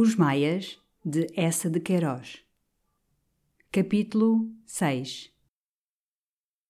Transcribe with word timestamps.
Os 0.00 0.14
Maias, 0.14 0.78
de 1.04 1.26
Essa 1.34 1.68
de 1.68 1.80
Queiroz. 1.80 2.38
Capítulo 3.72 4.48
6 4.64 5.28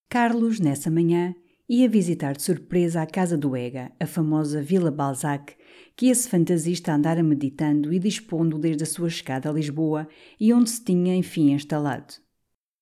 Carlos, 0.09 0.59
nessa 0.59 0.91
manhã, 0.91 1.35
ia 1.69 1.87
visitar 1.91 2.35
de 2.35 2.43
surpresa 2.43 3.03
a 3.03 3.07
casa 3.07 3.37
do 3.37 3.55
Ega, 3.55 3.93
a 4.01 4.07
famosa 4.07 4.63
Vila 4.63 4.91
Balzac, 4.91 5.55
que 5.95 6.07
esse 6.07 6.27
fantasista 6.27 6.95
andara 6.95 7.23
meditando 7.23 7.93
e 7.93 7.99
dispondo 7.99 8.57
desde 8.57 8.85
a 8.85 8.87
sua 8.87 9.11
chegada 9.11 9.51
a 9.51 9.53
Lisboa 9.53 10.09
e 10.41 10.51
onde 10.51 10.71
se 10.71 10.83
tinha, 10.83 11.15
enfim, 11.15 11.53
instalado. 11.53 12.15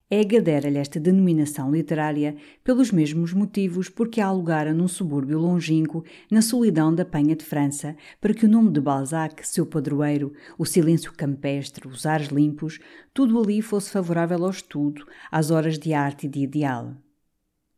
Ega 0.09 0.41
dera-lhe 0.41 0.79
esta 0.79 1.00
denominação 1.00 1.73
literária 1.73 2.36
pelos 2.62 2.93
mesmos 2.93 3.32
motivos 3.32 3.88
porque 3.88 4.20
a 4.20 4.27
alugara 4.27 4.73
num 4.73 4.86
subúrbio 4.86 5.36
longínquo, 5.36 6.05
na 6.30 6.41
solidão 6.41 6.95
da 6.95 7.05
Penha 7.05 7.34
de 7.34 7.45
França, 7.45 7.96
para 8.20 8.32
que 8.32 8.46
o 8.46 8.48
nome 8.48 8.70
de 8.70 8.80
Balzac, 8.80 9.45
seu 9.45 9.66
padroeiro, 9.66 10.32
o 10.56 10.64
silêncio 10.64 11.12
campestre, 11.12 11.88
os 11.88 12.06
ares 12.06 12.28
limpos, 12.28 12.78
tudo 13.12 13.42
ali 13.42 13.61
fosse 13.61 13.91
favorável 13.91 14.45
ao 14.45 14.50
estudo, 14.50 15.05
às 15.28 15.50
horas 15.50 15.77
de 15.77 15.92
arte 15.92 16.27
e 16.27 16.30
de 16.30 16.38
ideal. 16.38 16.95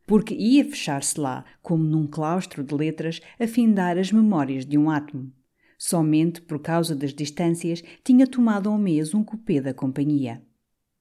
Porque 0.05 0.35
ia 0.35 0.63
fechar-se 0.63 1.19
lá, 1.19 1.43
como 1.63 1.83
num 1.83 2.05
claustro 2.05 2.63
de 2.63 2.75
letras, 2.75 3.19
a 3.39 3.47
findar 3.47 3.97
as 3.97 4.11
memórias 4.11 4.67
de 4.67 4.77
um 4.77 4.91
átomo. 4.91 5.33
Somente 5.79 6.43
por 6.43 6.59
causa 6.59 6.95
das 6.95 7.11
distâncias 7.11 7.81
tinha 8.03 8.27
tomado 8.27 8.69
ao 8.69 8.77
mês 8.77 9.15
um 9.15 9.23
cupê 9.23 9.59
da 9.59 9.73
companhia. 9.73 10.47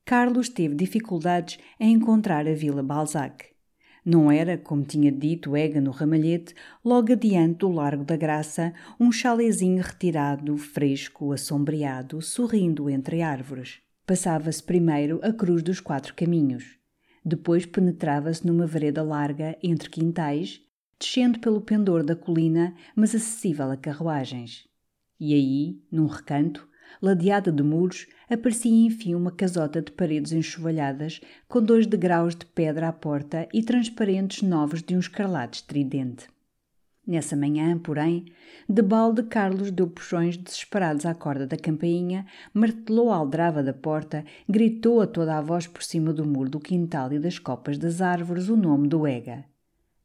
Carlos 0.09 0.49
teve 0.49 0.75
dificuldades 0.75 1.59
em 1.79 1.93
encontrar 1.93 2.49
a 2.49 2.55
Vila 2.55 2.83
Balzac. 2.83 3.45
Não 4.03 4.33
era, 4.33 4.57
como 4.57 4.83
tinha 4.83 5.13
dito 5.13 5.55
Ega 5.55 5.83
no 5.83 5.91
ramalhete, 5.91 6.55
logo 6.83 7.13
adiante 7.13 7.59
do 7.59 7.69
Largo 7.69 8.05
da 8.05 8.17
Graça, 8.17 8.73
um 8.99 9.13
chalezinho 9.13 9.83
retirado, 9.83 10.57
fresco, 10.57 11.31
assombreado, 11.31 12.23
sorrindo 12.23 12.89
entre 12.89 13.21
árvores. 13.21 13.81
Passava-se 14.07 14.63
primeiro 14.63 15.21
a 15.23 15.31
Cruz 15.31 15.63
dos 15.63 15.79
Quatro 15.79 16.15
Caminhos. 16.15 16.79
Depois 17.23 17.67
penetrava-se 17.67 18.47
numa 18.47 18.67
vereda 18.67 19.03
larga 19.03 19.59
entre 19.63 19.91
quintais, 19.91 20.63
descendo 20.99 21.39
pelo 21.39 21.61
pendor 21.61 22.03
da 22.03 22.17
colina, 22.17 22.75
mas 22.97 23.15
acessível 23.15 23.71
a 23.71 23.77
carruagens. 23.77 24.67
E 25.21 25.35
aí, 25.35 25.83
num 25.93 26.07
recanto, 26.07 26.67
ladeada 27.03 27.53
de 27.53 27.63
muros, 27.63 28.07
aparecia 28.31 28.87
enfim 28.87 29.15
uma 29.15 29.31
casota 29.31 29.81
de 29.81 29.93
paredes 29.93 30.33
enxovalhadas, 30.33 31.21
com 31.49 31.63
dois 31.63 31.87
degraus 31.87 32.35
de 32.35 32.45
pedra 32.47 32.89
à 32.89 32.93
porta 32.93 33.49
e 33.53 33.63
transparentes 33.63 34.43
novos 34.43 34.83
de 34.83 34.95
um 34.95 34.99
escarlate 34.99 35.59
estridente. 35.59 36.27
Nessa 37.09 37.35
manhã, 37.35 37.79
porém, 37.79 38.27
de 38.69 38.83
balde 38.83 39.23
Carlos 39.23 39.71
deu 39.71 39.87
puxões 39.89 40.37
desesperados 40.37 41.07
à 41.07 41.15
corda 41.15 41.47
da 41.47 41.57
campainha, 41.57 42.27
martelou 42.53 43.11
a 43.11 43.17
aldrava 43.17 43.63
da 43.63 43.73
porta, 43.73 44.27
gritou 44.47 45.01
a 45.01 45.07
toda 45.07 45.39
a 45.39 45.41
voz 45.41 45.67
por 45.67 45.83
cima 45.83 46.13
do 46.13 46.27
muro 46.27 46.51
do 46.51 46.61
quintal 46.61 47.11
e 47.11 47.19
das 47.19 47.39
copas 47.39 47.79
das 47.79 48.03
árvores 48.03 48.51
o 48.51 48.57
nome 48.59 48.89
do 48.89 49.07
Ega. 49.07 49.47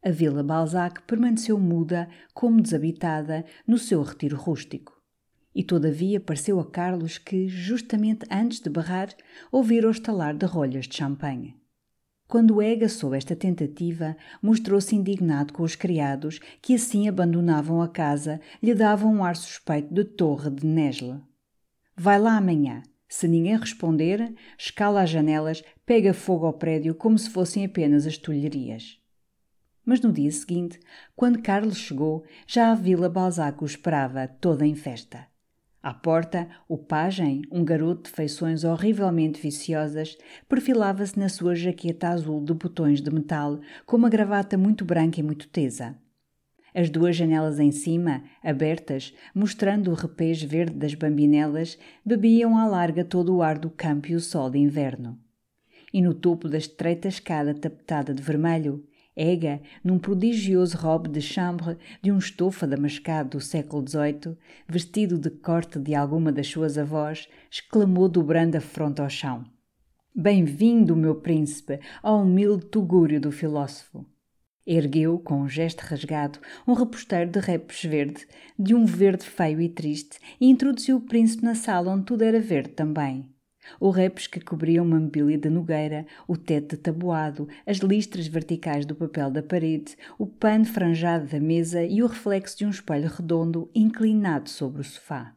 A 0.02 0.12
Vila 0.12 0.44
Balzac 0.44 1.02
permaneceu 1.02 1.60
muda, 1.60 2.08
como 2.34 2.62
desabitada, 2.62 3.44
no 3.68 3.78
seu 3.78 4.02
retiro 4.02 4.38
rústico. 4.38 5.03
E 5.56 5.64
todavia 5.64 6.20
pareceu 6.20 6.60
a 6.60 6.66
Carlos 6.66 7.18
que, 7.18 7.48
justamente 7.48 8.26
antes 8.30 8.60
de 8.60 8.70
berrar, 8.70 9.10
ouvira 9.52 9.88
o 9.88 9.92
estalar 9.92 10.36
de 10.36 10.46
rolhas 10.46 10.88
de 10.88 10.96
champanhe. 10.96 11.56
Quando 12.28 12.62
Ega 12.62 12.90
soube 12.90 13.18
esta 13.18 13.36
tentativa, 13.36 14.18
mostrou-se 14.42 14.96
indignado 14.96 15.54
com 15.54 15.62
os 15.62 15.76
criados 15.76 16.40
que 16.62 16.74
assim 16.74 17.08
abandonavam 17.08 17.82
a 17.82 17.88
casa, 17.88 18.42
lhe 18.62 18.74
davam 18.74 19.14
um 19.14 19.24
ar 19.24 19.36
suspeito 19.36 19.94
de 19.94 20.04
torre 20.04 20.50
de 20.50 20.66
Nesle. 20.66 21.22
Vai 21.96 22.20
lá 22.20 22.38
amanhã. 22.38 22.82
Se 23.08 23.28
ninguém 23.28 23.56
responder, 23.56 24.34
escala 24.58 25.04
as 25.04 25.10
janelas, 25.12 25.64
pega 25.86 26.16
fogo 26.16 26.48
ao 26.48 26.54
prédio 26.54 26.96
como 26.96 27.20
se 27.20 27.30
fossem 27.30 27.64
apenas 27.64 28.08
as 28.08 28.18
tulherias. 28.18 29.00
Mas 29.86 30.02
no 30.02 30.12
dia 30.12 30.32
seguinte, 30.32 30.80
quando 31.16 31.42
Carlos 31.42 31.78
chegou, 31.78 32.24
já 32.48 32.72
a 32.72 32.76
Vila 32.76 33.10
Balzac 33.10 33.62
o 33.62 33.68
esperava, 33.68 34.28
toda 34.28 34.66
em 34.66 34.74
festa. 34.74 35.28
À 35.84 35.94
porta, 35.94 36.48
o 36.66 36.78
pajem, 36.78 37.42
um 37.52 37.66
garoto 37.66 38.04
de 38.04 38.16
feições 38.16 38.64
horrivelmente 38.64 39.42
viciosas, 39.42 40.18
perfilava-se 40.48 41.20
na 41.20 41.28
sua 41.28 41.54
jaqueta 41.56 42.08
azul 42.08 42.42
de 42.42 42.54
botões 42.54 43.02
de 43.02 43.12
metal, 43.12 43.60
com 43.86 43.98
uma 43.98 44.10
gravata 44.10 44.58
muito 44.58 44.86
branca 44.86 45.20
e 45.20 45.24
muito 45.24 45.50
tesa. 45.50 45.98
As 46.74 46.90
duas 46.90 47.18
janelas 47.18 47.60
em 47.60 47.70
cima, 47.70 48.24
abertas, 48.42 49.14
mostrando 49.36 49.92
o 49.92 49.94
repês 49.94 50.42
verde 50.42 50.78
das 50.78 50.94
bambinelas, 50.94 51.78
bebiam 52.06 52.58
à 52.58 52.66
larga 52.66 53.04
todo 53.04 53.36
o 53.36 53.44
ar 53.44 53.60
do 53.60 53.70
campo 53.70 54.08
e 54.10 54.16
o 54.16 54.22
sol 54.22 54.50
de 54.50 54.60
inverno. 54.60 55.20
E 55.94 56.02
no 56.02 56.14
topo 56.14 56.48
da 56.48 56.58
estreita 56.58 57.10
escada 57.10 57.54
tapetada 57.54 58.14
de 58.14 58.24
vermelho, 58.24 58.86
Ega, 59.16 59.62
num 59.84 60.00
prodigioso 60.00 60.76
robe 60.76 61.08
de 61.08 61.22
chambre 61.22 61.78
de 62.02 62.12
um 62.12 62.18
estofa 62.18 62.66
damascado 62.66 63.38
do 63.38 63.40
século 63.40 63.88
XVIII, 63.88 64.36
vestido 64.68 65.20
de 65.20 65.30
corte 65.30 65.78
de 65.78 65.94
alguma 65.94 66.32
das 66.32 66.48
suas 66.48 66.78
avós, 66.80 67.28
exclamou 67.52 68.10
dobrando 68.10 68.58
a 68.58 68.62
fronte 68.62 69.02
ao 69.02 69.10
chão. 69.10 69.46
Bem-vindo, 70.16 70.96
meu 70.96 71.16
príncipe, 71.16 71.80
ao 72.02 72.24
humilde 72.24 72.66
tugúrio 72.66 73.22
do 73.22 73.32
filósofo. 73.32 74.06
Ergueu, 74.66 75.20
com 75.20 75.42
um 75.42 75.50
gesto 75.50 75.82
rasgado, 75.82 76.40
um 76.68 76.74
reposteiro 76.74 77.30
de 77.30 77.40
repes 77.40 77.84
verde, 77.84 78.26
de 78.58 78.74
um 78.74 78.86
verde 78.86 79.26
feio 79.26 79.62
e 79.62 79.70
triste, 79.70 80.18
e 80.40 80.50
introduziu 80.50 80.98
o 80.98 81.02
príncipe 81.02 81.44
na 81.44 81.54
sala 81.54 81.92
onde 81.92 82.06
tudo 82.06 82.24
era 82.24 82.40
verde 82.40 82.70
também. 82.70 83.33
O 83.80 83.90
repes 83.90 84.28
que 84.28 84.40
cobriam 84.40 84.86
uma 84.86 85.00
mobília 85.00 85.38
de 85.38 85.50
nogueira, 85.50 86.06
o 86.28 86.36
teto 86.38 86.76
de 86.76 86.82
tabuado, 86.82 87.48
as 87.66 87.78
listras 87.78 88.28
verticais 88.28 88.86
do 88.86 88.96
papel 88.96 89.32
da 89.32 89.44
parede, 89.44 89.98
o 90.18 90.26
pano 90.26 90.66
franjado 90.66 91.28
da 91.28 91.40
mesa 91.40 91.84
e 91.84 92.02
o 92.02 92.08
reflexo 92.08 92.58
de 92.58 92.66
um 92.66 92.70
espelho 92.70 93.10
redondo 93.10 93.70
inclinado 93.74 94.50
sobre 94.50 94.82
o 94.82 94.84
sofá. 94.84 95.36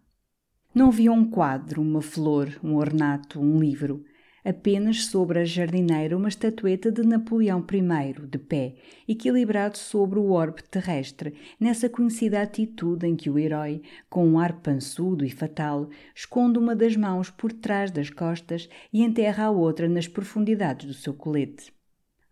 Não 0.75 0.91
via 0.91 1.13
um 1.13 1.29
quadro, 1.29 1.81
uma 1.81 2.03
flor, 2.03 2.59
um 2.63 2.75
ornato, 2.75 3.41
um 3.41 3.59
livro 3.59 4.05
apenas 4.47 5.07
sobre 5.07 5.41
a 5.41 5.45
jardineira 5.45 6.17
uma 6.17 6.29
estatueta 6.29 6.93
de 6.93 7.03
Napoleão 7.03 7.65
I, 7.69 8.27
de 8.29 8.39
pé, 8.39 8.77
equilibrado 9.09 9.77
sobre 9.77 10.21
o 10.21 10.31
orbe 10.31 10.63
terrestre, 10.63 11.35
nessa 11.59 11.89
conhecida 11.89 12.41
atitude 12.41 13.09
em 13.09 13.17
que 13.17 13.29
o 13.29 13.39
herói, 13.39 13.83
com 14.09 14.25
um 14.25 14.39
ar 14.39 14.61
pançudo 14.61 15.25
e 15.25 15.31
fatal, 15.31 15.91
esconde 16.15 16.61
uma 16.61 16.77
das 16.77 16.95
mãos 16.97 17.29
por 17.29 17.53
trás 17.53 17.91
das 17.91 18.09
costas 18.09 18.69
e 18.93 19.03
enterra 19.03 19.47
a 19.47 19.51
outra 19.51 19.89
nas 19.89 20.07
profundidades 20.07 20.87
do 20.87 20.95
seu 20.95 21.13
colete. 21.13 21.75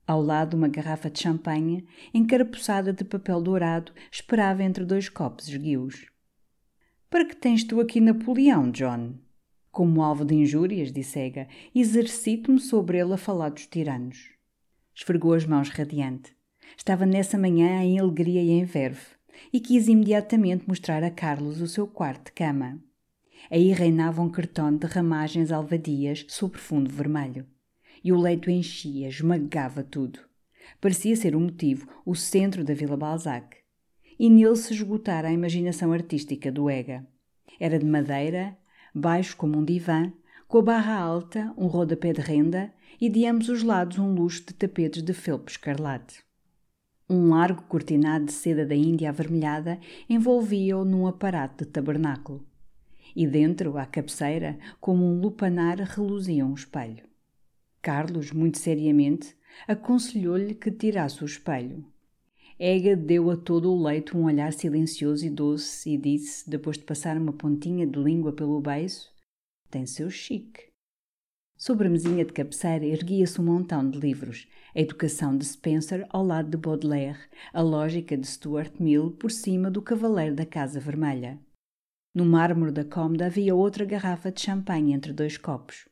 Ao 0.07 0.23
lado, 0.23 0.57
uma 0.57 0.69
garrafa 0.69 1.11
de 1.11 1.21
champanhe, 1.21 1.85
encarapuçada 2.13 2.93
de 2.93 3.03
papel 3.03 3.41
dourado, 3.43 3.91
esperava 4.13 4.63
entre 4.63 4.85
dois 4.85 5.09
copos 5.09 5.49
esguios. 5.49 6.07
Para 7.11 7.25
que 7.25 7.35
tens 7.35 7.65
tu 7.65 7.81
aqui 7.81 8.01
Napoleão, 8.01 8.71
John? 8.71 9.24
Como 9.75 10.05
alvo 10.05 10.25
de 10.25 10.37
injúrias, 10.37 10.93
disse 10.93 11.19
Ega, 11.19 11.49
exercito-me 11.75 12.61
sobre 12.61 12.97
ele 12.97 13.13
a 13.13 13.17
falar 13.17 13.49
dos 13.49 13.67
tiranos. 13.67 14.31
Esfregou 14.95 15.35
as 15.35 15.45
mãos 15.45 15.69
radiante. 15.69 16.33
Estava 16.77 17.05
nessa 17.05 17.37
manhã 17.37 17.83
em 17.83 17.99
alegria 17.99 18.41
e 18.41 18.51
em 18.51 18.65
verve, 18.65 19.05
e 19.53 19.59
quis 19.59 19.89
imediatamente 19.89 20.69
mostrar 20.69 21.03
a 21.03 21.11
Carlos 21.11 21.61
o 21.61 21.67
seu 21.67 21.89
quarto 21.89 22.27
de 22.27 22.33
cama. 22.35 22.81
Aí 23.51 23.73
reinava 23.73 24.23
um 24.23 24.31
cartão 24.31 24.77
de 24.77 24.87
ramagens 24.87 25.51
alvadias 25.51 26.25
sobre 26.29 26.61
fundo 26.61 26.89
vermelho. 26.89 27.45
E 28.05 28.13
o 28.13 28.17
leito 28.17 28.49
enchia, 28.49 29.09
esmagava 29.09 29.83
tudo. 29.83 30.21
Parecia 30.81 31.17
ser 31.17 31.35
o 31.35 31.41
motivo, 31.41 31.89
o 32.07 32.15
centro 32.15 32.63
da 32.63 32.75
Vila 32.75 32.97
Balzac. 32.97 33.57
E 34.21 34.31
nele 34.31 34.55
se 34.55 34.73
esgotara 34.73 35.27
a 35.27 35.33
imaginação 35.33 35.93
artística 35.93 36.53
do 36.53 36.71
Ega. 36.71 37.05
Era 37.59 37.77
de 37.77 37.85
madeira, 37.85 38.57
baixo 38.95 39.37
como 39.37 39.59
um 39.59 39.65
divã, 39.65 40.13
com 40.47 40.59
a 40.59 40.63
barra 40.63 40.97
alta, 40.97 41.53
um 41.57 41.67
rodapé 41.67 42.13
de 42.13 42.21
renda 42.21 42.73
e 43.01 43.09
de 43.09 43.27
ambos 43.27 43.49
os 43.49 43.63
lados 43.63 43.99
um 43.99 44.15
luxo 44.15 44.45
de 44.47 44.55
tapetes 44.55 45.03
de 45.03 45.13
felpo 45.13 45.51
escarlate. 45.51 46.23
Um 47.11 47.31
largo 47.31 47.63
cortinado 47.63 48.27
de 48.27 48.33
seda 48.33 48.65
da 48.65 48.75
Índia 48.75 49.09
avermelhada 49.11 49.79
envolvia-o 50.09 50.85
num 50.85 51.07
aparato 51.07 51.65
de 51.65 51.71
tabernáculo. 51.71 52.47
E 53.15 53.27
dentro, 53.27 53.77
à 53.77 53.85
cabeceira, 53.85 54.59
como 54.81 55.05
um 55.05 55.21
lupanar, 55.21 55.79
reluzia 55.79 56.47
um 56.47 56.55
espelho. 56.55 57.05
Carlos, 57.83 58.33
muito 58.33 58.59
seriamente, 58.59 59.37
aconselhou-lhe 59.69 60.55
que 60.55 60.71
tirasse 60.71 61.23
o 61.23 61.27
espelho. 61.27 61.85
Ega 62.59 62.95
deu 62.95 63.33
a 63.33 63.37
todo 63.37 63.73
o 63.73 63.83
leito 63.83 64.17
um 64.17 64.27
olhar 64.27 64.53
silencioso 64.53 65.27
e 65.27 65.31
doce 65.31 65.91
e 65.91 65.99
disse, 65.99 66.49
depois 66.49 66.79
de 66.79 66.85
passar 66.85 67.17
uma 67.19 67.33
pontinha 67.33 67.85
de 67.85 67.99
língua 67.99 68.33
pelo 68.33 68.61
beiço: 68.61 69.13
Tem 69.69 69.85
seu 69.87 70.09
chique. 70.09 70.73
Sobre 71.57 71.89
a 71.89 71.91
mesinha 71.91 72.25
de 72.25 72.33
cabeceira 72.33 72.85
erguia-se 72.85 73.41
um 73.41 73.45
montão 73.45 73.89
de 73.91 73.99
livros: 73.99 74.47
a 74.73 74.81
educação 74.81 75.37
de 75.37 75.45
Spencer 75.45 76.07
ao 76.11 76.25
lado 76.25 76.51
de 76.51 76.57
Baudelaire, 76.57 77.19
a 77.53 77.61
lógica 77.61 78.17
de 78.17 78.27
Stuart 78.27 78.75
Mill 78.79 79.11
por 79.11 79.33
cima 79.33 79.69
do 79.69 79.83
Cavaleiro 79.83 80.37
da 80.37 80.47
Casa 80.47 80.79
Vermelha. 80.79 81.41
No 82.15 82.25
mármore 82.25 82.71
da 82.71 82.85
cômoda 82.85 83.27
havia 83.27 83.53
outra 83.53 83.85
garrafa 83.85 84.31
de 84.31 84.41
champanhe 84.41 84.93
entre 84.93 85.13
dois 85.13 85.37
copos. 85.37 85.89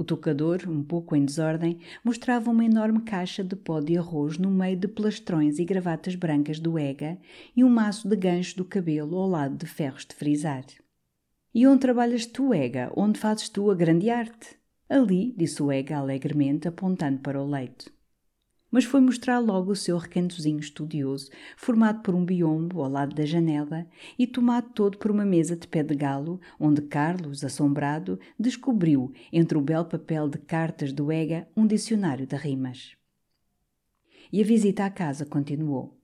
O 0.00 0.04
tocador, 0.04 0.62
um 0.66 0.82
pouco 0.82 1.14
em 1.14 1.26
desordem, 1.26 1.78
mostrava 2.02 2.50
uma 2.50 2.64
enorme 2.64 3.02
caixa 3.02 3.44
de 3.44 3.54
pó 3.54 3.80
de 3.80 3.98
arroz 3.98 4.38
no 4.38 4.50
meio 4.50 4.74
de 4.74 4.88
plastrões 4.88 5.58
e 5.58 5.64
gravatas 5.66 6.14
brancas 6.14 6.58
do 6.58 6.78
Ega 6.78 7.18
e 7.54 7.62
um 7.62 7.68
maço 7.68 8.08
de 8.08 8.16
gancho 8.16 8.56
do 8.56 8.64
cabelo 8.64 9.18
ao 9.18 9.28
lado 9.28 9.58
de 9.58 9.66
ferros 9.66 10.06
de 10.06 10.14
frisar. 10.14 10.64
E 11.54 11.66
onde 11.66 11.80
trabalhas 11.80 12.24
tu, 12.24 12.54
Ega? 12.54 12.90
Onde 12.96 13.20
fazes 13.20 13.50
tu 13.50 13.70
a 13.70 13.74
grande 13.74 14.08
arte? 14.08 14.56
Ali, 14.88 15.34
disse 15.36 15.62
o 15.62 15.70
Ega 15.70 15.98
alegremente, 15.98 16.66
apontando 16.66 17.18
para 17.18 17.38
o 17.38 17.46
leito 17.46 17.92
mas 18.70 18.84
foi 18.84 19.00
mostrar 19.00 19.38
logo 19.38 19.72
o 19.72 19.76
seu 19.76 19.98
recantozinho 19.98 20.60
estudioso, 20.60 21.30
formado 21.56 22.02
por 22.02 22.14
um 22.14 22.24
biombo 22.24 22.82
ao 22.82 22.90
lado 22.90 23.14
da 23.14 23.24
janela 23.24 23.86
e 24.18 24.26
tomado 24.26 24.70
todo 24.70 24.98
por 24.98 25.10
uma 25.10 25.24
mesa 25.24 25.56
de 25.56 25.66
pé 25.66 25.82
de 25.82 25.94
galo, 25.94 26.40
onde 26.58 26.82
Carlos, 26.82 27.42
assombrado, 27.42 28.18
descobriu, 28.38 29.12
entre 29.32 29.58
o 29.58 29.60
belo 29.60 29.84
papel 29.84 30.28
de 30.28 30.38
cartas 30.38 30.92
do 30.92 31.10
Ega, 31.10 31.48
um 31.56 31.66
dicionário 31.66 32.26
de 32.26 32.36
rimas. 32.36 32.96
E 34.32 34.40
a 34.40 34.44
visita 34.44 34.84
à 34.84 34.90
casa 34.90 35.26
continuou. 35.26 35.96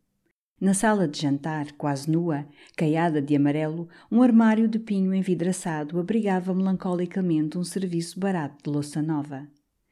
Na 0.59 0.73
sala 0.73 1.07
de 1.07 1.21
jantar, 1.21 1.73
quase 1.73 2.11
nua, 2.11 2.47
caiada 2.77 3.21
de 3.21 3.37
amarelo, 3.37 3.89
um 4.11 4.23
armário 4.23 4.67
de 4.67 4.79
pinho 4.79 5.15
envidraçado 5.15 6.01
abrigava 6.01 6.55
melancolicamente 6.55 7.59
um 7.59 7.63
serviço 7.63 8.19
barato 8.19 8.65
de 8.65 8.71
louça 8.71 9.03
nova 9.03 9.47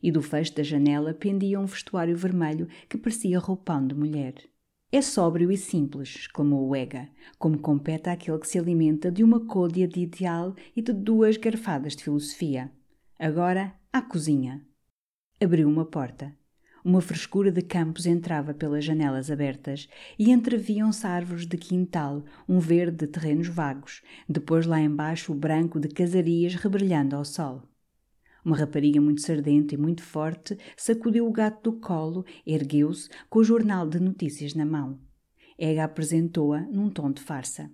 e 0.05 0.12
do 0.12 0.21
fecho 0.21 0.55
da 0.55 0.62
janela 0.62 1.15
pendia 1.15 1.59
um 1.59 1.65
vestuário 1.65 2.15
vermelho 2.15 2.69
que 2.91 2.99
parecia 2.99 3.39
roupão 3.39 3.87
de 3.87 3.95
mulher. 3.95 4.35
É 4.93 5.01
sóbrio 5.01 5.51
e 5.51 5.56
simples, 5.56 6.15
exclamou 6.15 6.69
o 6.69 6.77
Ega, 6.77 7.09
como 7.39 7.59
compete 7.59 8.11
àquele 8.11 8.39
que 8.39 8.47
se 8.47 8.59
alimenta 8.59 9.11
de 9.11 9.25
uma 9.25 9.47
côdea 9.47 9.89
de 9.89 10.01
ideal 10.01 10.55
e 10.77 10.83
de 10.83 10.93
duas 10.93 11.39
garfadas 11.39 11.97
de 11.97 12.05
filosofia. 12.05 12.71
Agora, 13.19 13.73
à 13.91 14.03
cozinha. 14.03 14.62
Abriu 15.43 15.67
uma 15.67 15.87
porta. 15.87 16.37
Uma 16.85 17.00
frescura 17.00 17.50
de 17.50 17.62
campos 17.62 18.05
entrava 18.05 18.53
pelas 18.53 18.85
janelas 18.85 19.31
abertas 19.31 19.89
e 20.19 20.31
entreviam-se 20.31 21.07
árvores 21.07 21.47
de 21.47 21.57
quintal, 21.57 22.23
um 22.47 22.59
verde 22.59 22.99
de 22.99 23.07
terrenos 23.07 23.49
vagos, 23.49 24.03
depois 24.29 24.67
lá 24.67 24.79
embaixo 24.79 25.33
o 25.33 25.35
branco 25.35 25.81
de 25.81 25.89
casarias 25.89 26.57
rebrilhando 26.57 27.17
ao 27.17 27.25
sol. 27.25 27.62
Uma 28.44 28.56
rapariga 28.56 29.00
muito 29.00 29.23
sardenta 29.23 29.75
e 29.75 29.79
muito 29.79 30.02
forte 30.02 30.58
sacudiu 30.76 31.26
o 31.26 31.32
gato 31.32 31.70
do 31.70 31.81
colo, 31.81 32.26
ergueu-se, 32.46 33.08
com 33.31 33.38
o 33.38 33.44
jornal 33.44 33.88
de 33.88 33.99
notícias 33.99 34.55
na 34.55 34.67
mão. 34.67 35.00
Ega 35.58 35.85
apresentou-a 35.85 36.61
num 36.61 36.91
tom 36.91 37.11
de 37.11 37.23
farsa. 37.23 37.70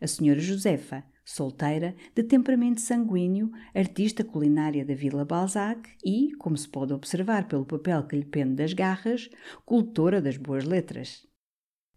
A 0.00 0.06
senhora 0.06 0.40
Josefa, 0.40 1.04
solteira, 1.24 1.94
de 2.12 2.24
temperamento 2.24 2.80
sanguíneo, 2.80 3.52
artista 3.72 4.24
culinária 4.24 4.84
da 4.84 4.94
Vila 4.94 5.24
Balzac 5.24 5.88
e, 6.04 6.32
como 6.38 6.56
se 6.56 6.68
pode 6.68 6.92
observar 6.92 7.46
pelo 7.46 7.64
papel 7.64 8.04
que 8.06 8.16
lhe 8.16 8.24
pende 8.24 8.54
das 8.54 8.72
garras, 8.72 9.30
cultora 9.64 10.20
das 10.20 10.36
boas 10.36 10.64
letras. 10.64 11.24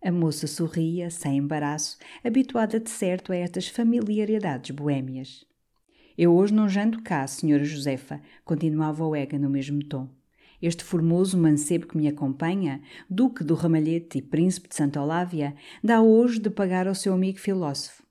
A 0.04 0.12
moça 0.12 0.45
sorria, 0.45 1.09
sem 1.09 1.38
embaraço, 1.38 1.98
habituada 2.24 2.80
de 2.80 2.89
certo 2.89 3.31
a 3.31 3.38
estas 3.38 3.69
familiaridades 3.69 4.69
boêmias. 4.75 5.45
Eu 6.15 6.36
hoje 6.36 6.54
não 6.54 6.69
janto 6.69 7.01
cá, 7.01 7.25
senhora 7.25 7.63
Josefa, 7.63 8.21
continuava 8.45 9.04
o 9.04 9.15
Ega 9.15 9.39
no 9.39 9.50
mesmo 9.50 9.83
tom. 9.83 10.07
Este 10.62 10.83
formoso 10.83 11.38
mancebo 11.38 11.88
que 11.88 11.98
me 11.98 12.07
acompanha, 12.07 12.81
duque 13.10 13.44
do 13.44 13.56
Ramalhete 13.56 14.19
e 14.19 14.21
príncipe 14.21 14.69
de 14.69 14.75
Santa 14.75 15.01
Olávia, 15.01 15.56
dá 15.83 16.01
hoje 16.01 16.39
de 16.39 16.51
pagar 16.51 16.88
ao 16.88 16.94
seu 16.94 17.13
amigo 17.13 17.39
filósofo. 17.39 18.04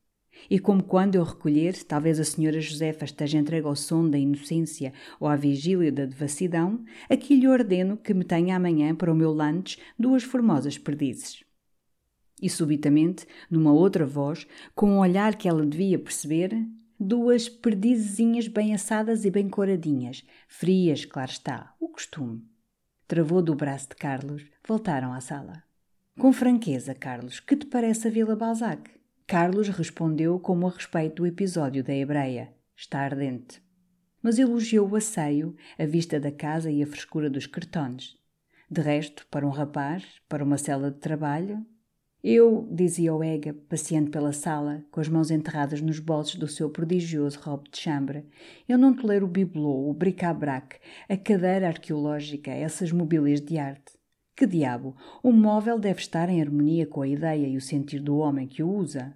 E 0.50 0.58
como 0.58 0.82
quando 0.82 1.14
eu 1.14 1.22
recolher, 1.22 1.81
talvez 1.84 2.19
a 2.19 2.25
senhora 2.25 2.60
Josefa 2.60 3.04
esteja 3.04 3.38
entregue 3.38 3.69
ao 3.69 3.76
som 3.76 4.10
da 4.10 4.19
inocência 4.19 4.93
ou 5.20 5.28
à 5.28 5.37
vigília 5.37 5.93
da 5.93 6.05
devassidão, 6.05 6.84
aqui 7.08 7.37
lhe 7.37 7.46
ordeno 7.46 7.96
que 7.96 8.12
me 8.12 8.25
tenha 8.25 8.56
amanhã 8.56 8.94
para 8.96 9.12
o 9.12 9.14
meu 9.14 9.32
lanche 9.32 9.78
duas 9.96 10.25
formosas 10.25 10.76
perdizes. 10.76 11.44
E 12.43 12.50
subitamente, 12.50 13.25
numa 13.48 13.72
outra 13.72 14.05
voz, 14.05 14.44
com 14.75 14.90
um 14.90 14.98
olhar 14.98 15.37
que 15.37 15.48
ela 15.48 15.64
devia 15.64 15.98
perceber, 15.98 16.52
duas 17.02 17.49
perdizezinhas 17.49 18.49
bem 18.49 18.75
assadas 18.75 19.25
e 19.25 19.31
bem 19.31 19.49
coradinhas, 19.49 20.25
frias, 20.46 21.04
claro 21.04 21.31
está, 21.31 21.75
o 21.81 21.88
costume. 21.88 22.43
Travou 23.06 23.43
do 23.43 23.54
braço 23.54 23.88
de 23.90 23.96
Carlos, 23.96 24.44
voltaram 24.66 25.12
à 25.12 25.20
sala. 25.20 25.62
Com 26.19 26.32
franqueza, 26.32 26.94
Carlos, 26.94 27.40
que 27.40 27.56
te 27.56 27.66
parece 27.66 28.08
a 28.08 28.10
Vila 28.10 28.37
Balzac? 28.37 28.90
Carlos 29.26 29.69
respondeu 29.69 30.38
como 30.38 30.66
a 30.66 30.70
respeito 30.70 31.16
do 31.16 31.26
episódio 31.26 31.82
da 31.82 31.94
Hebreia. 31.94 32.54
Está 32.76 33.00
ardente. 33.00 33.62
Mas 34.22 34.38
elogiou 34.38 34.88
o 34.88 34.96
asseio, 34.96 35.56
a 35.78 35.84
vista 35.84 36.20
da 36.20 36.31
casa 36.31 36.70
e 36.70 36.82
a 36.82 36.87
frescura 36.87 37.28
dos 37.28 37.46
cartões. 37.46 38.16
De 38.70 38.81
resto, 38.81 39.26
para 39.31 39.46
um 39.46 39.50
rapaz, 39.50 40.05
para 40.28 40.44
uma 40.44 40.56
cela 40.56 40.90
de 40.90 40.98
trabalho, 40.98 41.66
eu, 42.22 42.69
dizia 42.70 43.12
o 43.12 43.24
Ega, 43.24 43.52
passeando 43.69 44.10
pela 44.10 44.32
sala, 44.32 44.84
com 44.92 45.00
as 45.00 45.08
mãos 45.08 45.30
enterradas 45.30 45.80
nos 45.80 45.98
bolsos 45.98 46.36
do 46.36 46.46
seu 46.46 46.70
prodigioso 46.70 47.40
robe 47.40 47.69
de 47.69 47.78
chambre, 47.80 48.24
eu 48.69 48.78
não 48.78 48.94
tolero 48.94 49.26
o 49.26 49.28
bibelô, 49.28 49.90
o 49.90 49.92
bric-à-brac, 49.92 50.76
a 51.08 51.16
cadeira 51.16 51.66
arqueológica, 51.66 52.52
essas 52.52 52.92
mobílias 52.92 53.40
de 53.40 53.58
arte. 53.58 53.92
Que 54.36 54.46
diabo! 54.46 54.96
O 55.20 55.32
móvel 55.32 55.80
deve 55.80 56.00
estar 56.00 56.28
em 56.28 56.40
harmonia 56.40 56.86
com 56.86 57.02
a 57.02 57.08
ideia 57.08 57.46
e 57.48 57.56
o 57.56 57.60
sentir 57.60 57.98
do 57.98 58.16
homem 58.19 58.46
que 58.46 58.62
o 58.62 58.70
usa. 58.70 59.14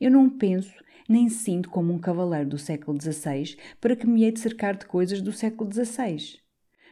Eu 0.00 0.10
não 0.10 0.28
penso, 0.28 0.74
nem 1.08 1.28
sinto 1.28 1.70
como 1.70 1.92
um 1.92 1.98
cavaleiro 1.98 2.50
do 2.50 2.58
século 2.58 3.00
XVI 3.00 3.56
para 3.80 3.94
que 3.94 4.06
me 4.06 4.24
hei 4.24 4.32
de 4.32 4.40
cercar 4.40 4.76
de 4.76 4.84
coisas 4.84 5.22
do 5.22 5.32
século 5.32 5.72
XVI. 5.72 6.40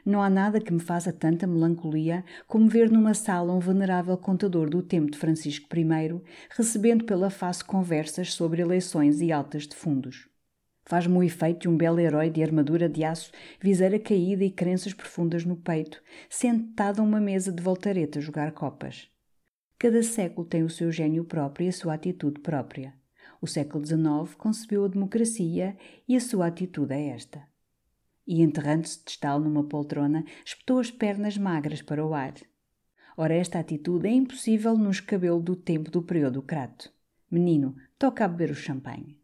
Não 0.06 0.22
há 0.22 0.30
nada 0.30 0.60
que 0.60 0.72
me 0.72 0.78
faça 0.78 1.12
tanta 1.12 1.48
melancolia 1.48 2.24
como 2.46 2.68
ver 2.68 2.88
numa 2.88 3.12
sala 3.12 3.52
um 3.52 3.58
venerável 3.58 4.16
contador 4.16 4.70
do 4.70 4.80
tempo 4.80 5.10
de 5.10 5.18
Francisco 5.18 5.66
I 5.76 6.22
recebendo 6.48 7.04
pela 7.04 7.28
face 7.28 7.64
conversas 7.64 8.32
sobre 8.32 8.62
eleições 8.62 9.20
e 9.20 9.32
altas 9.32 9.66
de 9.66 9.74
fundos. 9.74 10.28
Faz-me 10.84 11.16
o 11.16 11.24
efeito 11.24 11.62
de 11.62 11.68
um 11.68 11.76
belo 11.76 11.98
herói 11.98 12.30
de 12.30 12.40
armadura 12.40 12.88
de 12.88 13.02
aço, 13.02 13.32
viseira 13.60 13.98
caída 13.98 14.44
e 14.44 14.50
crenças 14.52 14.94
profundas 14.94 15.44
no 15.44 15.56
peito, 15.56 16.00
sentado 16.30 17.00
a 17.00 17.04
uma 17.04 17.20
mesa 17.20 17.50
de 17.50 17.60
voltareta 17.60 18.20
a 18.20 18.22
jogar 18.22 18.52
copas. 18.52 19.10
Cada 19.76 20.04
século 20.04 20.46
tem 20.46 20.62
o 20.62 20.70
seu 20.70 20.92
gênio 20.92 21.24
próprio 21.24 21.64
e 21.64 21.68
a 21.68 21.72
sua 21.72 21.94
atitude 21.94 22.40
própria. 22.42 22.94
O 23.42 23.48
século 23.48 23.84
XIX 23.84 24.36
concebeu 24.38 24.84
a 24.84 24.88
democracia 24.88 25.76
e 26.06 26.14
a 26.14 26.20
sua 26.20 26.46
atitude 26.46 26.94
é 26.94 27.08
esta 27.08 27.55
e, 28.26 28.42
enterrando-se 28.42 29.04
de 29.04 29.10
estalo 29.12 29.44
numa 29.44 29.64
poltrona, 29.64 30.24
espetou 30.44 30.78
as 30.78 30.90
pernas 30.90 31.38
magras 31.38 31.80
para 31.80 32.04
o 32.04 32.14
ar. 32.14 32.34
Ora, 33.16 33.34
esta 33.34 33.58
atitude 33.58 34.08
é 34.08 34.12
impossível 34.12 34.76
no 34.76 34.90
escabelo 34.90 35.40
do 35.40 35.56
tempo 35.56 35.90
do 35.90 36.02
período 36.02 36.42
crato. 36.42 36.92
Menino, 37.30 37.74
toca 37.98 38.24
a 38.24 38.28
beber 38.28 38.50
o 38.50 38.54
champanhe. 38.54 39.20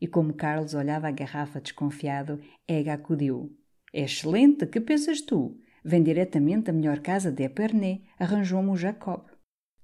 E 0.00 0.06
como 0.06 0.34
Carlos 0.34 0.74
olhava 0.74 1.08
a 1.08 1.12
garrafa 1.12 1.60
desconfiado, 1.60 2.40
Ega 2.66 2.94
acudiu. 2.94 3.56
É 3.92 4.02
excelente, 4.02 4.66
que 4.66 4.80
pensas 4.80 5.20
tu? 5.20 5.60
Vem 5.84 6.02
diretamente 6.02 6.64
da 6.64 6.72
melhor 6.72 7.00
casa 7.00 7.30
de 7.30 7.44
Epernay, 7.44 8.04
arranjou-me 8.18 8.70
o 8.70 8.76
Jacob. 8.76 9.26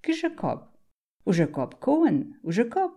Que 0.02 0.12
Jacob? 0.12 0.68
O 1.24 1.32
Jacob 1.32 1.74
Cohen, 1.74 2.34
o 2.42 2.52
Jacob. 2.52 2.92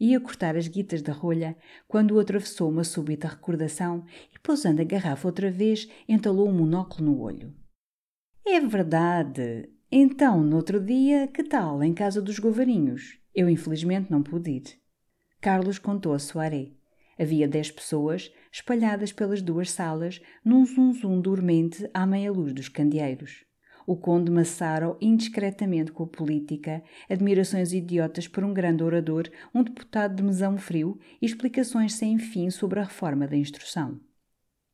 Ia 0.00 0.18
cortar 0.18 0.56
as 0.56 0.66
guitas 0.66 1.02
da 1.02 1.12
rolha 1.12 1.54
quando 1.86 2.12
o 2.12 2.18
atravessou 2.18 2.70
uma 2.70 2.84
súbita 2.84 3.28
recordação 3.28 4.06
e, 4.34 4.38
pousando 4.38 4.80
a 4.80 4.84
garrafa 4.84 5.28
outra 5.28 5.50
vez, 5.50 5.86
entalou 6.08 6.48
um 6.48 6.54
monóculo 6.54 7.12
no 7.12 7.20
olho. 7.20 7.54
É 8.46 8.58
verdade! 8.60 9.68
Então, 9.92 10.42
no 10.42 10.56
outro 10.56 10.80
dia, 10.80 11.28
que 11.28 11.44
tal, 11.44 11.82
em 11.82 11.92
casa 11.92 12.22
dos 12.22 12.38
Govarinhos? 12.38 13.18
Eu, 13.34 13.50
infelizmente, 13.50 14.10
não 14.10 14.22
pude 14.22 14.50
ir. 14.50 14.80
Carlos 15.38 15.78
contou 15.78 16.14
a 16.14 16.18
soirée. 16.18 16.76
Havia 17.18 17.46
dez 17.46 17.70
pessoas, 17.70 18.32
espalhadas 18.50 19.12
pelas 19.12 19.42
duas 19.42 19.70
salas, 19.70 20.22
num 20.42 20.64
zum-zum 20.64 21.20
dormente 21.20 21.90
à 21.92 22.06
meia 22.06 22.32
luz 22.32 22.54
dos 22.54 22.70
candeeiros 22.70 23.49
o 23.86 23.96
conde 23.96 24.30
Massaro 24.30 24.96
indiscretamente 25.00 25.92
com 25.92 26.04
a 26.04 26.06
política, 26.06 26.82
admirações 27.08 27.72
idiotas 27.72 28.28
por 28.28 28.44
um 28.44 28.52
grande 28.52 28.82
orador, 28.82 29.28
um 29.54 29.62
deputado 29.62 30.16
de 30.16 30.22
mesão 30.22 30.56
frio 30.58 30.98
e 31.20 31.26
explicações 31.26 31.94
sem 31.94 32.18
fim 32.18 32.50
sobre 32.50 32.80
a 32.80 32.84
reforma 32.84 33.26
da 33.26 33.36
instrução. 33.36 34.00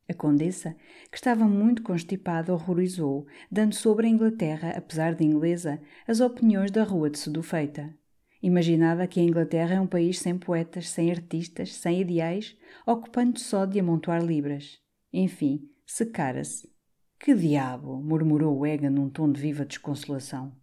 A 0.09 0.13
condessa, 0.13 0.75
que 1.11 1.17
estava 1.17 1.45
muito 1.45 1.83
constipada, 1.83 2.53
horrorizou, 2.53 3.27
dando 3.51 3.75
sobre 3.75 4.07
a 4.07 4.09
Inglaterra, 4.09 4.73
apesar 4.77 5.13
de 5.13 5.25
inglesa, 5.25 5.81
as 6.07 6.21
opiniões 6.21 6.71
da 6.71 6.83
rua 6.83 7.09
de 7.09 7.19
Sedufeita. 7.19 7.93
Imaginava 8.41 9.07
que 9.07 9.19
a 9.19 9.23
Inglaterra 9.23 9.75
é 9.75 9.81
um 9.81 9.87
país 9.87 10.19
sem 10.19 10.37
poetas, 10.37 10.89
sem 10.89 11.11
artistas, 11.11 11.73
sem 11.73 12.01
ideais, 12.01 12.55
ocupando 12.85 13.39
só 13.39 13.65
de 13.65 13.79
amontoar 13.79 14.23
libras. 14.23 14.79
Enfim, 15.11 15.67
secara-se 15.85 16.76
que 17.19 17.33
diabo! 17.33 18.01
murmurou 18.01 18.65
Ega 18.65 18.89
num 18.89 19.09
tom 19.09 19.31
de 19.31 19.41
viva 19.41 19.65
desconsolação. 19.65 20.55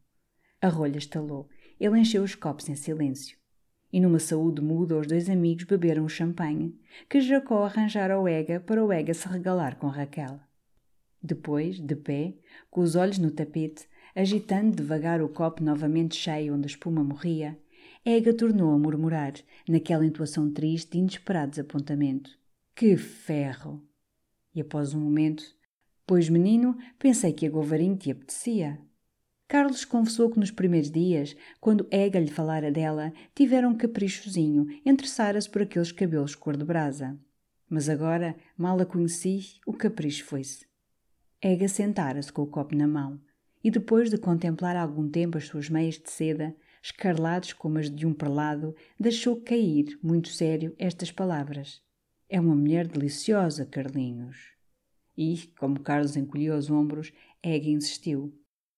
A 0.61 0.69
rolha 0.69 0.99
estalou. 0.99 1.49
Ele 1.79 1.99
encheu 1.99 2.23
os 2.23 2.35
copos 2.35 2.69
em 2.69 2.75
silêncio. 2.75 3.37
E 3.93 4.01
numa 4.01 4.19
saúde 4.19 4.61
muda, 4.61 4.99
os 4.99 5.07
dois 5.07 5.29
amigos 5.29 5.65
beberam 5.65 6.05
o 6.05 6.09
champanhe 6.09 6.77
que 7.09 7.21
Jacó 7.21 7.65
arranjara 7.65 8.15
ao 8.15 8.27
Ega 8.27 8.59
para 8.61 8.85
o 8.85 8.93
Ega 8.93 9.15
se 9.15 9.29
regalar 9.29 9.77
com 9.77 9.87
Raquel. 9.89 10.41
Depois, 11.23 11.79
de 11.79 11.95
pé, 11.95 12.35
com 12.71 12.81
os 12.81 12.97
olhos 12.97 13.19
no 13.19 13.31
tapete, 13.31 13.87
agitando 14.15 14.77
devagar 14.77 15.23
o 15.23 15.29
copo 15.29 15.63
novamente 15.63 16.17
cheio 16.17 16.55
onde 16.55 16.65
a 16.65 16.67
espuma 16.67 17.05
morria, 17.05 17.59
Ega 18.05 18.35
tornou 18.35 18.75
a 18.75 18.79
murmurar, 18.79 19.33
naquela 19.69 20.05
entoação 20.05 20.53
triste 20.53 20.93
de 20.93 20.99
inesperado 20.99 21.51
desapontamento. 21.51 22.31
Que 22.75 22.97
ferro! 22.97 23.83
E 24.55 24.61
após 24.61 24.93
um 24.93 25.01
momento, 25.01 25.45
pois 26.07 26.29
menino, 26.29 26.77
pensei 26.99 27.33
que 27.33 27.47
a 27.47 27.51
Govarinho 27.51 27.97
te 27.97 28.11
apetecia. 28.11 28.79
Carlos 29.47 29.85
confessou 29.85 30.31
que 30.31 30.39
nos 30.39 30.51
primeiros 30.51 30.91
dias, 30.91 31.37
quando 31.61 31.87
Ega 31.91 32.19
lhe 32.19 32.31
falara 32.31 32.73
dela, 32.73 33.13
tivera 33.35 33.69
um 33.69 33.77
caprichozinho, 33.77 34.67
interessara-se 34.85 35.49
por 35.49 35.63
aqueles 35.63 35.93
cabelos 35.93 36.35
cor 36.35 36.57
de 36.57 36.65
brasa. 36.65 37.19
Mas 37.69 37.89
agora, 37.89 38.37
mal 38.57 38.81
a 38.81 38.87
conheci, 38.87 39.61
o 39.67 39.73
capricho 39.73 40.25
foi-se. 40.25 40.67
Ega 41.41 41.69
sentara-se 41.69 42.33
com 42.33 42.43
o 42.43 42.47
copo 42.47 42.75
na 42.75 42.87
mão, 42.87 43.21
e 43.63 43.71
depois 43.71 44.11
de 44.11 44.19
contemplar 44.19 44.77
algum 44.77 45.09
tempo 45.09 45.39
as 45.39 45.47
suas 45.47 45.69
meias 45.69 45.99
de 45.99 46.11
seda, 46.11 46.57
escarlados 46.83 47.53
como 47.53 47.79
as 47.79 47.91
de 47.91 48.07
um 48.07 48.13
perlado, 48.13 48.75
deixou 48.99 49.41
cair, 49.41 49.99
muito 50.03 50.29
sério, 50.29 50.75
estas 50.79 51.11
palavras. 51.11 51.83
É 52.29 52.41
uma 52.41 52.55
mulher 52.55 52.87
deliciosa, 52.87 53.65
Carlinhos. 53.65 54.54
E, 55.17 55.49
como 55.59 55.81
Carlos 55.81 56.17
encolheu 56.17 56.57
os 56.57 56.71
ombros, 56.71 57.13
Ega 57.43 57.69
insistiu. 57.69 58.35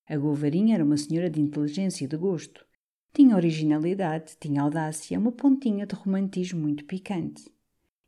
A 0.09 0.17
Govarinha 0.17 0.75
era 0.75 0.85
uma 0.85 0.97
senhora 0.97 1.31
de 1.31 1.41
inteligência 1.41 2.05
e 2.05 2.09
de 2.09 2.17
gosto. 2.17 2.65
Tinha 3.13 3.35
originalidade, 3.35 4.37
tinha 4.39 4.63
audácia, 4.63 5.19
uma 5.19 5.33
pontinha 5.33 5.87
de 5.87 5.95
romantismo 5.95 6.61
muito 6.61 6.85
picante. 6.85 7.51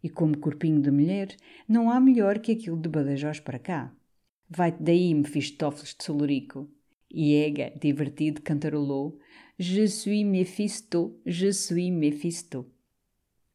E 0.03 0.09
como 0.09 0.39
corpinho 0.39 0.81
de 0.81 0.91
mulher, 0.91 1.35
não 1.67 1.91
há 1.91 1.99
melhor 1.99 2.39
que 2.39 2.53
aquilo 2.53 2.77
de 2.77 2.89
Badajoz 2.89 3.41
para 3.41 3.59
cá. 3.59 3.93
Vai-te 4.49 4.83
daí, 4.83 5.15
Mefistófeles 5.15 5.95
de 5.95 6.05
Solurico. 6.05 6.71
E 7.11 7.35
Ega, 7.35 7.73
divertido, 7.81 8.43
cantarolou 8.43 9.19
Je 9.59 9.89
suis 9.89 10.25
Mephisto, 10.25 11.21
je 11.27 11.53
suis 11.53 11.91
Mephisto. 11.91 12.71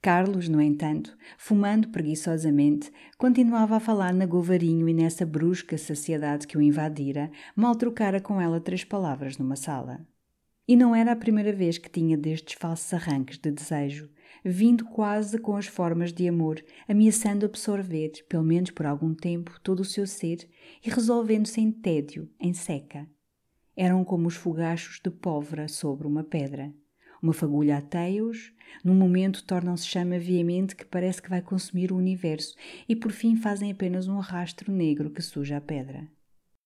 Carlos, 0.04 0.50
no 0.50 0.62
entanto, 0.62 1.18
fumando 1.38 1.88
preguiçosamente, 1.88 2.92
continuava 3.18 3.78
a 3.78 3.80
falar 3.80 4.14
na 4.14 4.26
Govarinho 4.26 4.90
e 4.90 4.94
nessa 4.94 5.26
brusca 5.26 5.78
saciedade 5.78 6.46
que 6.46 6.58
o 6.58 6.62
invadira, 6.62 7.32
mal 7.56 7.74
trocara 7.74 8.20
com 8.20 8.42
ela 8.42 8.60
três 8.60 8.84
palavras 8.84 9.38
numa 9.38 9.56
sala. 9.56 10.06
E 10.68 10.76
não 10.76 10.94
era 10.94 11.14
a 11.14 11.16
primeira 11.16 11.54
vez 11.54 11.78
que 11.78 11.90
tinha 11.90 12.18
destes 12.18 12.56
falsos 12.60 12.94
arranques 12.94 13.38
de 13.38 13.50
desejo, 13.50 14.10
vindo 14.44 14.84
quase 14.84 15.38
com 15.38 15.56
as 15.56 15.68
formas 15.68 16.12
de 16.12 16.28
amor, 16.28 16.62
ameaçando 16.86 17.46
absorver, 17.46 18.12
pelo 18.28 18.44
menos 18.44 18.72
por 18.72 18.86
algum 18.86 19.14
tempo, 19.14 19.58
todo 19.64 19.80
o 19.80 19.86
seu 19.86 20.06
ser 20.06 20.50
e 20.86 20.90
resolvendo-se 20.90 21.62
em 21.62 21.72
tédio, 21.72 22.30
em 22.42 22.54
seca. 22.54 23.08
Eram 23.74 24.04
como 24.04 24.28
os 24.28 24.36
fogachos 24.36 25.00
de 25.02 25.10
pólvora 25.10 25.70
sobre 25.70 26.06
uma 26.06 26.26
pedra. 26.26 26.74
Uma 27.24 27.32
fagulha 27.32 27.78
ateia-os, 27.78 28.52
num 28.84 28.94
momento 28.94 29.46
tornam-se 29.46 29.88
chama 29.88 30.20
veemente 30.20 30.76
que 30.76 30.84
parece 30.84 31.22
que 31.22 31.30
vai 31.30 31.42
consumir 31.42 31.90
o 31.90 31.96
universo 31.96 32.54
e 32.88 32.98
por 32.98 33.14
fim 33.14 33.38
fazem 33.38 33.72
apenas 33.72 34.10
um 34.10 34.20
rastro 34.20 34.70
negro 34.74 35.10
que 35.10 35.22
suja 35.22 35.56
a 35.56 35.62
pedra. 35.62 36.06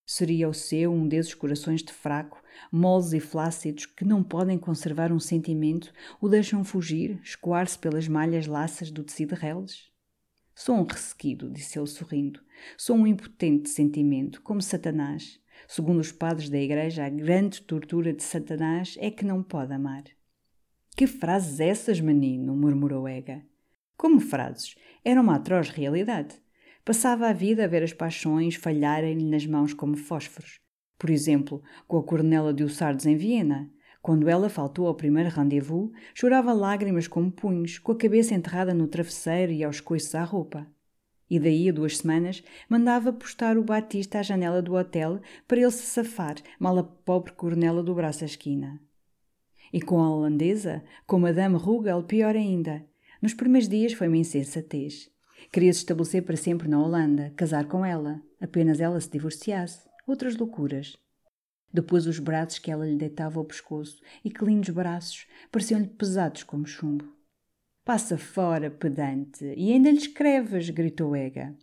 Seria 0.04 0.48
o 0.48 0.52
seu 0.52 0.92
um 0.92 1.06
desses 1.06 1.32
corações 1.32 1.80
de 1.80 1.92
fraco, 1.92 2.42
moles 2.72 3.12
e 3.12 3.20
flácidos 3.20 3.86
que 3.86 4.04
não 4.04 4.24
podem 4.24 4.58
conservar 4.58 5.12
um 5.12 5.20
sentimento, 5.20 5.92
o 6.20 6.28
deixam 6.28 6.64
fugir, 6.64 7.20
escoar-se 7.22 7.78
pelas 7.78 8.08
malhas 8.08 8.48
laças 8.48 8.90
do 8.90 9.04
tecido 9.04 9.36
reles? 9.36 9.92
Sou 10.56 10.74
um 10.74 10.82
ressequido, 10.82 11.48
disse 11.48 11.78
ele 11.78 11.86
sorrindo. 11.86 12.40
Sou 12.76 12.96
um 12.96 13.06
impotente 13.06 13.70
sentimento, 13.70 14.42
como 14.42 14.60
Satanás. 14.60 15.38
Segundo 15.68 16.00
os 16.00 16.10
padres 16.10 16.48
da 16.48 16.58
Igreja, 16.58 17.04
a 17.04 17.08
grande 17.08 17.62
tortura 17.62 18.12
de 18.12 18.24
Satanás 18.24 18.96
é 18.98 19.08
que 19.08 19.24
não 19.24 19.40
pode 19.40 19.72
amar. 19.72 20.17
Que 20.98 21.06
frases 21.06 21.60
essas, 21.60 22.00
menino? 22.00 22.56
murmurou 22.56 23.08
Ega. 23.08 23.46
Como 23.96 24.18
frases? 24.18 24.74
Era 25.04 25.20
uma 25.20 25.36
atroz 25.36 25.68
realidade. 25.68 26.34
Passava 26.84 27.28
a 27.28 27.32
vida 27.32 27.62
a 27.62 27.68
ver 27.68 27.84
as 27.84 27.92
paixões 27.92 28.56
falharem-lhe 28.56 29.24
nas 29.24 29.46
mãos 29.46 29.72
como 29.72 29.96
fósforos. 29.96 30.58
Por 30.98 31.08
exemplo, 31.08 31.62
com 31.86 31.98
a 31.98 32.02
Cornela 32.02 32.52
de 32.52 32.64
Ussardes 32.64 33.06
em 33.06 33.16
Viena. 33.16 33.70
Quando 34.02 34.28
ela 34.28 34.48
faltou 34.48 34.88
ao 34.88 34.94
primeiro 34.96 35.30
rendezvous, 35.30 35.92
chorava 36.12 36.52
lágrimas 36.52 37.06
como 37.06 37.30
punhos, 37.30 37.78
com 37.78 37.92
a 37.92 37.96
cabeça 37.96 38.34
enterrada 38.34 38.74
no 38.74 38.88
travesseiro 38.88 39.52
e 39.52 39.62
aos 39.62 39.80
coices 39.80 40.16
à 40.16 40.24
roupa. 40.24 40.66
E 41.30 41.38
daí 41.38 41.68
a 41.68 41.72
duas 41.72 41.98
semanas 41.98 42.42
mandava 42.68 43.12
postar 43.12 43.56
o 43.56 43.62
Batista 43.62 44.18
à 44.18 44.22
janela 44.24 44.60
do 44.60 44.74
hotel 44.74 45.20
para 45.46 45.60
ele 45.60 45.70
se 45.70 45.86
safar, 45.86 46.34
mal 46.58 46.76
a 46.76 46.82
pobre 46.82 47.34
Cornela 47.34 47.84
dobrasse 47.84 48.24
a 48.24 48.26
esquina. 48.26 48.80
E 49.72 49.80
com 49.80 50.00
a 50.00 50.10
holandesa, 50.10 50.82
com 51.06 51.18
Madame 51.18 51.56
Rugel, 51.56 52.02
pior 52.02 52.34
ainda. 52.34 52.84
Nos 53.20 53.34
primeiros 53.34 53.68
dias 53.68 53.92
foi 53.92 54.08
uma 54.08 54.16
insensatez. 54.16 55.10
Queria 55.52 55.72
se 55.72 55.80
estabelecer 55.80 56.22
para 56.22 56.36
sempre 56.36 56.68
na 56.68 56.82
Holanda, 56.82 57.32
casar 57.36 57.66
com 57.66 57.84
ela, 57.84 58.22
apenas 58.40 58.80
ela 58.80 59.00
se 59.00 59.10
divorciasse. 59.10 59.88
Outras 60.06 60.36
loucuras. 60.36 60.96
Depois 61.72 62.06
os 62.06 62.18
braços 62.18 62.58
que 62.58 62.70
ela 62.70 62.86
lhe 62.86 62.96
deitava 62.96 63.38
ao 63.38 63.44
pescoço, 63.44 64.00
e 64.24 64.30
que 64.30 64.44
lindos 64.44 64.70
braços, 64.70 65.26
pareciam-lhe 65.52 65.86
pesados 65.86 66.42
como 66.42 66.66
chumbo. 66.66 67.04
Passa 67.84 68.16
fora, 68.16 68.70
pedante, 68.70 69.44
e 69.56 69.72
ainda 69.72 69.90
lhe 69.90 69.98
escreves, 69.98 70.70
gritou 70.70 71.14
Ega. 71.14 71.54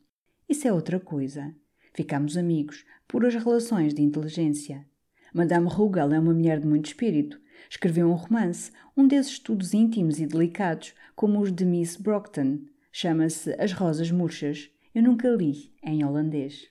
Isso 0.47 0.67
é 0.67 0.73
outra 0.73 0.99
coisa. 0.99 1.55
Ficamos 1.93 2.37
amigos, 2.37 2.85
puras 3.07 3.33
relações 3.33 3.93
de 3.93 4.01
inteligência. 4.01 4.85
Madame 5.33 5.67
Rugel 5.67 6.13
é 6.13 6.19
uma 6.19 6.33
mulher 6.33 6.59
de 6.59 6.67
muito 6.67 6.85
espírito, 6.85 7.39
Escreveu 7.69 8.09
um 8.09 8.13
romance, 8.13 8.71
um 8.95 9.07
desses 9.07 9.33
estudos 9.33 9.73
íntimos 9.73 10.19
e 10.19 10.25
delicados, 10.25 10.93
como 11.15 11.39
os 11.39 11.51
de 11.51 11.65
Miss 11.65 11.95
Brockton. 11.95 12.59
Chama-se 12.91 13.53
As 13.59 13.71
Rosas 13.71 14.11
Murchas. 14.11 14.69
Eu 14.93 15.03
nunca 15.03 15.29
li 15.29 15.73
em 15.83 16.05
holandês. 16.05 16.67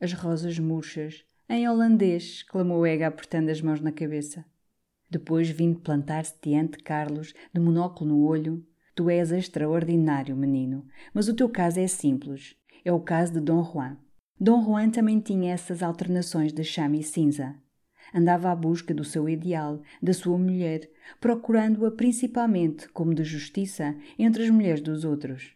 As 0.00 0.12
Rosas 0.12 0.58
Murchas. 0.58 1.24
Em 1.48 1.68
holandês, 1.68 2.42
clamou 2.42 2.86
Ega 2.86 3.06
apertando 3.06 3.50
as 3.50 3.60
mãos 3.60 3.80
na 3.80 3.92
cabeça. 3.92 4.44
Depois 5.10 5.48
vindo 5.48 5.80
plantar-se 5.80 6.34
diante 6.42 6.78
de 6.78 6.84
Carlos, 6.84 7.34
de 7.52 7.60
monóculo 7.60 8.10
no 8.10 8.24
olho. 8.24 8.66
Tu 8.94 9.08
és 9.10 9.30
extraordinário, 9.30 10.36
menino, 10.36 10.86
mas 11.14 11.28
o 11.28 11.34
teu 11.34 11.48
caso 11.48 11.80
é 11.80 11.86
simples. 11.86 12.56
É 12.84 12.92
o 12.92 13.00
caso 13.00 13.32
de 13.32 13.40
Dom 13.40 13.62
Juan. 13.62 13.96
Dom 14.40 14.64
Juan 14.64 14.90
também 14.90 15.20
tinha 15.20 15.52
essas 15.52 15.82
alternações 15.82 16.52
de 16.52 16.64
chame 16.64 17.00
e 17.00 17.02
cinza 17.02 17.61
andava 18.14 18.50
à 18.50 18.56
busca 18.56 18.92
do 18.92 19.04
seu 19.04 19.28
ideal, 19.28 19.80
da 20.02 20.12
sua 20.12 20.38
mulher, 20.38 20.90
procurando-a 21.20 21.90
principalmente, 21.90 22.88
como 22.88 23.14
de 23.14 23.24
justiça, 23.24 23.96
entre 24.18 24.44
as 24.44 24.50
mulheres 24.50 24.80
dos 24.80 25.04
outros. 25.04 25.54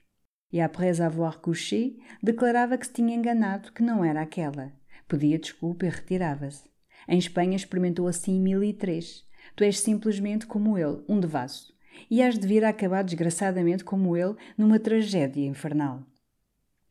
E 0.53 0.61
après 0.61 1.01
avoir 1.01 1.41
couché, 1.41 1.95
declarava 2.23 2.79
que 2.79 2.87
se 2.87 2.93
tinha 2.93 3.15
enganado, 3.15 3.73
que 3.73 3.83
não 3.83 4.05
era 4.05 4.23
aquela. 4.23 4.73
Pedia 5.09 5.39
desculpa 5.39 5.87
e 5.87 5.89
retirava-se. 5.89 6.65
Em 7.09 7.19
Espanha 7.19 7.57
experimentou 7.57 8.09
assim 8.09 8.41
mil 8.41 8.63
e 8.65 8.73
três. 8.73 9.25
Tu 9.55 9.65
és 9.65 9.79
simplesmente 9.79 10.47
como 10.47 10.77
ele, 10.77 11.03
um 11.09 11.21
devasso. 11.21 11.75
E 12.11 12.23
has 12.23 12.39
de 12.39 12.47
vir 12.47 12.65
a 12.65 12.71
acabar 12.71 13.03
desgraçadamente 13.03 13.85
como 13.85 14.17
ele 14.17 14.35
numa 14.57 14.79
tragédia 14.79 15.47
infernal. 15.47 16.03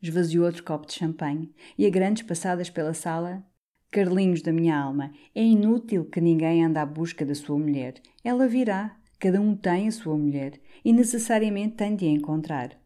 Esvaziou 0.02 0.44
outro 0.44 0.62
copo 0.62 0.86
de 0.86 0.94
champanhe 0.94 1.54
e, 1.76 1.86
a 1.86 1.90
grandes 1.90 2.22
passadas 2.22 2.70
pela 2.70 2.94
sala, 2.94 3.44
Carlinhos 3.90 4.42
da 4.42 4.52
minha 4.52 4.78
alma, 4.78 5.12
é 5.34 5.42
inútil 5.42 6.04
que 6.04 6.20
ninguém 6.20 6.64
ande 6.64 6.78
à 6.78 6.84
busca 6.84 7.24
da 7.24 7.34
sua 7.34 7.58
mulher. 7.58 7.94
Ela 8.22 8.46
virá. 8.46 8.96
Cada 9.18 9.40
um 9.40 9.56
tem 9.56 9.88
a 9.88 9.92
sua 9.92 10.16
mulher 10.16 10.60
e 10.84 10.92
necessariamente 10.92 11.76
tem 11.76 11.96
de 11.96 12.04
a 12.04 12.10
encontrar. 12.10 12.78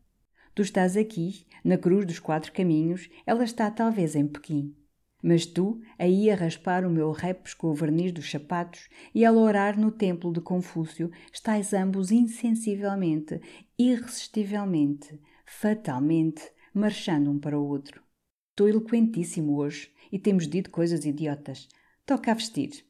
Tu 0.55 0.63
estás 0.63 0.97
aqui, 0.97 1.45
na 1.65 1.77
cruz 1.77 2.07
dos 2.07 2.21
quatro 2.21 2.53
caminhos, 2.53 3.11
ela 3.27 3.43
está 3.43 3.69
talvez 3.69 4.15
em 4.15 4.29
Pequim. 4.29 4.77
Mas 5.23 5.45
tu, 5.45 5.81
aí 5.99 6.31
a 6.31 6.37
raspar 6.37 6.87
o 6.87 6.91
meu 6.91 7.11
repes 7.11 7.53
com 7.53 7.67
o 7.69 7.75
verniz 7.75 8.13
dos 8.13 8.31
sapatos 8.31 8.89
e 9.15 9.25
a 9.25 9.33
orar 9.33 9.79
no 9.79 9.91
templo 9.91 10.33
de 10.33 10.41
Confúcio, 10.41 11.11
estáis 11.33 11.75
ambos 11.75 12.11
insensivelmente, 12.11 13.41
irresistivelmente, 13.79 15.21
fatalmente, 15.45 16.43
marchando 16.73 17.31
um 17.31 17.39
para 17.39 17.59
o 17.59 17.67
outro. 17.67 18.03
Estou 18.51 18.69
eloquentíssimo 18.69 19.57
hoje 19.57 19.93
e 20.11 20.19
temos 20.19 20.47
dito 20.47 20.71
coisas 20.71 21.05
idiotas. 21.05 21.69
Toca 22.05 22.31
a 22.31 22.35
vestir. 22.35 22.85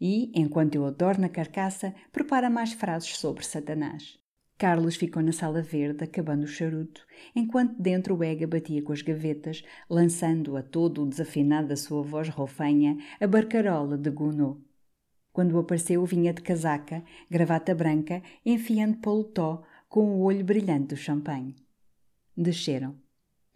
E, 0.00 0.32
enquanto 0.34 0.74
eu 0.74 0.84
adoro 0.86 1.20
na 1.20 1.28
carcaça, 1.28 1.94
prepara 2.10 2.50
mais 2.50 2.72
frases 2.72 3.16
sobre 3.16 3.44
Satanás. 3.44 4.18
Carlos 4.58 4.94
ficou 4.94 5.22
na 5.22 5.32
sala 5.32 5.60
verde, 5.60 6.04
acabando 6.04 6.44
o 6.44 6.46
charuto, 6.46 7.04
enquanto 7.34 7.80
dentro 7.82 8.16
o 8.16 8.22
Ega 8.22 8.46
batia 8.46 8.82
com 8.82 8.92
as 8.92 9.02
gavetas, 9.02 9.64
lançando 9.90 10.56
a 10.56 10.62
todo 10.62 11.02
o 11.02 11.06
desafinado 11.06 11.68
da 11.68 11.76
sua 11.76 12.02
voz 12.02 12.28
rofanha 12.28 12.96
a 13.20 13.26
barcarola 13.26 13.98
de 13.98 14.10
Gounod. 14.10 14.60
Quando 15.32 15.58
apareceu, 15.58 16.04
vinha 16.04 16.32
de 16.32 16.42
casaca, 16.42 17.02
gravata 17.28 17.74
branca, 17.74 18.22
enfiando 18.46 18.98
paletó, 18.98 19.64
com 19.88 20.04
o 20.04 20.22
olho 20.22 20.44
brilhante 20.44 20.88
do 20.88 20.96
champanhe. 20.96 21.56
Desceram. 22.36 23.01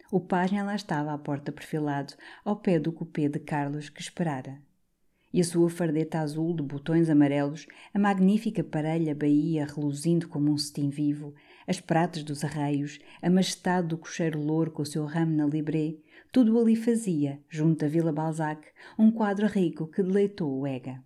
O 0.09 0.21
pajem 0.21 0.63
lá 0.63 0.73
estava 0.73 1.13
à 1.13 1.17
porta 1.17 1.51
perfilado, 1.51 2.13
ao 2.45 2.55
pé 2.55 2.79
do 2.79 2.93
cupê 2.93 3.27
de 3.27 3.39
Carlos 3.39 3.89
que 3.89 4.01
esperara. 4.01 4.61
E 5.33 5.41
a 5.41 5.43
sua 5.43 5.69
fardeta 5.69 6.19
azul 6.19 6.55
de 6.55 6.63
botões 6.63 7.09
amarelos, 7.09 7.67
a 7.93 7.99
magnífica 7.99 8.63
parelha 8.63 9.13
baía 9.13 9.65
reluzindo 9.65 10.29
como 10.29 10.49
um 10.49 10.57
cetim 10.57 10.89
vivo, 10.89 11.33
as 11.67 11.81
pratas 11.81 12.23
dos 12.23 12.45
arreios, 12.45 12.99
a 13.21 13.29
majestade 13.29 13.89
do 13.89 13.97
cocheiro 13.97 14.39
louro 14.39 14.71
com 14.71 14.81
o 14.81 14.85
seu 14.85 15.03
ramo 15.03 15.35
na 15.35 15.45
libré, 15.45 15.97
tudo 16.31 16.57
ali 16.57 16.77
fazia, 16.77 17.43
junto 17.49 17.83
à 17.83 17.87
Vila 17.89 18.13
Balzac, 18.13 18.65
um 18.97 19.11
quadro 19.11 19.45
rico 19.45 19.87
que 19.87 20.01
deleitou 20.01 20.57
o 20.57 20.65
Ega. 20.65 21.03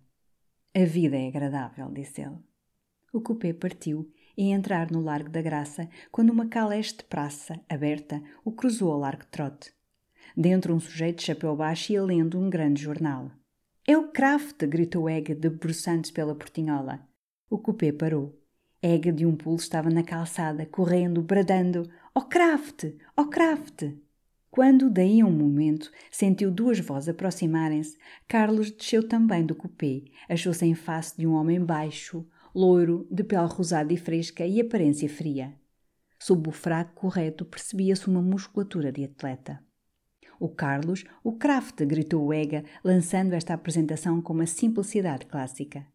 A 0.74 0.84
vida 0.84 1.16
é 1.16 1.26
agradável, 1.26 1.90
disse 1.90 2.20
ele. 2.20 2.38
O 3.12 3.20
cupê 3.20 3.52
partiu 3.52 4.08
e 4.36 4.50
entrar 4.50 4.90
no 4.90 5.00
Largo 5.00 5.30
da 5.30 5.42
Graça 5.42 5.88
quando 6.10 6.30
uma 6.30 6.46
caleste 6.46 7.04
praça, 7.04 7.60
aberta, 7.68 8.22
o 8.44 8.52
cruzou 8.52 8.92
ao 8.92 8.98
largo 8.98 9.24
trote. 9.30 9.72
Dentro 10.36 10.74
um 10.74 10.80
sujeito 10.80 11.18
de 11.18 11.24
chapéu 11.24 11.54
baixo 11.54 11.92
ia 11.92 12.02
lendo 12.02 12.38
um 12.38 12.48
grande 12.48 12.82
jornal. 12.82 13.30
É 13.86 13.96
o 13.96 14.08
Kraft! 14.08 14.64
gritou 14.66 15.08
Ega, 15.08 15.34
debruçando-se 15.34 16.12
pela 16.12 16.34
portinhola. 16.34 17.00
O 17.50 17.58
cupê 17.58 17.92
parou. 17.92 18.38
Ega 18.80 19.12
de 19.12 19.26
um 19.26 19.36
pulo 19.36 19.56
estava 19.56 19.90
na 19.90 20.02
calçada, 20.02 20.64
correndo, 20.64 21.20
bradando: 21.20 21.90
Oh 22.14 22.22
Kraft! 22.22 22.94
Oh 23.16 23.26
Kraft! 23.26 23.92
Quando, 24.50 24.90
daí 24.90 25.20
a 25.20 25.24
um 25.24 25.30
momento, 25.30 25.90
sentiu 26.10 26.50
duas 26.50 26.78
vozes 26.78 27.08
aproximarem-se, 27.08 27.96
Carlos 28.28 28.70
desceu 28.70 29.08
também 29.08 29.46
do 29.46 29.54
cupê, 29.54 30.04
achou-se 30.28 30.64
em 30.66 30.74
face 30.74 31.16
de 31.16 31.26
um 31.26 31.32
homem 31.32 31.58
baixo, 31.58 32.26
loiro, 32.54 33.06
de 33.10 33.24
pele 33.24 33.46
rosada 33.46 33.92
e 33.92 33.96
fresca 33.96 34.46
e 34.46 34.60
aparência 34.60 35.08
fria. 35.08 35.54
Sob 36.18 36.48
o 36.48 36.52
fraco 36.52 36.94
correto 36.94 37.44
percebia-se 37.44 38.08
uma 38.08 38.22
musculatura 38.22 38.92
de 38.92 39.04
atleta. 39.04 39.60
O 40.38 40.48
Carlos, 40.48 41.04
o 41.22 41.32
Kraft, 41.32 41.84
gritou 41.84 42.24
o 42.24 42.32
Ega, 42.32 42.64
lançando 42.82 43.32
esta 43.32 43.54
apresentação 43.54 44.20
com 44.20 44.32
uma 44.32 44.46
simplicidade 44.46 45.26
clássica. 45.26 45.86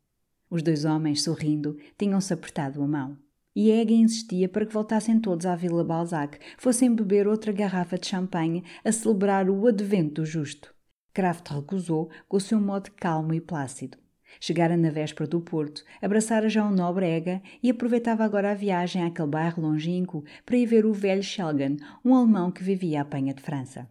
Os 0.50 0.64
dois 0.64 0.86
homens, 0.86 1.24
sorrindo, 1.24 1.78
tinham-se 1.98 2.34
apertado 2.34 2.82
a 2.82 2.88
mão. 2.88 3.18
E 3.54 3.72
Ega 3.72 3.92
insistia 3.92 4.48
para 4.48 4.66
que 4.66 4.74
voltassem 4.74 5.20
todos 5.20 5.46
à 5.46 5.56
Vila 5.56 5.84
Balzac, 5.84 6.40
fossem 6.58 6.94
beber 6.94 7.28
outra 7.28 7.52
garrafa 7.52 7.98
de 7.98 8.08
champanhe 8.08 8.64
a 8.86 8.92
celebrar 8.92 9.50
o 9.50 9.68
advento 9.68 10.22
do 10.22 10.26
justo. 10.26 10.74
Kraft 11.14 11.50
recusou, 11.50 12.10
com 12.28 12.38
o 12.38 12.40
seu 12.40 12.62
modo 12.62 12.92
calmo 12.92 13.34
e 13.34 13.42
plácido. 13.42 13.98
Chegara 14.40 14.78
na 14.78 14.90
véspera 14.90 15.28
do 15.28 15.42
Porto, 15.42 15.84
abraçara 16.02 16.48
nobre 16.72 17.06
Ega 17.06 17.42
e 17.62 17.70
aproveitava 17.70 18.24
agora 18.24 18.52
a 18.52 18.56
viagem 18.56 19.04
àquele 19.04 19.28
bairro 19.28 19.62
longínquo 19.62 20.24
para 20.46 20.58
ir 20.58 20.66
ver 20.66 20.86
o 20.86 20.94
velho 20.94 21.24
Schelgen, 21.24 21.78
um 22.04 22.16
alemão 22.16 22.52
que 22.52 22.64
vivia 22.64 23.02
à 23.02 23.06
penha 23.06 23.34
de 23.34 23.42
França. 23.42 23.88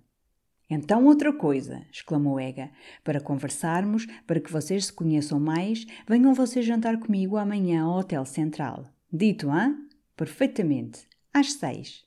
Então 0.68 1.04
outra 1.06 1.32
coisa, 1.32 1.82
exclamou 1.92 2.40
Ega, 2.40 2.70
para 3.04 3.20
conversarmos, 3.20 4.06
para 4.26 4.40
que 4.40 4.50
vocês 4.50 4.86
se 4.86 4.92
conheçam 4.92 5.38
mais, 5.38 5.86
venham 6.08 6.34
vocês 6.34 6.64
jantar 6.66 6.98
comigo 6.98 7.36
amanhã 7.36 7.84
ao 7.84 7.98
Hotel 7.98 8.24
Central. 8.24 8.84
Dito, 9.12 9.48
hã? 9.48 9.76
Perfeitamente. 10.16 11.06
Às 11.32 11.52
seis. 11.52 12.05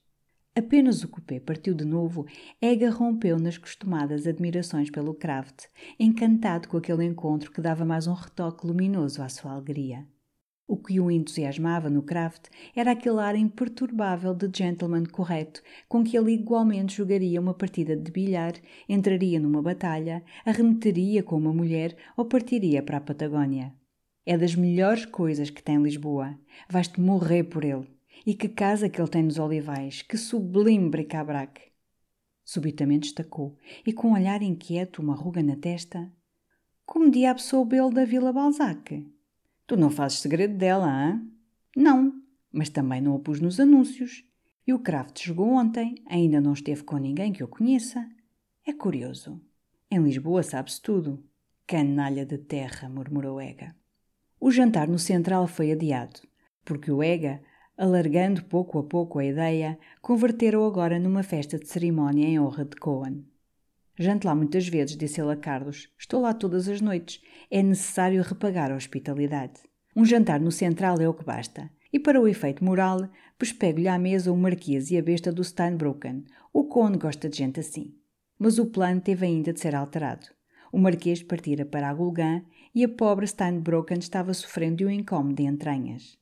Apenas 0.56 1.04
o 1.04 1.08
cupê 1.08 1.40
partiu 1.40 1.74
de 1.74 1.86
novo, 1.86 2.26
Ega 2.62 2.90
rompeu 2.90 3.38
nas 3.40 3.58
costumadas 3.58 4.28
admirações 4.28 4.90
pelo 4.90 5.14
Kraft, 5.14 5.68
encantado 6.00 6.68
com 6.68 6.78
aquele 6.78 7.06
encontro 7.06 7.52
que 7.52 7.62
dava 7.62 7.86
mais 7.86 8.08
um 8.08 8.14
retoque 8.14 8.66
luminoso 8.66 9.22
à 9.22 9.30
sua 9.30 9.54
alegria. 9.54 10.06
O 10.68 10.78
que 10.78 11.00
o 11.00 11.10
entusiasmava 11.10 11.90
no 11.90 12.04
Kraft 12.04 12.48
era 12.76 12.92
aquele 12.92 13.20
ar 13.20 13.36
imperturbável 13.36 14.36
de 14.36 14.48
gentleman 14.56 15.04
correto 15.06 15.64
com 15.88 16.04
que 16.04 16.16
ele 16.16 16.34
igualmente 16.34 16.96
jogaria 16.96 17.42
uma 17.42 17.56
partida 17.56 17.96
de 17.98 18.12
bilhar, 18.12 18.54
entraria 18.88 19.40
numa 19.40 19.64
batalha, 19.64 20.24
arremeteria 20.46 21.24
com 21.24 21.38
uma 21.38 21.52
mulher 21.52 21.96
ou 22.16 22.26
partiria 22.26 22.84
para 22.84 22.98
a 22.98 23.02
Patagónia. 23.02 23.74
É 24.26 24.38
das 24.38 24.54
melhores 24.54 25.06
coisas 25.08 25.50
que 25.50 25.64
tem 25.64 25.82
Lisboa. 25.82 26.38
Vais-te 26.70 27.02
morrer 27.02 27.46
por 27.46 27.64
ele. 27.64 27.99
E 28.30 28.36
que 28.36 28.48
casa 28.48 28.88
que 28.88 29.02
ele 29.02 29.10
tem 29.10 29.24
nos 29.24 29.40
olivais, 29.40 30.04
que 30.04 30.16
sublime 30.16 30.88
bric-a-brac! 30.88 31.62
Subitamente 32.46 33.08
destacou, 33.08 33.58
e 33.84 33.92
com 33.92 34.10
um 34.10 34.14
olhar 34.14 34.44
inquieto, 34.44 35.02
uma 35.02 35.16
ruga 35.16 35.42
na 35.42 35.56
testa. 35.56 36.14
Como 36.86 37.10
diabo 37.10 37.42
soube 37.42 37.76
ele 37.76 37.92
da 37.92 38.06
Vila 38.06 38.32
Balzac? 38.32 39.04
Tu 39.66 39.76
não 39.76 39.90
fazes 39.90 40.20
segredo 40.20 40.56
dela, 40.56 40.86
hã? 40.86 41.28
Não, 41.76 42.22
mas 42.52 42.70
também 42.70 43.02
não 43.02 43.16
a 43.16 43.20
pus 43.20 43.42
nos 43.42 43.60
anúncios. 43.60 44.24
E 44.68 44.76
o 44.76 44.80
Kraft 44.80 45.20
chegou 45.20 45.48
ontem, 45.48 45.96
ainda 46.06 46.40
não 46.40 46.54
esteve 46.54 46.84
com 46.84 46.98
ninguém 46.98 47.34
que 47.34 47.44
o 47.44 47.48
conheça. 47.48 48.08
É 48.64 48.72
curioso. 48.72 49.42
Em 49.90 50.04
Lisboa 50.04 50.44
sabe-se 50.44 50.80
tudo. 50.80 51.28
Canalha 51.66 52.28
de 52.28 52.38
terra, 52.38 52.90
murmurou 52.90 53.42
Ega. 53.42 53.76
O 54.40 54.52
jantar 54.52 54.88
no 54.88 55.00
Central 55.00 55.48
foi 55.48 55.72
adiado, 55.72 56.22
porque 56.64 56.92
o 56.92 57.02
Ega 57.02 57.42
alargando 57.80 58.44
pouco 58.44 58.78
a 58.78 58.84
pouco 58.84 59.20
a 59.20 59.26
ideia, 59.26 59.80
converteram 60.02 60.66
agora 60.66 61.00
numa 61.00 61.24
festa 61.24 61.58
de 61.58 61.66
cerimónia 61.66 62.28
em 62.28 62.38
honra 62.38 62.66
de 62.66 62.76
Cohen. 62.76 63.24
Janto 63.98 64.28
lá 64.28 64.36
muitas 64.36 64.68
vezes, 64.68 64.98
disse 64.98 65.22
ele 65.22 65.32
a 65.32 65.38
Carlos. 65.38 65.90
Estou 65.98 66.20
lá 66.20 66.34
todas 66.34 66.68
as 66.68 66.82
noites. 66.82 67.22
É 67.50 67.64
necessário 67.64 68.22
repagar 68.22 68.70
a 68.70 68.76
hospitalidade. 68.76 69.62
Um 69.96 70.04
jantar 70.04 70.42
no 70.42 70.52
central 70.52 70.98
é 71.00 71.08
o 71.08 71.14
que 71.14 71.24
basta. 71.24 71.72
E 71.92 71.98
para 71.98 72.20
o 72.20 72.28
efeito 72.28 72.66
moral, 72.66 73.10
pespego-lhe 73.38 73.88
à 73.88 73.98
mesa 73.98 74.30
o 74.30 74.36
marquês 74.36 74.92
e 74.92 74.98
a 74.98 75.02
besta 75.02 75.32
do 75.32 75.42
Steinbrocken. 75.42 76.26
O 76.52 76.66
Cohen 76.66 76.98
gosta 76.98 77.30
de 77.30 77.38
gente 77.38 77.62
assim. 77.62 77.96
Mas 78.38 78.60
o 78.60 78.66
plano 78.66 79.00
teve 79.00 79.26
ainda 79.26 79.54
de 79.54 79.60
ser 79.62 79.74
alterado. 79.74 80.28
O 80.70 80.78
marquês 80.78 81.24
partira 81.24 81.66
para 81.66 81.90
a 81.90 81.94
Gulgã 81.94 82.44
e 82.76 82.84
a 82.84 82.90
pobre 82.90 83.26
Steinbrocken 83.26 84.00
estava 84.00 84.34
sofrendo 84.34 84.78
de 84.78 84.86
um 84.86 84.90
incômodo 84.90 85.36
de 85.36 85.44
entranhas. 85.44 86.19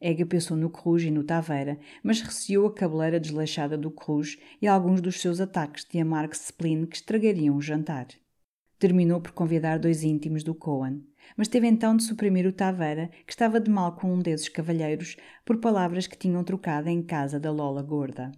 Ega 0.00 0.26
pensou 0.26 0.56
no 0.56 0.68
Cruz 0.68 1.02
e 1.02 1.10
no 1.10 1.24
Taveira, 1.24 1.78
mas 2.02 2.20
receou 2.20 2.66
a 2.66 2.74
cabeleira 2.74 3.18
desleixada 3.18 3.78
do 3.78 3.90
Cruz 3.90 4.38
e 4.60 4.66
alguns 4.66 5.00
dos 5.00 5.20
seus 5.20 5.40
ataques 5.40 5.86
de 5.90 5.98
amargo 5.98 6.34
spleen 6.34 6.84
que 6.84 6.96
estragariam 6.96 7.56
o 7.56 7.62
jantar. 7.62 8.06
Terminou 8.78 9.22
por 9.22 9.32
convidar 9.32 9.78
dois 9.78 10.02
íntimos 10.02 10.44
do 10.44 10.54
Cohen, 10.54 11.02
mas 11.34 11.48
teve 11.48 11.66
então 11.66 11.96
de 11.96 12.02
suprimir 12.02 12.46
o 12.46 12.52
Taveira, 12.52 13.10
que 13.26 13.32
estava 13.32 13.58
de 13.58 13.70
mal 13.70 13.96
com 13.96 14.12
um 14.12 14.18
desses 14.18 14.50
cavalheiros, 14.50 15.16
por 15.46 15.56
palavras 15.58 16.06
que 16.06 16.18
tinham 16.18 16.44
trocado 16.44 16.90
em 16.90 17.02
casa 17.02 17.40
da 17.40 17.50
Lola 17.50 17.82
Gorda. 17.82 18.32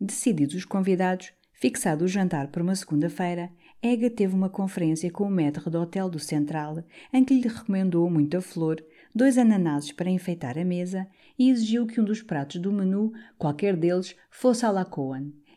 Decididos 0.00 0.54
os 0.54 0.64
convidados, 0.64 1.32
fixado 1.52 2.04
o 2.04 2.08
jantar 2.08 2.48
para 2.48 2.62
uma 2.62 2.76
segunda-feira, 2.76 3.50
Ega 3.82 4.08
teve 4.08 4.34
uma 4.34 4.48
conferência 4.48 5.10
com 5.10 5.24
o 5.24 5.30
maître 5.30 5.68
do 5.68 5.80
Hotel 5.80 6.08
do 6.08 6.18
Central, 6.18 6.84
em 7.12 7.24
que 7.24 7.34
lhe 7.34 7.48
recomendou 7.48 8.08
muita 8.08 8.40
flor, 8.40 8.84
dois 9.14 9.38
ananases 9.38 9.92
para 9.92 10.10
enfeitar 10.10 10.58
a 10.58 10.64
mesa 10.64 11.06
e 11.38 11.50
exigiu 11.50 11.86
que 11.86 12.00
um 12.00 12.04
dos 12.04 12.22
pratos 12.22 12.60
do 12.60 12.72
menu, 12.72 13.12
qualquer 13.38 13.76
deles, 13.76 14.16
fosse 14.30 14.64
à 14.64 14.70
la. 14.70 14.86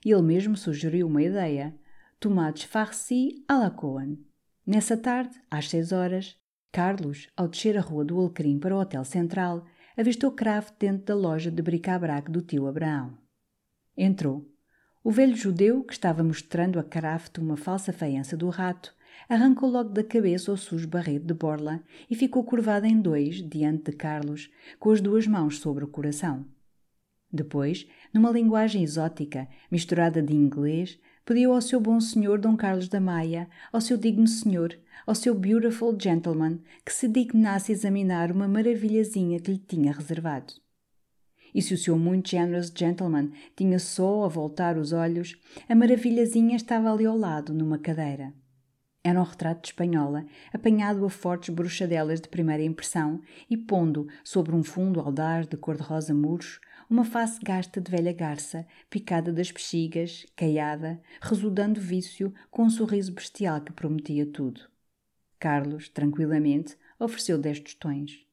Ele 0.06 0.22
mesmo 0.22 0.58
sugeriu 0.58 1.08
uma 1.08 1.22
ideia: 1.22 1.76
tomates 2.20 2.64
farcis 2.64 3.34
à 3.48 3.56
la. 3.56 3.76
Nessa 4.66 4.96
tarde, 4.96 5.40
às 5.52 5.70
seis 5.70 5.92
horas, 5.92 6.38
Carlos, 6.72 7.28
ao 7.36 7.48
descer 7.48 7.78
a 7.78 7.82
rua 7.82 8.04
do 8.04 8.20
Alecrim 8.20 8.58
para 8.58 8.76
o 8.76 8.80
Hotel 8.80 9.04
Central, 9.04 9.66
avistou 9.96 10.32
Kraft 10.32 10.74
dentro 10.80 11.06
da 11.06 11.16
loja 11.16 11.52
de 11.52 11.62
bric-a-brac 11.62 12.32
do 12.32 12.42
tio 12.42 12.68
Abraão. 12.68 13.18
Entrou. 13.96 14.50
O 15.04 15.12
velho 15.12 15.36
judeu, 15.36 15.84
que 15.84 15.94
estava 15.94 16.24
mostrando 16.24 16.80
a 16.80 16.84
Kraft 16.84 17.38
uma 17.38 17.58
falsa 17.58 17.92
feiança 17.92 18.38
do 18.38 18.50
rato, 18.50 18.96
arrancou 19.28 19.70
logo 19.70 19.90
da 19.90 20.04
cabeça 20.04 20.52
o 20.52 20.58
sujo 20.58 20.88
barrete 20.88 21.26
de 21.26 21.34
borla 21.34 21.84
e 22.10 22.16
ficou 22.16 22.44
curvado 22.44 22.86
em 22.86 23.00
dois 23.00 23.48
diante 23.48 23.92
de 23.92 23.98
Carlos, 23.98 24.50
com 24.80 24.92
as 24.92 25.02
duas 25.02 25.28
mãos 25.28 25.60
sobre 25.60 25.84
o 25.84 25.88
coração. 25.88 26.46
Depois, 27.32 27.88
numa 28.14 28.30
linguagem 28.30 28.84
exótica, 28.84 29.48
misturada 29.72 30.22
de 30.22 30.36
inglês, 30.36 31.00
pediu 31.26 31.54
ao 31.54 31.62
seu 31.62 31.80
bom 31.80 32.00
senhor 32.00 32.38
Dom 32.40 32.56
Carlos 32.56 32.88
da 32.88 33.00
Maia, 33.00 33.50
ao 33.72 33.82
seu 33.82 33.98
digno 33.98 34.28
senhor, 34.28 34.78
ao 35.06 35.16
seu 35.16 35.34
beautiful 35.34 35.98
gentleman, 36.00 36.60
que 36.86 36.94
se 36.94 37.08
dignasse 37.08 37.72
examinar 37.72 38.32
uma 38.32 38.48
maravilhazinha 38.48 39.40
que 39.40 39.52
lhe 39.52 39.58
tinha 39.58 39.92
reservado. 39.92 40.54
E 41.56 41.62
se 41.62 41.74
o 41.74 41.78
seu 41.78 41.98
muito 41.98 42.30
generous 42.30 42.72
gentleman 42.76 43.32
tinha 43.56 43.80
só 43.80 44.26
a 44.26 44.28
voltar 44.28 44.78
os 44.78 44.92
olhos, 44.92 45.36
a 45.70 45.76
maravilhazinha 45.76 46.56
estava 46.56 46.92
ali 46.92 47.06
ao 47.06 47.18
lado, 47.18 47.54
numa 47.54 47.78
cadeira. 47.78 48.34
Era 49.06 49.20
um 49.20 49.24
retrato 49.24 49.64
de 49.64 49.68
espanhola, 49.68 50.26
apanhado 50.54 51.06
a 51.06 51.10
fortes 51.10 51.54
bruxadelas 51.54 52.22
de 52.22 52.30
primeira 52.30 52.64
impressão 52.64 53.22
e 53.50 53.58
pondo, 53.58 54.08
sobre 54.24 54.56
um 54.56 54.64
fundo 54.64 55.02
audaz 55.02 55.46
de 55.46 55.58
cor-de-rosa 55.58 56.14
murcho, 56.14 56.62
uma 56.90 57.04
face 57.04 57.38
gasta 57.44 57.82
de 57.82 57.92
velha 57.92 58.14
garça, 58.14 58.66
picada 58.90 59.34
das 59.34 59.52
bexigas, 59.52 60.26
caiada, 60.38 61.02
resudando 61.22 61.82
vício, 61.82 62.34
com 62.50 62.64
um 62.64 62.70
sorriso 62.70 63.12
bestial 63.12 63.60
que 63.60 63.74
prometia 63.74 64.26
tudo. 64.26 64.62
Carlos, 65.38 65.90
tranquilamente, 65.90 66.78
ofereceu 66.98 67.38
dez 67.38 67.60
tostões. 67.60 68.26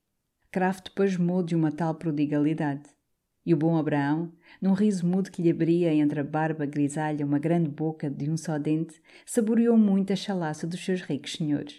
Kraft 0.53 0.91
pasmou 0.95 1.43
de 1.43 1.57
uma 1.57 1.73
tal 1.73 1.97
prodigalidade. 1.97 3.00
E 3.45 3.55
o 3.55 3.57
bom 3.57 3.77
Abraão, 3.77 4.33
num 4.61 4.75
riso 4.75 5.07
mudo 5.07 5.31
que 5.31 5.41
lhe 5.41 5.51
abria 5.51 5.95
entre 5.95 6.21
a 6.21 6.25
barba 6.25 6.67
grisalha 6.67 7.25
uma 7.25 7.39
grande 7.39 7.71
boca 7.71 8.11
de 8.11 8.31
um 8.31 8.37
só 8.37 8.59
dente, 8.59 9.01
saboreou 9.25 9.79
muito 9.79 10.13
a 10.13 10.17
chalaça 10.17 10.67
dos 10.67 10.85
seus 10.85 11.01
ricos 11.01 11.33
senhores. 11.33 11.77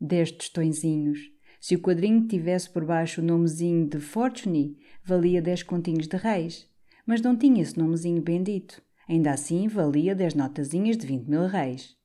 Dez 0.00 0.32
tostõezinhos. 0.32 1.20
Se 1.60 1.76
o 1.76 1.80
quadrinho 1.80 2.26
tivesse 2.26 2.68
por 2.68 2.84
baixo 2.84 3.20
o 3.22 3.24
nomezinho 3.24 3.88
de 3.88 3.98
Fortuny, 3.98 4.76
valia 5.02 5.40
dez 5.40 5.62
continhos 5.62 6.06
de 6.08 6.16
reis. 6.16 6.68
Mas 7.06 7.22
não 7.22 7.36
tinha 7.36 7.62
esse 7.62 7.78
nomezinho 7.78 8.20
bendito. 8.20 8.82
Ainda 9.08 9.30
assim, 9.32 9.68
valia 9.68 10.14
dez 10.14 10.34
notazinhas 10.34 10.96
de 10.96 11.06
vinte 11.06 11.28
mil 11.28 11.46
reis. 11.46 11.96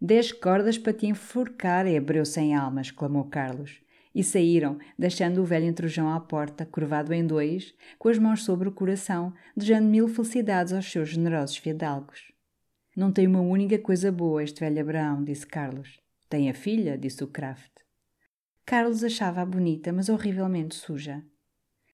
Dez 0.00 0.32
cordas 0.32 0.76
para 0.76 0.92
te 0.92 1.06
enforcar, 1.06 1.86
hebreu 1.86 2.24
sem 2.24 2.54
alma, 2.54 2.80
exclamou 2.80 3.24
Carlos. 3.24 3.80
E 4.18 4.24
saíram, 4.24 4.80
deixando 4.98 5.40
o 5.40 5.44
velho 5.44 5.66
entrujão 5.66 6.12
à 6.12 6.18
porta, 6.18 6.66
curvado 6.66 7.14
em 7.14 7.24
dois, 7.24 7.72
com 8.00 8.08
as 8.08 8.18
mãos 8.18 8.42
sobre 8.42 8.68
o 8.68 8.72
coração, 8.72 9.32
desejando 9.56 9.86
mil 9.86 10.08
felicidades 10.08 10.72
aos 10.72 10.90
seus 10.90 11.10
generosos 11.10 11.58
fidalgos. 11.58 12.32
Não 12.96 13.12
tem 13.12 13.28
uma 13.28 13.40
única 13.40 13.78
coisa 13.78 14.10
boa 14.10 14.42
este 14.42 14.58
velho 14.58 14.80
Abraão, 14.80 15.22
disse 15.22 15.46
Carlos. 15.46 16.00
Tem 16.28 16.50
a 16.50 16.54
filha, 16.54 16.98
disse 16.98 17.22
o 17.22 17.28
Kraft. 17.28 17.70
Carlos 18.66 19.04
achava-a 19.04 19.46
bonita, 19.46 19.92
mas 19.92 20.08
horrivelmente 20.08 20.74
suja. 20.74 21.22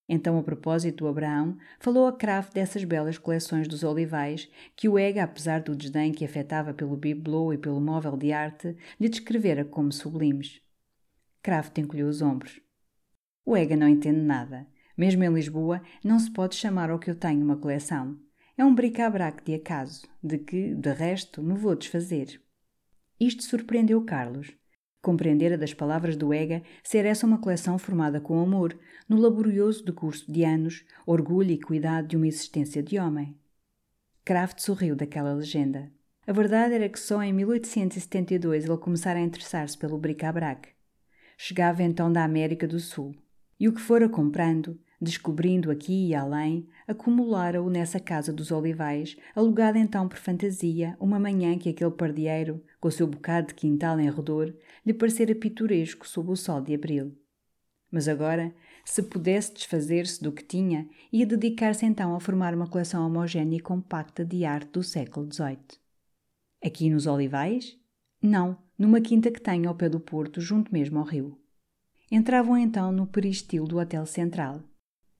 Então, 0.08 0.38
a 0.38 0.42
propósito 0.42 1.04
do 1.04 1.08
Abraão, 1.08 1.58
falou 1.78 2.06
a 2.06 2.16
Kraft 2.16 2.54
dessas 2.54 2.84
belas 2.84 3.18
coleções 3.18 3.68
dos 3.68 3.84
olivais 3.84 4.50
que 4.74 4.88
o 4.88 4.98
Ega, 4.98 5.24
apesar 5.24 5.60
do 5.60 5.76
desdém 5.76 6.10
que 6.10 6.24
afetava 6.24 6.72
pelo 6.72 6.96
bibelô 6.96 7.52
e 7.52 7.58
pelo 7.58 7.82
móvel 7.82 8.16
de 8.16 8.32
arte, 8.32 8.74
lhe 8.98 9.10
descrevera 9.10 9.62
como 9.62 9.92
sublimes. 9.92 10.63
Kraft 11.44 11.78
encolheu 11.78 12.08
os 12.08 12.20
ombros. 12.20 12.58
O 13.46 13.56
Ega 13.56 13.76
não 13.76 13.86
entende 13.86 14.20
nada. 14.20 14.66
Mesmo 14.98 15.22
em 15.22 15.32
Lisboa, 15.32 15.80
não 16.02 16.18
se 16.18 16.32
pode 16.32 16.56
chamar 16.56 16.90
ao 16.90 16.98
que 16.98 17.08
eu 17.08 17.14
tenho 17.14 17.44
uma 17.44 17.56
coleção. 17.56 18.18
É 18.58 18.64
um 18.64 18.74
bric-a-brac 18.74 19.44
de 19.44 19.54
acaso, 19.54 20.08
de 20.20 20.38
que, 20.38 20.74
de 20.74 20.92
resto, 20.92 21.40
me 21.40 21.54
vou 21.54 21.76
desfazer. 21.76 22.42
Isto 23.20 23.44
surpreendeu 23.44 24.04
Carlos, 24.04 24.56
Compreendera 25.04 25.58
das 25.58 25.74
palavras 25.74 26.16
do 26.16 26.32
Ega 26.32 26.62
ser 26.82 27.04
essa 27.04 27.26
uma 27.26 27.36
coleção 27.36 27.78
formada 27.78 28.22
com 28.22 28.40
amor, 28.40 28.74
no 29.06 29.18
laborioso 29.18 29.84
decurso 29.84 30.32
de 30.32 30.44
anos, 30.44 30.82
orgulho 31.06 31.50
e 31.50 31.60
cuidado 31.60 32.08
de 32.08 32.16
uma 32.16 32.26
existência 32.26 32.82
de 32.82 32.98
homem. 32.98 33.38
Kraft 34.24 34.60
sorriu 34.60 34.96
daquela 34.96 35.34
legenda. 35.34 35.92
A 36.26 36.32
verdade 36.32 36.72
era 36.72 36.88
que 36.88 36.98
só 36.98 37.22
em 37.22 37.34
1872 37.34 38.64
ele 38.64 38.78
começara 38.78 39.18
a 39.18 39.22
interessar-se 39.22 39.76
pelo 39.76 39.98
bric-a-brac. 39.98 40.73
Chegava 41.36 41.82
então 41.82 42.12
da 42.12 42.24
América 42.24 42.66
do 42.66 42.78
Sul. 42.78 43.14
E 43.58 43.68
o 43.68 43.72
que 43.72 43.80
fora 43.80 44.08
comprando, 44.08 44.78
descobrindo 45.00 45.70
aqui 45.70 46.08
e 46.08 46.14
além, 46.14 46.66
acumulara-o 46.86 47.70
nessa 47.70 48.00
casa 48.00 48.32
dos 48.32 48.50
olivais, 48.50 49.16
alugada 49.34 49.78
então 49.78 50.08
por 50.08 50.18
fantasia, 50.18 50.96
uma 50.98 51.18
manhã 51.18 51.56
que 51.58 51.68
aquele 51.68 51.90
pardieiro, 51.90 52.62
com 52.80 52.88
o 52.88 52.92
seu 52.92 53.06
bocado 53.06 53.48
de 53.48 53.54
quintal 53.54 54.00
em 54.00 54.10
redor, 54.10 54.54
lhe 54.84 54.94
parecera 54.94 55.34
pitoresco 55.34 56.08
sob 56.08 56.30
o 56.30 56.36
sol 56.36 56.60
de 56.60 56.74
abril. 56.74 57.16
Mas 57.90 58.08
agora, 58.08 58.52
se 58.84 59.02
pudesse 59.02 59.54
desfazer-se 59.54 60.22
do 60.22 60.32
que 60.32 60.42
tinha, 60.42 60.88
ia 61.12 61.24
dedicar-se 61.24 61.86
então 61.86 62.14
a 62.14 62.20
formar 62.20 62.54
uma 62.54 62.66
coleção 62.66 63.06
homogénea 63.06 63.56
e 63.56 63.60
compacta 63.60 64.24
de 64.24 64.44
arte 64.44 64.72
do 64.72 64.82
século 64.82 65.32
XVIII. 65.32 65.78
Aqui 66.62 66.90
nos 66.90 67.06
Olivais? 67.06 67.78
Não, 68.26 68.56
numa 68.78 69.02
quinta 69.02 69.30
que 69.30 69.38
tem 69.38 69.66
ao 69.66 69.74
pé 69.74 69.86
do 69.86 70.00
porto, 70.00 70.40
junto 70.40 70.72
mesmo 70.72 70.98
ao 70.98 71.04
rio. 71.04 71.38
Entravam 72.10 72.56
então 72.56 72.90
no 72.90 73.06
peristilo 73.06 73.68
do 73.68 73.76
Hotel 73.76 74.06
Central. 74.06 74.62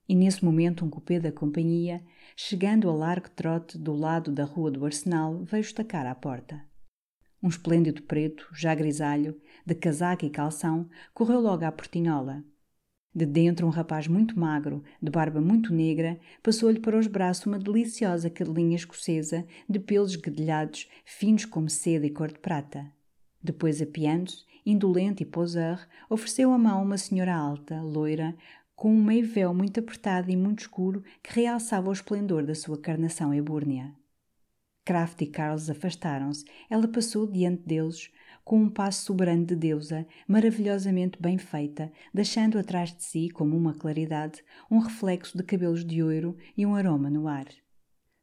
E 0.09 0.15
nesse 0.15 0.43
momento 0.43 0.83
um 0.83 0.89
cupê 0.89 1.19
da 1.19 1.31
companhia, 1.31 2.03
chegando 2.35 2.89
a 2.89 2.95
largo 2.95 3.29
trote 3.29 3.77
do 3.77 3.93
lado 3.93 4.31
da 4.31 4.43
rua 4.43 4.71
do 4.71 4.83
Arsenal, 4.83 5.43
veio 5.43 5.61
estacar 5.61 6.07
à 6.07 6.15
porta. 6.15 6.65
Um 7.43 7.47
esplêndido 7.47 8.01
preto, 8.01 8.49
já 8.51 8.73
grisalho, 8.73 9.39
de 9.63 9.75
casaca 9.75 10.25
e 10.25 10.29
calção, 10.31 10.89
correu 11.13 11.39
logo 11.39 11.63
à 11.63 11.71
portinhola. 11.71 12.43
De 13.15 13.25
dentro, 13.25 13.65
um 13.65 13.69
rapaz 13.69 14.09
muito 14.09 14.37
magro, 14.37 14.83
de 15.01 15.09
barba 15.09 15.39
muito 15.39 15.73
negra, 15.73 16.19
passou-lhe 16.43 16.81
para 16.81 16.99
os 16.99 17.07
braços 17.07 17.45
uma 17.45 17.57
deliciosa 17.57 18.29
cadelinha 18.29 18.75
escocesa, 18.75 19.45
de 19.69 19.79
pelos 19.79 20.11
esguedelhados, 20.11 20.89
finos 21.05 21.45
como 21.45 21.69
seda 21.69 22.05
e 22.05 22.09
cor 22.09 22.27
de 22.27 22.39
prata. 22.39 22.91
Depois, 23.41 23.81
apiando-se, 23.81 24.43
indolente 24.65 25.23
e 25.23 25.25
poseur, 25.25 25.79
ofereceu 26.09 26.51
a 26.51 26.57
mão 26.57 26.79
a 26.79 26.81
uma 26.81 26.97
senhora 26.97 27.33
alta, 27.33 27.81
loira, 27.81 28.35
com 28.75 28.93
um 28.93 29.01
meio 29.01 29.25
véu 29.25 29.53
muito 29.53 29.79
apertado 29.79 30.29
e 30.29 30.35
muito 30.35 30.59
escuro 30.59 31.01
que 31.23 31.39
realçava 31.39 31.89
o 31.89 31.93
esplendor 31.93 32.45
da 32.45 32.53
sua 32.53 32.77
carnação 32.77 33.33
ebúrnea. 33.33 33.95
Kraft 34.83 35.21
e 35.21 35.25
Carlos 35.25 35.69
afastaram-se. 35.69 36.45
Ela 36.69 36.87
passou 36.87 37.25
diante 37.25 37.63
deles, 37.63 38.11
com 38.45 38.61
um 38.61 38.69
passo 38.69 39.03
soberano 39.03 39.43
de 39.43 39.55
deusa, 39.55 40.05
maravilhosamente 40.27 41.19
bem 41.19 41.35
feita, 41.35 41.91
deixando 42.13 42.59
atrás 42.59 42.95
de 42.95 43.03
si, 43.03 43.27
como 43.31 43.57
uma 43.57 43.73
claridade, 43.73 44.43
um 44.69 44.77
reflexo 44.77 45.35
de 45.35 45.43
cabelos 45.43 45.83
de 45.83 46.03
ouro 46.03 46.37
e 46.55 46.63
um 46.63 46.75
aroma 46.75 47.09
no 47.09 47.27
ar. 47.27 47.47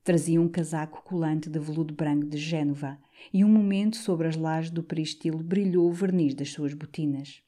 Trazia 0.04 0.40
um 0.40 0.48
casaco 0.48 1.02
colante 1.02 1.50
de 1.50 1.58
veludo 1.58 1.92
branco 1.92 2.24
de 2.26 2.38
Génova, 2.38 2.98
e 3.32 3.44
um 3.44 3.48
momento 3.48 3.96
sobre 3.96 4.28
as 4.28 4.36
lajes 4.36 4.70
do 4.70 4.82
peristilo 4.82 5.42
brilhou 5.42 5.88
o 5.88 5.92
verniz 5.92 6.34
das 6.34 6.50
suas 6.50 6.72
botinas. 6.72 7.42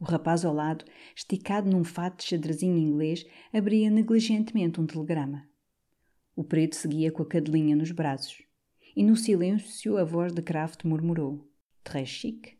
O 0.00 0.04
rapaz 0.04 0.44
ao 0.44 0.54
lado, 0.54 0.86
esticado 1.14 1.70
num 1.70 1.84
fato 1.84 2.18
de 2.18 2.24
xadrezinho 2.24 2.78
inglês, 2.78 3.26
abria 3.52 3.90
negligentemente 3.90 4.80
um 4.80 4.86
telegrama. 4.86 5.46
O 6.34 6.42
preto 6.42 6.76
seguia 6.76 7.12
com 7.12 7.22
a 7.22 7.26
cadelinha 7.26 7.76
nos 7.76 7.90
braços. 7.90 8.42
E 8.96 9.02
no 9.02 9.16
silêncio 9.16 9.98
a 9.98 10.04
voz 10.04 10.32
de 10.32 10.42
Kraft 10.42 10.84
murmurou: 10.84 11.53
Très 11.84 12.08
chic. 12.08 12.58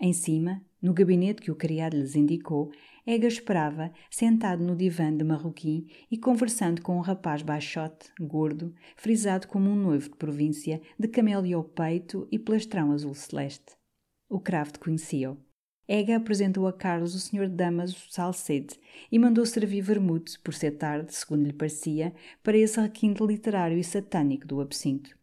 Em 0.00 0.12
cima, 0.12 0.64
no 0.80 0.94
gabinete 0.94 1.42
que 1.42 1.50
o 1.50 1.56
criado 1.56 1.96
lhes 1.96 2.14
indicou, 2.14 2.70
Ega 3.04 3.26
esperava, 3.26 3.92
sentado 4.10 4.64
no 4.64 4.74
divã 4.74 5.14
de 5.14 5.22
marroquim 5.24 5.86
e 6.10 6.16
conversando 6.18 6.82
com 6.82 6.96
um 6.96 7.00
rapaz 7.00 7.42
baixote, 7.42 8.10
gordo, 8.20 8.74
frisado 8.96 9.46
como 9.46 9.70
um 9.70 9.76
noivo 9.76 10.10
de 10.10 10.16
província, 10.16 10.80
de 10.98 11.08
camélia 11.08 11.56
ao 11.56 11.64
peito 11.64 12.26
e 12.32 12.38
plastrão 12.38 12.92
azul 12.92 13.14
celeste. 13.14 13.76
O 14.28 14.40
Kraft 14.40 14.78
conhecia-o. 14.78 15.38
Ega 15.88 16.16
apresentou 16.16 16.66
a 16.66 16.72
Carlos 16.72 17.14
o 17.14 17.20
Sr. 17.20 17.48
Damaso 17.48 17.96
Salcede 18.10 18.78
e 19.10 19.18
mandou 19.20 19.46
servir 19.46 19.82
vermute, 19.82 20.38
por 20.40 20.52
ser 20.52 20.72
tarde, 20.72 21.14
segundo 21.14 21.46
lhe 21.46 21.52
parecia, 21.52 22.12
para 22.42 22.58
esse 22.58 22.80
requinte 22.80 23.24
literário 23.24 23.78
e 23.78 23.84
satânico 23.84 24.46
do 24.46 24.60
absinto. 24.60 25.16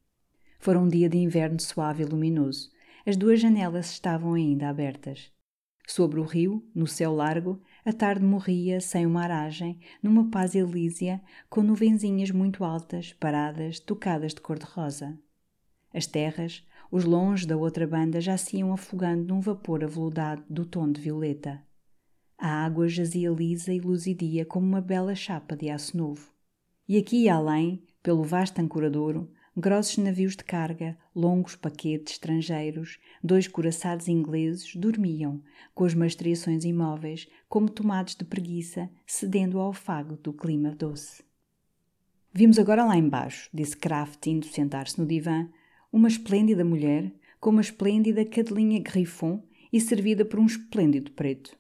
Fora 0.58 0.80
um 0.80 0.88
dia 0.88 1.10
de 1.10 1.18
inverno 1.18 1.60
suave 1.60 2.04
e 2.04 2.06
luminoso. 2.06 2.73
As 3.06 3.18
duas 3.18 3.42
janelas 3.42 3.92
estavam 3.92 4.34
ainda 4.34 4.70
abertas. 4.70 5.30
Sobre 5.86 6.22
o 6.22 6.24
rio, 6.24 6.66
no 6.74 6.88
céu 6.88 7.14
largo, 7.14 7.62
a 7.84 7.92
tarde 7.92 8.24
morria 8.24 8.80
sem 8.80 9.06
uma 9.06 9.24
aragem, 9.24 9.78
numa 10.02 10.32
paz 10.32 10.56
elísia, 10.56 11.22
com 11.50 11.62
nuvenzinhas 11.62 12.32
muito 12.32 12.64
altas, 12.64 13.12
paradas, 13.12 13.78
tocadas 13.78 14.34
de 14.34 14.40
cor-de-rosa. 14.40 15.20
As 15.94 16.08
terras, 16.08 16.66
os 16.90 17.04
longe 17.04 17.46
da 17.46 17.58
outra 17.58 17.86
banda 17.86 18.22
já 18.22 18.38
se 18.38 18.58
iam 18.58 18.72
afogando 18.72 19.34
num 19.34 19.42
vapor 19.42 19.84
aveludado 19.84 20.42
do 20.50 20.66
tom 20.66 20.90
de 20.90 21.02
violeta. 21.02 21.62
A 22.38 22.64
água 22.64 22.88
jazia 22.88 23.30
lisa 23.30 23.74
e 23.74 23.82
luzidia 23.82 24.46
como 24.46 24.66
uma 24.66 24.80
bela 24.80 25.14
chapa 25.14 25.58
de 25.58 25.70
aço 25.70 25.98
novo. 25.98 26.32
E 26.88 26.98
aqui 26.98 27.24
e 27.24 27.30
além, 27.30 27.84
pelo 28.02 28.24
vasto 28.24 28.60
ancoradouro, 28.60 29.30
grossos 29.56 29.98
navios 29.98 30.36
de 30.36 30.44
carga, 30.44 30.98
longos 31.16 31.56
paquetes 31.56 32.14
estrangeiros, 32.14 33.00
dois 33.24 33.48
coraçados 33.48 34.08
ingleses 34.08 34.76
dormiam, 34.76 35.42
com 35.74 35.86
as 35.86 35.94
mastriações 35.94 36.64
imóveis, 36.64 37.28
como 37.48 37.70
tomados 37.70 38.16
de 38.16 38.26
preguiça, 38.26 38.90
cedendo 39.06 39.60
ao 39.60 39.74
fago 39.74 40.18
do 40.18 40.34
clima 40.34 40.72
doce. 40.72 41.24
Vimos 42.34 42.58
agora 42.58 42.84
lá 42.84 42.98
embaixo, 42.98 43.50
disse 43.54 43.78
Kraft, 43.78 44.26
indo 44.26 44.48
sentar-se 44.48 45.00
no 45.00 45.06
divã, 45.06 45.48
uma 45.92 46.08
esplêndida 46.08 46.66
mulher 46.66 47.14
com 47.40 47.52
uma 47.52 47.62
esplêndida 47.62 48.26
cadelinha 48.26 48.80
Griffon 48.80 49.44
e 49.72 49.80
servida 49.80 50.26
por 50.26 50.40
um 50.40 50.46
esplêndido 50.46 51.12
preto. 51.12 51.56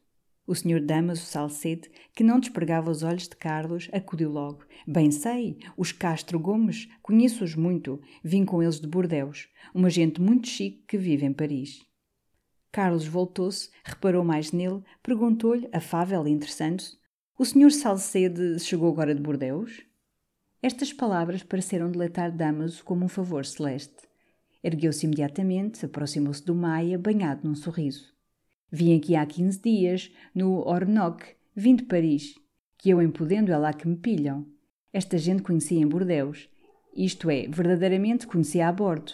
O 0.45 0.53
senhor 0.53 0.81
Damaso 0.81 1.25
Salcede, 1.25 1.89
que 2.13 2.23
não 2.23 2.39
despregava 2.39 2.91
os 2.91 3.01
olhos 3.01 3.29
de 3.29 3.35
Carlos, 3.35 3.89
acudiu 3.93 4.29
logo. 4.29 4.65
Bem 4.85 5.09
sei, 5.09 5.57
os 5.77 5.93
Castro 5.93 6.37
Gomes, 6.37 6.89
conheço-os 7.01 7.55
muito, 7.55 8.01
vim 8.21 8.43
com 8.43 8.61
eles 8.61 8.79
de 8.79 8.87
Bordeus, 8.87 9.47
uma 9.73 9.89
gente 9.89 10.19
muito 10.19 10.47
chique 10.47 10.83
que 10.85 10.97
vive 10.97 11.25
em 11.25 11.31
Paris. 11.31 11.79
Carlos 12.73 13.05
voltou-se, 13.05 13.69
reparou 13.85 14.23
mais 14.23 14.51
nele, 14.51 14.83
perguntou-lhe, 15.01 15.69
afável 15.71 16.27
e 16.27 16.31
interessante-se, 16.31 16.97
o 17.39 17.45
senhor 17.45 17.71
Salcede 17.71 18.59
chegou 18.59 18.91
agora 18.91 19.15
de 19.15 19.21
Bordeus? 19.21 19.81
Estas 20.61 20.93
palavras 20.93 21.41
pareceram 21.41 21.89
deletar 21.89 22.31
Damaso 22.31 22.83
como 22.83 23.05
um 23.05 23.09
favor 23.09 23.45
celeste. 23.45 24.07
Ergueu-se 24.63 25.05
imediatamente, 25.05 25.85
aproximou-se 25.85 26.45
do 26.45 26.53
Maia, 26.53 26.97
banhado 26.97 27.47
num 27.47 27.55
sorriso. 27.55 28.12
Vim 28.75 28.97
aqui 28.97 29.15
há 29.15 29.23
15 29.23 29.61
dias, 29.61 30.11
no 30.33 30.67
Ornoc, 30.67 31.21
vim 31.55 31.75
de 31.75 31.83
Paris, 31.83 32.33
que 32.75 32.89
eu 32.89 32.99
em 33.03 33.11
podendo 33.11 33.51
é 33.51 33.57
lá 33.59 33.71
que 33.71 33.87
me 33.87 33.95
pilham. 33.95 34.47
Esta 34.91 35.15
gente 35.15 35.43
conhecia 35.43 35.79
em 35.79 35.85
Bordeus. 35.85 36.49
Isto 36.95 37.29
é, 37.29 37.45
verdadeiramente 37.47 38.25
conhecia 38.25 38.67
a 38.67 38.71
bordo. 38.71 39.13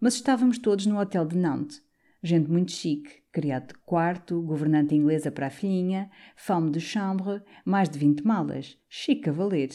Mas 0.00 0.14
estávamos 0.14 0.58
todos 0.58 0.86
no 0.86 0.96
hotel 0.96 1.26
de 1.26 1.36
Nantes. 1.36 1.82
Gente 2.22 2.48
muito 2.48 2.70
chique, 2.70 3.24
criado 3.32 3.72
de 3.72 3.74
quarto, 3.80 4.40
governante 4.42 4.94
inglesa 4.94 5.32
para 5.32 5.48
a 5.48 5.50
filhinha, 5.50 6.08
femme 6.36 6.70
de 6.70 6.78
chambre, 6.78 7.42
mais 7.64 7.88
de 7.88 7.98
20 7.98 8.24
malas. 8.24 8.78
Chique 8.88 9.28
a 9.28 9.32
valer. 9.32 9.70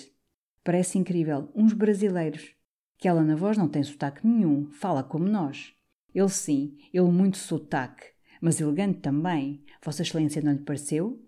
Parece 0.64 0.98
incrível, 0.98 1.52
uns 1.54 1.74
brasileiros. 1.74 2.56
Que 2.98 3.10
ela 3.10 3.22
na 3.22 3.36
voz 3.36 3.58
não 3.58 3.68
tem 3.68 3.84
sotaque 3.84 4.26
nenhum, 4.26 4.72
fala 4.72 5.04
como 5.04 5.28
nós. 5.28 5.74
Ele 6.14 6.30
sim, 6.30 6.78
ele 6.94 7.12
muito 7.12 7.36
sotaque 7.38 8.15
mas 8.46 8.62
elegante 8.62 9.00
também. 9.00 9.64
Vossa 9.84 10.04
Excelência 10.04 10.40
não 10.40 10.52
lhe 10.52 10.60
pareceu? 10.60 11.20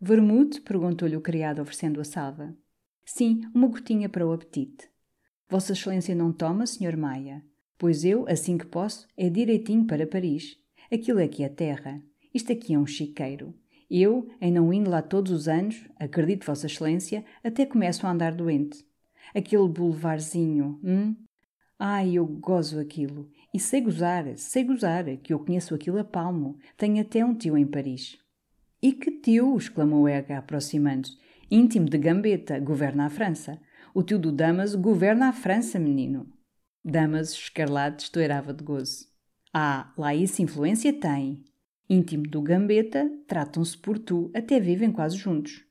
Vermute? 0.00 0.60
perguntou-lhe 0.60 1.16
o 1.16 1.20
criado, 1.20 1.60
oferecendo 1.60 2.00
a 2.00 2.04
salva. 2.04 2.56
Sim, 3.04 3.40
uma 3.52 3.66
gotinha 3.66 4.08
para 4.08 4.24
o 4.24 4.32
apetite. 4.32 4.88
Vossa 5.48 5.72
Excelência 5.72 6.14
não 6.14 6.32
toma, 6.32 6.64
Sr. 6.64 6.96
Maia? 6.96 7.44
Pois 7.76 8.04
eu, 8.04 8.24
assim 8.28 8.56
que 8.56 8.66
posso, 8.66 9.08
é 9.16 9.28
direitinho 9.28 9.84
para 9.84 10.06
Paris. 10.06 10.56
Aquilo 10.92 11.20
aqui 11.20 11.42
é 11.42 11.48
terra. 11.48 12.00
Isto 12.32 12.52
aqui 12.52 12.74
é 12.74 12.78
um 12.78 12.86
chiqueiro. 12.86 13.52
Eu, 13.90 14.28
em 14.40 14.52
não 14.52 14.72
indo 14.72 14.88
lá 14.88 15.02
todos 15.02 15.32
os 15.32 15.48
anos, 15.48 15.84
acredito, 15.98 16.46
Vossa 16.46 16.66
Excelência, 16.66 17.24
até 17.42 17.66
começo 17.66 18.06
a 18.06 18.12
andar 18.12 18.32
doente. 18.32 18.86
Aquele 19.34 19.66
boulevardzinho, 19.66 20.78
hum? 20.84 21.16
Ai, 21.76 22.14
eu 22.14 22.24
gozo 22.24 22.78
aquilo. 22.78 23.28
E 23.54 23.60
sei 23.60 23.80
gozar, 23.80 24.36
sei 24.36 24.64
gozar, 24.64 25.04
que 25.18 25.32
eu 25.32 25.38
conheço 25.38 25.76
aquilo 25.76 26.00
a 26.00 26.04
palmo. 26.04 26.58
Tenho 26.76 27.00
até 27.00 27.24
um 27.24 27.36
tio 27.36 27.56
em 27.56 27.64
Paris. 27.64 28.18
E 28.82 28.92
que 28.92 29.12
tio? 29.12 29.56
exclamou 29.56 30.08
Ega, 30.08 30.38
aproximando-se. 30.38 31.16
Íntimo 31.48 31.88
de 31.88 31.96
Gambetta, 31.96 32.58
governa 32.58 33.06
a 33.06 33.10
França. 33.10 33.60
O 33.94 34.02
tio 34.02 34.18
do 34.18 34.32
Damas 34.32 34.74
governa 34.74 35.28
a 35.28 35.32
França, 35.32 35.78
menino. 35.78 36.26
Damas, 36.84 37.32
escarlate, 37.32 38.02
estourava 38.02 38.52
de 38.52 38.64
gozo. 38.64 39.06
Ah, 39.52 39.94
lá 39.96 40.12
isso 40.12 40.42
influência 40.42 40.92
tem. 40.92 41.44
Íntimo 41.88 42.24
do 42.24 42.42
Gambetta, 42.42 43.08
tratam-se 43.28 43.78
por 43.78 44.00
tu, 44.00 44.32
até 44.34 44.58
vivem 44.58 44.90
quase 44.90 45.16
juntos. 45.16 45.64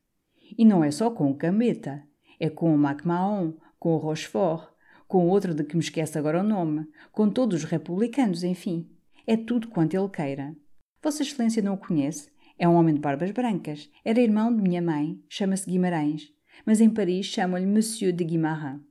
E 0.57 0.63
não 0.63 0.85
é 0.85 0.89
só 0.89 1.11
com 1.11 1.29
o 1.29 1.33
Gambetta, 1.33 2.01
é 2.39 2.49
com 2.49 2.73
o 2.73 2.77
MacMahon, 2.77 3.55
com 3.77 3.93
o 3.93 3.97
Rochefort, 3.97 4.72
com 5.13 5.27
outro 5.27 5.53
de 5.53 5.63
que 5.63 5.75
me 5.75 5.83
esquece 5.83 6.17
agora 6.17 6.39
o 6.39 6.43
nome, 6.43 6.87
com 7.11 7.29
todos 7.29 7.63
os 7.63 7.69
republicanos, 7.69 8.43
enfim. 8.43 8.89
É 9.27 9.37
tudo 9.37 9.67
quanto 9.67 9.93
ele 9.93 10.09
queira. 10.09 10.55
Vossa 11.03 11.21
Excelência 11.21 11.61
não 11.61 11.75
o 11.75 11.77
conhece? 11.77 12.31
É 12.57 12.67
um 12.67 12.73
homem 12.73 12.95
de 12.95 12.99
barbas 12.99 13.29
brancas. 13.29 13.91
Era 14.03 14.19
irmão 14.19 14.51
de 14.51 14.59
minha 14.59 14.81
mãe, 14.81 15.23
chama-se 15.29 15.69
Guimarães, 15.69 16.31
mas 16.65 16.81
em 16.81 16.89
Paris 16.89 17.27
chamam-lhe 17.27 17.67
Monsieur 17.67 18.11
de 18.11 18.23
Guimarães. 18.23 18.81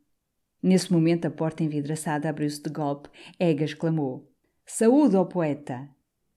Nesse 0.62 0.92
momento 0.92 1.26
a 1.26 1.30
porta 1.32 1.64
envidraçada 1.64 2.28
abriu-se 2.28 2.62
de 2.62 2.70
golpe. 2.70 3.08
Ega 3.36 3.64
exclamou: 3.64 4.30
Saúde 4.64 5.16
ao 5.16 5.26
poeta! 5.26 5.90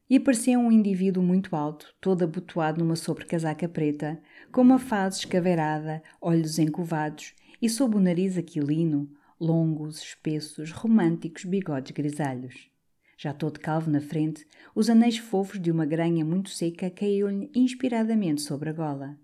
E 0.10 0.17
aparecia 0.17 0.58
um 0.58 0.71
indivíduo 0.71 1.21
muito 1.21 1.56
alto, 1.56 1.93
todo 2.02 2.24
abotoado 2.24 2.84
numa 2.84 2.95
sobrecasaca 2.95 3.69
preta, 3.69 4.19
com 4.52 4.62
uma 4.62 4.80
face 4.80 5.19
escaveirada, 5.19 6.02
olhos 6.19 6.58
encovados 6.58 7.36
e 7.62 7.69
sob 7.69 7.95
o 7.95 8.00
nariz 8.00 8.36
aquilino, 8.36 9.08
longos, 9.39 10.02
espessos, 10.02 10.71
românticos 10.71 11.43
bigodes 11.45 11.91
grisalhos. 11.91 12.69
Já 13.17 13.34
todo 13.34 13.60
calvo 13.60 13.89
na 13.89 14.02
frente, 14.02 14.45
os 14.74 14.89
anéis 14.89 15.17
fofos 15.17 15.60
de 15.60 15.71
uma 15.71 15.86
granha 15.86 16.26
muito 16.26 16.50
seca 16.50 16.89
caíam-lhe 16.89 17.50
inspiradamente 17.56 18.41
sobre 18.41 18.69
a 18.69 18.74
gola. 18.74 19.17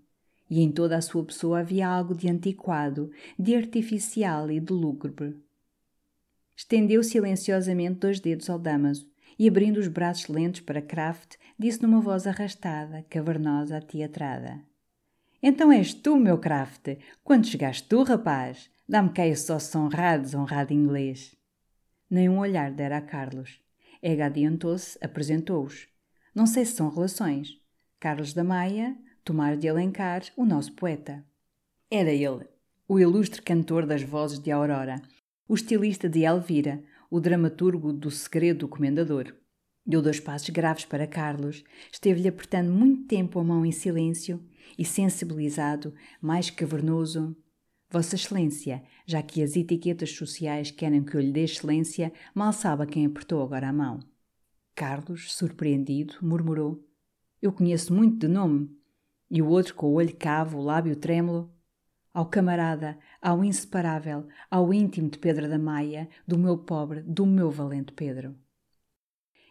E 0.48 0.60
em 0.60 0.70
toda 0.70 0.96
a 0.96 1.02
sua 1.02 1.24
pessoa 1.24 1.60
havia 1.60 1.88
algo 1.88 2.14
de 2.14 2.28
antiquado, 2.28 3.10
de 3.38 3.54
artificial 3.54 4.50
e 4.50 4.60
de 4.60 4.72
lúgubre. 4.72 5.36
Estendeu 6.56 7.02
silenciosamente 7.02 8.00
dois 8.00 8.20
dedos 8.20 8.48
ao 8.48 8.58
Damaso 8.58 9.10
e, 9.38 9.48
abrindo 9.48 9.78
os 9.78 9.88
braços 9.88 10.28
lentos 10.28 10.60
para 10.60 10.82
Kraft, 10.82 11.36
disse 11.58 11.82
numa 11.82 12.00
voz 12.00 12.26
arrastada, 12.26 13.04
cavernosa, 13.08 13.78
ateatrada: 13.78 14.60
Então 15.42 15.72
és 15.72 15.92
tu, 15.92 16.16
meu 16.16 16.38
Kraft! 16.38 16.98
Quando 17.24 17.46
chegaste 17.46 17.88
tu, 17.88 18.02
rapaz? 18.02 18.71
Dá-me 18.92 19.08
cá 19.08 19.26
esse 19.26 19.50
osso 19.50 19.78
honrado, 19.78 20.24
desonrado 20.24 20.74
inglês. 20.74 21.34
Nem 22.10 22.28
um 22.28 22.38
olhar 22.38 22.70
dera 22.70 22.98
a 22.98 23.00
Carlos. 23.00 23.58
Ega 24.02 24.26
adiantou-se, 24.26 24.98
apresentou-os. 25.00 25.88
Não 26.34 26.44
sei 26.46 26.66
se 26.66 26.72
são 26.72 26.90
relações. 26.90 27.58
Carlos 27.98 28.34
da 28.34 28.44
Maia, 28.44 28.94
Tomar 29.24 29.56
de 29.56 29.66
Alencar, 29.66 30.20
o 30.36 30.44
nosso 30.44 30.74
poeta. 30.74 31.24
Era 31.90 32.10
ele, 32.10 32.46
o 32.86 33.00
ilustre 33.00 33.40
cantor 33.40 33.86
das 33.86 34.02
vozes 34.02 34.38
de 34.38 34.50
Aurora, 34.50 35.00
o 35.48 35.54
estilista 35.54 36.06
de 36.06 36.24
Elvira, 36.24 36.84
o 37.10 37.18
dramaturgo 37.18 37.94
do 37.94 38.10
Segredo 38.10 38.58
do 38.58 38.68
Comendador. 38.68 39.34
Deu 39.86 40.02
dois 40.02 40.20
passos 40.20 40.50
graves 40.50 40.84
para 40.84 41.06
Carlos, 41.06 41.64
esteve-lhe 41.90 42.28
apertando 42.28 42.70
muito 42.70 43.06
tempo 43.06 43.38
a 43.38 43.42
mão 43.42 43.64
em 43.64 43.72
silêncio 43.72 44.46
e, 44.76 44.84
sensibilizado, 44.84 45.94
mais 46.20 46.50
cavernoso, 46.50 47.34
Vossa 47.92 48.14
Excelência, 48.14 48.82
já 49.04 49.22
que 49.22 49.42
as 49.42 49.54
etiquetas 49.54 50.12
sociais 50.12 50.70
querem 50.70 51.04
que 51.04 51.14
eu 51.14 51.20
lhe 51.20 51.30
dê 51.30 51.44
excelência, 51.44 52.10
mal 52.34 52.50
sabe 52.50 52.84
a 52.84 52.86
quem 52.86 53.04
apertou 53.04 53.42
agora 53.42 53.68
a 53.68 53.72
mão. 53.72 54.00
Carlos, 54.74 55.34
surpreendido, 55.34 56.14
murmurou: 56.22 56.82
Eu 57.42 57.52
conheço 57.52 57.92
muito 57.92 58.16
de 58.16 58.28
nome. 58.28 58.74
E 59.30 59.42
o 59.42 59.46
outro, 59.46 59.74
com 59.74 59.88
o 59.88 59.92
olho 59.92 60.16
cavo, 60.16 60.56
o 60.56 60.62
lábio 60.62 60.96
trêmulo: 60.96 61.54
Ao 62.14 62.24
camarada, 62.24 62.98
ao 63.20 63.44
inseparável, 63.44 64.26
ao 64.50 64.72
íntimo 64.72 65.10
de 65.10 65.18
Pedro 65.18 65.46
da 65.46 65.58
Maia, 65.58 66.08
do 66.26 66.38
meu 66.38 66.56
pobre, 66.56 67.02
do 67.02 67.26
meu 67.26 67.50
valente 67.50 67.92
Pedro. 67.92 68.34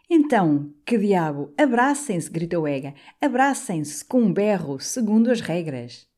Então, 0.10 0.74
que 0.84 0.98
diabo, 0.98 1.54
abracem-se, 1.56 2.28
gritou 2.28 2.68
Ega, 2.68 2.96
abracem-se 3.22 4.04
com 4.04 4.24
um 4.24 4.34
berro, 4.34 4.80
segundo 4.80 5.30
as 5.30 5.42
regras. 5.42 6.11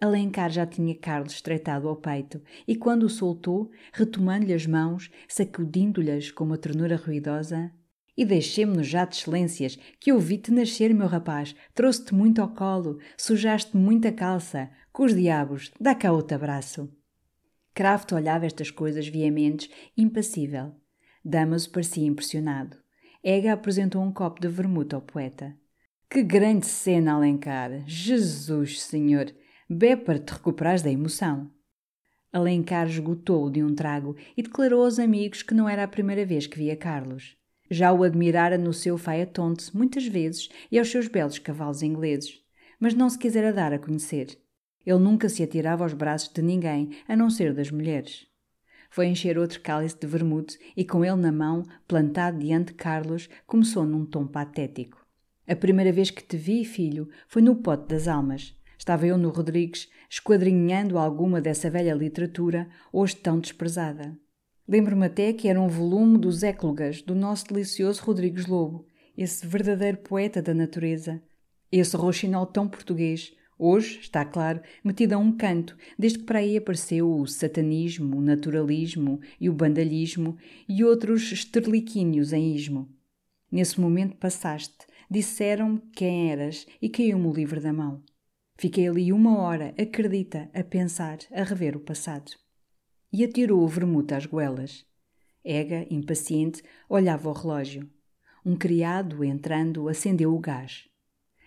Alencar 0.00 0.50
já 0.50 0.64
tinha 0.64 0.94
Carlos 0.94 1.32
estreitado 1.32 1.88
ao 1.88 1.96
peito 1.96 2.40
e, 2.66 2.76
quando 2.76 3.02
o 3.02 3.08
soltou, 3.08 3.70
retomando-lhe 3.92 4.54
as 4.54 4.64
mãos, 4.64 5.10
sacudindo-lhes 5.26 6.30
com 6.30 6.44
uma 6.44 6.56
ternura 6.56 6.96
ruidosa, 6.96 7.72
e 8.16 8.24
deixemo-nos 8.24 8.86
já 8.86 9.04
de 9.04 9.16
excelências, 9.16 9.78
que 10.00 10.10
eu 10.10 10.18
vi-te 10.18 10.52
nascer, 10.52 10.92
meu 10.92 11.06
rapaz, 11.06 11.54
trouxe-te 11.74 12.14
muito 12.14 12.40
ao 12.40 12.48
colo, 12.48 12.98
sujaste 13.16 13.76
muita 13.76 14.10
calça, 14.10 14.70
com 14.92 15.04
os 15.04 15.14
diabos, 15.14 15.70
dá 15.80 15.94
cá 15.94 16.12
outro 16.12 16.36
abraço. 16.36 16.92
Kraft 17.74 18.10
olhava 18.12 18.46
estas 18.46 18.72
coisas 18.72 19.06
veementes, 19.06 19.70
impassível. 19.96 20.74
Damaso 21.24 21.70
parecia 21.70 22.06
impressionado. 22.06 22.76
Ega 23.22 23.52
apresentou 23.52 24.02
um 24.02 24.12
copo 24.12 24.40
de 24.40 24.48
vermute 24.48 24.96
ao 24.96 25.00
poeta. 25.00 25.56
Que 26.10 26.22
grande 26.22 26.66
cena, 26.66 27.12
Alencar! 27.12 27.84
Jesus, 27.86 28.80
senhor! 28.82 29.32
Bebe 29.70 30.02
para 30.02 30.18
te 30.18 30.32
recuperares 30.32 30.80
da 30.80 30.90
emoção. 30.90 31.50
Alencar 32.32 32.88
esgotou 32.88 33.50
de 33.50 33.62
um 33.62 33.74
trago 33.74 34.16
e 34.34 34.42
declarou 34.42 34.82
aos 34.82 34.98
amigos 34.98 35.42
que 35.42 35.52
não 35.52 35.68
era 35.68 35.84
a 35.84 35.88
primeira 35.88 36.24
vez 36.24 36.46
que 36.46 36.56
via 36.56 36.74
Carlos. 36.74 37.36
Já 37.70 37.92
o 37.92 38.02
admirara 38.02 38.56
no 38.56 38.72
seu 38.72 38.96
faetonte 38.96 39.76
muitas 39.76 40.06
vezes 40.06 40.48
e 40.72 40.78
aos 40.78 40.90
seus 40.90 41.06
belos 41.06 41.38
cavalos 41.38 41.82
ingleses, 41.82 42.42
mas 42.80 42.94
não 42.94 43.10
se 43.10 43.18
quisera 43.18 43.52
dar 43.52 43.74
a 43.74 43.78
conhecer. 43.78 44.38
Ele 44.86 44.98
nunca 44.98 45.28
se 45.28 45.42
atirava 45.42 45.84
aos 45.84 45.92
braços 45.92 46.32
de 46.32 46.40
ninguém, 46.40 46.88
a 47.06 47.14
não 47.14 47.28
ser 47.28 47.52
das 47.52 47.70
mulheres. 47.70 48.26
Foi 48.88 49.06
encher 49.06 49.36
outro 49.36 49.60
cálice 49.60 49.98
de 50.00 50.06
vermute 50.06 50.58
e, 50.74 50.82
com 50.82 51.04
ele 51.04 51.16
na 51.16 51.30
mão, 51.30 51.62
plantado 51.86 52.38
diante 52.38 52.68
de 52.68 52.74
Carlos, 52.78 53.28
começou 53.46 53.84
num 53.84 54.06
tom 54.06 54.26
patético. 54.26 55.06
A 55.46 55.54
primeira 55.54 55.92
vez 55.92 56.10
que 56.10 56.22
te 56.22 56.38
vi, 56.38 56.64
filho, 56.64 57.10
foi 57.26 57.42
no 57.42 57.56
pote 57.56 57.88
das 57.88 58.08
almas. 58.08 58.57
Estava 58.78 59.06
eu 59.06 59.18
no 59.18 59.30
Rodrigues, 59.30 59.88
esquadrinhando 60.08 60.96
alguma 60.96 61.40
dessa 61.40 61.68
velha 61.68 61.92
literatura, 61.92 62.68
hoje 62.92 63.16
tão 63.16 63.40
desprezada. 63.40 64.16
Lembro-me 64.66 65.06
até 65.06 65.32
que 65.32 65.48
era 65.48 65.60
um 65.60 65.68
volume 65.68 66.16
dos 66.16 66.42
Éclogas, 66.42 67.02
do 67.02 67.14
nosso 67.14 67.48
delicioso 67.48 68.02
Rodrigues 68.02 68.46
Lobo, 68.46 68.86
esse 69.16 69.46
verdadeiro 69.46 69.98
poeta 69.98 70.40
da 70.40 70.54
natureza. 70.54 71.20
Esse 71.72 71.96
roxinol 71.96 72.46
tão 72.46 72.68
português, 72.68 73.32
hoje, 73.58 73.98
está 73.98 74.24
claro, 74.24 74.60
metido 74.84 75.14
a 75.14 75.18
um 75.18 75.36
canto, 75.36 75.76
desde 75.98 76.20
que 76.20 76.24
para 76.24 76.38
aí 76.38 76.56
apareceu 76.56 77.12
o 77.12 77.26
satanismo, 77.26 78.16
o 78.16 78.20
naturalismo 78.20 79.20
e 79.40 79.50
o 79.50 79.52
bandalhismo 79.52 80.36
e 80.68 80.84
outros 80.84 81.32
esterliquínios 81.32 82.32
em 82.32 82.54
ismo. 82.54 82.88
Nesse 83.50 83.80
momento 83.80 84.16
passaste, 84.16 84.86
disseram-me 85.10 85.80
quem 85.92 86.30
eras 86.30 86.66
e 86.80 86.88
caiu-me 86.88 87.26
o 87.26 87.32
livro 87.32 87.60
da 87.60 87.72
mão. 87.72 88.02
Fiquei 88.60 88.88
ali 88.88 89.12
uma 89.12 89.38
hora, 89.38 89.72
acredita, 89.80 90.50
a 90.52 90.64
pensar, 90.64 91.18
a 91.32 91.44
rever 91.44 91.76
o 91.76 91.80
passado. 91.80 92.32
E 93.12 93.22
atirou 93.22 93.62
o 93.62 93.68
vermute 93.68 94.14
às 94.14 94.26
goelas. 94.26 94.84
Ega, 95.44 95.86
impaciente, 95.88 96.60
olhava 96.88 97.28
o 97.28 97.32
relógio. 97.32 97.88
Um 98.44 98.56
criado, 98.56 99.22
entrando, 99.22 99.88
acendeu 99.88 100.34
o 100.34 100.40
gás. 100.40 100.88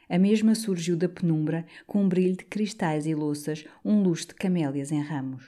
A 0.08 0.17
mesma 0.17 0.56
surgiu 0.56 0.95
da 0.95 1.10
penumbra 1.10 1.65
com 1.86 2.02
um 2.02 2.08
brilho 2.08 2.38
de 2.38 2.45
cristais 2.45 3.06
e 3.06 3.13
louças, 3.13 3.65
um 3.84 4.02
luxo 4.02 4.30
de 4.30 4.36
camélias 4.36 4.89
em 4.89 5.02
ramos. 5.02 5.43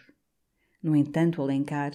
No 0.81 0.93
entanto, 0.93 1.41
Alencar, 1.41 1.93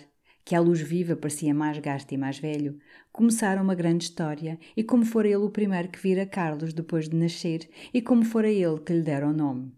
que 0.48 0.54
à 0.54 0.60
luz 0.60 0.80
viva 0.80 1.14
parecia 1.14 1.52
mais 1.52 1.78
gasto 1.78 2.10
e 2.12 2.16
mais 2.16 2.38
velho, 2.38 2.78
começara 3.12 3.60
uma 3.60 3.74
grande 3.74 4.04
história 4.04 4.58
e 4.74 4.82
como 4.82 5.04
fora 5.04 5.28
ele 5.28 5.36
o 5.36 5.50
primeiro 5.50 5.90
que 5.90 6.00
vira 6.00 6.24
Carlos 6.24 6.72
depois 6.72 7.06
de 7.06 7.14
nascer 7.14 7.68
e 7.92 8.00
como 8.00 8.24
fora 8.24 8.48
ele 8.48 8.80
que 8.80 8.94
lhe 8.94 9.02
dera 9.02 9.28
o 9.28 9.32
nome. 9.34 9.74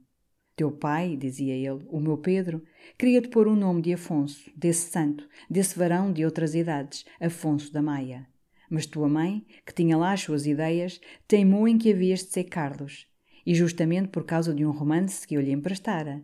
Teu 0.55 0.71
pai, 0.71 1.17
dizia 1.17 1.57
ele, 1.57 1.85
o 1.89 1.99
meu 1.99 2.17
Pedro, 2.17 2.63
queria-te 2.97 3.27
pôr 3.27 3.49
o 3.49 3.57
nome 3.57 3.83
de 3.83 3.95
Afonso, 3.95 4.49
desse 4.57 4.93
santo, 4.93 5.29
desse 5.51 5.77
varão 5.77 6.13
de 6.13 6.25
outras 6.25 6.55
idades, 6.55 7.05
Afonso 7.21 7.73
da 7.73 7.83
Maia. 7.83 8.29
Mas 8.71 8.87
tua 8.87 9.09
mãe, 9.09 9.45
que 9.67 9.75
tinha 9.75 9.97
lá 9.97 10.13
as 10.13 10.21
suas 10.21 10.47
ideias, 10.47 11.01
teimou 11.27 11.67
em 11.67 11.79
que 11.79 11.93
havias 11.93 12.21
de 12.21 12.31
ser 12.31 12.45
Carlos, 12.45 13.09
e 13.45 13.57
justamente 13.57 14.11
por 14.11 14.25
causa 14.25 14.55
de 14.55 14.65
um 14.65 14.71
romance 14.71 15.27
que 15.27 15.35
eu 15.35 15.41
lhe 15.41 15.51
emprestara. 15.51 16.23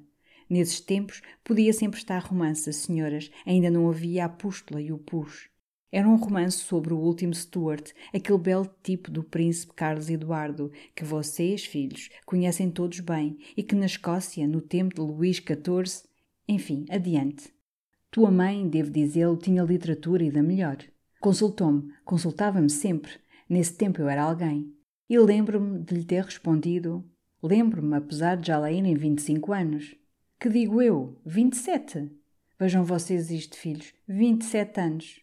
Nesses 0.49 0.81
tempos 0.81 1.23
podia-se 1.43 1.85
emprestar 1.85 2.27
romance 2.27 2.71
às 2.71 2.77
senhoras, 2.77 3.31
ainda 3.45 3.71
não 3.71 3.89
havia 3.89 4.25
a 4.25 4.29
pústula 4.29 4.81
e 4.81 4.93
o 4.93 4.99
pus. 4.99 5.49
Era 5.91 6.09
um 6.09 6.17
romance 6.17 6.59
sobre 6.59 6.93
o 6.93 6.99
último 6.99 7.33
Stuart, 7.33 7.93
aquele 8.13 8.39
belo 8.39 8.69
tipo 8.83 9.11
do 9.11 9.23
príncipe 9.23 9.73
Carlos 9.75 10.11
Eduardo, 10.11 10.71
que 10.95 11.05
vocês, 11.05 11.65
filhos, 11.65 12.11
conhecem 12.25 12.71
todos 12.71 13.01
bem 13.01 13.39
e 13.57 13.63
que 13.63 13.75
na 13.75 13.87
Escócia, 13.87 14.47
no 14.47 14.61
tempo 14.61 14.95
de 14.95 15.01
Luís 15.01 15.37
XIV. 15.37 16.07
Enfim, 16.49 16.85
adiante. 16.91 17.53
Tua 18.11 18.31
mãe, 18.31 18.69
devo 18.69 18.91
dizê-lo, 18.91 19.37
tinha 19.37 19.63
literatura 19.63 20.25
e 20.25 20.31
da 20.31 20.43
melhor. 20.43 20.79
Consultou-me, 21.21 21.93
consultava-me 22.05 22.71
sempre. 22.71 23.13
Nesse 23.49 23.75
tempo 23.75 24.01
eu 24.01 24.09
era 24.09 24.23
alguém. 24.23 24.73
E 25.09 25.19
lembro-me 25.19 25.81
de 25.81 25.95
lhe 25.95 26.05
ter 26.05 26.25
respondido. 26.25 27.05
Lembro-me, 27.43 27.95
apesar 27.95 28.37
de 28.37 28.49
já 28.49 28.59
lá 28.59 28.71
irem 28.71 28.95
25 28.95 29.53
anos. 29.53 29.97
Que 30.39 30.51
digo 30.51 30.83
eu? 30.83 31.17
27. 31.25 32.11
Vejam 32.59 32.85
vocês 32.85 33.31
isto, 33.31 33.57
filhos. 33.57 33.95
27 34.07 34.81
anos. 34.81 35.21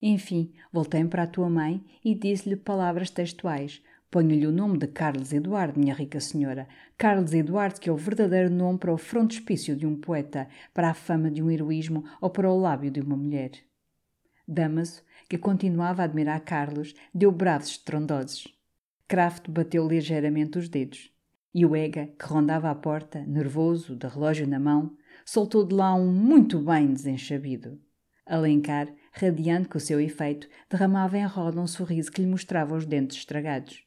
Enfim, 0.00 0.54
voltei-me 0.72 1.10
para 1.10 1.24
a 1.24 1.26
tua 1.26 1.50
mãe 1.50 1.84
e 2.02 2.14
disse-lhe 2.14 2.56
palavras 2.56 3.10
textuais. 3.10 3.82
Ponho-lhe 4.10 4.46
o 4.46 4.52
nome 4.52 4.78
de 4.78 4.86
Carlos 4.86 5.34
Eduardo, 5.34 5.78
minha 5.78 5.92
rica 5.92 6.18
senhora. 6.18 6.66
Carlos 6.96 7.34
Eduardo, 7.34 7.78
que 7.78 7.90
é 7.90 7.92
o 7.92 7.96
verdadeiro 7.96 8.48
nome 8.48 8.78
para 8.78 8.92
o 8.92 8.96
frontispício 8.96 9.76
de 9.76 9.86
um 9.86 10.00
poeta, 10.00 10.48
para 10.72 10.88
a 10.88 10.94
fama 10.94 11.30
de 11.30 11.42
um 11.42 11.50
heroísmo 11.50 12.02
ou 12.18 12.30
para 12.30 12.50
o 12.50 12.58
lábio 12.58 12.90
de 12.90 13.00
uma 13.00 13.16
mulher. 13.16 13.50
Damaso, 14.48 15.02
que 15.28 15.36
continuava 15.36 16.00
a 16.00 16.04
admirar 16.06 16.40
Carlos, 16.40 16.94
deu 17.12 17.30
bravos 17.30 17.68
estrondosos. 17.68 18.48
Kraft 19.06 19.50
bateu 19.50 19.86
ligeiramente 19.86 20.58
os 20.58 20.70
dedos. 20.70 21.13
E 21.54 21.64
o 21.64 21.76
Ega, 21.76 22.08
que 22.18 22.26
rondava 22.26 22.68
a 22.68 22.74
porta, 22.74 23.24
nervoso, 23.24 23.94
de 23.94 24.08
relógio 24.08 24.44
na 24.44 24.58
mão, 24.58 24.96
soltou 25.24 25.64
de 25.64 25.72
lá 25.72 25.94
um 25.94 26.10
muito 26.12 26.58
bem 26.58 26.92
desenchabido. 26.92 27.80
Alencar, 28.26 28.92
radiante 29.12 29.68
com 29.68 29.78
o 29.78 29.80
seu 29.80 30.00
efeito, 30.00 30.48
derramava 30.68 31.16
em 31.16 31.24
roda 31.24 31.60
um 31.60 31.66
sorriso 31.68 32.10
que 32.10 32.20
lhe 32.20 32.26
mostrava 32.26 32.74
os 32.74 32.84
dentes 32.84 33.18
estragados. 33.18 33.84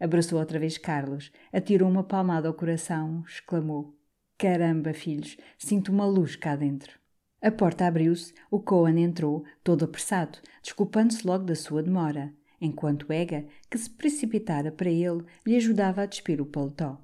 Abraçou 0.00 0.40
outra 0.40 0.58
vez 0.58 0.76
Carlos, 0.76 1.30
atirou 1.52 1.88
uma 1.88 2.02
palmada 2.02 2.48
ao 2.48 2.54
coração, 2.54 3.22
exclamou: 3.28 3.96
Caramba, 4.36 4.92
filhos, 4.92 5.36
sinto 5.56 5.92
uma 5.92 6.04
luz 6.04 6.34
cá 6.34 6.56
dentro. 6.56 6.98
A 7.40 7.50
porta 7.50 7.86
abriu-se, 7.86 8.34
o 8.50 8.58
Cohen 8.58 9.00
entrou, 9.00 9.44
todo 9.62 9.84
apressado, 9.84 10.38
desculpando-se 10.62 11.24
logo 11.24 11.44
da 11.44 11.54
sua 11.54 11.82
demora, 11.82 12.32
enquanto 12.60 13.12
Ega, 13.12 13.46
que 13.70 13.78
se 13.78 13.90
precipitara 13.90 14.70
para 14.70 14.90
ele, 14.90 15.24
lhe 15.46 15.56
ajudava 15.56 16.02
a 16.02 16.06
despir 16.06 16.40
o 16.40 16.46
paletó. 16.46 17.00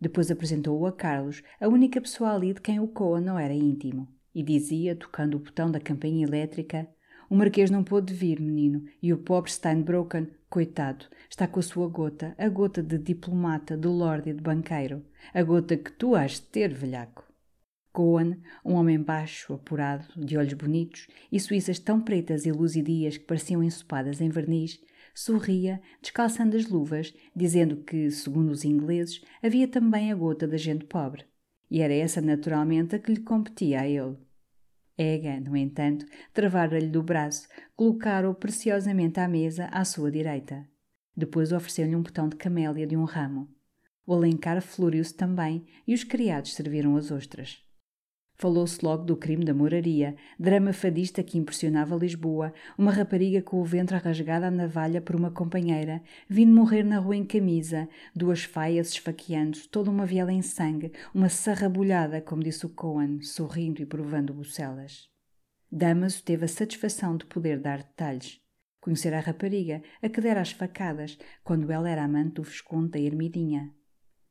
Depois 0.00 0.30
apresentou-o 0.30 0.86
a 0.86 0.92
Carlos, 0.92 1.42
a 1.60 1.68
única 1.68 2.00
pessoa 2.00 2.34
ali 2.34 2.52
de 2.52 2.60
quem 2.60 2.80
o 2.80 2.88
Coa 2.88 3.20
não 3.20 3.38
era 3.38 3.54
íntimo, 3.54 4.08
e 4.34 4.42
dizia, 4.42 4.96
tocando 4.96 5.36
o 5.36 5.40
botão 5.40 5.70
da 5.70 5.80
campainha 5.80 6.26
elétrica: 6.26 6.88
O 7.30 7.34
Marquês 7.34 7.70
não 7.70 7.84
pôde 7.84 8.12
vir, 8.12 8.40
menino, 8.40 8.84
e 9.02 9.12
o 9.12 9.18
pobre 9.18 9.50
Steinbroken, 9.50 10.28
coitado, 10.50 11.06
está 11.30 11.46
com 11.46 11.60
a 11.60 11.62
sua 11.62 11.88
gota, 11.88 12.34
a 12.36 12.48
gota 12.48 12.82
de 12.82 12.98
diplomata, 12.98 13.76
de 13.76 13.88
lorde 13.88 14.30
e 14.30 14.34
de 14.34 14.42
banqueiro, 14.42 15.04
a 15.32 15.42
gota 15.42 15.76
que 15.76 15.92
tu 15.92 16.14
has 16.14 16.32
de 16.32 16.42
ter, 16.42 16.74
velhaco. 16.74 17.24
Cohen, 17.94 18.42
um 18.64 18.74
homem 18.74 19.00
baixo, 19.00 19.54
apurado, 19.54 20.04
de 20.16 20.36
olhos 20.36 20.54
bonitos 20.54 21.06
e 21.30 21.38
suíças 21.38 21.78
tão 21.78 22.00
pretas 22.00 22.44
e 22.44 22.50
luzidias 22.50 23.16
que 23.16 23.24
pareciam 23.24 23.62
ensopadas 23.62 24.20
em 24.20 24.28
verniz, 24.28 24.80
sorria, 25.14 25.80
descalçando 26.02 26.56
as 26.56 26.68
luvas, 26.68 27.14
dizendo 27.34 27.76
que, 27.76 28.10
segundo 28.10 28.50
os 28.50 28.64
ingleses, 28.64 29.22
havia 29.42 29.68
também 29.68 30.10
a 30.10 30.14
gota 30.14 30.46
da 30.46 30.56
gente 30.56 30.84
pobre. 30.84 31.24
E 31.70 31.80
era 31.80 31.94
essa 31.94 32.20
naturalmente 32.20 32.96
a 32.96 32.98
que 32.98 33.12
lhe 33.12 33.20
competia 33.20 33.80
a 33.80 33.88
ele. 33.88 34.16
Ega, 34.96 35.40
no 35.40 35.56
entanto, 35.56 36.06
travara-lhe 36.32 36.88
do 36.88 37.02
braço, 37.02 37.48
colocara-o 37.74 38.34
preciosamente 38.34 39.18
à 39.18 39.26
mesa 39.26 39.66
à 39.66 39.84
sua 39.84 40.10
direita. 40.10 40.68
Depois 41.16 41.52
ofereceu-lhe 41.52 41.96
um 41.96 42.02
botão 42.02 42.28
de 42.28 42.36
camélia 42.36 42.86
de 42.86 42.96
um 42.96 43.04
ramo. 43.04 43.48
O 44.06 44.12
alencar 44.12 44.60
floriu-se 44.60 45.14
também 45.14 45.64
e 45.86 45.94
os 45.94 46.04
criados 46.04 46.54
serviram 46.54 46.96
as 46.96 47.10
ostras. 47.10 47.63
Falou-se 48.44 48.84
logo 48.84 49.04
do 49.04 49.16
crime 49.16 49.42
da 49.42 49.54
moraria, 49.54 50.14
drama 50.38 50.74
fadista 50.74 51.22
que 51.22 51.38
impressionava 51.38 51.96
Lisboa, 51.96 52.52
uma 52.76 52.92
rapariga 52.92 53.40
com 53.40 53.58
o 53.58 53.64
ventre 53.64 53.96
rasgado 53.96 54.44
à 54.44 54.50
navalha 54.50 55.00
por 55.00 55.16
uma 55.16 55.30
companheira, 55.30 56.02
vindo 56.28 56.52
morrer 56.54 56.82
na 56.82 56.98
rua 56.98 57.16
em 57.16 57.24
camisa, 57.24 57.88
duas 58.14 58.44
faias 58.44 58.90
esfaqueando, 58.90 59.58
toda 59.70 59.90
uma 59.90 60.04
viela 60.04 60.30
em 60.30 60.42
sangue, 60.42 60.92
uma 61.14 61.30
sarrabulhada, 61.30 62.20
como 62.20 62.42
disse 62.42 62.66
o 62.66 62.68
Cohen, 62.68 63.22
sorrindo 63.22 63.80
e 63.80 63.86
provando 63.86 64.34
bucelas. 64.34 65.08
Damaso 65.72 66.22
teve 66.22 66.44
a 66.44 66.48
satisfação 66.48 67.16
de 67.16 67.24
poder 67.24 67.58
dar 67.58 67.78
detalhes. 67.78 68.42
Conhecer 68.78 69.14
a 69.14 69.20
rapariga, 69.20 69.82
a 70.02 70.08
que 70.10 70.20
dera 70.20 70.42
as 70.42 70.52
facadas, 70.52 71.16
quando 71.42 71.72
ela 71.72 71.88
era 71.88 72.04
amante 72.04 72.34
do 72.34 72.42
Visconde 72.42 72.90
da 72.90 72.98
Ermidinha. 73.00 73.72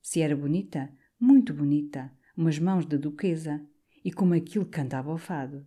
Se 0.04 0.22
era 0.22 0.36
bonita, 0.36 0.92
muito 1.20 1.52
bonita, 1.52 2.12
umas 2.38 2.60
mãos 2.60 2.86
de 2.86 3.00
duquesa, 3.00 3.60
e 4.04 4.12
como 4.12 4.34
aquilo 4.34 4.66
cantava 4.66 5.12
ao 5.12 5.18
fado. 5.18 5.66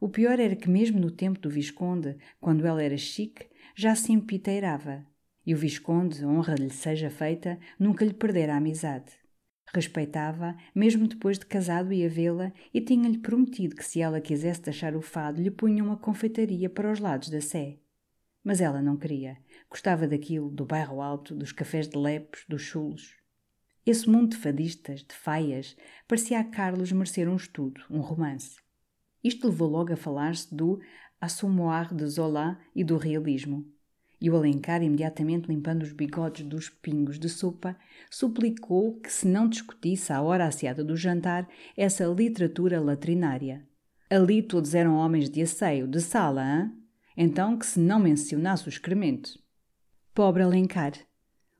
O 0.00 0.08
pior 0.08 0.38
era 0.38 0.54
que, 0.54 0.70
mesmo 0.70 1.00
no 1.00 1.10
tempo 1.10 1.40
do 1.40 1.50
Visconde, 1.50 2.16
quando 2.40 2.66
ela 2.66 2.82
era 2.82 2.96
chique, 2.96 3.48
já 3.74 3.94
se 3.94 4.12
empiteirava. 4.12 5.04
E 5.44 5.54
o 5.54 5.56
Visconde, 5.56 6.24
honra 6.24 6.54
lhe 6.54 6.70
seja 6.70 7.10
feita, 7.10 7.58
nunca 7.78 8.04
lhe 8.04 8.14
perdera 8.14 8.54
a 8.54 8.58
amizade. 8.58 9.12
Respeitava, 9.74 10.56
mesmo 10.74 11.06
depois 11.08 11.38
de 11.38 11.46
casado 11.46 11.92
ia 11.92 12.08
vê-la, 12.08 12.52
e 12.72 12.80
tinha-lhe 12.80 13.18
prometido 13.18 13.76
que 13.76 13.84
se 13.84 14.00
ela 14.00 14.20
quisesse 14.20 14.62
deixar 14.62 14.94
o 14.94 15.02
fado, 15.02 15.42
lhe 15.42 15.50
punha 15.50 15.82
uma 15.82 15.96
confeitaria 15.96 16.70
para 16.70 16.90
os 16.90 17.00
lados 17.00 17.28
da 17.28 17.40
Sé. 17.40 17.78
Mas 18.42 18.60
ela 18.60 18.80
não 18.80 18.96
queria. 18.96 19.36
Gostava 19.68 20.06
daquilo, 20.06 20.48
do 20.48 20.64
bairro 20.64 21.02
alto, 21.02 21.34
dos 21.34 21.52
cafés 21.52 21.88
de 21.88 21.98
lepos, 21.98 22.44
dos 22.48 22.62
chulos. 22.62 23.17
Esse 23.86 24.08
mundo 24.08 24.30
de 24.30 24.36
fadistas, 24.36 25.02
de 25.02 25.14
faias, 25.14 25.76
parecia 26.06 26.40
a 26.40 26.44
Carlos 26.44 26.92
merecer 26.92 27.28
um 27.28 27.36
estudo, 27.36 27.80
um 27.90 28.00
romance. 28.00 28.56
Isto 29.22 29.48
levou 29.48 29.68
logo 29.68 29.92
a 29.92 29.96
falar-se 29.96 30.54
do 30.54 30.80
Assommoir 31.20 31.94
de 31.94 32.06
Zola 32.06 32.58
e 32.74 32.84
do 32.84 32.96
realismo. 32.96 33.66
E 34.20 34.28
o 34.30 34.36
Alencar, 34.36 34.82
imediatamente 34.82 35.46
limpando 35.46 35.82
os 35.82 35.92
bigodes 35.92 36.44
dos 36.44 36.68
pingos 36.68 37.18
de 37.18 37.28
sopa, 37.28 37.76
suplicou 38.10 38.98
que 39.00 39.12
se 39.12 39.26
não 39.26 39.48
discutisse 39.48 40.12
à 40.12 40.20
hora 40.20 40.46
asseada 40.46 40.82
do 40.84 40.96
jantar 40.96 41.48
essa 41.76 42.04
literatura 42.04 42.80
latrinária. 42.80 43.66
Ali 44.10 44.42
todos 44.42 44.74
eram 44.74 44.96
homens 44.96 45.28
de 45.30 45.42
asseio, 45.42 45.86
de 45.86 46.00
sala, 46.00 46.42
hein? 46.42 46.72
Então 47.16 47.56
que 47.58 47.66
se 47.66 47.78
não 47.78 47.98
mencionasse 47.98 48.66
o 48.66 48.70
excremento. 48.70 49.38
Pobre 50.14 50.42
Alencar. 50.42 50.92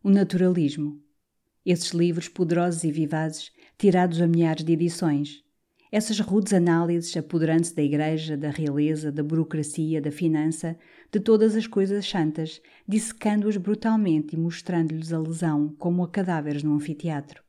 O 0.02 0.10
naturalismo. 0.10 1.00
Esses 1.70 1.90
livros 1.90 2.28
poderosos 2.28 2.82
e 2.82 2.90
vivazes, 2.90 3.52
tirados 3.76 4.22
a 4.22 4.26
milhares 4.26 4.64
de 4.64 4.72
edições. 4.72 5.44
Essas 5.92 6.18
rudes 6.18 6.54
análises 6.54 7.14
apoderando-se 7.14 7.76
da 7.76 7.82
igreja, 7.82 8.38
da 8.38 8.48
realeza, 8.48 9.12
da 9.12 9.22
burocracia, 9.22 10.00
da 10.00 10.10
finança, 10.10 10.78
de 11.12 11.20
todas 11.20 11.54
as 11.54 11.66
coisas 11.66 12.08
santas, 12.08 12.62
dissecando-as 12.88 13.58
brutalmente 13.58 14.34
e 14.34 14.38
mostrando-lhes 14.38 15.12
a 15.12 15.18
lesão 15.18 15.74
como 15.78 16.02
a 16.02 16.08
cadáveres 16.08 16.62
num 16.62 16.74
anfiteatro. 16.74 17.42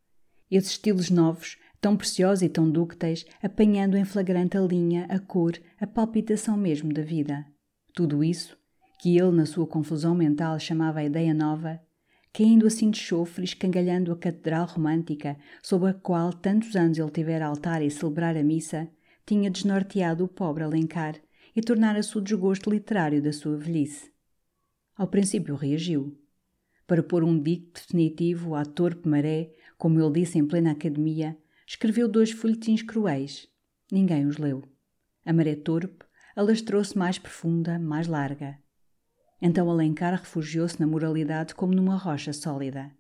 Esses 0.52 0.72
estilos 0.72 1.10
novos, 1.10 1.58
tão 1.80 1.96
preciosos 1.96 2.42
e 2.42 2.50
tão 2.50 2.70
dúcteis, 2.70 3.26
apanhando 3.42 3.96
em 3.96 4.04
flagrante 4.04 4.58
a 4.58 4.62
linha, 4.62 5.06
a 5.08 5.18
cor, 5.18 5.54
a 5.80 5.88
palpitação 5.88 6.58
mesmo 6.58 6.92
da 6.92 7.04
vida. 7.04 7.46
Tudo 7.94 8.22
isso, 8.22 8.58
que 9.02 9.18
ele, 9.18 9.32
na 9.32 9.46
sua 9.46 9.66
confusão 9.66 10.14
mental, 10.14 10.60
chamava 10.60 11.00
a 11.00 11.06
ideia 11.06 11.34
nova, 11.34 11.80
caindo 12.40 12.66
assim 12.66 12.90
de 12.90 12.98
chofre, 12.98 13.44
escangalhando 13.44 14.14
a 14.14 14.18
catedral 14.18 14.66
romântica, 14.66 15.38
sob 15.62 15.90
a 15.90 15.94
qual 15.94 16.32
tantos 16.32 16.74
anos 16.74 16.98
ele 16.98 17.12
tivera 17.12 17.46
altar 17.46 17.82
e 17.82 17.92
celebrar 17.92 18.38
a 18.38 18.42
missa, 18.42 18.90
tinha 19.26 19.52
desnorteado 19.52 20.24
o 20.24 20.28
pobre 20.30 20.64
Alencar 20.64 21.18
e 21.54 21.60
tornara-se 21.60 22.18
o 22.18 22.22
desgosto 22.22 22.72
literário 22.72 23.22
da 23.22 23.34
sua 23.34 23.58
velhice. 23.58 24.10
Ao 24.96 25.06
princípio 25.06 25.54
reagiu. 25.54 26.18
Para 26.88 27.04
pôr 27.04 27.26
um 27.26 27.38
dito 27.38 27.82
definitivo 27.82 28.56
à 28.56 28.64
torpe 28.64 29.10
maré, 29.10 29.54
como 29.78 30.00
ele 30.00 30.22
disse 30.22 30.40
em 30.40 30.48
plena 30.48 30.72
academia, 30.72 31.38
escreveu 31.68 32.08
dois 32.08 32.32
folhetins 32.32 32.82
cruéis. 32.82 33.50
Ninguém 33.92 34.26
os 34.26 34.38
leu. 34.38 34.64
A 35.26 35.34
maré 35.34 35.58
torpe 35.58 36.06
alastrou-se 36.38 36.98
mais 36.98 37.20
profunda, 37.20 37.78
mais 37.78 38.08
larga. 38.08 38.58
Então 39.42 39.70
Alencar 39.70 40.14
refugiou-se 40.14 40.80
na 40.80 40.88
moralidade 40.88 41.56
como 41.56 41.74
numa 41.74 41.96
rocha 41.96 42.34
sólida. 42.34 42.92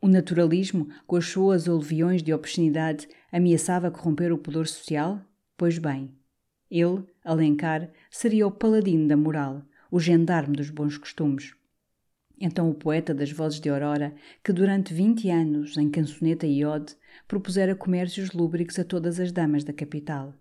O 0.00 0.08
naturalismo, 0.08 0.88
com 1.06 1.14
as 1.14 1.26
suas 1.26 1.68
oleviões 1.68 2.22
de 2.22 2.34
obscenidade, 2.34 3.08
ameaçava 3.30 3.90
corromper 3.90 4.32
o 4.32 4.38
pudor 4.38 4.66
social? 4.66 5.20
Pois 5.56 5.78
bem, 5.78 6.10
ele, 6.68 7.04
Alencar, 7.24 7.88
seria 8.10 8.46
o 8.46 8.50
paladino 8.50 9.06
da 9.06 9.16
moral, 9.16 9.62
o 9.90 10.00
gendarme 10.00 10.56
dos 10.56 10.70
bons 10.70 10.98
costumes. 10.98 11.54
Então 12.40 12.68
o 12.68 12.74
poeta 12.74 13.14
das 13.14 13.30
vozes 13.30 13.60
de 13.60 13.68
Aurora, 13.68 14.12
que 14.42 14.52
durante 14.52 14.92
vinte 14.92 15.30
anos, 15.30 15.76
em 15.76 15.88
cançoneta 15.88 16.44
e 16.44 16.64
ode, 16.64 16.96
propusera 17.28 17.76
comércios 17.76 18.32
lúbricos 18.32 18.80
a 18.80 18.84
todas 18.84 19.20
as 19.20 19.30
damas 19.30 19.62
da 19.62 19.72
capital. 19.72 20.34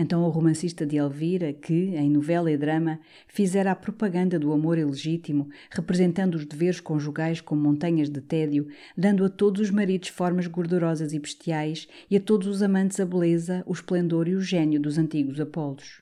Então 0.00 0.22
o 0.22 0.28
romancista 0.28 0.86
de 0.86 0.96
Elvira, 0.96 1.52
que, 1.52 1.96
em 1.96 2.08
novela 2.08 2.52
e 2.52 2.56
drama, 2.56 3.00
fizera 3.26 3.72
a 3.72 3.74
propaganda 3.74 4.38
do 4.38 4.52
amor 4.52 4.78
ilegítimo, 4.78 5.48
representando 5.72 6.36
os 6.36 6.46
deveres 6.46 6.78
conjugais 6.78 7.40
como 7.40 7.60
montanhas 7.60 8.08
de 8.08 8.20
tédio, 8.20 8.68
dando 8.96 9.24
a 9.24 9.28
todos 9.28 9.60
os 9.60 9.70
maridos 9.72 10.10
formas 10.10 10.46
gordurosas 10.46 11.12
e 11.12 11.18
bestiais 11.18 11.88
e 12.08 12.16
a 12.16 12.20
todos 12.20 12.46
os 12.46 12.62
amantes 12.62 13.00
a 13.00 13.04
beleza, 13.04 13.64
o 13.66 13.72
esplendor 13.72 14.28
e 14.28 14.36
o 14.36 14.40
gênio 14.40 14.80
dos 14.80 14.98
antigos 14.98 15.40
Apolos. 15.40 16.00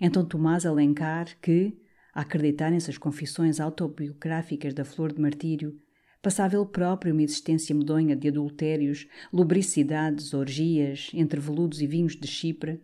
Então 0.00 0.24
Tomás 0.24 0.64
Alencar, 0.64 1.26
que, 1.42 1.76
a 2.14 2.22
acreditar 2.22 2.70
nessas 2.70 2.96
confissões 2.96 3.60
autobiográficas 3.60 4.72
da 4.72 4.86
flor 4.86 5.12
de 5.12 5.20
martírio, 5.20 5.76
passava 6.22 6.56
ele 6.56 6.64
próprio 6.64 7.12
uma 7.12 7.22
existência 7.22 7.74
medonha 7.74 8.16
de 8.16 8.28
adultérios, 8.28 9.06
lubricidades, 9.30 10.32
orgias, 10.32 11.10
entre 11.12 11.38
veludos 11.38 11.82
e 11.82 11.86
vinhos 11.86 12.16
de 12.16 12.26
Chipre, 12.26 12.80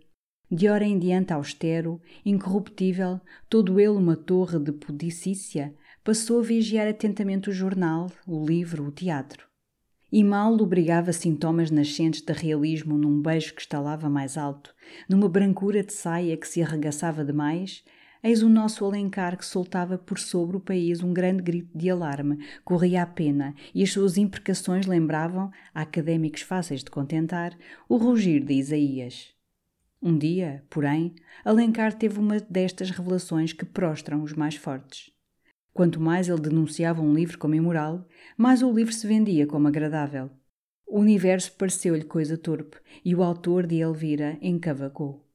de 0.50 0.68
hora 0.68 0.84
em 0.84 0.98
diante 0.98 1.32
austero, 1.32 2.00
incorruptível, 2.24 3.20
todo 3.48 3.80
ele 3.80 3.88
uma 3.88 4.16
torre 4.16 4.58
de 4.58 4.72
pudicícia, 4.72 5.74
passou 6.04 6.40
a 6.40 6.42
vigiar 6.42 6.86
atentamente 6.86 7.48
o 7.48 7.52
jornal, 7.52 8.10
o 8.26 8.44
livro, 8.44 8.84
o 8.84 8.90
teatro. 8.92 9.46
E 10.12 10.22
mal 10.22 10.54
lubrigava 10.54 11.12
sintomas 11.12 11.70
nascentes 11.70 12.20
de 12.20 12.32
realismo 12.32 12.96
num 12.96 13.20
beijo 13.20 13.54
que 13.54 13.62
estalava 13.62 14.08
mais 14.08 14.36
alto, 14.36 14.72
numa 15.08 15.28
brancura 15.28 15.82
de 15.82 15.92
saia 15.92 16.36
que 16.36 16.46
se 16.46 16.62
arregaçava 16.62 17.24
demais, 17.24 17.82
eis 18.22 18.42
o 18.42 18.48
nosso 18.48 18.84
Alencar 18.84 19.36
que 19.36 19.44
soltava 19.44 19.98
por 19.98 20.18
sobre 20.18 20.56
o 20.56 20.60
país 20.60 21.02
um 21.02 21.12
grande 21.12 21.42
grito 21.42 21.76
de 21.76 21.90
alarme, 21.90 22.38
corria 22.64 23.02
a 23.02 23.06
pena, 23.06 23.54
e 23.74 23.82
as 23.82 23.90
suas 23.90 24.16
imprecações 24.16 24.86
lembravam, 24.86 25.50
a 25.74 25.82
académicos 25.82 26.42
fáceis 26.42 26.84
de 26.84 26.90
contentar, 26.90 27.56
o 27.88 27.96
rugir 27.96 28.44
de 28.44 28.54
Isaías. 28.54 29.33
Um 30.06 30.18
dia, 30.18 30.62
porém, 30.68 31.14
Alencar 31.42 31.94
teve 31.94 32.18
uma 32.18 32.38
destas 32.38 32.90
revelações 32.90 33.54
que 33.54 33.64
prostram 33.64 34.22
os 34.22 34.34
mais 34.34 34.54
fortes. 34.54 35.10
Quanto 35.72 35.98
mais 35.98 36.28
ele 36.28 36.42
denunciava 36.42 37.00
um 37.00 37.14
livro 37.14 37.38
como 37.38 37.54
imoral, 37.54 38.06
mais 38.36 38.62
o 38.62 38.70
livro 38.70 38.92
se 38.92 39.06
vendia 39.06 39.46
como 39.46 39.66
agradável. 39.66 40.28
O 40.86 41.00
universo 41.00 41.52
pareceu-lhe 41.52 42.04
coisa 42.04 42.36
torpe 42.36 42.76
e 43.02 43.14
o 43.14 43.22
autor 43.22 43.66
de 43.66 43.76
Elvira 43.76 44.36
encavacou. 44.42 45.26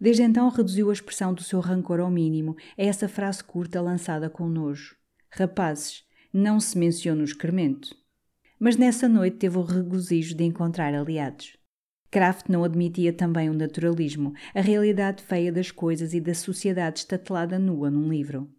Desde 0.00 0.24
então 0.24 0.48
reduziu 0.48 0.90
a 0.90 0.92
expressão 0.92 1.32
do 1.32 1.44
seu 1.44 1.60
rancor 1.60 2.00
ao 2.00 2.10
mínimo 2.10 2.56
a 2.76 2.82
essa 2.82 3.08
frase 3.08 3.44
curta 3.44 3.80
lançada 3.80 4.28
com 4.28 4.48
nojo. 4.48 4.96
Rapazes, 5.30 6.04
não 6.32 6.58
se 6.58 6.76
menciona 6.76 7.20
o 7.20 7.24
excremento. 7.24 7.96
Mas 8.58 8.76
nessa 8.76 9.08
noite 9.08 9.36
teve 9.36 9.56
o 9.56 9.62
regozijo 9.62 10.34
de 10.34 10.42
encontrar 10.42 10.92
aliados. 10.92 11.56
Kraft 12.16 12.48
não 12.48 12.64
admitia 12.64 13.12
também 13.12 13.50
o 13.50 13.52
naturalismo, 13.52 14.32
a 14.54 14.62
realidade 14.62 15.22
feia 15.22 15.52
das 15.52 15.70
coisas 15.70 16.14
e 16.14 16.18
da 16.18 16.32
sociedade 16.32 17.00
estatelada 17.00 17.58
nua 17.58 17.90
num 17.90 18.08
livro. 18.08 18.50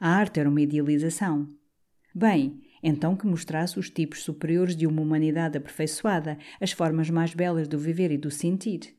A 0.00 0.08
arte 0.08 0.40
era 0.40 0.48
uma 0.48 0.62
idealização. 0.62 1.46
Bem, 2.14 2.62
então 2.82 3.14
que 3.14 3.26
mostrasse 3.26 3.78
os 3.78 3.90
tipos 3.90 4.22
superiores 4.22 4.74
de 4.74 4.86
uma 4.86 5.02
humanidade 5.02 5.58
aperfeiçoada, 5.58 6.38
as 6.58 6.72
formas 6.72 7.10
mais 7.10 7.34
belas 7.34 7.68
do 7.68 7.78
viver 7.78 8.10
e 8.10 8.16
do 8.16 8.30
sentir. 8.30 8.96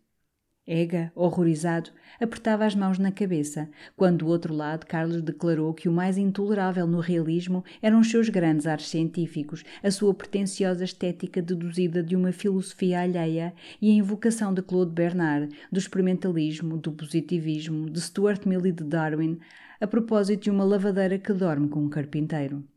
Ega, 0.68 1.12
horrorizado, 1.14 1.92
apertava 2.20 2.66
as 2.66 2.74
mãos 2.74 2.98
na 2.98 3.12
cabeça, 3.12 3.70
quando 3.96 4.26
do 4.26 4.28
outro 4.28 4.52
lado 4.52 4.88
Carlos 4.88 5.22
declarou 5.22 5.72
que 5.76 5.88
o 5.88 5.92
mais 5.92 6.18
intolerável 6.18 6.88
no 6.88 7.00
realismo 7.00 7.64
eram 7.84 8.00
os 8.00 8.10
seus 8.10 8.30
grandes 8.30 8.66
ares 8.66 8.88
científicos, 8.88 9.64
a 9.84 9.92
sua 9.92 10.12
pretensiosa 10.12 10.84
estética 10.84 11.40
deduzida 11.40 12.02
de 12.02 12.16
uma 12.16 12.32
filosofia 12.32 13.02
alheia 13.02 13.54
e 13.80 13.92
a 13.92 13.94
invocação 13.94 14.52
de 14.52 14.64
Claude 14.64 14.92
Bernard, 14.92 15.56
do 15.72 15.78
experimentalismo, 15.78 16.78
do 16.78 16.92
positivismo, 16.92 17.88
de 17.88 18.02
Stuart 18.02 18.48
Mill 18.48 18.66
e 18.66 18.72
de 18.72 18.84
Darwin, 18.84 19.38
a 19.80 19.86
propósito 19.86 20.46
de 20.46 20.50
uma 20.50 20.64
lavadeira 20.64 21.20
que 21.20 21.32
dorme 21.32 21.70
com 21.70 21.82
um 21.82 21.90
carpinteiro. 21.90 22.68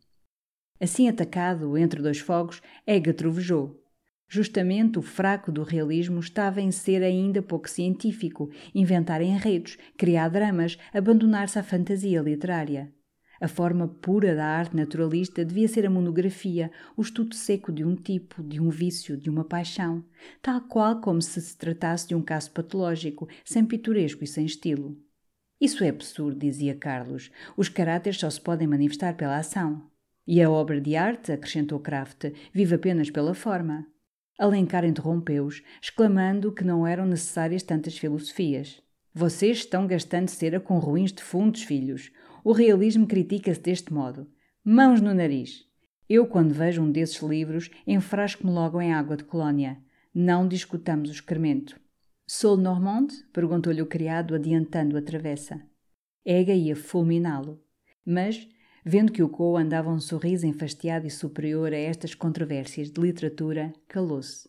Assim 0.78 1.08
atacado, 1.08 1.78
entre 1.78 2.02
dois 2.02 2.18
fogos, 2.18 2.60
Ega 2.86 3.14
trovejou. 3.14 3.82
Justamente 4.28 4.98
o 4.98 5.02
fraco 5.02 5.50
do 5.50 5.62
realismo 5.62 6.20
estava 6.20 6.60
em 6.60 6.70
ser 6.70 7.02
ainda 7.02 7.40
pouco 7.40 7.68
científico, 7.68 8.50
inventar 8.74 9.22
enredos, 9.22 9.78
criar 9.96 10.28
dramas, 10.28 10.76
abandonar-se 10.92 11.58
à 11.58 11.62
fantasia 11.62 12.20
literária. 12.20 12.92
A 13.40 13.48
forma 13.48 13.88
pura 13.88 14.34
da 14.34 14.44
arte 14.44 14.76
naturalista 14.76 15.44
devia 15.44 15.68
ser 15.68 15.86
a 15.86 15.90
monografia, 15.90 16.70
o 16.96 17.02
estudo 17.02 17.34
seco 17.34 17.72
de 17.72 17.84
um 17.84 17.94
tipo, 17.94 18.42
de 18.42 18.60
um 18.60 18.68
vício, 18.68 19.16
de 19.16 19.30
uma 19.30 19.44
paixão, 19.44 20.04
tal 20.42 20.60
qual 20.62 21.00
como 21.00 21.22
se 21.22 21.40
se 21.40 21.56
tratasse 21.56 22.08
de 22.08 22.14
um 22.14 22.20
caso 22.20 22.50
patológico, 22.50 23.28
sem 23.44 23.64
pitoresco 23.64 24.24
e 24.24 24.26
sem 24.26 24.44
estilo. 24.44 24.98
Isso 25.60 25.82
é 25.82 25.88
absurdo, 25.88 26.38
dizia 26.38 26.74
Carlos. 26.74 27.30
Os 27.56 27.68
caráteres 27.68 28.18
só 28.18 28.28
se 28.28 28.40
podem 28.40 28.68
manifestar 28.68 29.16
pela 29.16 29.38
ação. 29.38 29.88
E 30.26 30.42
a 30.42 30.50
obra 30.50 30.80
de 30.80 30.96
arte, 30.96 31.32
acrescentou 31.32 31.80
Kraft, 31.80 32.26
vive 32.52 32.74
apenas 32.74 33.08
pela 33.08 33.34
forma. 33.34 33.86
Alencar 34.38 34.84
interrompeu-os, 34.84 35.62
exclamando 35.82 36.52
que 36.52 36.62
não 36.62 36.86
eram 36.86 37.04
necessárias 37.04 37.64
tantas 37.64 37.98
filosofias. 37.98 38.80
Vocês 39.12 39.58
estão 39.58 39.84
gastando 39.84 40.28
cera 40.28 40.60
com 40.60 40.78
ruins 40.78 41.10
defuntos, 41.10 41.64
filhos. 41.64 42.12
O 42.44 42.52
realismo 42.52 43.04
critica-se 43.04 43.60
deste 43.60 43.92
modo. 43.92 44.30
Mãos 44.64 45.00
no 45.00 45.12
nariz. 45.12 45.66
Eu, 46.08 46.24
quando 46.26 46.54
vejo 46.54 46.82
um 46.82 46.92
desses 46.92 47.20
livros, 47.20 47.68
enfrasco-me 47.84 48.52
logo 48.52 48.80
em 48.80 48.94
água 48.94 49.16
de 49.16 49.24
colónia. 49.24 49.76
Não 50.14 50.46
discutamos 50.46 51.10
o 51.10 51.12
excremento. 51.12 51.78
Sol 52.26 52.56
Normand? 52.56 53.08
perguntou-lhe 53.32 53.82
o 53.82 53.86
criado, 53.86 54.34
adiantando 54.34 54.96
a 54.96 55.02
travessa. 55.02 55.60
Ega 56.24 56.52
ia 56.52 56.76
fulminá-lo. 56.76 57.60
Mas, 58.06 58.48
Vendo 58.90 59.12
que 59.12 59.22
o 59.22 59.28
Coa 59.28 59.60
andava 59.60 59.90
um 59.90 60.00
sorriso 60.00 60.46
enfastiado 60.46 61.06
e 61.06 61.10
superior 61.10 61.74
a 61.74 61.76
estas 61.76 62.14
controvérsias 62.14 62.90
de 62.90 62.98
literatura, 62.98 63.70
calou-se. 63.86 64.48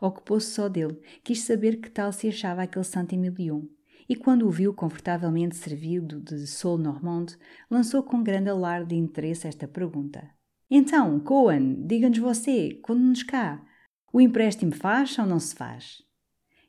Ocupou-se 0.00 0.46
só 0.46 0.68
dele, 0.68 0.96
quis 1.24 1.42
saber 1.42 1.80
que 1.80 1.90
tal 1.90 2.12
se 2.12 2.28
achava 2.28 2.62
aquele 2.62 2.84
Saint-Emilion, 2.84 3.62
e 4.08 4.14
quando 4.14 4.46
o 4.46 4.50
viu 4.50 4.72
confortavelmente 4.72 5.56
servido 5.56 6.20
de 6.20 6.46
sol 6.46 6.78
normande, 6.78 7.36
lançou 7.68 8.04
com 8.04 8.22
grande 8.22 8.48
alarde 8.48 8.90
de 8.90 8.94
interesse 8.94 9.48
esta 9.48 9.66
pergunta. 9.66 10.30
Então, 10.70 11.18
Coan, 11.18 11.74
diga-nos 11.84 12.18
você, 12.18 12.78
conte-nos 12.84 13.24
cá, 13.24 13.60
o 14.12 14.20
empréstimo 14.20 14.70
faz 14.70 15.18
ou 15.18 15.26
não 15.26 15.40
se 15.40 15.56
faz? 15.56 15.96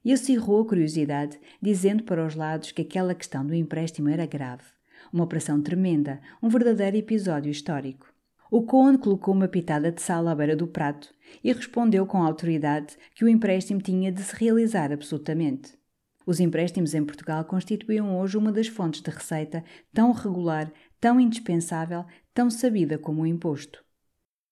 E 0.03 0.11
acirrou 0.11 0.63
a 0.63 0.67
curiosidade, 0.67 1.39
dizendo 1.61 2.01
para 2.01 2.25
os 2.25 2.33
lados 2.33 2.71
que 2.71 2.81
aquela 2.81 3.13
questão 3.13 3.45
do 3.45 3.53
empréstimo 3.53 4.09
era 4.09 4.25
grave, 4.25 4.63
uma 5.11 5.23
operação 5.23 5.61
tremenda, 5.61 6.21
um 6.41 6.49
verdadeiro 6.49 6.97
episódio 6.97 7.51
histórico. 7.51 8.11
O 8.49 8.63
Cohen 8.63 8.97
colocou 8.97 9.33
uma 9.33 9.47
pitada 9.47 9.91
de 9.91 10.01
sal 10.01 10.27
à 10.27 10.35
beira 10.35 10.55
do 10.55 10.67
prato 10.67 11.13
e 11.41 11.53
respondeu 11.53 12.05
com 12.05 12.21
autoridade 12.21 12.97
que 13.15 13.23
o 13.23 13.29
empréstimo 13.29 13.81
tinha 13.81 14.11
de 14.11 14.21
se 14.21 14.35
realizar 14.35 14.91
absolutamente. 14.91 15.79
Os 16.25 16.39
empréstimos 16.39 16.93
em 16.93 17.03
Portugal 17.03 17.45
constituíam 17.45 18.19
hoje 18.19 18.37
uma 18.37 18.51
das 18.51 18.67
fontes 18.67 19.01
de 19.01 19.09
receita 19.09 19.63
tão 19.93 20.11
regular, 20.11 20.71
tão 20.99 21.19
indispensável, 21.19 22.05
tão 22.33 22.49
sabida 22.49 22.97
como 22.97 23.21
o 23.21 23.25
imposto. 23.25 23.83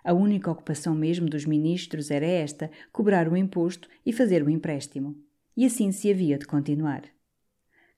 A 0.04 0.14
única 0.14 0.50
ocupação 0.50 0.96
mesmo 0.96 1.30
dos 1.30 1.46
ministros 1.46 2.10
era 2.10 2.26
esta: 2.26 2.72
cobrar 2.92 3.28
o 3.28 3.38
imposto 3.38 3.90
e 4.06 4.14
fazer 4.14 4.42
o 4.42 4.50
empréstimo. 4.50 5.16
E 5.56 5.66
assim 5.66 5.92
se 5.92 6.10
havia 6.10 6.38
de 6.38 6.46
continuar. 6.46 7.04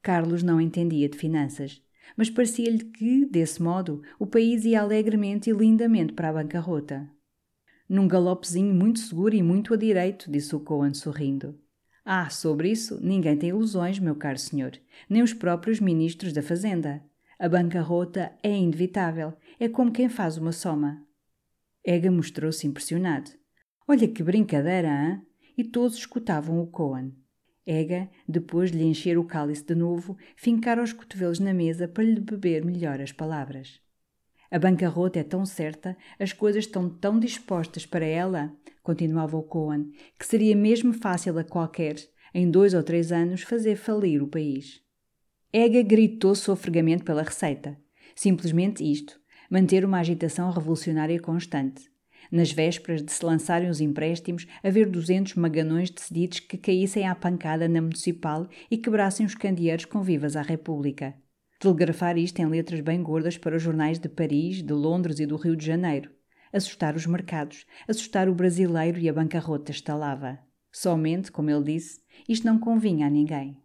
Carlos 0.01 0.41
não 0.41 0.59
entendia 0.59 1.07
de 1.07 1.17
finanças 1.17 1.79
mas 2.15 2.29
parecia-lhe 2.29 2.85
que, 2.85 3.25
desse 3.25 3.61
modo, 3.61 4.01
o 4.19 4.25
país 4.25 4.65
ia 4.65 4.81
alegremente 4.81 5.49
e 5.49 5.53
lindamente 5.53 6.13
para 6.13 6.29
a 6.29 6.33
bancarrota. 6.33 7.09
Num 7.87 8.07
galopezinho 8.07 8.73
muito 8.73 8.99
seguro 8.99 9.35
e 9.35 9.43
muito 9.43 9.73
a 9.73 9.77
direito, 9.77 10.31
disse 10.31 10.55
o 10.55 10.59
Cohen 10.59 10.93
sorrindo. 10.93 11.59
Ah, 12.03 12.29
sobre 12.29 12.71
isso, 12.71 12.99
ninguém 13.01 13.37
tem 13.37 13.49
ilusões, 13.49 13.99
meu 13.99 14.15
caro 14.15 14.39
senhor, 14.39 14.71
nem 15.09 15.21
os 15.21 15.33
próprios 15.33 15.79
ministros 15.79 16.33
da 16.33 16.41
Fazenda. 16.41 17.03
A 17.37 17.49
bancarrota 17.49 18.31
é 18.41 18.55
inevitável, 18.55 19.33
é 19.59 19.67
como 19.67 19.91
quem 19.91 20.09
faz 20.09 20.37
uma 20.37 20.51
soma. 20.51 21.05
Ega 21.83 22.11
mostrou-se 22.11 22.65
impressionado. 22.65 23.31
Olha 23.87 24.07
que 24.07 24.23
brincadeira, 24.23 24.89
hã? 24.89 25.21
E 25.57 25.63
todos 25.63 25.97
escutavam 25.97 26.61
o 26.61 26.67
Cohen. 26.67 27.13
Ega, 27.65 28.09
depois 28.27 28.71
de 28.71 28.77
lhe 28.77 28.85
encher 28.85 29.17
o 29.17 29.23
cálice 29.23 29.63
de 29.63 29.75
novo, 29.75 30.17
fincara 30.35 30.81
os 30.81 30.93
cotovelos 30.93 31.39
na 31.39 31.53
mesa 31.53 31.87
para 31.87 32.03
lhe 32.03 32.19
beber 32.19 32.65
melhor 32.65 32.99
as 32.99 33.11
palavras. 33.11 33.79
A 34.49 34.57
bancarrota 34.57 35.19
é 35.19 35.23
tão 35.23 35.45
certa, 35.45 35.95
as 36.19 36.33
coisas 36.33 36.65
estão 36.65 36.89
tão 36.89 37.19
dispostas 37.19 37.85
para 37.85 38.05
ela, 38.05 38.51
continuava 38.81 39.37
o 39.37 39.43
Cohen, 39.43 39.91
que 40.17 40.25
seria 40.25 40.55
mesmo 40.55 40.91
fácil 40.91 41.37
a 41.37 41.43
qualquer, 41.43 41.95
em 42.33 42.49
dois 42.49 42.73
ou 42.73 42.81
três 42.81 43.11
anos, 43.11 43.43
fazer 43.43 43.75
falir 43.75 44.23
o 44.23 44.27
país. 44.27 44.81
Ega 45.53 45.81
gritou 45.83 46.33
sofregamente 46.33 47.03
pela 47.03 47.23
receita. 47.23 47.77
Simplesmente 48.15 48.83
isto: 48.83 49.19
manter 49.49 49.85
uma 49.85 49.99
agitação 49.99 50.49
revolucionária 50.49 51.19
constante 51.19 51.90
nas 52.31 52.51
vésperas 52.51 53.03
de 53.03 53.11
se 53.11 53.25
lançarem 53.25 53.69
os 53.69 53.81
empréstimos, 53.81 54.47
haver 54.63 54.89
duzentos 54.89 55.35
maganões 55.35 55.89
decididos 55.89 56.39
que 56.39 56.57
caíssem 56.57 57.07
à 57.07 57.13
pancada 57.13 57.67
na 57.67 57.81
municipal 57.81 58.47
e 58.69 58.77
quebrassem 58.77 59.25
os 59.25 59.35
candeeiros 59.35 59.85
com 59.85 60.01
vivas 60.01 60.35
à 60.35 60.41
República. 60.41 61.13
Telegrafar 61.59 62.17
isto 62.17 62.39
em 62.39 62.45
letras 62.47 62.79
bem 62.79 63.03
gordas 63.03 63.37
para 63.37 63.55
os 63.55 63.61
jornais 63.61 63.99
de 63.99 64.09
Paris, 64.09 64.63
de 64.63 64.73
Londres 64.73 65.19
e 65.19 65.25
do 65.25 65.35
Rio 65.35 65.55
de 65.55 65.65
Janeiro. 65.65 66.09
Assustar 66.51 66.95
os 66.95 67.05
mercados, 67.05 67.65
assustar 67.87 68.27
o 68.27 68.33
brasileiro 68.33 68.97
e 68.99 69.07
a 69.07 69.13
bancarrota 69.13 69.71
estalava. 69.71 70.39
Somente, 70.71 71.31
como 71.31 71.49
ele 71.49 71.73
disse, 71.73 72.01
isto 72.27 72.47
não 72.47 72.57
convinha 72.57 73.07
a 73.07 73.09
ninguém. 73.09 73.61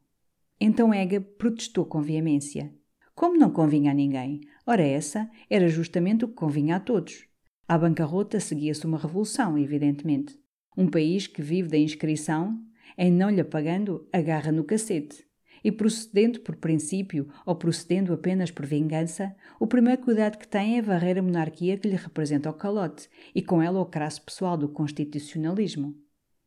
Então 0.61 0.93
Ega 0.93 1.21
protestou 1.21 1.85
com 1.85 2.03
veemência. 2.03 2.75
Como 3.14 3.39
não 3.39 3.51
convinha 3.51 3.93
a 3.93 3.95
ninguém? 3.95 4.41
Ora, 4.67 4.83
essa 4.83 5.31
era 5.49 5.69
justamente 5.69 6.25
o 6.25 6.29
que 6.29 6.35
convinha 6.35 6.77
a 6.77 6.81
todos. 6.81 7.27
À 7.69 7.77
bancarrota 7.77 8.39
seguia-se 8.39 8.87
uma 8.87 8.97
revolução, 8.97 9.59
evidentemente. 9.59 10.39
Um 10.77 10.89
país 10.89 11.27
que 11.27 11.43
vive 11.43 11.69
da 11.69 11.77
inscrição, 11.77 12.61
em 12.97 13.11
não 13.11 13.29
lhe 13.29 13.43
pagando, 13.43 14.07
agarra 14.12 14.53
no 14.53 14.62
cacete. 14.62 15.27
E 15.64 15.73
procedendo 15.73 16.39
por 16.41 16.55
princípio 16.55 17.29
ou 17.45 17.57
procedendo 17.57 18.12
apenas 18.12 18.53
por 18.53 18.64
vingança, 18.64 19.35
o 19.59 19.67
primeiro 19.67 20.01
cuidado 20.01 20.39
que 20.39 20.47
tem 20.47 20.79
é 20.79 20.83
varrer 20.83 21.19
a 21.19 21.23
monarquia 21.23 21.77
que 21.77 21.89
lhe 21.89 21.97
representa 21.97 22.49
o 22.49 22.55
calote 22.55 23.09
e 23.35 23.43
com 23.43 23.61
ela 23.61 23.81
o 23.81 23.87
crasso 23.87 24.23
pessoal 24.23 24.57
do 24.57 24.69
constitucionalismo. 24.69 25.97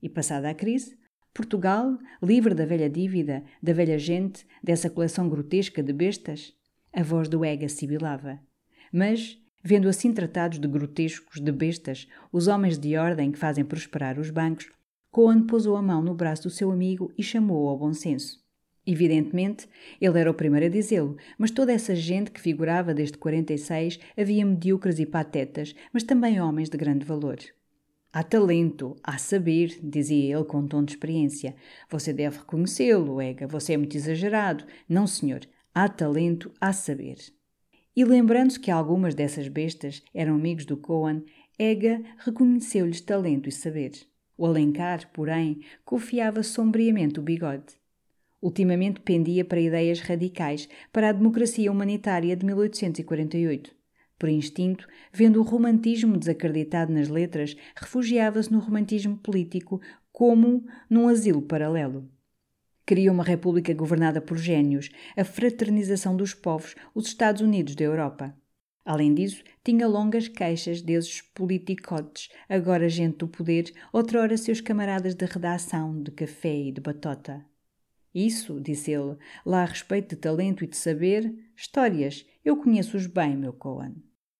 E 0.01 0.07
passada 0.07 0.49
a 0.49 0.53
crise, 0.53 0.97
Portugal, 1.33 1.97
livre 2.23 2.53
da 2.53 2.65
velha 2.65 2.89
dívida, 2.89 3.43
da 3.61 3.73
velha 3.73 3.99
gente, 3.99 4.47
dessa 4.63 4.89
coleção 4.89 5.27
grotesca 5.27 5.83
de 5.83 5.91
bestas, 5.91 6.53
a 6.93 7.03
voz 7.03 7.27
do 7.27 7.43
Ega 7.43 7.67
sibilava. 7.67 8.39
Mas, 8.91 9.37
Vendo 9.61 9.89
assim 9.89 10.13
tratados 10.13 10.59
de 10.59 10.67
grotescos, 10.67 11.41
de 11.41 11.51
bestas, 11.51 12.07
os 12.31 12.47
homens 12.47 12.77
de 12.77 12.95
ordem 12.95 13.31
que 13.31 13.37
fazem 13.37 13.65
prosperar 13.65 14.17
os 14.17 14.29
bancos, 14.29 14.69
Cohen 15.11 15.41
pousou 15.41 15.75
a 15.75 15.81
mão 15.81 16.01
no 16.01 16.13
braço 16.13 16.43
do 16.43 16.49
seu 16.49 16.71
amigo 16.71 17.11
e 17.17 17.23
chamou-o 17.23 17.67
ao 17.67 17.77
bom 17.77 17.93
senso. 17.93 18.39
Evidentemente, 18.85 19.67
ele 19.99 20.19
era 20.19 20.31
o 20.31 20.33
primeiro 20.33 20.65
a 20.65 20.69
dizê-lo, 20.69 21.17
mas 21.37 21.51
toda 21.51 21.73
essa 21.73 21.95
gente 21.95 22.31
que 22.31 22.39
figurava 22.39 22.93
desde 22.93 23.17
46 23.17 23.99
havia 24.17 24.45
medíocres 24.45 24.97
e 24.97 25.05
patetas, 25.05 25.75
mas 25.91 26.03
também 26.03 26.39
homens 26.39 26.69
de 26.69 26.77
grande 26.77 27.05
valor. 27.05 27.37
Há 28.11 28.23
talento, 28.23 28.95
há 29.03 29.19
saber, 29.19 29.77
dizia 29.83 30.35
ele 30.35 30.43
com 30.43 30.59
um 30.59 30.67
tom 30.67 30.83
de 30.83 30.93
experiência. 30.93 31.55
Você 31.89 32.11
deve 32.11 32.39
reconhecê-lo, 32.39 33.21
Ega, 33.21 33.45
você 33.45 33.73
é 33.73 33.77
muito 33.77 33.95
exagerado. 33.95 34.63
Não, 34.87 35.05
senhor, 35.05 35.41
há 35.75 35.87
talento, 35.87 36.51
há 36.59 36.73
saber. 36.73 37.17
E 37.99 38.05
lembrando-se 38.05 38.57
que 38.57 38.71
algumas 38.71 39.13
dessas 39.13 39.49
bestas 39.49 40.01
eram 40.13 40.35
amigos 40.35 40.63
do 40.63 40.77
Cohen, 40.77 41.21
Ega 41.59 42.01
reconheceu-lhes 42.19 43.01
talento 43.01 43.49
e 43.49 43.51
saber. 43.51 43.91
O 44.37 44.45
Alencar, 44.45 45.11
porém, 45.11 45.59
confiava 45.83 46.41
sombriamente 46.41 47.19
o 47.19 47.21
bigode. 47.21 47.75
Ultimamente 48.41 49.01
pendia 49.01 49.43
para 49.43 49.59
ideias 49.59 49.99
radicais, 49.99 50.69
para 50.93 51.09
a 51.09 51.11
democracia 51.11 51.69
humanitária 51.69 52.37
de 52.37 52.45
1848. 52.45 53.75
Por 54.17 54.29
instinto, 54.29 54.87
vendo 55.11 55.41
o 55.41 55.43
romantismo 55.43 56.17
desacreditado 56.17 56.93
nas 56.93 57.09
letras, 57.09 57.57
refugiava-se 57.75 58.49
no 58.49 58.59
romantismo 58.59 59.17
político 59.17 59.81
como 60.09 60.65
num 60.89 61.09
asilo 61.09 61.41
paralelo. 61.41 62.09
Queria 62.89 63.11
uma 63.11 63.23
república 63.23 63.71
governada 63.71 64.19
por 64.19 64.35
gênios, 64.35 64.89
a 65.15 65.23
fraternização 65.23 66.17
dos 66.17 66.33
povos, 66.33 66.73
os 66.95 67.05
Estados 67.05 67.39
Unidos 67.39 67.75
da 67.75 67.83
Europa. 67.83 68.35
Além 68.83 69.13
disso, 69.13 69.43
tinha 69.63 69.87
longas 69.87 70.27
queixas 70.27 70.81
desses 70.81 71.21
politicotes, 71.21 72.29
agora 72.49 72.89
gente 72.89 73.17
do 73.17 73.27
poder, 73.27 73.71
outrora 73.93 74.35
seus 74.35 74.59
camaradas 74.59 75.13
de 75.13 75.23
redação, 75.23 76.01
de 76.01 76.09
café 76.09 76.61
e 76.61 76.71
de 76.71 76.81
batota. 76.81 77.45
Isso, 78.11 78.59
disse 78.59 78.89
ele, 78.89 79.17
lá 79.45 79.61
a 79.61 79.65
respeito 79.65 80.15
de 80.15 80.21
talento 80.21 80.63
e 80.63 80.67
de 80.67 80.75
saber, 80.75 81.31
histórias, 81.55 82.25
eu 82.43 82.57
conheço-os 82.57 83.05
bem, 83.05 83.37
meu 83.37 83.53
Cohen. 83.53 83.97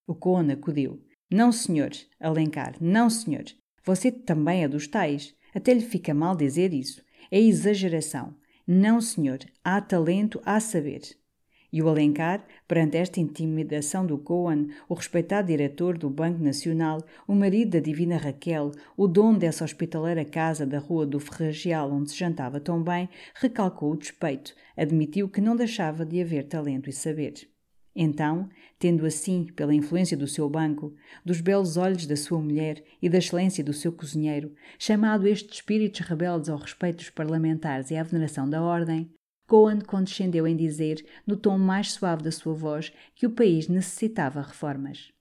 O 0.08 0.16
Cohen 0.16 0.52
acudiu. 0.52 1.06
Não, 1.30 1.52
senhor, 1.52 1.91
Alencar, 2.20 2.78
não, 2.82 3.12
senhor. 3.12 3.45
Você 3.86 4.12
também 4.12 4.64
é 4.64 4.68
dos 4.68 4.88
tais. 4.88 5.36
Até 5.54 5.72
lhe 5.72 5.82
fica 5.82 6.16
mal 6.16 6.36
dizer 6.36 6.74
isso. 6.74 7.08
É 7.30 7.39
exageração. 7.39 8.39
Não, 8.72 9.01
senhor, 9.01 9.39
há 9.63 9.82
talento, 9.82 10.39
há 10.45 10.59
saber. 10.59 11.01
E 11.74 11.82
o 11.82 11.89
Alencar, 11.89 12.45
perante 12.67 12.97
esta 12.97 13.20
intimidação 13.20 14.05
do 14.05 14.15
Cohen, 14.15 14.70
o 14.88 14.93
respeitado 14.93 15.47
diretor 15.47 15.97
do 15.97 16.07
Banco 16.07 16.38
Nacional, 16.38 17.03
o 17.28 17.34
marido 17.34 17.72
da 17.72 17.80
divina 17.80 18.15
Raquel, 18.15 18.70
o 18.95 19.07
dono 19.07 19.39
dessa 19.39 19.63
hospitaleira 19.63 20.24
casa 20.24 20.67
da 20.67 20.78
rua 20.78 21.07
do 21.07 21.20
Ferragial 21.20 21.91
onde 21.91 22.11
se 22.11 22.17
jantava 22.17 22.59
tão 22.59 22.84
bem, 22.84 23.09
recalcou 23.34 23.93
o 23.93 23.97
despeito, 23.97 24.53
admitiu 24.78 25.28
que 25.28 25.41
não 25.41 25.55
deixava 25.55 26.05
de 26.05 26.22
haver 26.22 26.43
talento 26.43 26.91
e 26.91 26.93
saber. 26.93 27.49
Então, 28.02 28.47
tendo 28.80 29.06
assim, 29.06 29.47
pela 29.58 29.76
influência 29.76 30.16
do 30.16 30.26
seu 30.26 30.50
banco, 30.50 30.95
dos 31.26 31.41
belos 31.41 31.76
olhos 31.76 32.06
da 32.06 32.16
sua 32.16 32.39
mulher 32.39 32.82
e 33.02 33.10
da 33.10 33.18
excelência 33.18 33.62
do 33.62 33.74
seu 33.74 33.91
cozinheiro, 33.91 34.56
chamado 34.80 35.28
estes 35.28 35.56
espíritos 35.56 36.00
rebeldes 36.00 36.47
ao 36.47 36.58
respeito 36.58 37.00
dos 37.00 37.10
parlamentares 37.10 37.91
e 37.91 37.97
à 37.97 38.04
veneração 38.04 38.50
da 38.50 38.64
ordem, 38.64 39.12
Cohen 39.45 39.82
condescendeu 39.82 40.47
em 40.47 40.56
dizer, 40.56 41.06
no 41.28 41.36
tom 41.36 41.58
mais 41.58 41.91
suave 41.91 42.24
da 42.24 42.32
sua 42.32 42.54
voz, 42.54 42.93
que 43.14 43.28
o 43.28 43.32
país 43.32 43.68
necessitava 43.68 44.41
reformas. 44.41 45.12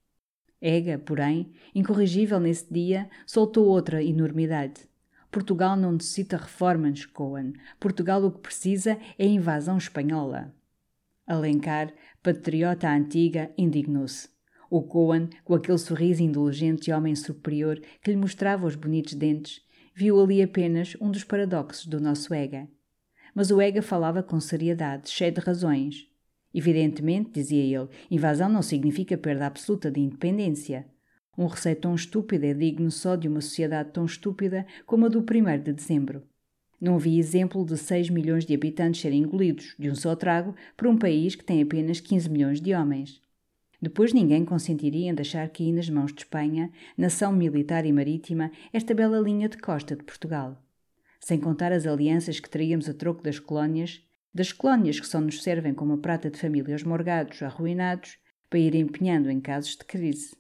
Ega, 0.61 1.01
porém, 1.01 1.51
incorrigível 1.75 2.39
nesse 2.39 2.73
dia, 2.73 3.11
soltou 3.27 3.67
outra 3.67 4.05
enormidade. 4.05 4.89
Portugal 5.33 5.77
não 5.77 5.91
necessita 5.91 6.37
reformas, 6.37 7.05
Cohen. 7.07 7.55
Portugal 7.81 8.25
o 8.25 8.31
que 8.31 8.39
precisa 8.39 8.97
é 9.19 9.27
invasão 9.27 9.79
espanhola. 9.79 10.55
Alencar, 11.29 11.93
patriota 12.23 12.91
antiga, 12.91 13.51
indignou-se. 13.57 14.29
O 14.71 14.83
Cohen, 14.83 15.29
com 15.45 15.55
aquele 15.55 15.79
sorriso 15.79 16.23
indulgente 16.23 16.83
de 16.83 16.93
homem 16.93 17.15
superior 17.15 17.81
que 18.03 18.11
lhe 18.11 18.17
mostrava 18.17 18.67
os 18.67 18.75
bonitos 18.75 19.15
dentes, 19.15 19.63
viu 19.95 20.21
ali 20.21 20.43
apenas 20.43 20.97
um 21.01 21.11
dos 21.11 21.25
paradoxos 21.25 21.87
do 21.87 22.01
nosso 22.01 22.35
Ega. 22.35 22.69
Mas 23.35 23.51
o 23.51 23.61
Ega 23.61 23.81
falava 23.81 24.23
com 24.23 24.39
seriedade, 24.41 25.11
cheio 25.11 25.33
de 25.33 25.41
razões. 25.41 26.07
Evidentemente, 26.53 27.31
dizia 27.33 27.63
ele, 27.63 27.89
invasão 28.11 28.49
não 28.49 28.63
significa 28.63 29.17
perda 29.17 29.47
absoluta 29.47 29.91
de 29.91 30.01
independência. 30.01 30.87
Um 31.37 31.47
receio 31.47 31.77
tão 31.77 31.95
estúpido 31.95 32.45
é 32.47 32.53
digno 32.53 32.91
só 32.91 33.17
de 33.17 33.29
uma 33.29 33.41
sociedade 33.41 33.93
tão 33.93 34.05
estúpida 34.05 34.67
como 34.85 35.07
a 35.07 35.09
do 35.09 35.21
1 35.21 35.63
de 35.63 35.73
dezembro. 35.73 36.27
Não 36.81 36.95
havia 36.95 37.19
exemplo 37.19 37.65
de 37.65 37.77
6 37.77 38.09
milhões 38.11 38.47
de 38.47 38.55
habitantes 38.55 39.01
serem 39.01 39.23
engolidos, 39.23 39.75
de 39.79 39.91
um 39.91 39.95
só 39.95 40.15
trago, 40.15 40.55
por 40.77 40.87
um 40.87 40.97
país 40.97 41.35
que 41.35 41.45
tem 41.45 41.61
apenas 41.61 42.01
15 42.01 42.31
milhões 42.31 42.61
de 42.61 42.73
homens. 42.73 43.21
Depois 43.81 44.13
ninguém 44.13 44.45
consentiria 44.45 45.11
em 45.11 45.15
deixar 45.15 45.49
cair 45.49 45.73
nas 45.73 45.89
mãos 45.89 46.13
de 46.13 46.23
Espanha, 46.23 46.71
nação 46.97 47.33
militar 47.33 47.85
e 47.85 47.93
marítima, 47.93 48.51
esta 48.73 48.95
bela 48.95 49.19
linha 49.19 49.49
de 49.49 49.59
costa 49.59 49.95
de 49.97 50.05
Portugal. 50.05 50.61
Sem 51.21 51.39
contar 51.39 51.73
as 51.73 51.87
alianças 51.87 52.41
que 52.41 52.51
teríamos 52.51 52.89
a 52.89 52.95
troco 52.95 53.23
das 53.23 53.39
colónias, 53.39 54.01
das 54.33 54.53
colónias 54.53 55.01
que 55.01 55.07
só 55.07 55.21
nos 55.21 55.43
servem 55.43 55.75
como 55.75 55.99
prata 55.99 56.31
de 56.31 56.39
família 56.39 56.75
aos 56.75 56.85
morgados, 56.85 57.43
arruinados, 57.43 58.19
para 58.49 58.59
ir 58.59 58.75
empenhando 58.75 59.31
em 59.31 59.41
casos 59.41 59.73
de 59.73 59.85
crise. 59.85 60.37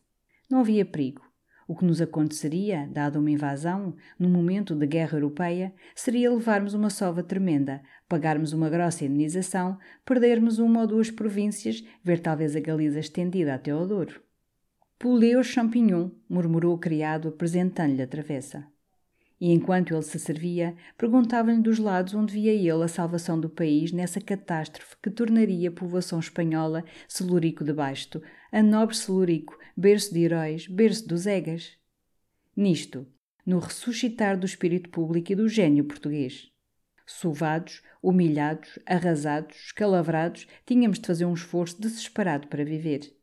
Não 0.48 0.60
havia 0.60 0.84
perigo. 0.84 1.27
O 1.68 1.76
que 1.76 1.84
nos 1.84 2.00
aconteceria, 2.00 2.88
dada 2.90 3.20
uma 3.20 3.30
invasão, 3.30 3.94
num 4.18 4.30
momento 4.30 4.74
de 4.74 4.86
guerra 4.86 5.18
europeia, 5.18 5.74
seria 5.94 6.32
levarmos 6.32 6.72
uma 6.72 6.88
sova 6.88 7.22
tremenda, 7.22 7.82
pagarmos 8.08 8.54
uma 8.54 8.70
grossa 8.70 9.04
indenização, 9.04 9.78
perdermos 10.02 10.58
uma 10.58 10.80
ou 10.80 10.86
duas 10.86 11.10
províncias, 11.10 11.84
ver 12.02 12.20
talvez 12.20 12.56
a 12.56 12.60
Galiza 12.60 13.00
estendida 13.00 13.54
até 13.54 13.70
ao 13.70 13.86
Douro. 13.86 14.18
Poulet 14.98 15.34
au 15.34 15.44
champignon, 15.44 16.10
murmurou 16.26 16.74
o 16.74 16.78
criado, 16.78 17.28
apresentando-lhe 17.28 18.02
a 18.02 18.06
travessa. 18.06 18.66
E 19.40 19.52
enquanto 19.52 19.92
ele 19.92 20.02
se 20.02 20.18
servia, 20.18 20.74
perguntava-lhe 20.96 21.60
dos 21.60 21.78
lados 21.78 22.14
onde 22.14 22.32
via 22.32 22.52
ele 22.52 22.82
a 22.82 22.88
salvação 22.88 23.38
do 23.38 23.48
país 23.48 23.92
nessa 23.92 24.20
catástrofe 24.20 24.96
que 25.02 25.10
tornaria 25.10 25.68
a 25.68 25.72
povoação 25.72 26.18
espanhola 26.18 26.82
Celurico 27.06 27.62
de 27.62 27.72
Basto, 27.72 28.20
a 28.50 28.62
nobre 28.62 28.96
Celurico, 28.96 29.56
berço 29.80 30.12
de 30.12 30.24
heróis, 30.24 30.66
berço 30.66 31.06
dos 31.06 31.24
Egas. 31.24 31.78
Nisto, 32.56 33.06
no 33.46 33.60
ressuscitar 33.60 34.36
do 34.36 34.44
espírito 34.44 34.90
público 34.90 35.30
e 35.30 35.36
do 35.36 35.48
gênio 35.48 35.84
português. 35.84 36.50
Sovados, 37.06 37.80
humilhados, 38.02 38.76
arrasados, 38.84 39.56
escalavrados, 39.66 40.48
tínhamos 40.66 40.98
de 40.98 41.06
fazer 41.06 41.26
um 41.26 41.32
esforço 41.32 41.80
desesperado 41.80 42.48
para 42.48 42.64
viver. 42.64 43.16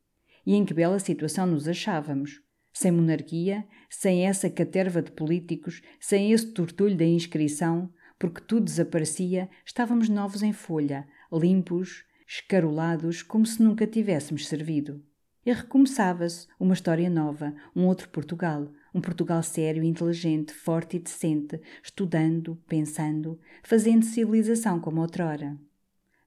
E 0.45 0.53
em 0.53 0.63
que 0.63 0.73
bela 0.73 0.97
situação 0.97 1.45
nos 1.45 1.67
achávamos, 1.67 2.41
sem 2.71 2.89
monarquia, 2.89 3.67
sem 3.89 4.25
essa 4.25 4.49
caterva 4.49 5.01
de 5.01 5.11
políticos, 5.11 5.81
sem 5.99 6.31
esse 6.31 6.53
tortulho 6.53 6.95
da 6.95 7.03
inscrição, 7.03 7.93
porque 8.17 8.39
tudo 8.39 8.63
desaparecia, 8.63 9.49
estávamos 9.65 10.07
novos 10.07 10.41
em 10.41 10.53
folha, 10.53 11.05
limpos, 11.33 12.05
escarolados, 12.25 13.21
como 13.21 13.45
se 13.45 13.61
nunca 13.61 13.85
tivéssemos 13.85 14.47
servido. 14.47 15.03
E 15.45 15.53
recomeçava-se 15.53 16.47
uma 16.59 16.73
história 16.73 17.09
nova, 17.09 17.53
um 17.75 17.85
outro 17.85 18.09
Portugal, 18.09 18.67
um 18.93 18.99
Portugal 18.99 19.43
sério, 19.43 19.83
inteligente, 19.83 20.51
forte 20.51 20.97
e 20.97 20.99
decente, 20.99 21.61
estudando, 21.83 22.59
pensando, 22.67 23.39
fazendo 23.61 24.05
civilização 24.05 24.79
como 24.79 25.01
outrora. 25.01 25.55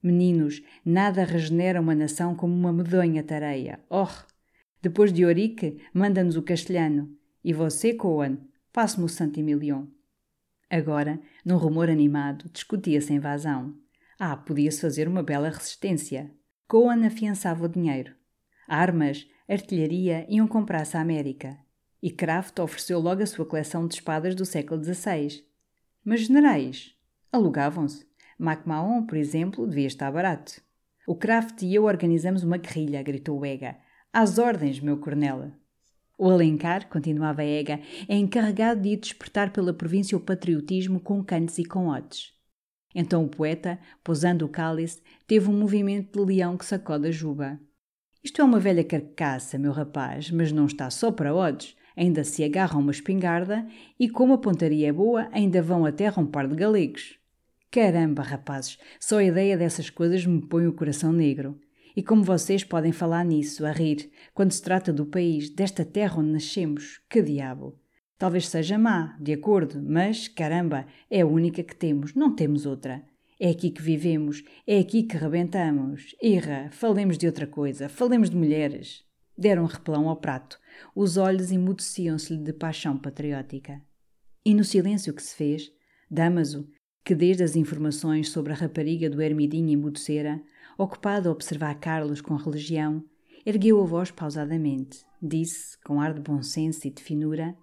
Meninos, 0.01 0.63
nada 0.85 1.25
regenera 1.25 1.81
uma 1.81 1.93
nação 1.93 2.33
como 2.33 2.53
uma 2.53 2.71
medonha 2.71 3.21
tareia. 3.21 3.81
Oh! 3.89 4.07
Depois 4.81 5.11
de 5.11 5.25
Orique, 5.25 5.81
manda-nos 5.93 6.37
o 6.37 6.41
castelhano. 6.41 7.13
E 7.43 7.51
você, 7.51 7.93
Coan, 7.93 8.37
passe-me 8.71 9.03
o 9.03 9.09
Santo 9.09 9.39
Emilion. 9.39 9.87
Agora, 10.69 11.19
num 11.43 11.57
rumor 11.57 11.89
animado, 11.89 12.49
discutia-se 12.53 13.11
a 13.11 13.15
invasão. 13.15 13.75
Ah, 14.17 14.37
podia-se 14.37 14.79
fazer 14.79 15.07
uma 15.09 15.23
bela 15.23 15.49
resistência. 15.49 16.31
Coan 16.65 17.05
afiançava 17.05 17.65
o 17.65 17.69
dinheiro. 17.69 18.18
Armas, 18.69 19.27
artilharia 19.47 20.25
iam 20.29 20.47
comprar-se 20.47 20.95
à 20.95 21.01
América. 21.01 21.57
E 22.01 22.11
Kraft 22.11 22.57
ofereceu 22.59 22.99
logo 22.99 23.21
a 23.21 23.25
sua 23.25 23.45
coleção 23.45 23.87
de 23.87 23.95
espadas 23.95 24.35
do 24.35 24.45
século 24.45 24.81
XVI. 24.81 25.43
Mas 26.05 26.21
generais 26.21 26.95
alugavam-se. 27.31 28.07
MacMahon, 28.37 29.05
por 29.05 29.17
exemplo, 29.17 29.67
devia 29.67 29.87
estar 29.87 30.09
barato. 30.11 30.61
O 31.05 31.15
Kraft 31.15 31.63
e 31.63 31.75
eu 31.75 31.85
organizamos 31.85 32.43
uma 32.43 32.57
guerrilha, 32.57 33.03
gritou 33.03 33.45
Ega. 33.45 33.77
Às 34.13 34.37
ordens, 34.37 34.79
meu 34.79 34.97
coronel. 34.97 35.51
O 36.17 36.29
Alencar, 36.29 36.87
continuava 36.87 37.43
Ega, 37.43 37.79
é 38.07 38.15
encarregado 38.15 38.81
de 38.81 38.95
despertar 38.95 39.51
pela 39.51 39.73
província 39.73 40.17
o 40.17 40.21
patriotismo 40.21 40.99
com 40.99 41.23
cantos 41.23 41.57
e 41.57 41.65
com 41.65 41.87
odes. 41.87 42.33
Então 42.93 43.23
o 43.23 43.29
poeta, 43.29 43.79
posando 44.03 44.45
o 44.45 44.49
cálice, 44.49 45.01
teve 45.27 45.49
um 45.49 45.57
movimento 45.57 46.19
de 46.19 46.25
leão 46.25 46.57
que 46.57 46.65
sacode 46.65 47.07
a 47.07 47.11
juba. 47.11 47.59
Isto 48.23 48.41
é 48.41 48.43
uma 48.43 48.59
velha 48.59 48.83
carcaça, 48.83 49.57
meu 49.57 49.71
rapaz, 49.71 50.29
mas 50.31 50.51
não 50.51 50.65
está 50.65 50.89
só 50.89 51.11
para 51.11 51.33
odes 51.33 51.77
ainda 51.99 52.23
se 52.23 52.45
agarram 52.45 52.79
uma 52.79 52.91
espingarda 52.91 53.67
e, 53.99 54.07
como 54.07 54.31
a 54.31 54.37
pontaria 54.37 54.87
é 54.87 54.93
boa, 54.93 55.27
ainda 55.33 55.61
vão 55.61 55.85
até 55.85 56.09
um 56.17 56.25
par 56.25 56.47
de 56.47 56.55
galegos. 56.55 57.19
Caramba, 57.69 58.23
rapazes, 58.23 58.77
só 58.97 59.17
a 59.17 59.23
ideia 59.23 59.57
dessas 59.57 59.89
coisas 59.89 60.25
me 60.25 60.41
põe 60.41 60.65
o 60.65 60.71
coração 60.71 61.11
negro. 61.11 61.59
E 61.93 62.01
como 62.01 62.23
vocês 62.23 62.63
podem 62.63 62.93
falar 62.93 63.25
nisso, 63.25 63.65
a 63.65 63.71
rir, 63.73 64.09
quando 64.33 64.53
se 64.53 64.61
trata 64.61 64.93
do 64.93 65.05
país, 65.05 65.49
desta 65.49 65.83
terra 65.83 66.19
onde 66.19 66.31
nascemos, 66.31 67.01
que 67.09 67.21
diabo! 67.21 67.77
Talvez 68.17 68.47
seja 68.47 68.77
má, 68.77 69.17
de 69.19 69.33
acordo, 69.33 69.81
mas, 69.83 70.29
caramba, 70.29 70.85
é 71.11 71.21
a 71.21 71.27
única 71.27 71.63
que 71.63 71.75
temos, 71.75 72.13
não 72.13 72.33
temos 72.33 72.65
outra. 72.65 73.03
É 73.41 73.51
aqui 73.51 73.71
que 73.71 73.81
vivemos, 73.81 74.43
é 74.67 74.79
aqui 74.79 75.01
que 75.03 75.15
rebentamos. 75.15 76.13
Irra, 76.21 76.69
falemos 76.71 77.17
de 77.17 77.25
outra 77.25 77.47
coisa, 77.47 77.87
falemos 77.87 78.29
de 78.29 78.35
mulheres. 78.35 79.05
Deram 79.37 79.65
repelão 79.65 80.09
ao 80.09 80.17
prato. 80.17 80.59
Os 80.93 81.15
olhos 81.15 81.49
emudeciam-se-lhe 81.49 82.43
de 82.43 82.51
paixão 82.51 82.97
patriótica. 82.97 83.81
E 84.43 84.53
no 84.53 84.65
silêncio 84.65 85.13
que 85.13 85.23
se 85.23 85.33
fez, 85.33 85.71
Damaso, 86.11 86.67
que 87.05 87.15
desde 87.15 87.41
as 87.41 87.55
informações 87.55 88.29
sobre 88.29 88.51
a 88.51 88.55
rapariga 88.57 89.09
do 89.09 89.21
Ermidinho 89.21 89.69
emudecera, 89.69 90.43
ocupado 90.77 91.29
a 91.29 91.31
observar 91.31 91.79
Carlos 91.79 92.19
com 92.19 92.35
religião, 92.35 93.05
ergueu 93.45 93.81
a 93.81 93.85
voz 93.85 94.11
pausadamente. 94.11 95.05
Disse, 95.21 95.77
com 95.85 96.01
ar 96.01 96.13
de 96.13 96.19
bom 96.19 96.43
senso 96.43 96.85
e 96.85 96.91
de 96.91 97.01
finura: 97.01 97.55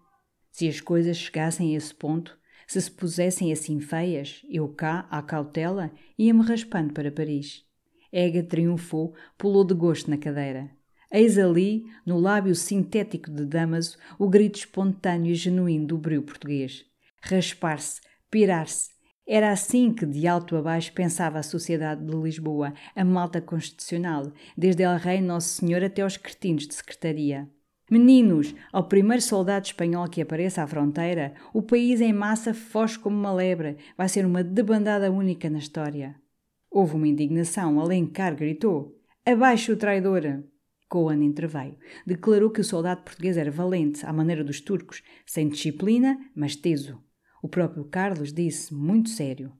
Se 0.50 0.66
as 0.66 0.80
coisas 0.80 1.18
chegassem 1.18 1.74
a 1.74 1.76
esse 1.76 1.94
ponto, 1.94 2.38
se 2.66 2.80
se 2.80 2.90
pusessem 2.90 3.52
assim 3.52 3.80
feias, 3.80 4.42
eu 4.50 4.68
cá, 4.68 5.06
à 5.10 5.22
cautela, 5.22 5.92
ia-me 6.18 6.42
raspando 6.42 6.92
para 6.92 7.12
Paris. 7.12 7.64
Ega 8.12 8.42
triunfou, 8.42 9.14
pulou 9.38 9.64
de 9.64 9.74
gosto 9.74 10.10
na 10.10 10.16
cadeira. 10.16 10.70
Eis 11.10 11.38
ali, 11.38 11.84
no 12.04 12.18
lábio 12.18 12.54
sintético 12.54 13.30
de 13.30 13.44
Damaso, 13.46 13.96
o 14.18 14.28
grito 14.28 14.58
espontâneo 14.58 15.30
e 15.30 15.34
genuíno 15.34 15.86
do 15.86 15.98
brio 15.98 16.22
português. 16.22 16.84
Raspar-se, 17.22 18.00
pirar-se. 18.30 18.90
Era 19.26 19.50
assim 19.50 19.92
que, 19.92 20.06
de 20.06 20.26
alto 20.26 20.56
a 20.56 20.62
baixo, 20.62 20.92
pensava 20.92 21.38
a 21.38 21.42
sociedade 21.42 22.04
de 22.04 22.16
Lisboa, 22.16 22.72
a 22.94 23.04
malta 23.04 23.40
constitucional, 23.40 24.32
desde 24.56 24.82
El 24.82 24.98
Rei 24.98 25.20
Nosso 25.20 25.48
Senhor 25.48 25.82
até 25.82 26.02
aos 26.02 26.16
cretinos 26.16 26.66
de 26.66 26.74
secretaria. 26.74 27.48
Meninos, 27.88 28.52
ao 28.72 28.88
primeiro 28.88 29.22
soldado 29.22 29.66
espanhol 29.66 30.08
que 30.08 30.20
apareça 30.20 30.60
à 30.60 30.66
fronteira, 30.66 31.34
o 31.54 31.62
país 31.62 32.00
em 32.00 32.12
massa 32.12 32.52
foge 32.52 32.98
como 32.98 33.16
uma 33.16 33.32
lebre. 33.32 33.76
Vai 33.96 34.08
ser 34.08 34.26
uma 34.26 34.42
debandada 34.42 35.10
única 35.10 35.48
na 35.48 35.58
história. 35.58 36.16
Houve 36.68 36.96
uma 36.96 37.06
indignação. 37.06 37.78
Alencar 37.78 38.34
gritou: 38.34 39.00
Abaixo 39.24 39.72
o 39.72 39.76
traidor! 39.76 40.42
Coan 40.88 41.22
interveio. 41.22 41.78
Declarou 42.04 42.50
que 42.50 42.60
o 42.60 42.64
soldado 42.64 43.02
português 43.02 43.36
era 43.36 43.50
valente, 43.50 44.04
à 44.04 44.12
maneira 44.12 44.42
dos 44.42 44.60
turcos, 44.60 45.02
sem 45.24 45.48
disciplina, 45.48 46.18
mas 46.34 46.56
teso. 46.56 47.00
O 47.40 47.48
próprio 47.48 47.84
Carlos 47.84 48.32
disse, 48.32 48.74
muito 48.74 49.10
sério: 49.10 49.52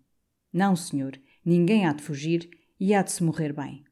Não, 0.53 0.75
senhor, 0.75 1.17
ninguém 1.45 1.87
há 1.87 1.93
de 1.93 2.03
fugir 2.03 2.51
e 2.79 2.93
há 2.93 3.03
de 3.03 3.13
se 3.13 3.23
morrer 3.23 3.53
bem. 3.53 3.85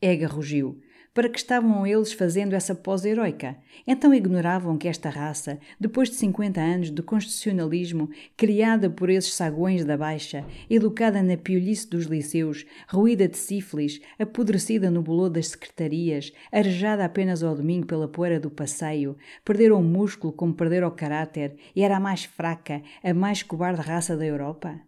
Ega 0.00 0.26
rugiu. 0.26 0.80
Para 1.18 1.28
que 1.28 1.38
estavam 1.40 1.84
eles 1.84 2.12
fazendo 2.12 2.52
essa 2.52 2.76
pose 2.76 3.08
heroica? 3.08 3.56
Então 3.84 4.14
ignoravam 4.14 4.78
que 4.78 4.86
esta 4.86 5.10
raça, 5.10 5.58
depois 5.80 6.08
de 6.08 6.14
50 6.14 6.60
anos 6.60 6.90
de 6.92 7.02
constitucionalismo, 7.02 8.08
criada 8.36 8.88
por 8.88 9.10
esses 9.10 9.34
saguões 9.34 9.84
da 9.84 9.96
Baixa, 9.96 10.46
educada 10.70 11.20
na 11.20 11.36
piolhice 11.36 11.90
dos 11.90 12.04
liceus, 12.04 12.64
ruída 12.88 13.26
de 13.26 13.36
sífilis, 13.36 14.00
apodrecida 14.16 14.92
no 14.92 15.02
bolor 15.02 15.28
das 15.28 15.48
secretarias, 15.48 16.32
arejada 16.52 17.04
apenas 17.04 17.42
ao 17.42 17.56
domingo 17.56 17.88
pela 17.88 18.06
poeira 18.06 18.38
do 18.38 18.48
passeio, 18.48 19.16
perderam 19.44 19.80
o 19.80 19.82
músculo 19.82 20.32
como 20.32 20.54
perderam 20.54 20.86
o 20.86 20.92
caráter 20.92 21.56
e 21.74 21.82
era 21.82 21.96
a 21.96 22.00
mais 22.00 22.22
fraca, 22.26 22.80
a 23.02 23.12
mais 23.12 23.42
cobarde 23.42 23.80
raça 23.80 24.16
da 24.16 24.24
Europa? 24.24 24.80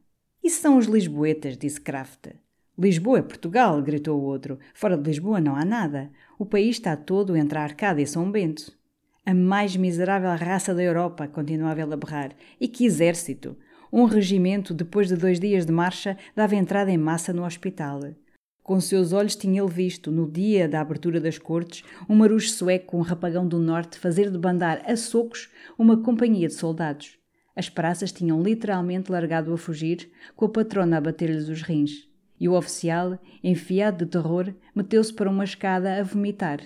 Isso 0.45 0.62
são 0.62 0.78
os 0.78 0.87
lisboetas, 0.87 1.59
disse 1.59 1.81
Kraft. 1.81 2.28
Lisboa 2.83 3.18
é 3.18 3.22
Portugal, 3.22 3.83
gritou 3.83 4.18
o 4.18 4.24
outro. 4.24 4.59
Fora 4.72 4.97
de 4.97 5.03
Lisboa 5.07 5.39
não 5.39 5.55
há 5.55 5.66
nada. 5.66 6.11
O 6.39 6.47
país 6.47 6.76
está 6.76 6.97
todo 6.97 7.37
entre 7.37 7.59
a 7.59 7.62
Arcada 7.62 8.01
e 8.01 8.07
São 8.07 8.33
Bento. 8.33 8.72
A 9.26 9.35
mais 9.35 9.76
miserável 9.76 10.31
raça 10.35 10.74
da 10.74 10.83
Europa, 10.83 11.28
continuava 11.28 11.83
ele 11.83 11.93
a 11.93 11.97
berrar. 11.99 12.33
E 12.59 12.66
que 12.66 12.87
exército! 12.87 13.55
Um 13.93 14.05
regimento, 14.05 14.72
depois 14.72 15.09
de 15.09 15.16
dois 15.16 15.39
dias 15.39 15.66
de 15.66 15.72
marcha, 15.72 16.16
dava 16.35 16.57
entrada 16.57 16.91
em 16.91 16.97
massa 16.97 17.35
no 17.35 17.45
hospital. 17.45 18.01
Com 18.62 18.81
seus 18.81 19.12
olhos 19.12 19.37
tinha 19.37 19.61
ele 19.61 19.70
visto, 19.70 20.11
no 20.11 20.26
dia 20.26 20.66
da 20.66 20.81
abertura 20.81 21.20
das 21.20 21.37
cortes, 21.37 21.85
um 22.09 22.14
marujo 22.16 22.49
sueco 22.49 22.87
com 22.87 22.99
um 23.01 23.03
rapagão 23.03 23.47
do 23.47 23.59
norte 23.59 23.99
fazer 23.99 24.31
de 24.31 24.39
bandar 24.39 24.81
a 24.87 24.97
socos 24.97 25.51
uma 25.78 25.99
companhia 25.99 26.49
de 26.49 26.55
soldados. 26.55 27.18
As 27.55 27.68
praças 27.68 28.11
tinham 28.11 28.43
literalmente 28.43 29.12
largado 29.12 29.53
a 29.53 29.59
fugir, 29.59 30.11
com 30.35 30.47
a 30.47 30.49
patrona 30.49 30.97
a 30.97 31.01
bater-lhes 31.03 31.51
os 31.51 31.61
rins 31.61 32.09
e 32.41 32.49
o 32.49 32.55
oficial, 32.55 33.18
enfiado 33.45 34.05
de 34.05 34.11
terror, 34.11 34.55
meteu-se 34.74 35.12
para 35.12 35.30
uma 35.30 35.45
escada 35.45 36.01
a 36.01 36.03
vomitar. 36.03 36.61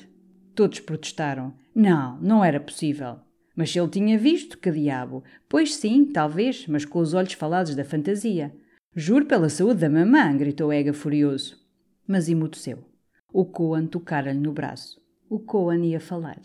Todos 0.55 0.79
protestaram. 0.79 1.53
Não, 1.75 2.16
não 2.20 2.45
era 2.45 2.61
possível. 2.61 3.16
Mas 3.57 3.72
se 3.72 3.81
ele 3.81 3.89
tinha 3.89 4.16
visto, 4.16 4.57
que 4.57 4.70
diabo? 4.70 5.25
Pois 5.49 5.75
sim, 5.75 6.05
talvez, 6.07 6.66
mas 6.68 6.85
com 6.85 7.01
os 7.01 7.12
olhos 7.12 7.33
falados 7.33 7.75
da 7.75 7.85
fantasia. 7.85 8.55
Juro 8.95 9.27
pela 9.27 9.49
saúde 9.49 9.81
da 9.81 9.91
mamã, 9.91 10.37
gritou 10.37 10.72
Ega 10.72 10.93
furioso. 10.93 11.59
Mas 12.07 12.29
emudeceu. 12.29 12.85
O 13.33 13.45
Coan 13.45 13.87
tocara-lhe 13.87 14.39
no 14.39 14.53
braço. 14.53 15.01
O 15.29 15.41
Coan 15.41 15.85
ia 15.85 15.99
falar. 15.99 16.41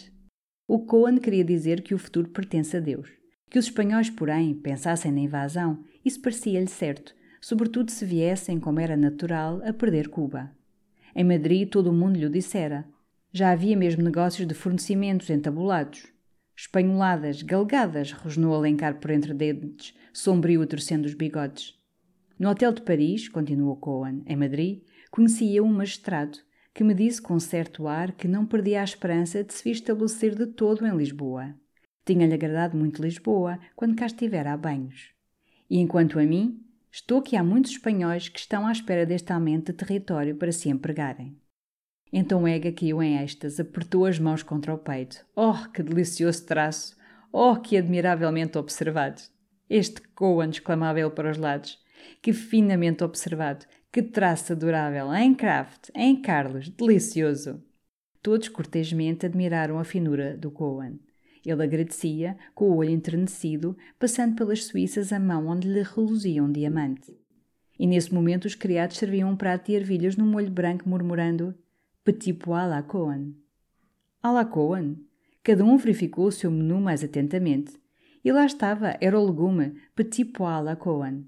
O 0.67 0.79
Coan 0.79 1.17
queria 1.17 1.43
dizer 1.43 1.81
que 1.81 1.93
o 1.93 1.99
futuro 1.99 2.29
pertence 2.29 2.75
a 2.75 2.79
Deus. 2.79 3.09
Que 3.49 3.59
os 3.59 3.65
espanhóis, 3.65 4.09
porém, 4.09 4.55
pensassem 4.55 5.11
na 5.11 5.19
invasão, 5.19 5.83
isso 6.03 6.21
parecia-lhe 6.21 6.67
certo, 6.67 7.13
sobretudo 7.41 7.91
se 7.91 8.05
viessem, 8.05 8.59
como 8.59 8.79
era 8.79 8.97
natural, 8.97 9.61
a 9.65 9.73
perder 9.73 10.09
Cuba. 10.09 10.51
Em 11.15 11.23
Madrid 11.23 11.69
todo 11.69 11.87
o 11.87 11.93
mundo 11.93 12.17
lhe 12.17 12.29
dissera. 12.29 12.85
Já 13.31 13.51
havia 13.51 13.77
mesmo 13.77 14.03
negócios 14.03 14.47
de 14.47 14.53
fornecimentos 14.53 15.29
entabulados. 15.29 16.07
Espanholadas, 16.55 17.41
galgadas, 17.41 18.11
rosnou 18.11 18.53
Alencar 18.53 18.99
por 18.99 19.11
entre 19.11 19.33
dentes, 19.33 19.93
sombrio 20.11 20.65
torcendo 20.67 21.05
os 21.05 21.13
bigodes. 21.13 21.77
No 22.37 22.49
hotel 22.49 22.73
de 22.73 22.81
Paris, 22.81 23.27
continuou 23.29 23.75
Cohen, 23.77 24.23
em 24.25 24.35
Madrid, 24.35 24.81
conhecia 25.11 25.63
um 25.63 25.71
magistrado 25.71 26.39
que 26.73 26.83
me 26.83 26.93
disse 26.93 27.21
com 27.21 27.39
certo 27.39 27.87
ar 27.87 28.13
que 28.13 28.27
não 28.27 28.45
perdia 28.45 28.81
a 28.81 28.83
esperança 28.83 29.43
de 29.43 29.53
se 29.53 29.63
vir 29.63 29.71
estabelecer 29.71 30.35
de 30.35 30.45
todo 30.45 30.85
em 30.85 30.95
Lisboa. 30.95 31.55
Tinha-lhe 32.05 32.33
agradado 32.33 32.77
muito 32.77 33.01
Lisboa 33.01 33.59
quando 33.75 33.95
cá 33.95 34.05
estivera 34.05 34.53
a 34.53 34.57
banhos. 34.57 35.11
E 35.69 35.79
enquanto 35.79 36.17
a 36.17 36.23
mim, 36.23 36.63
estou 36.91 37.21
que 37.21 37.35
há 37.35 37.43
muitos 37.43 37.71
espanhóis 37.71 38.29
que 38.29 38.39
estão 38.39 38.65
à 38.65 38.71
espera 38.71 39.05
deste 39.05 39.31
aumento 39.31 39.71
de 39.71 39.77
território 39.77 40.35
para 40.35 40.51
se 40.51 40.69
empregarem. 40.69 41.37
Então 42.11 42.47
Ega 42.47 42.71
caiu 42.71 43.03
em 43.03 43.21
êxtase, 43.21 43.61
apertou 43.61 44.05
as 44.05 44.17
mãos 44.17 44.41
contra 44.41 44.73
o 44.73 44.77
peito. 44.77 45.23
Oh, 45.35 45.55
que 45.71 45.83
delicioso 45.83 46.45
traço! 46.45 46.97
Oh, 47.31 47.55
que 47.55 47.77
admiravelmente 47.77 48.57
observado! 48.57 49.21
Este 49.69 50.01
Coan, 50.15 50.49
exclamava 50.49 50.99
ele 50.99 51.11
para 51.11 51.29
os 51.29 51.37
lados. 51.37 51.77
Que 52.21 52.33
finamente 52.33 53.03
observado! 53.03 53.65
Que 53.91 54.01
traço 54.01 54.53
adorável! 54.53 55.13
Em 55.13 55.35
Kraft, 55.35 55.89
em 55.93 56.19
Carlos, 56.19 56.69
delicioso! 56.69 57.63
Todos 58.21 58.49
cortesmente 58.49 59.25
admiraram 59.27 59.77
a 59.79 59.83
finura 59.83 60.35
do 60.35 60.49
Coan. 60.49 60.97
Ele 61.45 61.63
agradecia, 61.63 62.37
com 62.53 62.69
o 62.69 62.77
olho 62.77 62.89
enternecido, 62.89 63.75
passando 63.97 64.35
pelas 64.35 64.65
suíças 64.65 65.13
a 65.13 65.19
mão 65.19 65.47
onde 65.47 65.67
lhe 65.67 65.81
reluzia 65.81 66.43
um 66.43 66.51
diamante. 66.51 67.15
E 67.77 67.87
nesse 67.87 68.13
momento 68.13 68.45
os 68.45 68.55
criados 68.55 68.97
serviam 68.97 69.31
um 69.31 69.35
prato 69.35 69.67
de 69.67 69.73
ervilhas 69.73 70.17
no 70.17 70.25
molho 70.25 70.51
branco, 70.51 70.87
murmurando 70.87 71.55
Petit 72.03 72.33
pois 72.33 72.59
à 72.59 72.65
la 72.65 72.83
Coan. 72.83 73.33
À 74.21 74.31
la 74.31 74.45
Coan? 74.45 74.95
Cada 75.43 75.63
um 75.63 75.77
verificou 75.77 76.27
o 76.27 76.31
seu 76.31 76.51
menu 76.51 76.81
mais 76.81 77.03
atentamente. 77.03 77.73
E 78.23 78.31
lá 78.31 78.45
estava, 78.45 78.97
era 78.99 79.17
o 79.17 79.25
legume 79.25 79.75
Petit 79.95 80.25
pois 80.25 80.51
à 80.51 80.59
la 80.59 80.75
Coan. 80.75 81.23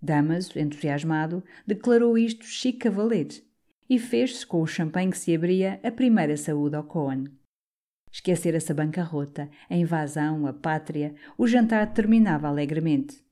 Damaso, 0.00 0.58
entusiasmado, 0.58 1.42
declarou 1.66 2.16
isto 2.16 2.44
chique 2.44 2.78
cavaleiro 2.78 3.42
e 3.90 3.98
fez-se, 3.98 4.46
com 4.46 4.62
o 4.62 4.66
champanhe 4.68 5.10
que 5.10 5.18
se 5.18 5.34
abria, 5.34 5.80
a 5.82 5.90
primeira 5.90 6.36
saúde 6.36 6.76
ao 6.76 6.84
Cohen. 6.84 7.24
Esquecera-se 8.12 8.72
a 8.72 8.74
bancarrota, 8.74 9.48
a 9.68 9.76
invasão, 9.76 10.46
a 10.46 10.52
pátria, 10.52 11.14
o 11.38 11.46
jantar 11.46 11.92
terminava 11.92 12.48
alegremente. 12.48 13.22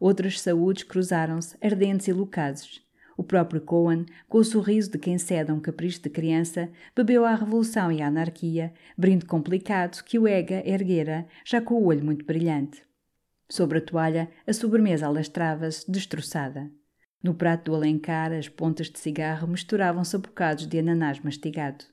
Outras 0.00 0.40
saúdes 0.40 0.82
cruzaram-se, 0.82 1.56
ardentes 1.62 2.08
e 2.08 2.12
loucazes. 2.12 2.82
O 3.16 3.22
próprio 3.22 3.60
Cohen, 3.60 4.06
com 4.28 4.38
o 4.38 4.44
sorriso 4.44 4.90
de 4.90 4.98
quem 4.98 5.18
cede 5.18 5.50
a 5.50 5.54
um 5.54 5.60
capricho 5.60 6.02
de 6.02 6.10
criança, 6.10 6.68
bebeu 6.96 7.24
à 7.24 7.34
revolução 7.34 7.92
e 7.92 8.02
à 8.02 8.08
anarquia, 8.08 8.72
brinde 8.98 9.24
complicado 9.24 10.02
que 10.02 10.18
o 10.18 10.26
Ega 10.26 10.62
erguera, 10.68 11.26
já 11.44 11.60
com 11.60 11.74
o 11.74 11.84
olho 11.86 12.04
muito 12.04 12.24
brilhante. 12.24 12.82
Sobre 13.48 13.78
a 13.78 13.80
toalha, 13.80 14.28
a 14.46 14.52
sobremesa 14.52 15.06
alastrava-se, 15.06 15.88
destroçada. 15.88 16.70
No 17.22 17.34
prato 17.34 17.70
do 17.70 17.74
Alencar, 17.76 18.32
as 18.32 18.48
pontas 18.48 18.90
de 18.90 18.98
cigarro 18.98 19.46
misturavam-se 19.46 20.16
a 20.16 20.18
bocados 20.18 20.66
de 20.66 20.78
ananás 20.78 21.20
mastigado. 21.20 21.84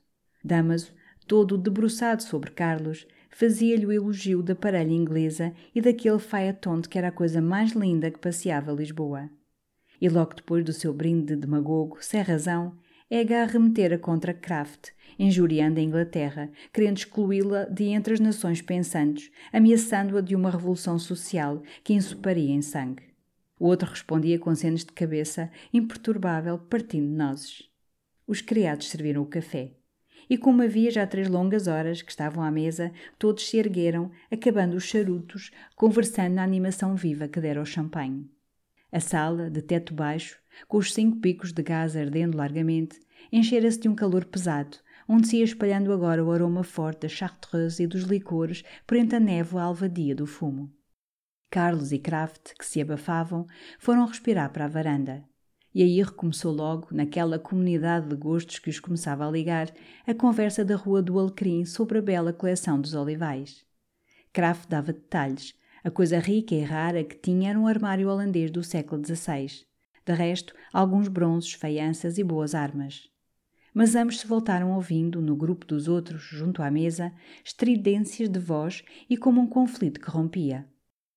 Damaso, 0.44 0.92
todo 1.26 1.58
debruçado 1.58 2.22
sobre 2.22 2.50
Carlos, 2.50 3.06
fazia-lhe 3.30 3.86
o 3.86 3.92
elogio 3.92 4.42
da 4.42 4.54
parelha 4.54 4.92
inglesa 4.92 5.52
e 5.74 5.80
daquele 5.80 6.18
tonto 6.60 6.88
que 6.88 6.98
era 6.98 7.08
a 7.08 7.12
coisa 7.12 7.40
mais 7.40 7.72
linda 7.72 8.10
que 8.10 8.18
passeava 8.18 8.72
Lisboa. 8.72 9.30
E 10.00 10.08
logo 10.08 10.34
depois 10.34 10.64
do 10.64 10.72
seu 10.72 10.92
brinde 10.92 11.34
de 11.34 11.36
demagogo, 11.36 11.98
sem 12.00 12.22
razão, 12.22 12.76
Ega 13.14 13.42
arremetera 13.42 13.98
contra 13.98 14.32
Kraft, 14.32 14.88
injuriando 15.18 15.78
a 15.78 15.82
Inglaterra, 15.82 16.50
querendo 16.72 16.96
excluí-la 16.96 17.64
de 17.64 17.84
entre 17.84 18.14
as 18.14 18.20
nações 18.20 18.62
pensantes, 18.62 19.30
ameaçando-a 19.52 20.22
de 20.22 20.34
uma 20.34 20.50
revolução 20.50 20.98
social 20.98 21.62
que 21.84 21.92
insuparia 21.92 22.50
em 22.50 22.62
sangue. 22.62 23.02
O 23.60 23.66
outro 23.66 23.90
respondia 23.90 24.38
com 24.38 24.54
cenas 24.54 24.80
de 24.80 24.92
cabeça, 24.92 25.50
imperturbável, 25.74 26.58
partindo 26.58 27.06
nozes. 27.06 27.68
Os 28.26 28.40
criados 28.40 28.88
serviram 28.88 29.20
o 29.20 29.26
café. 29.26 29.72
E 30.32 30.38
como 30.38 30.62
havia 30.62 30.90
já 30.90 31.06
três 31.06 31.28
longas 31.28 31.66
horas 31.66 32.00
que 32.00 32.10
estavam 32.10 32.42
à 32.42 32.50
mesa, 32.50 32.90
todos 33.18 33.46
se 33.46 33.58
ergueram, 33.58 34.10
acabando 34.30 34.78
os 34.78 34.84
charutos, 34.84 35.50
conversando 35.76 36.36
na 36.36 36.42
animação 36.42 36.96
viva 36.96 37.28
que 37.28 37.38
dera 37.38 37.60
ao 37.60 37.66
champanhe. 37.66 38.30
A 38.90 38.98
sala, 38.98 39.50
de 39.50 39.60
teto 39.60 39.92
baixo, 39.92 40.40
com 40.66 40.78
os 40.78 40.94
cinco 40.94 41.20
picos 41.20 41.52
de 41.52 41.62
gás 41.62 41.94
ardendo 41.94 42.38
largamente, 42.38 42.98
enchera-se 43.30 43.78
de 43.78 43.90
um 43.90 43.94
calor 43.94 44.24
pesado, 44.24 44.78
onde 45.06 45.28
se 45.28 45.36
ia 45.36 45.44
espalhando 45.44 45.92
agora 45.92 46.24
o 46.24 46.32
aroma 46.32 46.64
forte 46.64 47.02
da 47.02 47.08
chartreuse 47.10 47.82
e 47.82 47.86
dos 47.86 48.04
licores 48.04 48.64
por 48.86 48.96
entre 48.96 49.16
a 49.16 49.20
névoa 49.20 49.64
alvadia 49.64 50.14
do 50.14 50.26
fumo. 50.26 50.72
Carlos 51.50 51.92
e 51.92 51.98
Kraft, 51.98 52.54
que 52.58 52.64
se 52.64 52.80
abafavam, 52.80 53.46
foram 53.78 54.06
respirar 54.06 54.50
para 54.50 54.64
a 54.64 54.68
varanda. 54.68 55.30
E 55.74 55.82
aí 55.82 56.02
recomeçou 56.02 56.52
logo, 56.52 56.88
naquela 56.90 57.38
comunidade 57.38 58.08
de 58.08 58.14
gostos 58.14 58.58
que 58.58 58.68
os 58.68 58.78
começava 58.78 59.26
a 59.26 59.30
ligar, 59.30 59.72
a 60.06 60.12
conversa 60.12 60.64
da 60.64 60.76
Rua 60.76 61.00
do 61.00 61.18
Alecrim 61.18 61.64
sobre 61.64 61.98
a 61.98 62.02
bela 62.02 62.32
coleção 62.32 62.78
dos 62.78 62.94
olivais. 62.94 63.64
Kraft 64.32 64.68
dava 64.68 64.92
detalhes, 64.92 65.54
a 65.82 65.90
coisa 65.90 66.18
rica 66.18 66.54
e 66.54 66.62
rara 66.62 67.02
que 67.02 67.16
tinha 67.16 67.50
era 67.50 67.58
um 67.58 67.66
armário 67.66 68.08
holandês 68.08 68.50
do 68.50 68.62
século 68.62 69.02
XVI. 69.04 69.64
De 70.04 70.12
resto, 70.12 70.54
alguns 70.72 71.08
bronzes, 71.08 71.54
faianças 71.54 72.18
e 72.18 72.24
boas 72.24 72.54
armas. 72.54 73.08
Mas 73.72 73.94
ambos 73.94 74.20
se 74.20 74.26
voltaram 74.26 74.72
ouvindo, 74.72 75.22
no 75.22 75.34
grupo 75.34 75.66
dos 75.66 75.88
outros, 75.88 76.22
junto 76.22 76.62
à 76.62 76.70
mesa, 76.70 77.12
estridências 77.42 78.28
de 78.28 78.38
voz 78.38 78.84
e 79.08 79.16
como 79.16 79.40
um 79.40 79.46
conflito 79.46 80.00
que 80.00 80.10
rompia. 80.10 80.66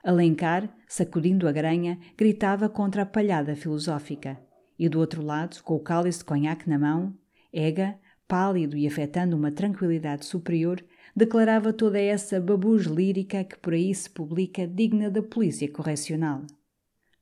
Alencar, 0.06 0.70
sacudindo 0.88 1.48
a 1.48 1.52
granha, 1.52 1.98
gritava 2.16 2.70
contra 2.70 3.02
a 3.02 3.06
palhada 3.08 3.56
filosófica. 3.56 4.40
E 4.78 4.88
do 4.88 5.00
outro 5.00 5.24
lado, 5.24 5.64
com 5.64 5.74
o 5.76 5.80
cálice 5.80 6.20
de 6.20 6.26
conhaque 6.26 6.70
na 6.70 6.78
mão, 6.78 7.18
Ega, 7.52 7.98
pálido 8.28 8.78
e 8.78 8.86
afetando 8.86 9.36
uma 9.36 9.52
tranquilidade 9.52 10.24
superior, 10.26 10.80
declarava 11.16 11.74
toda 11.74 12.00
essa 12.00 12.40
babuja 12.40 12.88
lírica 12.88 13.44
que 13.44 13.58
por 13.58 13.74
aí 13.74 13.96
se 13.96 14.08
publica 14.08 14.68
digna 14.68 15.10
da 15.10 15.24
polícia 15.24 15.68
correcional. 15.72 16.46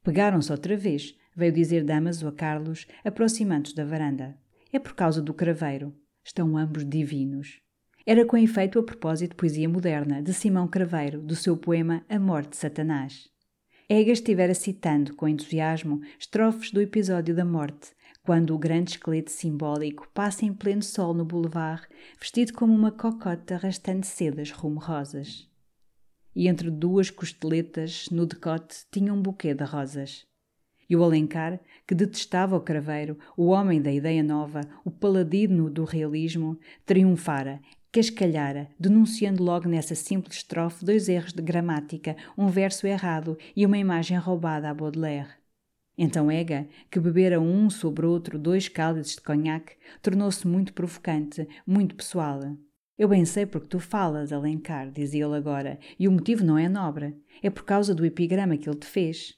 Pegaram-se 0.03 0.51
outra 0.51 0.75
vez, 0.75 1.15
veio 1.33 1.53
dizer 1.53 1.85
Damaso 1.85 2.27
a 2.27 2.33
Carlos, 2.33 2.85
aproximando-se 3.05 3.73
da 3.73 3.85
varanda. 3.85 4.37
É 4.73 4.77
por 4.77 4.93
causa 4.93 5.21
do 5.21 5.33
craveiro. 5.33 5.95
Estão 6.21 6.57
ambos 6.57 6.83
divinos. 6.83 7.62
Era 8.05 8.25
com 8.25 8.35
efeito 8.35 8.77
a 8.77 8.83
propósito 8.83 9.29
de 9.29 9.35
poesia 9.37 9.69
moderna, 9.69 10.21
de 10.21 10.33
Simão 10.33 10.67
Craveiro, 10.67 11.21
do 11.21 11.37
seu 11.37 11.55
poema 11.55 12.03
A 12.09 12.19
Morte 12.19 12.49
de 12.49 12.57
Satanás. 12.57 13.29
Egas 13.87 14.17
estivera 14.17 14.53
citando, 14.53 15.15
com 15.15 15.25
entusiasmo, 15.25 16.01
estrofes 16.19 16.69
do 16.69 16.81
episódio 16.81 17.33
da 17.33 17.45
morte, 17.45 17.91
quando 18.21 18.53
o 18.53 18.57
grande 18.57 18.91
esqueleto 18.91 19.31
simbólico 19.31 20.05
passa 20.13 20.43
em 20.43 20.53
pleno 20.53 20.83
sol 20.83 21.13
no 21.13 21.23
boulevard, 21.23 21.87
vestido 22.19 22.51
como 22.51 22.73
uma 22.73 22.91
cocota 22.91 23.55
arrastando 23.55 24.05
sedas 24.05 24.51
rumo 24.51 24.81
rosas. 24.81 25.49
E 26.35 26.49
entre 26.49 26.69
duas 26.69 27.09
costeletas, 27.09 28.09
no 28.11 28.25
decote, 28.25 28.83
tinha 28.91 29.13
um 29.13 29.21
buquê 29.21 29.53
de 29.53 29.63
rosas. 29.63 30.25
E 30.89 30.95
o 30.97 31.03
Alencar, 31.05 31.57
que 31.87 31.95
detestava 31.95 32.57
o 32.57 32.61
craveiro, 32.61 33.17
o 33.37 33.47
homem 33.47 33.81
da 33.81 33.93
ideia 33.93 34.21
nova, 34.21 34.59
o 34.83 34.91
paladino 34.91 35.69
do 35.69 35.85
realismo, 35.85 36.59
triunfara, 36.85 37.61
cascalhara, 37.93 38.67
denunciando 38.79 39.43
logo 39.43 39.69
nessa 39.69 39.93
simples 39.93 40.37
estrofe 40.37 40.83
dois 40.83 41.07
erros 41.07 41.31
de 41.31 41.43
gramática, 41.43 42.17
um 42.35 42.47
verso 42.47 42.87
errado 42.87 43.37
e 43.55 43.67
uma 43.67 43.77
imagem 43.77 44.17
roubada 44.17 44.67
a 44.67 44.73
Baudelaire. 44.73 45.29
Então 45.95 46.31
Ega, 46.31 46.67
que 46.89 46.99
bebera 46.99 47.39
um 47.39 47.69
sobre 47.69 48.07
outro 48.07 48.39
dois 48.39 48.67
cálices 48.67 49.15
de 49.15 49.21
conhaque, 49.21 49.75
tornou-se 50.01 50.47
muito 50.47 50.73
provocante, 50.73 51.47
muito 51.67 51.93
pessoal. 51.93 52.39
Eu 52.97 53.07
bem 53.07 53.25
sei 53.25 53.45
porque 53.45 53.67
tu 53.67 53.79
falas, 53.79 54.33
Alencar, 54.33 54.89
dizia 54.89 55.25
ele 55.25 55.35
agora, 55.35 55.77
e 55.99 56.07
o 56.07 56.11
motivo 56.11 56.43
não 56.43 56.57
é 56.57 56.67
nobre. 56.67 57.15
É 57.43 57.49
por 57.51 57.63
causa 57.63 57.93
do 57.93 58.03
epigrama 58.03 58.57
que 58.57 58.67
ele 58.67 58.79
te 58.79 58.87
fez. 58.87 59.35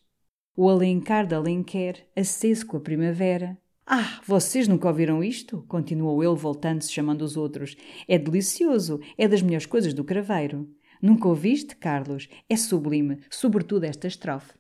O 0.56 0.70
Alencar 0.70 1.28
de 1.28 1.36
Alenquer, 1.36 2.08
aceso 2.16 2.66
com 2.66 2.78
a 2.78 2.82
primavera. 2.82 3.58
Ah, 3.88 4.20
vocês 4.26 4.68
nunca 4.68 4.88
ouviram 4.88 5.24
isto? 5.24 5.64
Continuou 5.68 6.24
ele, 6.24 6.34
voltando-se, 6.34 6.92
chamando 6.92 7.22
os 7.22 7.38
outros. 7.38 7.76
É 8.08 8.18
delicioso, 8.18 9.00
é 9.16 9.28
das 9.28 9.44
melhores 9.44 9.68
coisas 9.68 9.94
do 9.94 10.04
craveiro. 10.04 10.68
Nunca 11.00 11.28
ouviste, 11.28 11.76
Carlos? 11.76 12.28
É 12.50 12.56
sublime, 12.56 13.20
sobretudo 13.30 13.84
esta 13.84 14.08
estrofe. 14.08 14.54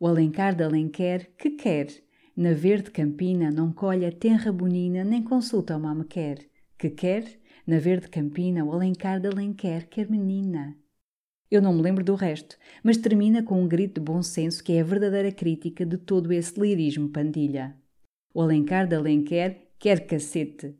O 0.00 0.06
Alencar 0.06 0.54
de 0.54 0.64
Alenquer, 0.64 1.34
que 1.36 1.50
quer? 1.50 1.88
Na 2.34 2.54
verde 2.54 2.90
campina 2.90 3.50
não 3.50 3.70
colhe 3.70 4.06
a 4.06 4.10
tenra 4.10 4.50
bonina, 4.50 5.04
nem 5.04 5.22
consulta 5.22 5.76
uma 5.76 5.94
me 5.94 6.04
quer. 6.04 6.38
Que 6.78 6.88
quer? 6.88 7.24
Na 7.66 7.78
verde 7.78 8.08
campina 8.08 8.64
o 8.64 8.72
Alencar 8.72 9.20
de 9.20 9.28
Alenquer 9.28 9.86
quer 9.86 10.10
menina. 10.10 10.74
Eu 11.50 11.60
não 11.60 11.74
me 11.74 11.82
lembro 11.82 12.02
do 12.02 12.14
resto, 12.14 12.56
mas 12.82 12.96
termina 12.96 13.42
com 13.42 13.62
um 13.62 13.68
grito 13.68 14.00
de 14.00 14.04
bom 14.06 14.22
senso 14.22 14.64
que 14.64 14.72
é 14.72 14.80
a 14.80 14.84
verdadeira 14.84 15.30
crítica 15.30 15.84
de 15.84 15.98
todo 15.98 16.32
esse 16.32 16.58
lirismo 16.58 17.10
pandilha. 17.10 17.76
O 18.34 18.40
Alencar 18.40 18.86
de 18.86 18.96
Alenquer 18.96 19.68
quer 19.78 20.06
cacete. 20.06 20.74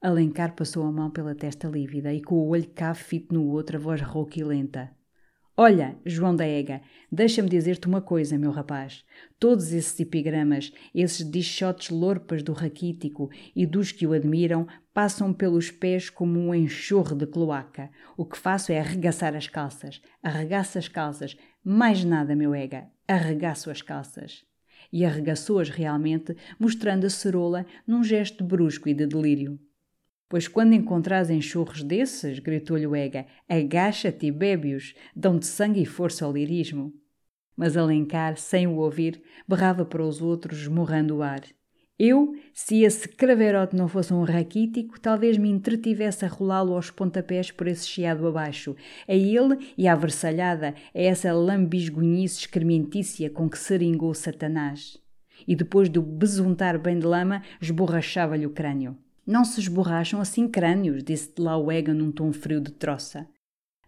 Alencar 0.00 0.56
passou 0.56 0.86
a 0.86 0.90
mão 0.90 1.10
pela 1.10 1.34
testa 1.34 1.68
lívida 1.68 2.14
e 2.14 2.22
com 2.22 2.36
o 2.36 2.48
olho 2.48 2.66
cá 2.70 2.94
fito 2.94 3.34
no 3.34 3.46
outro, 3.46 3.76
a 3.76 3.80
voz 3.80 4.00
rouca 4.00 4.40
e 4.40 4.42
lenta. 4.42 4.90
Olha, 5.54 5.98
João 6.06 6.34
da 6.34 6.46
Ega, 6.46 6.80
deixa-me 7.12 7.50
dizer-te 7.50 7.86
uma 7.86 8.00
coisa, 8.00 8.38
meu 8.38 8.50
rapaz. 8.50 9.04
Todos 9.38 9.70
esses 9.70 10.00
epigramas, 10.00 10.72
esses 10.94 11.30
dichotes 11.30 11.90
lorpas 11.90 12.42
do 12.42 12.54
raquítico 12.54 13.28
e 13.54 13.66
dos 13.66 13.92
que 13.92 14.06
o 14.06 14.14
admiram, 14.14 14.66
passam 14.94 15.30
pelos 15.30 15.70
pés 15.70 16.08
como 16.08 16.40
um 16.40 16.54
enxurro 16.54 17.14
de 17.14 17.26
cloaca. 17.26 17.90
O 18.16 18.24
que 18.24 18.38
faço 18.38 18.72
é 18.72 18.78
arregaçar 18.80 19.36
as 19.36 19.46
calças. 19.46 20.00
Arregaço 20.22 20.78
as 20.78 20.88
calças. 20.88 21.36
Mais 21.62 22.02
nada, 22.02 22.34
meu 22.34 22.54
Ega. 22.54 22.86
Arregaço 23.06 23.70
as 23.70 23.82
calças. 23.82 24.47
E 24.92 25.04
arregaçou-as 25.04 25.68
realmente, 25.68 26.36
mostrando 26.58 27.06
a 27.06 27.10
cerola 27.10 27.66
num 27.86 28.02
gesto 28.02 28.42
brusco 28.42 28.88
e 28.88 28.94
de 28.94 29.06
delírio. 29.06 29.58
Pois 30.28 30.46
quando 30.46 30.74
encontrares 30.74 31.30
enxurros 31.30 31.82
desses, 31.82 32.38
gritou-lhe 32.38 32.86
o 32.86 32.94
Ega, 32.94 33.26
agacha-te 33.48 34.26
e 34.26 34.30
bebe-os, 34.30 34.94
dão-te 35.16 35.46
sangue 35.46 35.80
e 35.80 35.86
força 35.86 36.24
ao 36.24 36.32
lirismo. 36.32 36.92
Mas 37.56 37.76
Alencar, 37.76 38.36
sem 38.36 38.66
o 38.66 38.76
ouvir, 38.76 39.22
berrava 39.48 39.84
para 39.84 40.04
os 40.04 40.20
outros, 40.20 40.60
esmurrando 40.60 41.16
o 41.16 41.22
ar. 41.22 41.42
Eu, 41.98 42.36
se 42.54 42.84
esse 42.84 43.08
craverote 43.08 43.74
não 43.74 43.88
fosse 43.88 44.14
um 44.14 44.22
raquítico, 44.22 45.00
talvez 45.00 45.36
me 45.36 45.50
entretivesse 45.50 46.24
a 46.24 46.28
rolá-lo 46.28 46.74
aos 46.74 46.92
pontapés 46.92 47.50
por 47.50 47.66
esse 47.66 47.88
chiado 47.88 48.24
abaixo, 48.28 48.76
a 49.08 49.14
ele 49.14 49.72
e 49.76 49.88
à 49.88 49.96
versalhada, 49.96 50.76
a 50.94 51.00
essa 51.00 51.32
lambisgonhice 51.32 52.38
excrementícia 52.40 53.28
com 53.28 53.50
que 53.50 53.58
seringou 53.58 54.14
Satanás. 54.14 54.96
E 55.46 55.56
depois 55.56 55.90
de 55.90 55.98
o 55.98 56.02
besuntar 56.02 56.78
bem 56.78 57.00
de 57.00 57.06
lama, 57.06 57.42
esborrachava-lhe 57.60 58.46
o 58.46 58.50
crânio. 58.50 58.96
Não 59.26 59.44
se 59.44 59.60
esborracham 59.60 60.20
assim 60.20 60.46
crânios, 60.46 61.02
disse 61.02 61.34
de 61.34 61.42
lá 61.42 61.56
o 61.56 61.70
Ega 61.70 61.92
num 61.92 62.12
tom 62.12 62.32
frio 62.32 62.60
de 62.60 62.70
troça. 62.70 63.26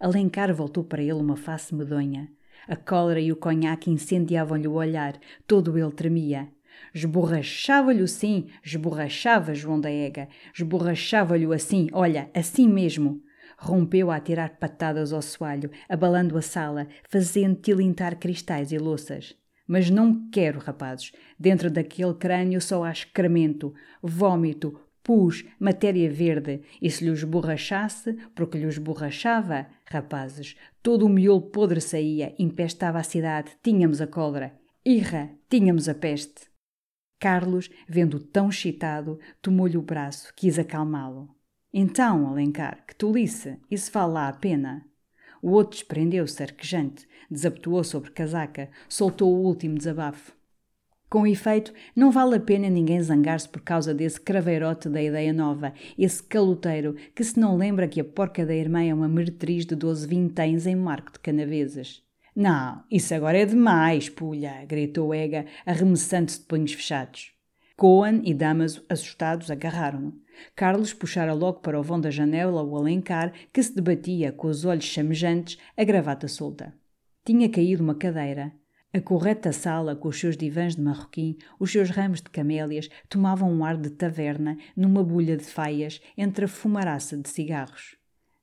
Alencar 0.00 0.52
voltou 0.52 0.82
para 0.82 1.02
ele 1.02 1.12
uma 1.12 1.36
face 1.36 1.72
medonha. 1.74 2.28
A 2.66 2.74
cólera 2.74 3.20
e 3.20 3.30
o 3.30 3.36
conhaque 3.36 3.90
incendiavam-lhe 3.90 4.66
o 4.66 4.72
olhar, 4.72 5.18
todo 5.46 5.78
ele 5.78 5.92
tremia. 5.92 6.48
Esborrachava-lhe 6.94 8.06
sim, 8.08 8.46
esborrachava 8.64 9.54
João 9.54 9.80
da 9.80 9.90
Ega, 9.90 10.28
esborrachava-lhe 10.54 11.52
assim, 11.54 11.88
olha, 11.92 12.30
assim 12.34 12.68
mesmo. 12.68 13.22
Rompeu 13.58 14.10
a 14.10 14.18
tirar 14.18 14.56
patadas 14.58 15.12
ao 15.12 15.20
soalho, 15.20 15.70
abalando 15.88 16.38
a 16.38 16.42
sala, 16.42 16.88
fazendo 17.08 17.60
tilintar 17.60 18.18
cristais 18.18 18.72
e 18.72 18.78
louças. 18.78 19.36
Mas 19.66 19.90
não 19.90 20.28
quero, 20.30 20.58
rapazes. 20.58 21.12
Dentro 21.38 21.70
daquele 21.70 22.14
crânio 22.14 22.60
só 22.60 22.82
há 22.82 22.90
excremento, 22.90 23.72
vômito, 24.02 24.80
Pus 25.02 25.44
matéria 25.58 26.10
verde 26.10 26.60
e 26.80 26.90
se 26.90 27.04
lhe 27.04 27.10
esborrachasse, 27.10 28.16
porque 28.34 28.58
lhe 28.58 28.66
esborrachava, 28.66 29.66
rapazes, 29.86 30.56
todo 30.82 31.06
o 31.06 31.08
miolo 31.08 31.40
podre 31.40 31.80
saía, 31.80 32.34
empestava 32.38 32.98
a 32.98 33.02
cidade, 33.02 33.52
tínhamos 33.62 34.00
a 34.00 34.06
cólera. 34.06 34.52
Irra, 34.84 35.30
tínhamos 35.48 35.88
a 35.88 35.94
peste. 35.94 36.49
Carlos, 37.20 37.70
vendo-o 37.86 38.18
tão 38.18 38.48
excitado, 38.48 39.20
tomou-lhe 39.42 39.76
o 39.76 39.82
braço, 39.82 40.32
quis 40.34 40.58
acalmá-lo. 40.58 41.28
Então, 41.72 42.26
Alencar, 42.26 42.82
que 42.86 42.96
tolice, 42.96 43.58
isso 43.70 43.92
vale 43.92 44.14
lá 44.14 44.28
a 44.28 44.32
pena. 44.32 44.86
O 45.42 45.50
outro 45.50 45.78
desprendeu-se, 45.78 46.42
arquejante, 46.42 47.06
desabotoou 47.30 47.84
sobre 47.84 48.10
casaca, 48.10 48.70
soltou 48.88 49.32
o 49.32 49.44
último 49.44 49.76
desabafo. 49.76 50.32
Com 51.10 51.26
efeito, 51.26 51.74
não 51.94 52.10
vale 52.10 52.36
a 52.36 52.40
pena 52.40 52.70
ninguém 52.70 53.02
zangar-se 53.02 53.48
por 53.48 53.60
causa 53.60 53.92
desse 53.92 54.20
craveirote 54.20 54.88
da 54.88 55.02
ideia 55.02 55.32
nova, 55.32 55.74
esse 55.98 56.22
caloteiro 56.22 56.94
que 57.14 57.22
se 57.22 57.38
não 57.38 57.56
lembra 57.56 57.88
que 57.88 58.00
a 58.00 58.04
porca 58.04 58.46
da 58.46 58.54
irmã 58.54 58.82
é 58.82 58.94
uma 58.94 59.08
meretriz 59.08 59.66
de 59.66 59.74
doze 59.74 60.06
vinténs 60.06 60.66
em 60.66 60.76
marco 60.76 61.12
de 61.12 61.18
canaveses. 61.18 62.02
Não, 62.34 62.84
isso 62.90 63.14
agora 63.14 63.38
é 63.38 63.44
demais, 63.44 64.08
pulha! 64.08 64.64
gritou 64.66 65.14
Ega, 65.14 65.46
arremessando-se 65.66 66.40
de 66.40 66.46
punhos 66.46 66.72
fechados. 66.72 67.32
Coan 67.76 68.20
e 68.24 68.34
Damaso, 68.34 68.84
assustados, 68.88 69.50
agarraram-no. 69.50 70.14
Carlos 70.54 70.92
puxara 70.92 71.32
logo 71.32 71.60
para 71.60 71.78
o 71.78 71.82
vão 71.82 72.00
da 72.00 72.10
janela 72.10 72.62
o 72.62 72.76
alencar, 72.76 73.32
que 73.52 73.62
se 73.62 73.74
debatia, 73.74 74.32
com 74.32 74.48
os 74.48 74.64
olhos 74.64 74.84
chamejantes, 74.84 75.58
a 75.76 75.82
gravata 75.82 76.28
solta. 76.28 76.74
Tinha 77.24 77.48
caído 77.48 77.82
uma 77.82 77.94
cadeira. 77.94 78.52
A 78.92 79.00
correta 79.00 79.52
sala, 79.52 79.94
com 79.94 80.08
os 80.08 80.18
seus 80.18 80.36
divãs 80.36 80.74
de 80.74 80.82
marroquim, 80.82 81.38
os 81.58 81.70
seus 81.70 81.90
ramos 81.90 82.20
de 82.20 82.28
camélias, 82.28 82.88
tomavam 83.08 83.50
um 83.50 83.64
ar 83.64 83.76
de 83.76 83.90
taverna 83.90 84.58
numa 84.76 85.04
bolha 85.04 85.36
de 85.36 85.44
faias 85.44 86.00
entre 86.18 86.44
a 86.44 86.48
fumaraça 86.48 87.16
de 87.16 87.28
cigarros. 87.28 87.99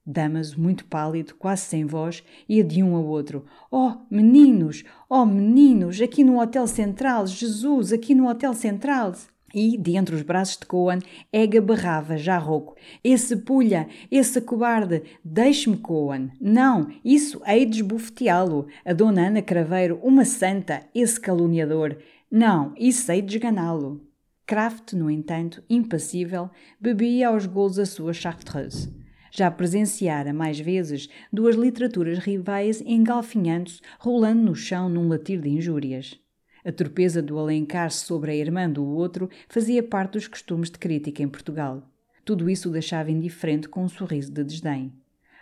Damaso, 0.10 0.58
muito 0.58 0.86
pálido, 0.86 1.36
quase 1.36 1.64
sem 1.64 1.86
voz, 1.86 2.24
ia 2.48 2.64
de 2.64 2.82
um 2.82 2.96
ao 2.96 3.06
outro. 3.06 3.46
Oh, 3.70 3.92
meninos! 4.10 4.86
Oh, 5.10 5.26
meninos! 5.26 6.02
Aqui 6.02 6.24
no 6.24 6.40
Hotel 6.40 6.66
Central! 6.66 7.28
Jesus! 7.28 7.92
Aqui 7.92 8.16
no 8.16 8.30
Hotel 8.30 8.54
Central! 8.54 9.12
E, 9.54 9.78
de 9.78 9.98
entre 9.98 10.16
os 10.16 10.22
braços 10.22 10.56
de 10.60 10.66
Coan, 10.66 11.00
Ega 11.32 11.60
berrava, 11.60 12.16
já 12.16 12.38
rouco. 12.38 12.78
Esse 13.04 13.36
pulha, 13.36 13.90
esse 14.10 14.40
cobarde, 14.40 15.04
deixe-me, 15.26 15.76
Coan. 15.76 16.30
Não, 16.40 16.88
isso 17.04 17.42
hei 17.46 17.66
de 17.66 17.82
esbofeteá-lo. 17.82 18.68
A 18.86 18.94
dona 18.94 19.28
Ana 19.28 19.42
Craveiro, 19.42 20.00
uma 20.02 20.24
santa, 20.24 20.86
esse 20.96 21.20
caluniador. 21.20 21.98
Não, 22.32 22.74
isso 22.78 23.12
hei 23.12 23.22
de 23.22 23.36
esganá-lo. 23.36 24.08
Kraft, 24.46 24.94
no 24.94 25.12
entanto, 25.12 25.62
impassível, 25.70 26.50
bebia 26.80 27.28
aos 27.28 27.46
golos 27.46 27.78
a 27.78 27.86
sua 27.86 28.14
chartreuse. 28.14 29.07
Já 29.38 29.52
presenciara 29.52 30.34
mais 30.34 30.60
vezes 30.60 31.08
duas 31.32 31.56
literaturas 31.56 32.18
rivais 32.18 32.82
engalfinhando-se, 32.82 33.82
rolando 34.00 34.42
no 34.42 34.56
chão 34.56 34.90
num 34.90 35.08
latir 35.08 35.40
de 35.40 35.48
injúrias. 35.48 36.20
A 36.66 36.72
torpeza 36.72 37.22
do 37.22 37.38
Alencar 37.38 37.92
sobre 37.92 38.32
a 38.32 38.36
irmã 38.36 38.68
do 38.68 38.84
outro 38.84 39.30
fazia 39.48 39.84
parte 39.84 40.14
dos 40.14 40.28
costumes 40.28 40.72
de 40.72 40.80
crítica 40.80 41.22
em 41.22 41.28
Portugal. 41.28 41.88
Tudo 42.26 42.50
isso 42.50 42.68
o 42.68 42.72
deixava 42.72 43.12
indiferente 43.12 43.70
com 43.70 43.84
um 43.84 43.88
sorriso 43.88 44.32
de 44.32 44.44
desdém. 44.44 44.92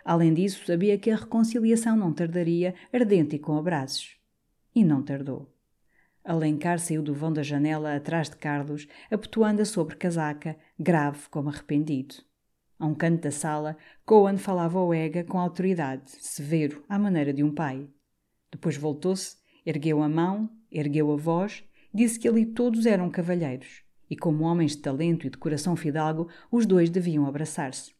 Além 0.04 0.34
disso, 0.34 0.66
sabia 0.66 0.98
que 0.98 1.10
a 1.10 1.16
reconciliação 1.16 1.96
não 1.96 2.12
tardaria, 2.12 2.74
ardente 2.92 3.36
e 3.36 3.38
com 3.38 3.56
abraços. 3.56 4.18
E 4.74 4.84
não 4.84 5.02
tardou. 5.02 5.50
Alencar 6.22 6.78
saiu 6.78 7.02
do 7.02 7.14
vão 7.14 7.32
da 7.32 7.42
janela 7.42 7.96
atrás 7.96 8.28
de 8.28 8.36
Carlos, 8.36 8.86
abotoando-a 9.10 9.64
sobre 9.64 9.96
casaca, 9.96 10.54
grave 10.78 11.30
como 11.30 11.48
arrependido. 11.48 12.25
A 12.78 12.86
um 12.86 12.94
canto 12.94 13.22
da 13.22 13.30
sala, 13.30 13.76
Coan 14.04 14.36
falava 14.36 14.78
ao 14.78 14.92
Ega 14.92 15.24
com 15.24 15.38
autoridade, 15.38 16.10
severo, 16.10 16.84
à 16.88 16.98
maneira 16.98 17.32
de 17.32 17.42
um 17.42 17.54
pai. 17.54 17.88
Depois 18.50 18.76
voltou-se, 18.76 19.36
ergueu 19.64 20.02
a 20.02 20.08
mão 20.08 20.50
ergueu 20.70 21.12
a 21.12 21.16
voz, 21.16 21.64
disse 21.92 22.18
que 22.18 22.28
ali 22.28 22.44
todos 22.44 22.86
eram 22.86 23.10
cavalheiros, 23.10 23.82
e 24.10 24.16
como 24.16 24.44
homens 24.44 24.72
de 24.72 24.82
talento 24.82 25.26
e 25.26 25.30
de 25.30 25.38
coração 25.38 25.74
fidalgo, 25.76 26.28
os 26.50 26.66
dois 26.66 26.90
deviam 26.90 27.26
abraçar-se. 27.26 27.94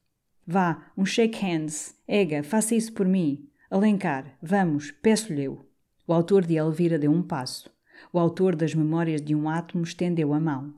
Vá, 0.46 0.92
um 0.96 1.04
shake 1.04 1.44
hands. 1.44 1.96
Ega, 2.06 2.42
faça 2.42 2.74
isso 2.74 2.92
por 2.92 3.06
mim. 3.06 3.48
Alencar, 3.68 4.36
vamos, 4.40 4.92
peço-lhe 4.92 5.44
eu. 5.44 5.66
O 6.06 6.12
autor 6.12 6.44
de 6.44 6.54
Elvira 6.54 6.98
deu 6.98 7.10
um 7.10 7.22
passo. 7.22 7.68
O 8.12 8.18
autor 8.18 8.54
das 8.54 8.72
Memórias 8.72 9.20
de 9.20 9.34
um 9.34 9.48
Átomo 9.48 9.82
estendeu 9.82 10.32
a 10.32 10.38
mão. 10.38 10.72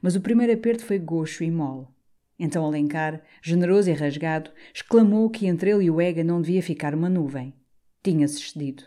Mas 0.00 0.16
o 0.16 0.20
primeiro 0.20 0.52
aperto 0.52 0.84
foi 0.84 0.98
goxo 0.98 1.44
e 1.44 1.50
mole. 1.50 1.86
Então 2.44 2.66
Alencar, 2.66 3.22
generoso 3.40 3.88
e 3.88 3.92
rasgado, 3.92 4.50
exclamou 4.74 5.30
que 5.30 5.46
entre 5.46 5.70
ele 5.70 5.84
e 5.84 5.90
o 5.92 6.00
Ega 6.00 6.24
não 6.24 6.42
devia 6.42 6.60
ficar 6.60 6.92
uma 6.92 7.08
nuvem. 7.08 7.54
Tinha-se 8.02 8.40
excedido. 8.40 8.82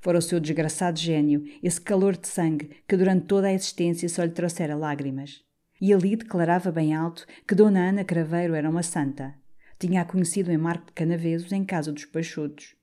Fora 0.00 0.18
o 0.18 0.22
seu 0.22 0.38
desgraçado 0.38 0.96
gênio, 0.96 1.42
esse 1.60 1.80
calor 1.80 2.16
de 2.16 2.28
sangue 2.28 2.70
que 2.86 2.96
durante 2.96 3.26
toda 3.26 3.48
a 3.48 3.52
existência 3.52 4.08
só 4.08 4.22
lhe 4.22 4.30
trouxera 4.30 4.76
lágrimas. 4.76 5.42
E 5.80 5.92
ali 5.92 6.14
declarava 6.14 6.70
bem 6.70 6.94
alto 6.94 7.26
que 7.48 7.56
Dona 7.56 7.88
Ana 7.88 8.04
Craveiro 8.04 8.54
era 8.54 8.70
uma 8.70 8.84
santa. 8.84 9.34
Tinha-a 9.76 10.04
conhecido 10.04 10.52
em 10.52 10.56
Marco 10.56 10.86
de 10.86 10.92
Canavesos, 10.92 11.50
em 11.50 11.64
casa 11.64 11.92
dos 11.92 12.04
Pachudos. 12.04 12.76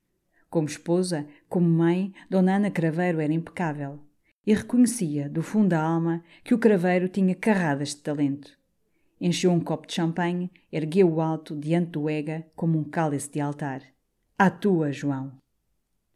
Como 0.50 0.68
esposa, 0.68 1.26
como 1.48 1.66
mãe, 1.66 2.12
Dona 2.28 2.56
Ana 2.56 2.70
Craveiro 2.70 3.18
era 3.18 3.32
impecável. 3.32 3.98
E 4.46 4.52
reconhecia, 4.52 5.26
do 5.26 5.42
fundo 5.42 5.70
da 5.70 5.80
alma, 5.80 6.22
que 6.44 6.52
o 6.52 6.58
Craveiro 6.58 7.08
tinha 7.08 7.34
carradas 7.34 7.94
de 7.94 8.02
talento. 8.02 8.57
Encheu 9.20 9.50
um 9.50 9.60
copo 9.60 9.86
de 9.86 9.94
champanhe, 9.94 10.50
ergueu-o 10.70 11.20
alto 11.20 11.56
diante 11.56 11.92
do 11.92 12.08
Ega 12.08 12.46
como 12.54 12.78
um 12.78 12.84
cálice 12.84 13.30
de 13.30 13.40
altar. 13.40 13.82
À 14.38 14.48
tua, 14.48 14.92
João! 14.92 15.32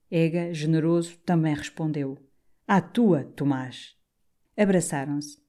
Ega, 0.09 0.55
generoso, 0.55 1.19
também 1.25 1.55
respondeu: 1.55 2.17
À 2.69 2.81
tua, 2.81 3.25
Tomás. 3.25 3.97
Abraçaram-se. 4.57 5.43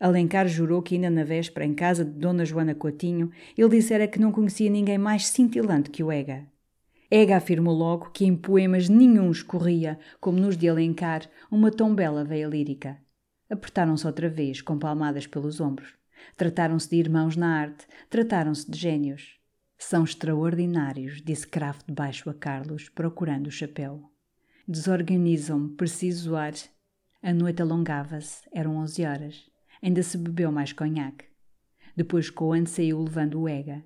Alencar 0.00 0.46
jurou 0.46 0.80
que 0.80 0.94
ainda 0.94 1.10
na 1.10 1.24
véspera, 1.24 1.66
em 1.66 1.74
casa 1.74 2.04
de 2.04 2.12
Dona 2.12 2.44
Joana 2.44 2.74
Coutinho, 2.74 3.30
ele 3.56 3.68
dissera 3.68 4.06
que 4.06 4.20
não 4.20 4.30
conhecia 4.30 4.70
ninguém 4.70 4.96
mais 4.96 5.26
cintilante 5.26 5.90
que 5.90 6.04
o 6.04 6.12
Ega. 6.12 6.46
Ega 7.10 7.36
afirmou 7.36 7.74
logo 7.74 8.10
que 8.10 8.24
em 8.24 8.36
poemas 8.36 8.88
nenhum 8.88 9.30
escorria, 9.30 9.98
como 10.20 10.38
nos 10.38 10.56
de 10.56 10.68
Alencar, 10.68 11.28
uma 11.50 11.70
tão 11.70 11.94
bela 11.94 12.24
veia 12.24 12.46
lírica. 12.46 12.98
Apertaram-se 13.50 14.06
outra 14.06 14.28
vez, 14.28 14.62
com 14.62 14.78
palmadas 14.78 15.26
pelos 15.26 15.60
ombros. 15.60 15.97
Trataram-se 16.36 16.88
de 16.88 16.96
irmãos 16.96 17.36
na 17.36 17.58
arte, 17.58 17.86
trataram-se 18.08 18.70
de 18.70 18.78
gênios. 18.78 19.38
São 19.78 20.04
extraordinários, 20.04 21.22
disse 21.22 21.46
Kraft 21.46 21.90
baixo 21.90 22.28
a 22.28 22.34
Carlos, 22.34 22.88
procurando 22.88 23.46
o 23.46 23.50
chapéu. 23.50 24.02
Desorganizam-me, 24.66 25.76
preciso 25.76 26.36
ar. 26.36 26.52
A 27.22 27.32
noite 27.32 27.62
alongava-se, 27.62 28.42
eram 28.52 28.76
onze 28.76 29.04
horas. 29.04 29.48
Ainda 29.82 30.02
se 30.02 30.18
bebeu 30.18 30.50
mais 30.50 30.72
conhaque. 30.72 31.26
Depois 31.96 32.30
Coan 32.30 32.66
saiu 32.66 33.00
levando 33.02 33.40
o 33.40 33.48
Ega. 33.48 33.84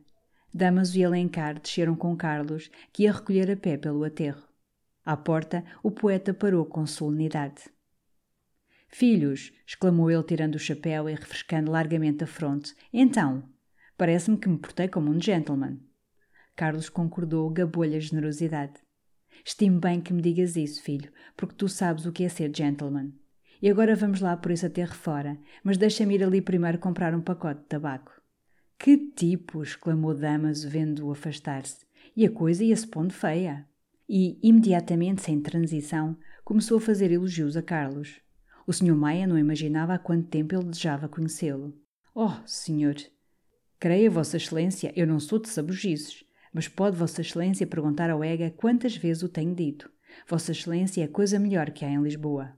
Damaso 0.52 0.98
e 0.98 1.04
Alencar 1.04 1.58
desceram 1.58 1.94
com 1.94 2.16
Carlos, 2.16 2.70
que 2.92 3.04
ia 3.04 3.12
recolher 3.12 3.50
a 3.50 3.56
pé 3.56 3.76
pelo 3.76 4.04
aterro. 4.04 4.46
À 5.04 5.16
porta, 5.16 5.64
o 5.82 5.90
poeta 5.90 6.34
parou 6.34 6.64
com 6.64 6.86
solenidade. 6.86 7.64
Filhos! 8.94 9.50
exclamou 9.66 10.10
ele, 10.10 10.22
tirando 10.22 10.56
o 10.56 10.58
chapéu 10.58 11.08
e 11.08 11.14
refrescando 11.14 11.70
largamente 11.70 12.24
a 12.24 12.26
fronte. 12.26 12.74
Então! 12.92 13.42
Parece-me 13.96 14.36
que 14.36 14.48
me 14.48 14.58
portei 14.58 14.86
como 14.86 15.10
um 15.10 15.20
gentleman. 15.20 15.80
Carlos 16.54 16.90
concordou, 16.90 17.48
gabou-lhe 17.48 17.96
a 17.96 18.00
generosidade. 18.00 18.74
Estimo 19.44 19.80
bem 19.80 20.00
que 20.00 20.12
me 20.12 20.20
digas 20.20 20.56
isso, 20.56 20.82
filho, 20.82 21.10
porque 21.34 21.54
tu 21.54 21.68
sabes 21.68 22.04
o 22.04 22.12
que 22.12 22.22
é 22.22 22.28
ser 22.28 22.54
gentleman. 22.54 23.12
E 23.62 23.70
agora 23.70 23.96
vamos 23.96 24.20
lá 24.20 24.36
por 24.36 24.50
esse 24.50 24.66
aterro 24.66 24.94
fora, 24.94 25.38
mas 25.64 25.78
deixa-me 25.78 26.14
ir 26.14 26.22
ali 26.22 26.42
primeiro 26.42 26.78
comprar 26.78 27.14
um 27.14 27.22
pacote 27.22 27.62
de 27.62 27.68
tabaco. 27.68 28.12
Que 28.78 28.98
tipo! 28.98 29.62
exclamou 29.62 30.14
Damaso, 30.14 30.68
vendo-o 30.68 31.10
afastar-se. 31.10 31.86
E 32.14 32.26
a 32.26 32.30
coisa 32.30 32.62
ia-se 32.62 32.86
pondo 32.86 33.14
feia. 33.14 33.66
E, 34.06 34.38
imediatamente, 34.42 35.22
sem 35.22 35.40
transição, 35.40 36.16
começou 36.44 36.76
a 36.76 36.80
fazer 36.80 37.10
elogios 37.10 37.56
a 37.56 37.62
Carlos. 37.62 38.20
O 38.66 38.72
Sr. 38.72 38.94
Maia 38.94 39.26
não 39.26 39.38
imaginava 39.38 39.94
há 39.94 39.98
quanto 39.98 40.28
tempo 40.28 40.54
ele 40.54 40.64
desejava 40.64 41.08
conhecê-lo. 41.08 41.74
Oh, 42.14 42.32
senhor! 42.46 42.96
Creia, 43.80 44.10
Vossa 44.10 44.36
Excelência, 44.36 44.92
eu 44.94 45.06
não 45.06 45.18
sou 45.18 45.40
de 45.40 45.48
sabugices, 45.48 46.24
mas 46.52 46.68
pode 46.68 46.96
Vossa 46.96 47.20
Excelência 47.20 47.66
perguntar 47.66 48.10
ao 48.10 48.22
Ega 48.22 48.50
quantas 48.50 48.96
vezes 48.96 49.22
o 49.22 49.28
tenho 49.28 49.54
dito. 49.54 49.90
Vossa 50.28 50.52
Excelência 50.52 51.02
é 51.02 51.04
a 51.04 51.08
coisa 51.08 51.38
melhor 51.38 51.70
que 51.70 51.84
há 51.84 51.90
em 51.90 52.02
Lisboa. 52.02 52.56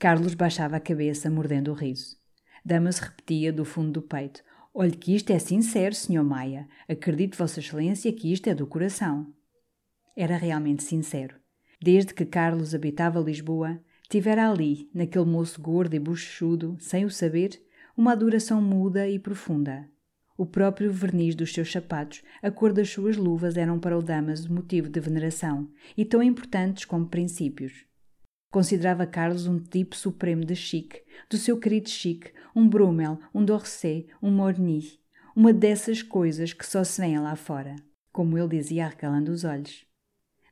Carlos 0.00 0.34
baixava 0.34 0.76
a 0.76 0.80
cabeça, 0.80 1.30
mordendo 1.30 1.70
o 1.70 1.74
riso. 1.74 2.16
Damas 2.64 2.98
repetia 2.98 3.52
do 3.52 3.64
fundo 3.64 3.92
do 3.92 4.02
peito: 4.02 4.42
Olhe 4.74 4.96
que 4.96 5.14
isto 5.14 5.30
é 5.30 5.38
sincero, 5.38 5.94
Sr. 5.94 6.24
Maia. 6.24 6.68
Acredite, 6.88 7.38
Vossa 7.38 7.60
Excelência, 7.60 8.12
que 8.12 8.32
isto 8.32 8.48
é 8.48 8.54
do 8.54 8.66
coração. 8.66 9.32
Era 10.16 10.36
realmente 10.36 10.82
sincero. 10.82 11.36
Desde 11.80 12.12
que 12.12 12.24
Carlos 12.24 12.74
habitava 12.74 13.20
Lisboa, 13.20 13.80
tivera 14.08 14.50
ali, 14.50 14.88
naquele 14.94 15.24
moço 15.24 15.60
gordo 15.60 15.94
e 15.94 15.98
bochechudo, 15.98 16.76
sem 16.78 17.04
o 17.04 17.10
saber, 17.10 17.60
uma 17.96 18.12
adoração 18.12 18.60
muda 18.60 19.08
e 19.08 19.18
profunda. 19.18 19.88
O 20.38 20.44
próprio 20.44 20.92
verniz 20.92 21.34
dos 21.34 21.52
seus 21.52 21.72
sapatos, 21.72 22.22
a 22.42 22.50
cor 22.50 22.72
das 22.72 22.90
suas 22.90 23.16
luvas 23.16 23.56
eram 23.56 23.78
para 23.78 23.96
o 23.96 24.02
Damaso 24.02 24.52
motivo 24.52 24.88
de 24.88 25.00
veneração, 25.00 25.70
e 25.96 26.04
tão 26.04 26.22
importantes 26.22 26.84
como 26.84 27.08
princípios. 27.08 27.86
Considerava 28.50 29.06
Carlos 29.06 29.46
um 29.46 29.58
tipo 29.58 29.96
supremo 29.96 30.44
de 30.44 30.54
chique, 30.54 31.02
do 31.30 31.36
seu 31.36 31.58
querido 31.58 31.88
chique, 31.88 32.32
um 32.54 32.68
Brummel, 32.68 33.18
um 33.34 33.44
Dorset, 33.44 34.08
um 34.22 34.30
Morny, 34.30 35.00
uma 35.34 35.52
dessas 35.52 36.02
coisas 36.02 36.52
que 36.52 36.66
só 36.66 36.84
se 36.84 37.00
vêem 37.00 37.18
lá 37.18 37.34
fora, 37.34 37.76
como 38.12 38.38
ele 38.38 38.48
dizia 38.48 38.86
arrecalando 38.86 39.32
os 39.32 39.44
olhos. 39.44 39.86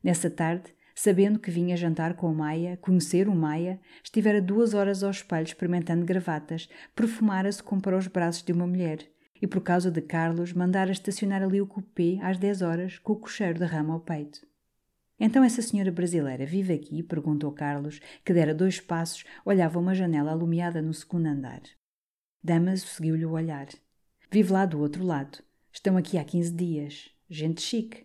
Nessa 0.03 0.29
tarde, 0.29 0.75
sabendo 0.95 1.39
que 1.39 1.51
vinha 1.51 1.77
jantar 1.77 2.15
com 2.15 2.31
o 2.31 2.35
Maia, 2.35 2.77
conhecer 2.77 3.29
o 3.29 3.35
Maia, 3.35 3.81
estivera 4.03 4.41
duas 4.41 4.75
horas 4.75 5.03
ao 5.03 5.11
espelho 5.11 5.45
experimentando 5.45 6.05
gravatas, 6.05 6.69
perfumara-se 6.95 7.63
para 7.83 7.97
os 7.97 8.07
braços 8.07 8.43
de 8.43 8.53
uma 8.53 8.67
mulher, 8.67 9.11
e 9.43 9.47
por 9.47 9.61
causa 9.61 9.91
de 9.91 10.01
Carlos 10.01 10.53
mandara 10.53 10.93
estacionar 10.93 11.43
ali 11.43 11.61
o 11.61 11.67
cupê 11.67 12.19
às 12.23 12.39
10 12.39 12.63
horas 12.63 12.99
com 12.99 13.13
o 13.13 13.17
cocheiro 13.17 13.59
de 13.59 13.65
ramo 13.65 13.93
ao 13.93 14.01
peito. 14.01 14.47
Então 15.19 15.45
essa 15.45 15.63
senhora 15.63 15.93
brasileira 15.93 16.47
vive 16.47 16.73
aqui? 16.73 17.03
perguntou 17.03 17.51
Carlos, 17.53 18.01
que 18.25 18.33
dera 18.33 18.55
dois 18.55 18.81
passos, 18.81 19.25
olhava 19.45 19.79
uma 19.79 19.95
janela 19.95 20.33
alumiada 20.33 20.81
no 20.81 20.95
segundo 20.95 21.27
andar. 21.27 21.63
Damaso 22.43 22.87
seguiu-lhe 22.87 23.25
o 23.25 23.33
olhar. 23.33 23.69
Vive 24.31 24.53
lá 24.53 24.67
do 24.67 24.81
outro 24.81 25.05
lado. 25.05 25.39
Estão 25.73 25.97
aqui 25.97 26.19
há 26.19 26.25
quinze 26.25 26.53
dias. 26.53 27.11
Gente 27.29 27.63
chique. 27.63 28.04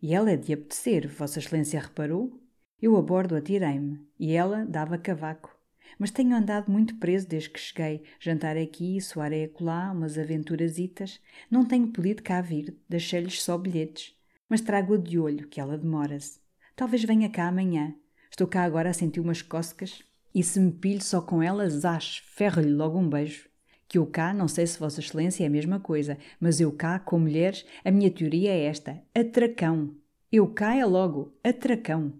E 0.00 0.14
ela 0.14 0.30
é 0.30 0.36
de 0.36 0.52
apetecer, 0.52 1.08
Vossa 1.08 1.40
Excelência 1.40 1.80
reparou? 1.80 2.40
Eu 2.80 2.96
a 2.96 3.02
bordo 3.02 3.34
atirei-me, 3.34 4.00
e 4.18 4.32
ela 4.32 4.64
dava 4.64 4.96
cavaco. 4.96 5.58
Mas 5.98 6.12
tenho 6.12 6.36
andado 6.36 6.70
muito 6.70 6.96
preso 6.96 7.26
desde 7.26 7.50
que 7.50 7.58
cheguei. 7.58 8.04
Jantar 8.20 8.56
aqui, 8.56 9.00
soar 9.00 9.32
é 9.32 9.44
acolá, 9.44 9.90
umas 9.90 10.16
aventurasitas. 10.16 11.20
Não 11.50 11.64
tenho 11.64 11.88
podido 11.88 12.22
cá 12.22 12.40
vir, 12.40 12.76
deixei-lhes 12.88 13.42
só 13.42 13.58
bilhetes. 13.58 14.14
Mas 14.48 14.60
trago-a 14.60 14.96
de 14.96 15.18
olho, 15.18 15.48
que 15.48 15.60
ela 15.60 15.76
demora-se. 15.76 16.38
Talvez 16.76 17.02
venha 17.02 17.28
cá 17.28 17.48
amanhã. 17.48 17.94
Estou 18.30 18.46
cá 18.46 18.62
agora 18.62 18.90
a 18.90 18.94
sentir 18.94 19.18
umas 19.18 19.42
cócegas. 19.42 20.02
E 20.32 20.44
se 20.44 20.60
me 20.60 20.70
pilho 20.70 21.02
só 21.02 21.20
com 21.20 21.42
elas, 21.42 21.84
acho, 21.84 22.22
ferro-lhe 22.24 22.70
logo 22.70 22.98
um 22.98 23.08
beijo. 23.08 23.47
Que 23.88 23.96
eu 23.96 24.06
cá, 24.06 24.34
não 24.34 24.46
sei 24.46 24.66
se 24.66 24.78
Vossa 24.78 25.00
Excelência 25.00 25.44
é 25.44 25.46
a 25.46 25.50
mesma 25.50 25.80
coisa, 25.80 26.18
mas 26.38 26.60
eu 26.60 26.70
cá, 26.70 26.98
com 26.98 27.18
mulheres, 27.18 27.64
a 27.82 27.90
minha 27.90 28.10
teoria 28.10 28.50
é 28.50 28.64
esta: 28.64 29.00
atracão. 29.14 29.94
Eu 30.30 30.46
cá 30.46 30.76
é 30.76 30.84
logo, 30.84 31.34
atracão. 31.42 32.12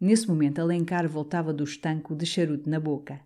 Nesse 0.00 0.26
momento, 0.26 0.60
Alencar 0.60 1.06
voltava 1.06 1.52
do 1.52 1.62
estanco 1.62 2.14
de 2.16 2.24
charuto 2.24 2.70
na 2.70 2.80
boca. 2.80 3.20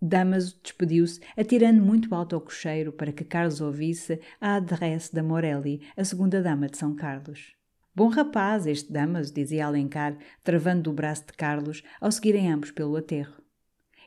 Damaso 0.00 0.60
despediu-se, 0.62 1.20
atirando 1.36 1.82
muito 1.82 2.14
alto 2.14 2.34
ao 2.34 2.42
cocheiro 2.42 2.92
para 2.92 3.10
que 3.10 3.24
Carlos 3.24 3.60
ouvisse 3.60 4.20
a 4.40 4.56
adresse 4.56 5.14
da 5.14 5.22
Morelli, 5.22 5.80
a 5.96 6.04
segunda 6.04 6.42
dama 6.42 6.68
de 6.68 6.76
São 6.76 6.94
Carlos. 6.94 7.52
Bom 7.94 8.08
rapaz, 8.08 8.66
este 8.66 8.92
Damaso, 8.92 9.32
dizia 9.32 9.66
Alencar, 9.66 10.16
travando 10.44 10.82
do 10.82 10.92
braço 10.92 11.26
de 11.26 11.32
Carlos, 11.32 11.82
ao 12.00 12.12
seguirem 12.12 12.52
ambos 12.52 12.70
pelo 12.70 12.96
aterro. 12.96 13.42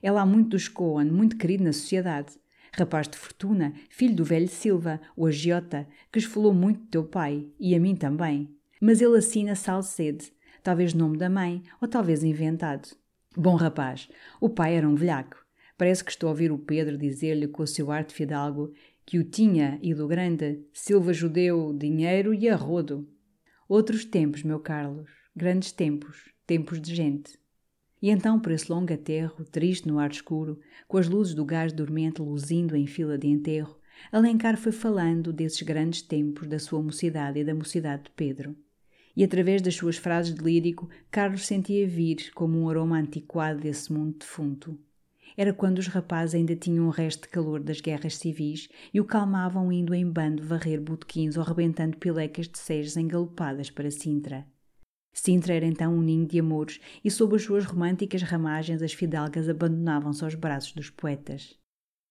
É 0.01 0.09
lá 0.11 0.25
muito 0.25 0.51
dos 0.51 0.67
Coan, 0.67 1.05
muito 1.05 1.35
querido 1.35 1.63
na 1.63 1.73
sociedade. 1.73 2.39
Rapaz 2.73 3.07
de 3.07 3.17
fortuna, 3.17 3.73
filho 3.89 4.15
do 4.15 4.23
velho 4.23 4.47
Silva, 4.47 5.01
o 5.15 5.25
agiota, 5.25 5.87
que 6.11 6.19
esfolou 6.19 6.53
muito 6.53 6.87
teu 6.87 7.03
pai, 7.03 7.49
e 7.59 7.75
a 7.75 7.79
mim 7.79 7.95
também. 7.95 8.49
Mas 8.79 9.01
ele 9.01 9.17
assina 9.17 9.55
Salcede, 9.55 10.31
talvez 10.63 10.93
nome 10.93 11.17
da 11.17 11.29
mãe, 11.29 11.63
ou 11.81 11.87
talvez 11.87 12.23
inventado. 12.23 12.89
Bom 13.35 13.55
rapaz, 13.55 14.09
o 14.39 14.49
pai 14.49 14.75
era 14.75 14.87
um 14.87 14.95
velhaco. 14.95 15.45
Parece 15.77 16.03
que 16.03 16.11
estou 16.11 16.27
a 16.27 16.31
ouvir 16.31 16.51
o 16.51 16.57
Pedro 16.57 16.97
dizer-lhe 16.97 17.47
com 17.47 17.63
o 17.63 17.67
seu 17.67 17.91
arte 17.91 18.13
fidalgo 18.13 18.71
que 19.05 19.19
o 19.19 19.23
tinha 19.23 19.79
e 19.81 19.93
do 19.93 20.07
grande, 20.07 20.63
Silva 20.71 21.11
judeu, 21.11 21.73
dinheiro 21.77 22.33
e 22.33 22.47
arrodo. 22.47 23.07
Outros 23.67 24.05
tempos, 24.05 24.43
meu 24.43 24.59
Carlos, 24.59 25.09
grandes 25.35 25.71
tempos, 25.71 26.29
tempos 26.45 26.79
de 26.79 26.95
gente. 26.95 27.40
E 28.01 28.09
então, 28.09 28.39
por 28.39 28.51
esse 28.51 28.71
longo 28.71 28.91
aterro, 28.91 29.45
triste 29.45 29.87
no 29.87 29.99
ar 29.99 30.09
escuro, 30.09 30.59
com 30.87 30.97
as 30.97 31.07
luzes 31.07 31.33
do 31.33 31.45
gás 31.45 31.71
dormente 31.71 32.21
luzindo 32.21 32.75
em 32.75 32.87
fila 32.87 33.17
de 33.17 33.27
enterro, 33.27 33.77
Alencar 34.11 34.57
foi 34.57 34.71
falando 34.71 35.31
desses 35.31 35.61
grandes 35.61 36.01
tempos 36.01 36.47
da 36.47 36.57
sua 36.57 36.81
mocidade 36.81 37.39
e 37.39 37.43
da 37.43 37.53
mocidade 37.53 38.05
de 38.05 38.11
Pedro 38.11 38.55
e 39.15 39.23
através 39.23 39.61
das 39.61 39.75
suas 39.75 39.97
frases 39.97 40.33
de 40.33 40.43
lírico, 40.43 40.89
Carlos 41.09 41.45
sentia 41.45 41.87
vir 41.87 42.31
como 42.33 42.59
um 42.59 42.69
aroma 42.69 42.97
antiquado 42.97 43.59
desse 43.59 43.91
mundo 43.91 44.17
defunto. 44.19 44.77
Era 45.35 45.53
quando 45.53 45.79
os 45.79 45.87
rapazes 45.87 46.35
ainda 46.35 46.55
tinham 46.55 46.87
o 46.87 46.91
resto 46.91 47.23
de 47.23 47.29
calor 47.29 47.61
das 47.61 47.79
guerras 47.79 48.17
civis 48.17 48.67
e 48.93 48.99
o 48.99 49.05
calmavam 49.05 49.71
indo 49.71 49.93
em 49.93 50.05
bando 50.05 50.43
varrer 50.43 50.81
botequins 50.81 51.37
ou 51.37 51.43
rebentando 51.43 51.97
pilecas 51.97 52.47
de 52.47 52.59
sejas 52.59 52.97
engalopadas 52.97 53.69
para 53.69 53.89
Sintra. 53.89 54.45
Sintra 55.13 55.53
era 55.53 55.65
então 55.65 55.93
um 55.93 56.01
ninho 56.01 56.25
de 56.25 56.39
amores 56.39 56.79
e 57.03 57.11
sob 57.11 57.35
as 57.35 57.43
suas 57.43 57.65
românticas 57.65 58.21
ramagens 58.21 58.81
as 58.81 58.93
fidalgas 58.93 59.49
abandonavam-se 59.49 60.23
aos 60.23 60.35
braços 60.35 60.73
dos 60.73 60.89
poetas. 60.89 61.59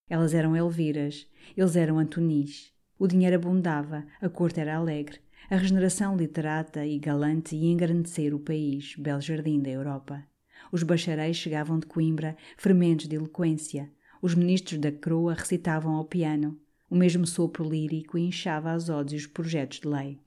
Elas 0.09 0.33
eram 0.33 0.55
Elviras, 0.55 1.27
eles 1.55 1.75
eram 1.75 1.97
Antonis. 1.97 2.71
O 2.99 3.07
dinheiro 3.07 3.37
abundava, 3.37 4.05
a 4.21 4.29
corte 4.29 4.59
era 4.59 4.75
alegre, 4.75 5.19
a 5.49 5.55
regeneração 5.55 6.15
literata 6.15 6.85
e 6.85 6.99
galante 6.99 7.55
ia 7.55 7.71
engrandecer 7.71 8.33
o 8.33 8.39
país, 8.39 8.95
belo 8.97 9.21
jardim 9.21 9.59
da 9.59 9.69
Europa. 9.69 10.23
Os 10.71 10.83
bacharéis 10.83 11.37
chegavam 11.37 11.79
de 11.79 11.87
Coimbra, 11.87 12.37
fermentos 12.57 13.07
de 13.07 13.15
eloquência. 13.15 13.91
Os 14.21 14.35
ministros 14.35 14.79
da 14.79 14.91
coroa 14.91 15.33
recitavam 15.33 15.95
ao 15.95 16.05
piano. 16.05 16.59
O 16.89 16.95
mesmo 16.95 17.25
sopro 17.25 17.67
lírico 17.67 18.17
inchava 18.17 18.71
as 18.71 18.89
odes 18.89 19.13
e 19.13 19.15
os 19.15 19.27
projetos 19.27 19.79
de 19.79 19.87
lei. 19.87 20.19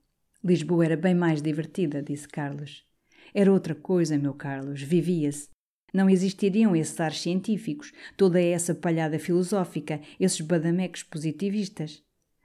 Lisboa 0.46 0.84
era 0.84 0.96
bem 0.96 1.14
mais 1.14 1.40
divertida, 1.40 2.02
disse 2.02 2.28
Carlos. 2.28 2.84
Era 3.32 3.50
outra 3.50 3.74
coisa, 3.74 4.18
meu 4.18 4.34
Carlos, 4.34 4.82
vivia-se. 4.82 5.48
Não 5.90 6.10
existiriam 6.10 6.76
esses 6.76 7.00
ares 7.00 7.22
científicos, 7.22 7.94
toda 8.14 8.38
essa 8.38 8.74
palhada 8.74 9.18
filosófica, 9.18 10.02
esses 10.20 10.42
badamecos 10.42 11.02
positivistas. 11.02 12.02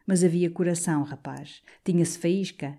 Mas 0.08 0.24
havia 0.24 0.50
coração, 0.50 1.04
rapaz. 1.04 1.62
Tinha-se 1.84 2.18
faísca. 2.18 2.78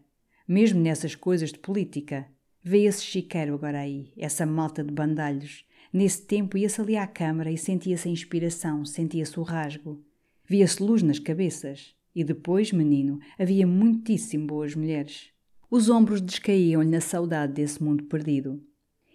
Mesmo 0.48 0.80
nessas 0.80 1.14
coisas 1.14 1.52
de 1.52 1.58
política. 1.58 2.26
Vê 2.62 2.84
esse 2.84 3.04
chiqueiro 3.04 3.52
agora 3.52 3.80
aí, 3.80 4.14
essa 4.16 4.46
malta 4.46 4.82
de 4.82 4.90
bandalhos. 4.90 5.66
Nesse 5.92 6.22
tempo 6.22 6.56
ia-se 6.56 6.80
ali 6.80 6.96
à 6.96 7.06
câmara 7.06 7.50
e 7.50 7.58
sentia-se 7.58 8.08
a 8.08 8.10
inspiração, 8.10 8.86
sentia-se 8.86 9.38
o 9.38 9.42
rasgo. 9.42 10.02
Via-se 10.48 10.82
luz 10.82 11.02
nas 11.02 11.18
cabeças. 11.18 11.94
E 12.14 12.24
depois, 12.24 12.72
menino, 12.72 13.18
havia 13.38 13.66
muitíssimo 13.66 14.46
boas 14.46 14.74
mulheres. 14.74 15.30
Os 15.70 15.88
ombros 15.88 16.20
descaíam-lhe 16.20 16.90
na 16.90 17.00
saudade 17.00 17.52
desse 17.52 17.82
mundo 17.82 18.04
perdido. 18.04 18.60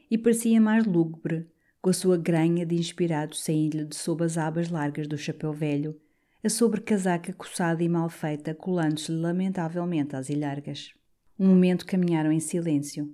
E 0.09 0.17
parecia 0.17 0.61
mais 0.61 0.85
lúgubre, 0.85 1.47
com 1.81 1.89
a 1.89 1.93
sua 1.93 2.17
granha 2.17 2.65
de 2.65 2.75
inspirado 2.75 3.35
saindo-lhe 3.35 3.85
de 3.85 3.95
sob 3.95 4.23
as 4.23 4.37
abas 4.37 4.69
largas 4.69 5.07
do 5.07 5.17
chapéu 5.17 5.51
velho, 5.51 5.99
a 6.43 6.49
sobrecasaca 6.49 7.33
coçada 7.33 7.83
e 7.83 7.89
mal 7.89 8.09
feita 8.09 8.53
colando-se 8.53 9.11
lamentavelmente 9.11 10.15
às 10.15 10.29
ilhargas. 10.29 10.93
Um 11.37 11.47
momento 11.47 11.85
caminharam 11.85 12.31
em 12.31 12.39
silêncio. 12.39 13.11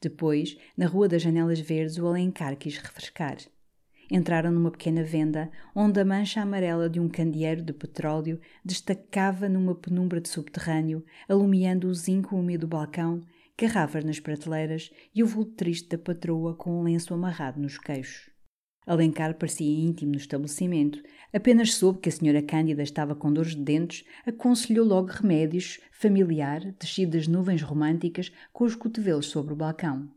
Depois, 0.00 0.56
na 0.76 0.86
Rua 0.86 1.08
das 1.08 1.22
Janelas 1.22 1.58
Verdes, 1.58 1.98
o 1.98 2.06
Alencar 2.06 2.56
quis 2.56 2.76
refrescar. 2.76 3.38
Entraram 4.10 4.52
numa 4.52 4.70
pequena 4.70 5.02
venda 5.02 5.50
onde 5.74 6.00
a 6.00 6.04
mancha 6.04 6.40
amarela 6.40 6.88
de 6.88 7.00
um 7.00 7.08
candeeiro 7.08 7.62
de 7.62 7.72
petróleo 7.72 8.40
destacava 8.64 9.48
numa 9.48 9.74
penumbra 9.74 10.20
de 10.20 10.28
subterrâneo, 10.28 11.04
alumiando 11.28 11.88
o 11.88 11.94
zinco 11.94 12.36
úmido 12.36 12.66
do 12.66 12.70
balcão, 12.70 13.24
garrafas 13.58 14.04
nas 14.04 14.20
prateleiras 14.20 14.90
e 15.14 15.22
o 15.22 15.26
vulto 15.26 15.52
triste 15.52 15.88
da 15.88 15.98
patroa 15.98 16.54
com 16.54 16.78
um 16.78 16.82
lenço 16.82 17.12
amarrado 17.12 17.60
nos 17.60 17.78
queixos. 17.78 18.30
Alencar 18.86 19.34
parecia 19.34 19.66
íntimo 19.66 20.12
no 20.12 20.16
estabelecimento. 20.16 21.02
Apenas 21.32 21.74
soube 21.74 21.98
que 21.98 22.08
a 22.08 22.12
senhora 22.12 22.40
Cândida 22.40 22.84
estava 22.84 23.16
com 23.16 23.32
dores 23.32 23.56
de 23.56 23.62
dentes, 23.62 24.04
aconselhou 24.24 24.86
logo 24.86 25.08
remédios, 25.08 25.80
familiar, 25.90 26.60
descido 26.78 27.16
das 27.16 27.26
nuvens 27.26 27.62
românticas, 27.62 28.30
com 28.52 28.62
os 28.62 28.76
cotovelos 28.76 29.26
sobre 29.26 29.52
o 29.52 29.56
balcão. 29.56 30.08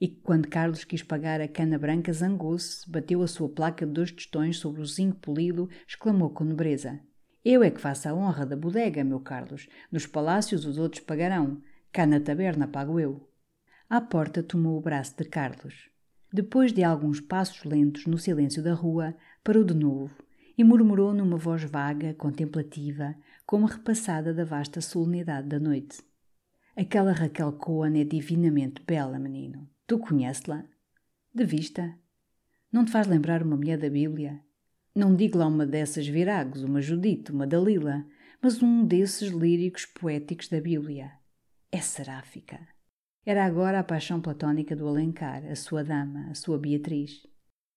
E 0.00 0.08
quando 0.08 0.48
Carlos 0.48 0.82
quis 0.82 1.02
pagar 1.02 1.42
a 1.42 1.48
cana 1.48 1.78
branca, 1.78 2.10
zangou-se, 2.10 2.90
bateu 2.90 3.22
a 3.22 3.28
sua 3.28 3.50
placa 3.50 3.84
de 3.86 3.92
dois 3.92 4.10
tostões 4.10 4.56
sobre 4.56 4.80
o 4.80 4.86
zinco 4.86 5.18
polido, 5.18 5.68
exclamou 5.86 6.30
com 6.30 6.42
nobreza. 6.42 6.98
Eu 7.44 7.62
é 7.62 7.70
que 7.70 7.80
faço 7.80 8.08
a 8.08 8.14
honra 8.14 8.46
da 8.46 8.56
bodega, 8.56 9.04
meu 9.04 9.20
Carlos. 9.20 9.68
Nos 9.92 10.06
palácios 10.06 10.64
os 10.64 10.78
outros 10.78 11.02
pagarão. 11.02 11.60
Cá 11.92 12.06
na 12.06 12.18
taberna 12.18 12.66
pago 12.66 12.98
eu. 12.98 13.28
À 13.90 14.00
porta 14.00 14.42
tomou 14.42 14.78
o 14.78 14.80
braço 14.80 15.16
de 15.18 15.24
Carlos. 15.24 15.90
Depois 16.32 16.72
de 16.72 16.82
alguns 16.82 17.20
passos 17.20 17.64
lentos 17.64 18.06
no 18.06 18.16
silêncio 18.16 18.62
da 18.62 18.72
rua, 18.72 19.14
parou 19.44 19.64
de 19.64 19.74
novo 19.74 20.14
e 20.56 20.64
murmurou 20.64 21.12
numa 21.12 21.36
voz 21.36 21.64
vaga, 21.64 22.14
contemplativa, 22.14 23.14
como 23.44 23.66
repassada 23.66 24.32
da 24.32 24.44
vasta 24.44 24.80
solenidade 24.80 25.48
da 25.48 25.58
noite. 25.58 26.02
Aquela 26.76 27.12
Raquel 27.12 27.52
Cohen 27.52 28.00
é 28.00 28.04
divinamente 28.04 28.82
bela, 28.86 29.18
menino. 29.18 29.68
Tu 29.90 29.98
conheces-la? 29.98 30.64
De 31.34 31.44
vista? 31.44 31.98
Não 32.70 32.84
te 32.84 32.92
faz 32.92 33.08
lembrar 33.08 33.42
uma 33.42 33.56
mulher 33.56 33.76
da 33.76 33.90
Bíblia? 33.90 34.40
Não 34.94 35.16
digo 35.16 35.36
lá 35.36 35.48
uma 35.48 35.66
dessas 35.66 36.06
viragos, 36.06 36.62
uma 36.62 36.80
Judite, 36.80 37.32
uma 37.32 37.44
Dalila, 37.44 38.06
mas 38.40 38.62
um 38.62 38.86
desses 38.86 39.32
líricos 39.32 39.86
poéticos 39.86 40.46
da 40.46 40.60
Bíblia. 40.60 41.10
É 41.72 41.80
seráfica. 41.80 42.60
Era 43.26 43.44
agora 43.44 43.80
a 43.80 43.82
paixão 43.82 44.20
platónica 44.20 44.76
do 44.76 44.86
Alencar, 44.86 45.44
a 45.50 45.56
sua 45.56 45.82
dama, 45.82 46.30
a 46.30 46.34
sua 46.34 46.56
Beatriz. 46.56 47.26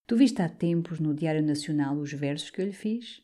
Tu 0.05 0.15
viste 0.15 0.39
há 0.39 0.47
tempos 0.47 0.99
no 0.99 1.15
Diário 1.15 1.41
Nacional 1.41 1.97
os 1.97 2.13
versos 2.13 2.51
que 2.51 2.61
eu 2.61 2.67
lhe 2.67 2.73
fiz? 2.73 3.23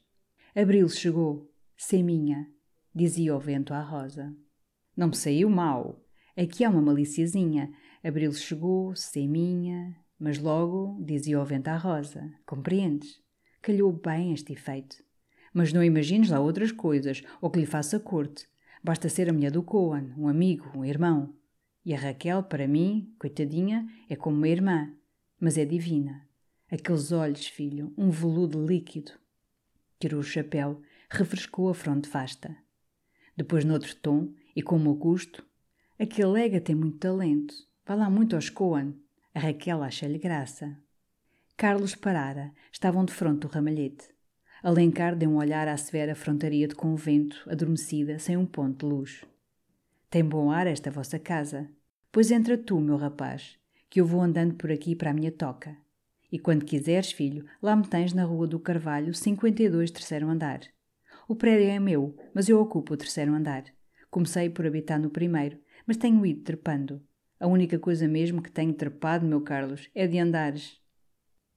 Abril 0.56 0.90
chegou, 0.90 1.54
sem 1.78 2.04
minha, 2.04 2.48
dizia 2.96 3.36
o 3.36 3.40
vento 3.40 3.72
à 3.72 3.84
rosa. 3.84 4.36
Não 4.98 5.10
me 5.10 5.16
saiu 5.16 5.48
mal. 5.48 6.04
Aqui 6.36 6.64
há 6.64 6.72
uma 6.72 6.82
maliciazinha. 6.82 7.72
Abril 8.04 8.32
chegou, 8.32 8.96
sem 8.96 9.28
minha, 9.28 9.96
mas 10.18 10.38
logo 10.38 10.98
dizia 11.04 11.40
o 11.40 11.46
vento 11.46 11.68
à 11.68 11.76
rosa. 11.76 12.32
Compreendes? 12.46 13.22
Calhou 13.62 13.92
bem 13.92 14.32
este 14.34 14.54
efeito. 14.54 15.04
Mas 15.54 15.74
não 15.74 15.84
imagines 15.84 16.30
lá 16.30 16.40
outras 16.40 16.72
coisas, 16.72 17.22
ou 17.42 17.50
que 17.50 17.60
lhe 17.60 17.66
faça 17.66 18.00
corte. 18.00 18.48
Basta 18.82 19.10
ser 19.10 19.30
a 19.30 19.34
mulher 19.34 19.52
do 19.52 19.62
Coan, 19.62 20.14
um 20.18 20.30
amigo, 20.30 20.72
um 20.78 20.86
irmão. 20.86 21.34
E 21.86 21.94
a 21.94 21.98
Raquel, 21.98 22.44
para 22.44 22.68
mim, 22.68 23.14
coitadinha, 23.20 23.86
é 24.10 24.16
como 24.16 24.38
uma 24.38 24.48
irmã, 24.48 24.94
mas 25.40 25.58
é 25.58 25.66
divina. 25.66 26.26
Aqueles 26.72 27.12
olhos, 27.12 27.48
filho, 27.48 27.94
um 27.98 28.10
veludo 28.10 28.66
líquido. 28.66 29.12
Tirou 30.00 30.22
o 30.22 30.24
chapéu, 30.24 30.82
refrescou 31.10 31.70
a 31.70 31.74
fronte 31.74 32.08
vasta. 32.08 32.56
Depois, 33.36 33.66
noutro 33.66 33.94
tom, 33.96 34.34
e 34.56 34.62
com 34.62 34.78
mau 34.78 34.94
gosto, 34.94 35.46
aquele 35.98 36.42
ega 36.42 36.62
tem 36.62 36.76
muito 36.76 37.00
talento, 37.00 37.69
vai 37.90 37.98
lá 37.98 38.08
muito 38.08 38.36
aos 38.36 38.52
Coan. 38.52 38.94
A 39.34 39.40
Raquel 39.40 39.82
acha-lhe 39.82 40.20
graça. 40.20 40.78
Carlos 41.58 41.96
parara, 41.96 42.54
estavam 42.72 43.04
de 43.04 43.12
fronte 43.12 43.40
do 43.40 43.48
ramalhete. 43.48 44.10
Alencar 44.62 45.16
deu 45.16 45.32
um 45.32 45.38
olhar 45.38 45.68
à 45.68 45.76
severa 45.76 46.14
frontaria 46.14 46.68
de 46.68 46.76
convento, 46.76 47.44
adormecida, 47.50 48.20
sem 48.20 48.38
um 48.38 48.46
ponto 48.46 48.86
de 48.86 48.94
luz. 48.94 49.26
Tem 50.08 50.24
bom 50.24 50.52
ar 50.52 50.68
esta 50.68 50.92
vossa 50.92 51.18
casa. 51.18 51.68
Pois 52.12 52.30
entra 52.30 52.60
tu, 52.60 52.80
meu 52.80 52.96
rapaz, 52.96 53.58
que 53.90 54.00
eu 54.00 54.06
vou 54.06 54.22
andando 54.22 54.54
por 54.54 54.72
aqui 54.72 54.96
para 54.96 55.10
a 55.10 55.14
minha 55.14 55.32
toca. 55.32 55.76
E 56.32 56.38
quando 56.38 56.66
quiseres, 56.66 57.12
filho, 57.12 57.44
lá 57.60 57.76
me 57.76 57.88
tens 57.88 58.14
na 58.14 58.24
Rua 58.24 58.46
do 58.46 58.60
Carvalho, 58.60 59.16
52, 59.16 59.90
terceiro 59.90 60.30
andar. 60.30 60.60
O 61.28 61.36
prédio 61.36 61.70
é 61.70 61.80
meu, 61.80 62.16
mas 62.36 62.48
eu 62.50 62.62
ocupo 62.62 62.94
o 62.94 62.98
terceiro 62.98 63.34
andar. 63.34 63.64
Comecei 64.12 64.48
por 64.48 64.68
habitar 64.68 65.00
no 65.00 65.10
primeiro, 65.10 65.58
mas 65.88 65.98
tenho 65.98 66.24
ido 66.24 66.44
trepando. 66.44 67.02
A 67.40 67.48
única 67.48 67.80
coisa 67.80 68.08
mesmo 68.08 68.42
que 68.42 68.52
tenho 68.52 68.74
trepado, 68.74 69.26
meu 69.26 69.42
Carlos, 69.42 69.90
é 69.96 70.06
de 70.06 70.20
andares. 70.20 70.78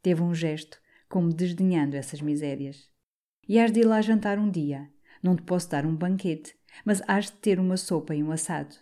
Teve 0.01 0.23
um 0.23 0.35
gesto, 0.35 0.81
como 1.09 1.33
desdenhando 1.33 1.97
essas 1.97 2.21
misérias. 2.21 2.89
E 3.49 3.59
has 3.59 3.73
de 3.73 3.81
ir 3.81 3.85
lá 3.85 4.01
jantar 4.01 4.39
um 4.39 4.49
dia. 4.49 4.89
Não 5.23 5.35
te 5.35 5.43
posso 5.43 5.69
dar 5.69 5.85
um 5.85 5.95
banquete, 5.95 6.55
mas 6.85 7.03
hás 7.07 7.27
de 7.27 7.33
ter 7.33 7.59
uma 7.59 7.77
sopa 7.77 8.15
e 8.15 8.23
um 8.23 8.31
assado. 8.31 8.77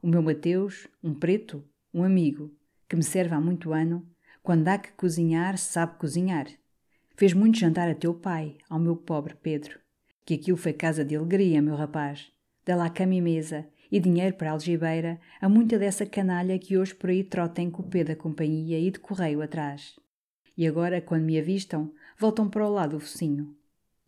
O 0.00 0.06
meu 0.06 0.22
Mateus, 0.22 0.86
um 1.02 1.12
preto, 1.12 1.64
um 1.92 2.04
amigo, 2.04 2.54
que 2.88 2.96
me 2.96 3.02
serve 3.02 3.34
há 3.34 3.40
muito 3.40 3.72
ano, 3.72 4.08
quando 4.42 4.68
há 4.68 4.78
que 4.78 4.92
cozinhar, 4.92 5.58
sabe 5.58 5.98
cozinhar. 5.98 6.46
Fez 7.16 7.32
muito 7.32 7.58
jantar 7.58 7.88
a 7.88 7.94
teu 7.94 8.14
pai, 8.14 8.58
ao 8.68 8.78
meu 8.78 8.96
pobre 8.96 9.34
Pedro. 9.34 9.80
Que 10.24 10.34
aquilo 10.34 10.56
foi 10.56 10.72
casa 10.72 11.04
de 11.04 11.16
alegria, 11.16 11.62
meu 11.62 11.76
rapaz. 11.76 12.30
Dá 12.64 12.76
lá 12.76 12.90
cama 12.90 13.14
e 13.14 13.20
mesa, 13.20 13.68
e 13.94 14.00
dinheiro 14.00 14.34
para 14.34 14.50
a 14.50 14.52
algibeira, 14.54 15.20
a 15.40 15.48
muita 15.48 15.78
dessa 15.78 16.04
canalha 16.04 16.58
que 16.58 16.76
hoje 16.76 16.92
por 16.92 17.10
aí 17.10 17.22
trota 17.22 17.62
em 17.62 17.70
cupê 17.70 18.02
da 18.02 18.16
companhia 18.16 18.76
e 18.76 18.90
de 18.90 18.98
correio 18.98 19.40
atrás. 19.40 20.00
E 20.56 20.66
agora, 20.66 21.00
quando 21.00 21.22
me 21.22 21.38
avistam, 21.38 21.92
voltam 22.18 22.48
para 22.48 22.66
o 22.66 22.72
lado 22.72 22.96
do 22.96 23.00
focinho. 23.00 23.54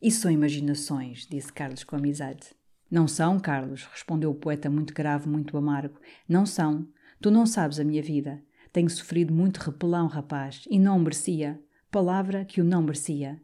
Isso 0.02 0.22
são 0.22 0.30
imaginações, 0.32 1.24
disse 1.30 1.52
Carlos 1.52 1.84
com 1.84 1.94
amizade. 1.94 2.48
Não 2.90 3.06
são, 3.06 3.38
Carlos, 3.38 3.84
respondeu 3.92 4.32
o 4.32 4.34
poeta 4.34 4.68
muito 4.68 4.92
grave, 4.92 5.28
muito 5.28 5.56
amargo. 5.56 6.00
Não 6.28 6.44
são. 6.44 6.88
Tu 7.20 7.30
não 7.30 7.46
sabes 7.46 7.78
a 7.78 7.84
minha 7.84 8.02
vida. 8.02 8.42
Tenho 8.72 8.90
sofrido 8.90 9.32
muito 9.32 9.58
repelão, 9.58 10.08
rapaz, 10.08 10.64
e 10.68 10.80
não 10.80 10.98
merecia. 10.98 11.60
Palavra 11.92 12.44
que 12.44 12.60
o 12.60 12.64
não 12.64 12.82
merecia. 12.82 13.40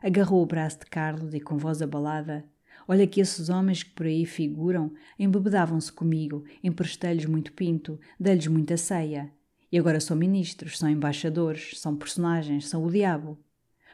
Agarrou 0.00 0.40
o 0.40 0.46
braço 0.46 0.78
de 0.78 0.86
Carlos 0.86 1.34
e 1.34 1.40
com 1.40 1.58
voz 1.58 1.82
abalada 1.82 2.44
Olha 2.88 3.06
que 3.06 3.20
esses 3.20 3.48
homens 3.48 3.82
que 3.82 3.90
por 3.90 4.06
aí 4.06 4.26
figuram 4.26 4.92
embebedavam-se 5.18 5.92
comigo, 5.92 6.44
emprestei-lhes 6.62 7.26
muito 7.26 7.52
pinto, 7.52 7.98
dei-lhes 8.18 8.46
muita 8.46 8.76
ceia. 8.76 9.32
E 9.72 9.78
agora 9.78 10.00
são 10.00 10.16
ministros, 10.16 10.78
são 10.78 10.88
embaixadores, 10.88 11.78
são 11.78 11.96
personagens, 11.96 12.68
são 12.68 12.84
o 12.84 12.90
diabo. 12.90 13.38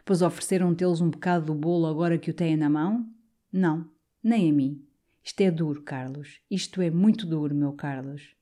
Pois 0.05 0.23
ofereceram 0.23 0.75
tê-los 0.75 1.01
um 1.01 1.11
bocado 1.11 1.47
do 1.47 1.55
bolo 1.55 1.87
agora 1.87 2.17
que 2.17 2.31
o 2.31 2.35
têm 2.35 2.57
na 2.57 2.71
mão? 2.71 3.07
Não, 3.53 3.91
nem 4.23 4.51
a 4.51 4.53
mim. 4.53 4.83
Isto 5.23 5.41
é 5.41 5.51
duro, 5.51 5.83
Carlos. 5.83 6.41
Isto 6.51 6.81
é 6.81 6.91
muito 6.91 7.27
duro, 7.27 7.55
meu 7.55 7.73
Carlos. 7.73 8.35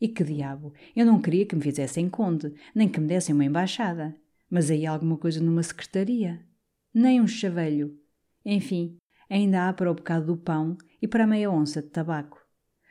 E 0.00 0.08
que 0.08 0.24
diabo! 0.24 0.74
Eu 0.96 1.06
não 1.06 1.22
queria 1.22 1.46
que 1.46 1.54
me 1.54 1.62
fizessem 1.62 2.08
conde, 2.08 2.52
nem 2.74 2.88
que 2.88 2.98
me 2.98 3.06
dessem 3.06 3.32
uma 3.32 3.44
embaixada. 3.44 4.16
Mas 4.50 4.68
aí 4.68 4.84
alguma 4.84 5.16
coisa 5.16 5.40
numa 5.40 5.62
secretaria. 5.62 6.44
Nem 6.92 7.20
um 7.20 7.26
chavelho. 7.28 7.96
Enfim, 8.44 8.98
ainda 9.28 9.68
há 9.68 9.72
para 9.72 9.90
o 9.90 9.94
bocado 9.94 10.26
do 10.26 10.36
pão 10.36 10.76
e 11.00 11.08
para 11.08 11.24
a 11.24 11.26
meia 11.26 11.50
onça 11.50 11.82
de 11.82 11.88
tabaco. 11.88 12.40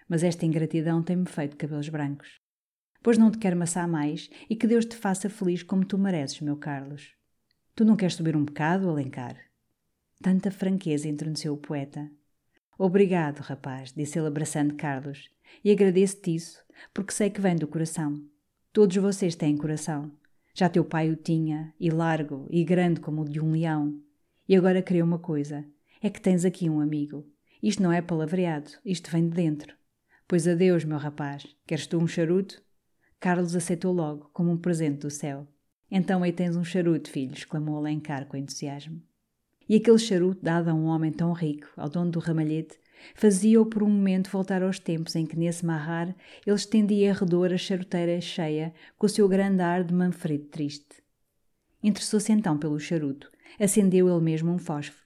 Mas 0.07 0.23
esta 0.23 0.45
ingratidão 0.45 1.01
tem-me 1.01 1.25
feito 1.25 1.57
cabelos 1.57 1.89
brancos. 1.89 2.39
Pois 3.03 3.17
não 3.17 3.31
te 3.31 3.37
quero 3.37 3.57
maçar 3.57 3.87
mais 3.87 4.29
e 4.49 4.55
que 4.55 4.67
Deus 4.67 4.85
te 4.85 4.95
faça 4.95 5.29
feliz 5.29 5.63
como 5.63 5.85
tu 5.85 5.97
mereces, 5.97 6.41
meu 6.41 6.57
Carlos. 6.57 7.13
Tu 7.75 7.85
não 7.85 7.95
queres 7.95 8.15
subir 8.15 8.35
um 8.35 8.45
bocado, 8.45 8.89
Alencar? 8.89 9.37
Tanta 10.21 10.51
franqueza 10.51 11.07
entroneceu 11.07 11.53
o 11.53 11.57
poeta. 11.57 12.11
Obrigado, 12.77 13.39
rapaz, 13.39 13.91
disse 13.93 14.19
ele 14.19 14.27
abraçando 14.27 14.75
Carlos, 14.75 15.29
e 15.63 15.71
agradeço-te 15.71 16.35
isso, 16.35 16.63
porque 16.93 17.13
sei 17.13 17.29
que 17.29 17.41
vem 17.41 17.55
do 17.55 17.67
coração. 17.67 18.21
Todos 18.73 18.95
vocês 18.97 19.35
têm 19.35 19.57
coração. 19.57 20.11
Já 20.53 20.69
teu 20.69 20.83
pai 20.83 21.09
o 21.09 21.15
tinha, 21.15 21.73
e 21.79 21.89
largo, 21.89 22.47
e 22.49 22.63
grande 22.63 22.99
como 22.99 23.21
o 23.21 23.29
de 23.29 23.39
um 23.39 23.51
leão. 23.51 23.99
E 24.47 24.55
agora 24.55 24.81
queria 24.81 25.03
uma 25.03 25.19
coisa: 25.19 25.65
é 26.01 26.09
que 26.09 26.19
tens 26.19 26.43
aqui 26.43 26.69
um 26.69 26.79
amigo. 26.79 27.25
Isto 27.61 27.83
não 27.83 27.91
é 27.91 28.01
palavreado, 28.01 28.71
isto 28.83 29.11
vem 29.11 29.29
de 29.29 29.35
dentro. 29.35 29.75
Pois 30.27 30.47
adeus, 30.47 30.83
meu 30.83 30.97
rapaz. 30.97 31.45
Queres 31.67 31.85
tu 31.85 31.99
um 31.99 32.07
charuto? 32.07 32.61
Carlos 33.19 33.55
aceitou 33.55 33.93
logo, 33.93 34.31
como 34.33 34.49
um 34.49 34.57
presente 34.57 35.01
do 35.01 35.11
céu. 35.11 35.47
Então 35.91 36.23
aí 36.23 36.31
tens 36.31 36.55
um 36.55 36.63
charuto, 36.63 37.09
filho, 37.11 37.33
exclamou 37.33 37.77
Alencar 37.77 38.25
com 38.25 38.35
entusiasmo. 38.35 39.01
E 39.69 39.75
aquele 39.75 39.99
charuto 39.99 40.41
dado 40.41 40.69
a 40.69 40.73
um 40.73 40.85
homem 40.85 41.11
tão 41.11 41.33
rico, 41.33 41.67
ao 41.77 41.87
dono 41.87 42.09
do 42.09 42.19
ramalhete, 42.19 42.79
fazia-o 43.13 43.65
por 43.65 43.83
um 43.83 43.89
momento 43.89 44.31
voltar 44.31 44.63
aos 44.63 44.79
tempos 44.79 45.15
em 45.15 45.25
que, 45.25 45.37
nesse 45.37 45.65
marrar, 45.65 46.15
ele 46.45 46.55
estendia 46.55 47.11
em 47.11 47.13
redor 47.13 47.53
a 47.53 47.57
charuteira 47.57 48.19
cheia, 48.19 48.73
com 48.97 49.05
o 49.05 49.09
seu 49.09 49.27
grande 49.27 49.61
ar 49.61 49.83
de 49.83 49.93
Manfredo 49.93 50.45
triste. 50.45 51.03
Interessou-se 51.83 52.31
então 52.31 52.57
pelo 52.57 52.79
charuto, 52.79 53.31
acendeu 53.59 54.09
ele 54.09 54.23
mesmo 54.23 54.51
um 54.51 54.57
fósforo. 54.57 55.00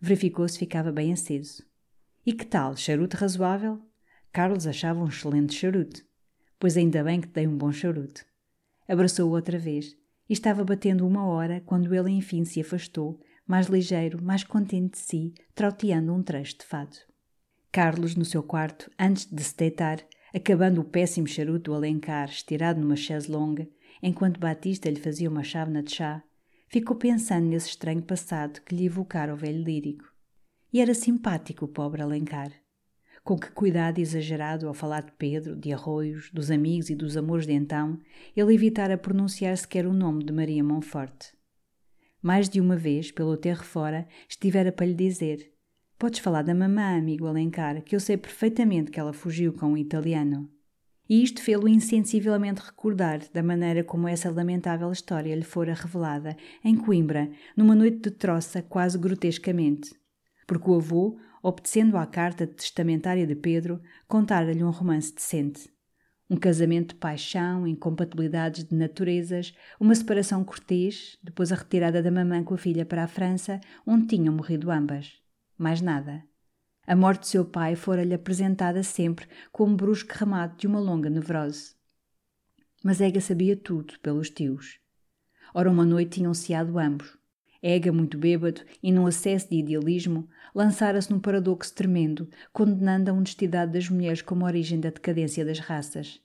Verificou 0.00 0.48
se 0.48 0.58
ficava 0.58 0.92
bem 0.92 1.12
aceso. 1.12 1.64
E 2.24 2.32
que 2.32 2.44
tal, 2.44 2.76
charuto 2.76 3.16
razoável? 3.16 3.80
Carlos 4.32 4.66
achava 4.66 5.00
um 5.00 5.08
excelente 5.08 5.54
charuto. 5.54 6.04
Pois 6.58 6.76
ainda 6.76 7.02
bem 7.02 7.20
que 7.20 7.28
dei 7.28 7.46
um 7.46 7.56
bom 7.56 7.72
charuto. 7.72 8.24
Abraçou-o 8.88 9.32
outra 9.32 9.58
vez 9.58 9.96
e 10.28 10.32
estava 10.32 10.64
batendo 10.64 11.06
uma 11.06 11.26
hora 11.26 11.60
quando 11.64 11.94
ele 11.94 12.10
enfim 12.10 12.44
se 12.44 12.60
afastou, 12.60 13.20
mais 13.46 13.66
ligeiro, 13.66 14.22
mais 14.22 14.44
contente 14.44 14.92
de 14.92 14.98
si, 14.98 15.34
trauteando 15.54 16.12
um 16.12 16.22
trecho 16.22 16.58
de 16.58 16.66
fado. 16.66 16.96
Carlos, 17.72 18.14
no 18.14 18.24
seu 18.24 18.42
quarto, 18.42 18.90
antes 18.98 19.26
de 19.26 19.42
se 19.42 19.56
deitar, 19.56 20.04
acabando 20.34 20.80
o 20.80 20.84
péssimo 20.84 21.26
charuto 21.26 21.70
do 21.70 21.74
Alencar 21.74 22.28
estirado 22.28 22.80
numa 22.80 22.96
chaise 22.96 23.30
longue, 23.30 23.70
enquanto 24.02 24.38
Batista 24.40 24.90
lhe 24.90 25.00
fazia 25.00 25.30
uma 25.30 25.42
chávena 25.42 25.82
de 25.82 25.94
chá, 25.94 26.22
ficou 26.68 26.96
pensando 26.96 27.46
nesse 27.46 27.68
estranho 27.68 28.02
passado 28.02 28.60
que 28.62 28.74
lhe 28.74 28.86
evocara 28.86 29.32
o 29.32 29.36
velho 29.36 29.62
lírico. 29.62 30.04
E 30.72 30.80
era 30.80 30.94
simpático 30.94 31.64
o 31.64 31.68
pobre 31.68 32.02
Alencar. 32.02 32.52
Com 33.24 33.38
que 33.38 33.50
cuidado 33.50 33.98
exagerado 33.98 34.68
ao 34.68 34.74
falar 34.74 35.02
de 35.02 35.12
Pedro, 35.12 35.56
de 35.56 35.72
arroios, 35.72 36.30
dos 36.32 36.50
amigos 36.50 36.88
e 36.88 36.94
dos 36.94 37.16
amores 37.16 37.46
de 37.46 37.52
então, 37.52 37.98
ele 38.36 38.54
evitara 38.54 38.96
pronunciar 38.96 39.56
sequer 39.56 39.86
o 39.86 39.92
nome 39.92 40.24
de 40.24 40.32
Maria 40.32 40.62
Monforte. 40.62 41.36
Mais 42.22 42.48
de 42.48 42.60
uma 42.60 42.76
vez, 42.76 43.10
pelo 43.10 43.36
terro 43.36 43.64
fora, 43.64 44.06
estivera 44.28 44.72
para 44.72 44.86
lhe 44.86 44.94
dizer 44.94 45.52
Podes 45.98 46.20
falar 46.20 46.42
da 46.42 46.54
mamã, 46.54 46.96
amigo 46.96 47.26
Alencar, 47.26 47.82
que 47.82 47.96
eu 47.96 47.98
sei 47.98 48.16
perfeitamente 48.16 48.90
que 48.90 49.00
ela 49.00 49.12
fugiu 49.12 49.52
com 49.52 49.72
um 49.72 49.76
italiano. 49.76 50.48
E 51.08 51.22
isto 51.22 51.42
fê-lo 51.42 51.68
insensivelmente 51.68 52.60
recordar 52.60 53.20
da 53.32 53.42
maneira 53.42 53.82
como 53.82 54.06
essa 54.06 54.30
lamentável 54.30 54.90
história 54.92 55.34
lhe 55.34 55.42
fora 55.42 55.72
revelada, 55.72 56.36
em 56.62 56.76
Coimbra, 56.76 57.30
numa 57.56 57.74
noite 57.74 57.98
de 58.00 58.10
troça 58.10 58.62
quase 58.62 58.98
grotescamente. 58.98 59.94
Porque 60.46 60.70
o 60.70 60.76
avô, 60.76 61.18
obedecendo 61.42 61.96
à 61.96 62.06
carta 62.06 62.46
testamentária 62.46 63.26
de 63.26 63.34
Pedro, 63.34 63.80
contara-lhe 64.06 64.62
um 64.62 64.70
romance 64.70 65.14
decente. 65.14 65.70
Um 66.28 66.36
casamento 66.36 66.90
de 66.90 67.00
paixão, 67.00 67.66
incompatibilidades 67.66 68.64
de 68.64 68.74
naturezas, 68.74 69.54
uma 69.80 69.94
separação 69.94 70.44
cortês, 70.44 71.16
depois 71.22 71.50
a 71.50 71.56
retirada 71.56 72.02
da 72.02 72.10
mamã 72.10 72.44
com 72.44 72.52
a 72.52 72.58
filha 72.58 72.84
para 72.84 73.04
a 73.04 73.08
França, 73.08 73.58
onde 73.86 74.08
tinham 74.08 74.34
morrido 74.34 74.70
ambas 74.70 75.18
mais 75.58 75.80
nada. 75.80 76.22
A 76.88 76.96
morte 76.96 77.20
de 77.20 77.28
seu 77.28 77.44
pai 77.44 77.76
fora-lhe 77.76 78.14
apresentada 78.14 78.82
sempre 78.82 79.26
como 79.52 79.76
brusco 79.76 80.10
remate 80.14 80.60
de 80.60 80.66
uma 80.66 80.80
longa 80.80 81.10
nevrose. 81.10 81.74
Mas 82.82 82.98
Ega 82.98 83.20
sabia 83.20 83.54
tudo 83.54 84.00
pelos 84.00 84.30
tios. 84.30 84.80
Ora, 85.52 85.70
uma 85.70 85.84
noite 85.84 86.12
tinham 86.12 86.32
ceado 86.32 86.78
ambos. 86.78 87.14
Ega, 87.62 87.92
muito 87.92 88.16
bêbado 88.16 88.62
e 88.82 88.90
num 88.90 89.06
acesso 89.06 89.50
de 89.50 89.56
idealismo, 89.56 90.30
lançara-se 90.54 91.10
num 91.10 91.20
paradoxo 91.20 91.74
tremendo, 91.74 92.26
condenando 92.54 93.10
a 93.10 93.12
honestidade 93.12 93.72
das 93.72 93.90
mulheres 93.90 94.22
como 94.22 94.46
origem 94.46 94.80
da 94.80 94.88
decadência 94.88 95.44
das 95.44 95.58
raças. 95.58 96.22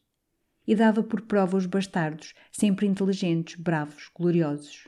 E 0.66 0.74
dava 0.74 1.04
por 1.04 1.24
prova 1.24 1.58
os 1.58 1.66
bastardos, 1.66 2.34
sempre 2.54 2.88
inteligentes, 2.88 3.56
bravos, 3.60 4.10
gloriosos. 4.16 4.88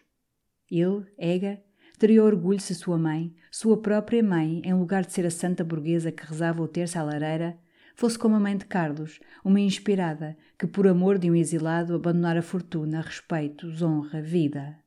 Ele, 0.71 1.05
Ega, 1.17 1.61
Teria 1.97 2.23
orgulho 2.23 2.59
se 2.59 2.75
sua 2.75 2.97
mãe, 2.97 3.33
sua 3.49 3.81
própria 3.81 4.21
mãe, 4.21 4.61
em 4.65 4.73
lugar 4.73 5.05
de 5.05 5.13
ser 5.13 5.25
a 5.25 5.31
santa 5.31 5.63
burguesa 5.63 6.11
que 6.11 6.25
rezava 6.25 6.61
o 6.61 6.67
terço 6.67 6.99
à 6.99 7.03
lareira, 7.03 7.57
fosse 7.95 8.19
como 8.19 8.35
a 8.35 8.39
mãe 8.39 8.57
de 8.57 8.65
Carlos, 8.65 9.19
uma 9.43 9.61
inspirada 9.61 10.37
que, 10.59 10.67
por 10.67 10.87
amor 10.87 11.17
de 11.17 11.31
um 11.31 11.35
exilado, 11.35 11.95
abandonara 11.95 12.41
fortuna, 12.41 12.99
respeito, 12.99 13.67
honra, 13.81 14.21
vida. 14.21 14.77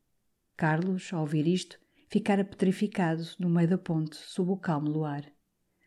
Carlos, 0.54 1.10
ao 1.12 1.22
ouvir 1.22 1.48
isto, 1.48 1.78
ficara 2.08 2.44
petrificado 2.44 3.24
no 3.38 3.48
meio 3.48 3.68
da 3.68 3.78
ponte, 3.78 4.16
sob 4.16 4.50
o 4.50 4.56
calmo 4.56 4.90
luar. 4.90 5.24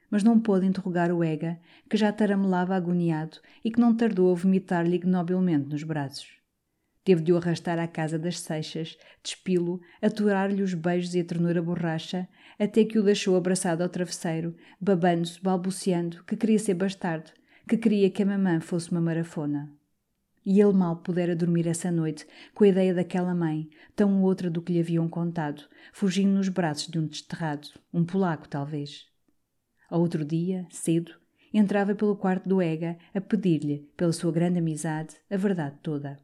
Mas 0.09 0.23
não 0.23 0.39
pôde 0.39 0.65
interrogar 0.65 1.11
o 1.11 1.23
Ega, 1.23 1.59
que 1.87 1.97
já 1.97 2.11
taramelava 2.11 2.75
agoniado 2.75 3.37
e 3.63 3.69
que 3.69 3.79
não 3.79 3.95
tardou 3.95 4.31
a 4.31 4.35
vomitar-lhe 4.35 4.95
ignobilmente 4.95 5.69
nos 5.69 5.83
braços. 5.83 6.40
Teve 7.03 7.21
de 7.23 7.33
o 7.33 7.37
arrastar 7.37 7.79
à 7.79 7.87
casa 7.87 8.19
das 8.19 8.39
seixas, 8.39 8.97
despilo, 9.23 9.81
aturar-lhe 10.01 10.61
os 10.61 10.73
beijos 10.73 11.15
e 11.15 11.19
a 11.19 11.23
ternura 11.23 11.61
borracha, 11.61 12.27
até 12.59 12.85
que 12.85 12.99
o 12.99 13.03
deixou 13.03 13.35
abraçado 13.35 13.81
ao 13.81 13.89
travesseiro, 13.89 14.55
babando-se, 14.79 15.41
balbuciando, 15.41 16.23
que 16.25 16.35
queria 16.35 16.59
ser 16.59 16.75
bastardo, 16.75 17.31
que 17.67 17.75
queria 17.75 18.09
que 18.09 18.21
a 18.21 18.25
mamã 18.25 18.61
fosse 18.61 18.91
uma 18.91 19.01
marafona. 19.01 19.71
E 20.45 20.59
ele 20.59 20.73
mal 20.73 20.97
pudera 20.97 21.35
dormir 21.35 21.67
essa 21.67 21.91
noite, 21.91 22.25
com 22.53 22.63
a 22.63 22.67
ideia 22.67 22.93
daquela 22.93 23.33
mãe, 23.33 23.69
tão 23.95 24.21
outra 24.21 24.49
do 24.49 24.61
que 24.61 24.73
lhe 24.73 24.79
haviam 24.79 25.07
contado, 25.07 25.63
fugindo 25.93 26.31
nos 26.31 26.49
braços 26.49 26.87
de 26.87 26.99
um 26.99 27.07
desterrado, 27.07 27.67
um 27.91 28.05
polaco 28.05 28.47
talvez. 28.47 29.07
Ao 29.89 29.99
outro 29.99 30.23
dia, 30.23 30.67
cedo, 30.69 31.13
entrava 31.53 31.95
pelo 31.95 32.15
quarto 32.15 32.47
do 32.47 32.61
Ega 32.61 32.97
a 33.13 33.21
pedir-lhe, 33.21 33.89
pela 33.97 34.13
sua 34.13 34.31
grande 34.31 34.59
amizade, 34.59 35.15
a 35.29 35.37
verdade 35.37 35.77
toda. 35.81 36.19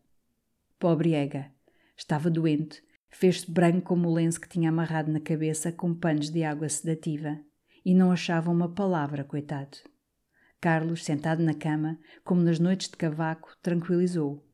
Pobre 0.79 1.13
Ega. 1.15 1.51
Estava 1.95 2.29
doente. 2.29 2.83
Fez-se 3.09 3.49
branco 3.49 3.81
como 3.81 4.07
o 4.07 4.13
lenço 4.13 4.39
que 4.39 4.47
tinha 4.47 4.69
amarrado 4.69 5.11
na 5.11 5.19
cabeça 5.19 5.71
com 5.71 5.91
panos 5.91 6.29
de 6.29 6.43
água 6.43 6.69
sedativa. 6.69 7.39
E 7.83 7.95
não 7.95 8.11
achava 8.11 8.51
uma 8.51 8.69
palavra, 8.69 9.23
coitado. 9.23 9.77
Carlos, 10.61 11.03
sentado 11.03 11.41
na 11.41 11.55
cama, 11.55 11.97
como 12.23 12.41
nas 12.41 12.59
noites 12.59 12.89
de 12.89 12.95
cavaco, 12.95 13.57
tranquilizou. 13.59 14.45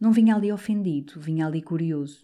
Não 0.00 0.10
vinha 0.10 0.36
ali 0.36 0.50
ofendido, 0.50 1.20
vinha 1.20 1.46
ali 1.46 1.60
curioso. 1.60 2.22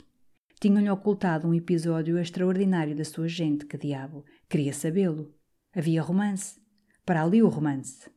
Tinham-lhe 0.58 0.88
ocultado 0.88 1.46
um 1.46 1.52
episódio 1.52 2.18
extraordinário 2.18 2.96
da 2.96 3.04
sua 3.04 3.28
gente, 3.28 3.66
que 3.66 3.76
diabo. 3.76 4.24
Queria 4.48 4.72
sabê-lo. 4.72 5.34
Havia 5.74 6.00
romance. 6.00 6.58
Para 7.04 7.22
ali 7.22 7.42
o 7.42 7.48
romance. 7.48 8.10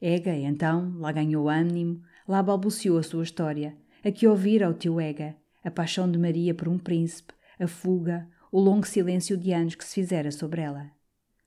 Ega, 0.00 0.34
então, 0.34 0.98
lá 0.98 1.12
ganhou 1.12 1.48
ânimo, 1.48 2.02
lá 2.26 2.42
balbuciou 2.42 2.98
a 2.98 3.02
sua 3.04 3.22
história, 3.22 3.76
a 4.06 4.12
que 4.12 4.28
ouvira 4.28 4.70
o 4.70 4.72
tio 4.72 5.00
Ega, 5.00 5.34
a 5.64 5.68
paixão 5.68 6.08
de 6.08 6.16
Maria 6.16 6.54
por 6.54 6.68
um 6.68 6.78
príncipe, 6.78 7.34
a 7.58 7.66
fuga, 7.66 8.28
o 8.52 8.60
longo 8.60 8.86
silêncio 8.86 9.36
de 9.36 9.52
anos 9.52 9.74
que 9.74 9.84
se 9.84 9.94
fizera 9.94 10.30
sobre 10.30 10.60
ela. 10.60 10.92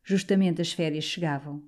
Justamente 0.03 0.61
as 0.61 0.73
férias 0.73 1.05
chegavam. 1.05 1.63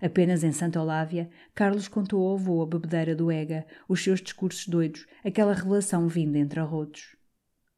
Apenas 0.00 0.44
em 0.44 0.52
Santa 0.52 0.80
Olávia, 0.80 1.28
Carlos 1.52 1.88
contou 1.88 2.24
ao 2.24 2.36
avô 2.36 2.62
a 2.62 2.66
bebedeira 2.66 3.12
do 3.12 3.28
Ega, 3.28 3.66
os 3.88 4.04
seus 4.04 4.20
discursos 4.22 4.68
doidos, 4.68 5.04
aquela 5.24 5.52
revelação 5.52 6.06
vinda 6.06 6.38
entre 6.38 6.60
arrotos. 6.60 7.16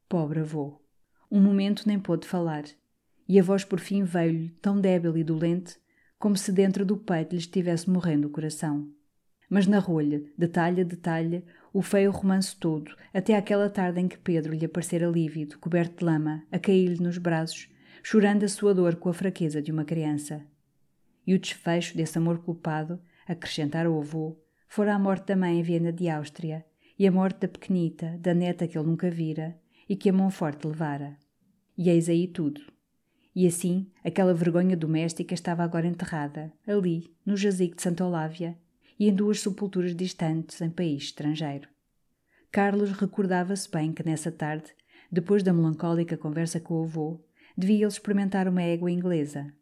Pobre 0.06 0.40
avô. 0.40 0.78
Um 1.30 1.40
momento 1.40 1.84
nem 1.86 1.98
pôde 1.98 2.28
falar, 2.28 2.64
e 3.26 3.40
a 3.40 3.42
voz 3.42 3.64
por 3.64 3.80
fim 3.80 4.04
veio-lhe, 4.04 4.50
tão 4.60 4.78
débil 4.78 5.16
e 5.16 5.24
dolente, 5.24 5.78
como 6.18 6.36
se 6.36 6.52
dentro 6.52 6.84
do 6.84 6.98
peito 6.98 7.32
lhe 7.32 7.38
estivesse 7.38 7.88
morrendo 7.88 8.28
o 8.28 8.30
coração. 8.30 8.92
Mas 9.48 9.66
narrou-lhe, 9.66 10.30
detalhe 10.36 10.82
a 10.82 10.84
detalhe, 10.84 11.44
o 11.72 11.80
feio 11.80 12.10
romance 12.10 12.56
todo, 12.56 12.94
até 13.12 13.36
aquela 13.36 13.70
tarde 13.70 14.00
em 14.00 14.08
que 14.08 14.18
Pedro 14.18 14.54
lhe 14.54 14.66
aparecera 14.66 15.06
lívido, 15.06 15.58
coberto 15.58 15.98
de 15.98 16.04
lama, 16.04 16.44
a 16.50 16.58
cair-lhe 16.58 17.02
nos 17.02 17.18
braços, 17.18 17.68
chorando 18.02 18.44
a 18.44 18.48
sua 18.48 18.74
dor 18.74 18.96
com 18.96 19.08
a 19.08 19.14
fraqueza 19.14 19.62
de 19.62 19.72
uma 19.72 19.84
criança. 19.84 20.44
E 21.26 21.34
o 21.34 21.38
desfecho 21.38 21.96
desse 21.96 22.18
amor 22.18 22.38
culpado, 22.38 23.00
acrescentara 23.26 23.90
o 23.90 23.98
avô, 23.98 24.38
fora 24.66 24.94
a 24.94 24.98
morte 24.98 25.26
da 25.26 25.36
mãe 25.36 25.58
em 25.58 25.62
Viena 25.62 25.92
de 25.92 26.08
Áustria, 26.08 26.64
e 26.98 27.06
a 27.06 27.12
morte 27.12 27.40
da 27.40 27.48
pequenita, 27.48 28.18
da 28.18 28.34
neta 28.34 28.66
que 28.66 28.76
ele 28.76 28.86
nunca 28.86 29.10
vira, 29.10 29.58
e 29.88 29.96
que 29.96 30.10
a 30.10 30.12
mão 30.12 30.30
forte 30.30 30.66
levara. 30.66 31.16
E 31.76 31.88
eis 31.88 32.08
aí 32.08 32.26
tudo. 32.26 32.60
E 33.34 33.46
assim, 33.46 33.90
aquela 34.02 34.34
vergonha 34.34 34.76
doméstica 34.76 35.32
estava 35.32 35.62
agora 35.62 35.86
enterrada, 35.86 36.52
ali, 36.66 37.14
no 37.24 37.36
jazigo 37.36 37.76
de 37.76 37.82
Santa 37.82 38.04
Olávia, 38.04 38.58
e 38.98 39.08
em 39.08 39.14
duas 39.14 39.40
sepulturas 39.40 39.94
distantes 39.94 40.60
em 40.60 40.70
país 40.70 41.04
estrangeiro. 41.04 41.68
Carlos 42.50 42.90
recordava-se 42.92 43.70
bem 43.70 43.92
que 43.92 44.04
nessa 44.04 44.32
tarde, 44.32 44.74
depois 45.10 45.42
da 45.42 45.52
melancólica 45.52 46.16
conversa 46.16 46.58
com 46.58 46.80
o 46.80 46.84
avô, 46.84 47.20
devia 47.56 47.76
ele 47.76 47.86
experimentar 47.86 48.48
uma 48.48 48.62
égua 48.62 48.90
inglesa. 48.90 49.52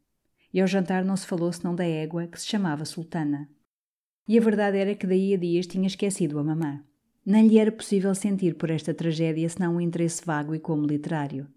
E 0.52 0.60
ao 0.60 0.66
jantar 0.66 1.04
não 1.04 1.16
se 1.16 1.26
falou 1.26 1.52
senão 1.52 1.74
da 1.74 1.84
égua 1.84 2.26
que 2.26 2.40
se 2.40 2.46
chamava 2.46 2.84
Sultana. 2.84 3.48
E 4.28 4.38
a 4.38 4.40
verdade 4.40 4.78
era 4.78 4.94
que 4.94 5.06
daí 5.06 5.34
a 5.34 5.36
dias 5.36 5.66
tinha 5.66 5.86
esquecido 5.86 6.38
a 6.38 6.44
mamã. 6.44 6.82
Nem 7.24 7.48
lhe 7.48 7.58
era 7.58 7.72
possível 7.72 8.14
sentir 8.14 8.54
por 8.54 8.70
esta 8.70 8.94
tragédia 8.94 9.48
senão 9.48 9.76
um 9.76 9.80
interesse 9.80 10.24
vago 10.24 10.54
e 10.54 10.60
como 10.60 10.86
literário. 10.86 11.48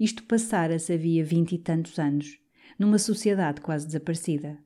Isto 0.00 0.24
passara-se 0.24 0.92
havia 0.92 1.24
vinte 1.24 1.54
e 1.54 1.58
tantos 1.58 1.98
anos, 1.98 2.38
numa 2.78 2.98
sociedade 2.98 3.60
quase 3.60 3.86
desaparecida. 3.86 4.58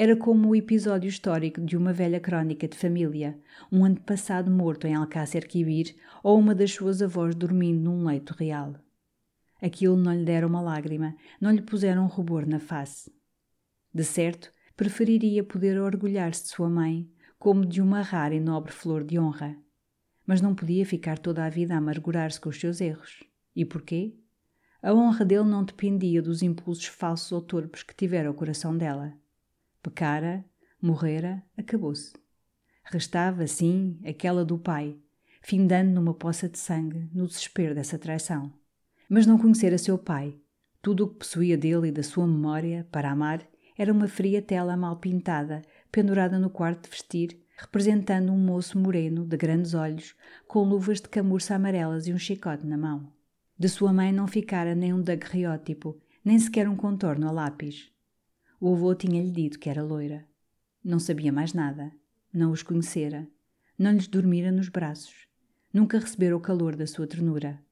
Era 0.00 0.14
como 0.14 0.50
o 0.50 0.54
episódio 0.54 1.08
histórico 1.08 1.60
de 1.60 1.76
uma 1.76 1.92
velha 1.92 2.20
crónica 2.20 2.68
de 2.68 2.78
família, 2.78 3.36
um 3.72 3.84
antepassado 3.84 4.48
morto 4.48 4.86
em 4.86 4.94
Alcácer 4.94 5.48
Quibir 5.48 5.96
ou 6.22 6.38
uma 6.38 6.54
das 6.54 6.70
suas 6.70 7.02
avós 7.02 7.34
dormindo 7.34 7.80
num 7.80 8.06
leito 8.06 8.32
real. 8.32 8.76
Aquilo 9.60 9.96
não 9.96 10.14
lhe 10.14 10.24
dera 10.24 10.46
uma 10.46 10.60
lágrima, 10.60 11.16
não 11.40 11.50
lhe 11.50 11.62
puseram 11.62 12.04
um 12.04 12.06
rubor 12.06 12.46
na 12.46 12.60
face. 12.60 13.12
De 13.92 14.04
certo, 14.04 14.52
preferiria 14.76 15.42
poder 15.42 15.80
orgulhar-se 15.80 16.44
de 16.44 16.50
sua 16.50 16.70
mãe 16.70 17.10
como 17.36 17.66
de 17.66 17.82
uma 17.82 18.00
rara 18.00 18.36
e 18.36 18.38
nobre 18.38 18.70
flor 18.70 19.02
de 19.02 19.18
honra. 19.18 19.56
Mas 20.24 20.40
não 20.40 20.54
podia 20.54 20.86
ficar 20.86 21.18
toda 21.18 21.44
a 21.44 21.50
vida 21.50 21.74
a 21.74 21.78
amargurar-se 21.78 22.40
com 22.40 22.50
os 22.50 22.60
seus 22.60 22.80
erros. 22.80 23.24
E 23.52 23.64
porquê? 23.64 24.14
A 24.80 24.94
honra 24.94 25.24
dele 25.24 25.48
não 25.48 25.64
dependia 25.64 26.22
dos 26.22 26.40
impulsos 26.40 26.86
falsos 26.86 27.32
ou 27.32 27.42
torpes 27.42 27.82
que 27.82 27.96
tivera 27.96 28.30
o 28.30 28.34
coração 28.34 28.78
dela. 28.78 29.12
Pecara, 29.82 30.44
morrera, 30.80 31.42
acabou-se. 31.56 32.12
Restava, 32.84 33.46
sim, 33.46 33.98
aquela 34.04 34.44
do 34.44 34.58
pai, 34.58 34.96
findando 35.42 35.92
numa 35.92 36.14
poça 36.14 36.48
de 36.48 36.58
sangue, 36.58 37.08
no 37.12 37.26
desespero 37.26 37.74
dessa 37.74 37.98
traição. 37.98 38.52
Mas 39.08 39.26
não 39.26 39.38
conhecera 39.38 39.78
seu 39.78 39.96
pai. 39.98 40.34
Tudo 40.82 41.04
o 41.04 41.08
que 41.08 41.16
possuía 41.16 41.56
dele 41.56 41.88
e 41.88 41.92
da 41.92 42.02
sua 42.02 42.26
memória, 42.26 42.86
para 42.90 43.10
amar, 43.10 43.46
era 43.76 43.92
uma 43.92 44.08
fria 44.08 44.42
tela 44.42 44.76
mal 44.76 44.96
pintada, 44.96 45.62
pendurada 45.92 46.38
no 46.38 46.50
quarto 46.50 46.84
de 46.84 46.90
vestir, 46.90 47.40
representando 47.56 48.32
um 48.32 48.38
moço 48.38 48.78
moreno, 48.78 49.24
de 49.24 49.36
grandes 49.36 49.74
olhos, 49.74 50.14
com 50.46 50.62
luvas 50.62 51.00
de 51.00 51.08
camurça 51.08 51.54
amarelas 51.54 52.06
e 52.06 52.12
um 52.12 52.18
chicote 52.18 52.66
na 52.66 52.76
mão. 52.76 53.12
De 53.58 53.68
sua 53.68 53.92
mãe 53.92 54.12
não 54.12 54.26
ficara 54.26 54.74
nem 54.74 54.92
um 54.92 55.02
daguerreótipo, 55.02 56.00
nem 56.24 56.38
sequer 56.38 56.68
um 56.68 56.76
contorno 56.76 57.28
a 57.28 57.32
lápis. 57.32 57.90
O 58.60 58.74
avô 58.74 58.94
tinha-lhe 58.94 59.30
dito 59.30 59.58
que 59.58 59.70
era 59.70 59.82
loira. 59.82 60.26
Não 60.82 60.98
sabia 60.98 61.32
mais 61.32 61.52
nada. 61.52 61.92
Não 62.32 62.50
os 62.50 62.62
conhecera. 62.62 63.28
Não 63.78 63.92
lhes 63.92 64.08
dormira 64.08 64.50
nos 64.50 64.68
braços. 64.68 65.28
Nunca 65.72 65.98
recebera 65.98 66.36
o 66.36 66.40
calor 66.40 66.74
da 66.74 66.86
sua 66.86 67.06
ternura. 67.06 67.62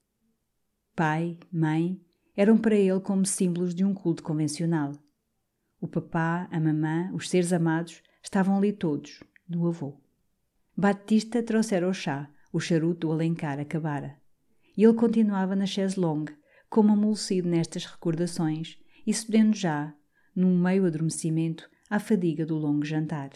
Pai, 0.95 1.39
mãe, 1.53 2.01
eram 2.37 2.57
para 2.57 2.77
ele 2.77 3.01
como 3.01 3.27
símbolos 3.27 3.75
de 3.75 3.85
um 3.85 3.93
culto 3.93 4.23
convencional. 4.23 4.93
O 5.81 5.89
papá, 5.89 6.49
a 6.53 6.61
mamã, 6.61 7.11
os 7.13 7.29
seres 7.29 7.53
amados 7.53 8.03
estavam 8.23 8.57
ali 8.57 8.73
todos, 8.73 9.23
no 9.49 9.67
avô. 9.67 10.01
Batista 10.77 11.43
trouxera 11.43 11.89
o 11.89 11.93
chá, 11.93 12.31
o 12.53 12.61
charuto 12.61 13.09
do 13.09 13.13
Alencar 13.13 13.59
acabara. 13.59 14.17
E 14.77 14.85
ele 14.85 14.95
continuava 14.95 15.57
na 15.57 15.67
chaise 15.67 15.99
longue, 15.99 16.37
como 16.69 16.93
amolecido 16.93 17.49
nestas 17.49 17.85
recordações 17.87 18.79
e 19.07 19.13
cedendo 19.13 19.55
já, 19.57 19.95
num 20.37 20.57
meio 20.57 20.85
adormecimento, 20.85 21.69
à 21.89 21.99
fadiga 21.99 22.45
do 22.45 22.57
longo 22.57 22.85
jantar. 22.85 23.31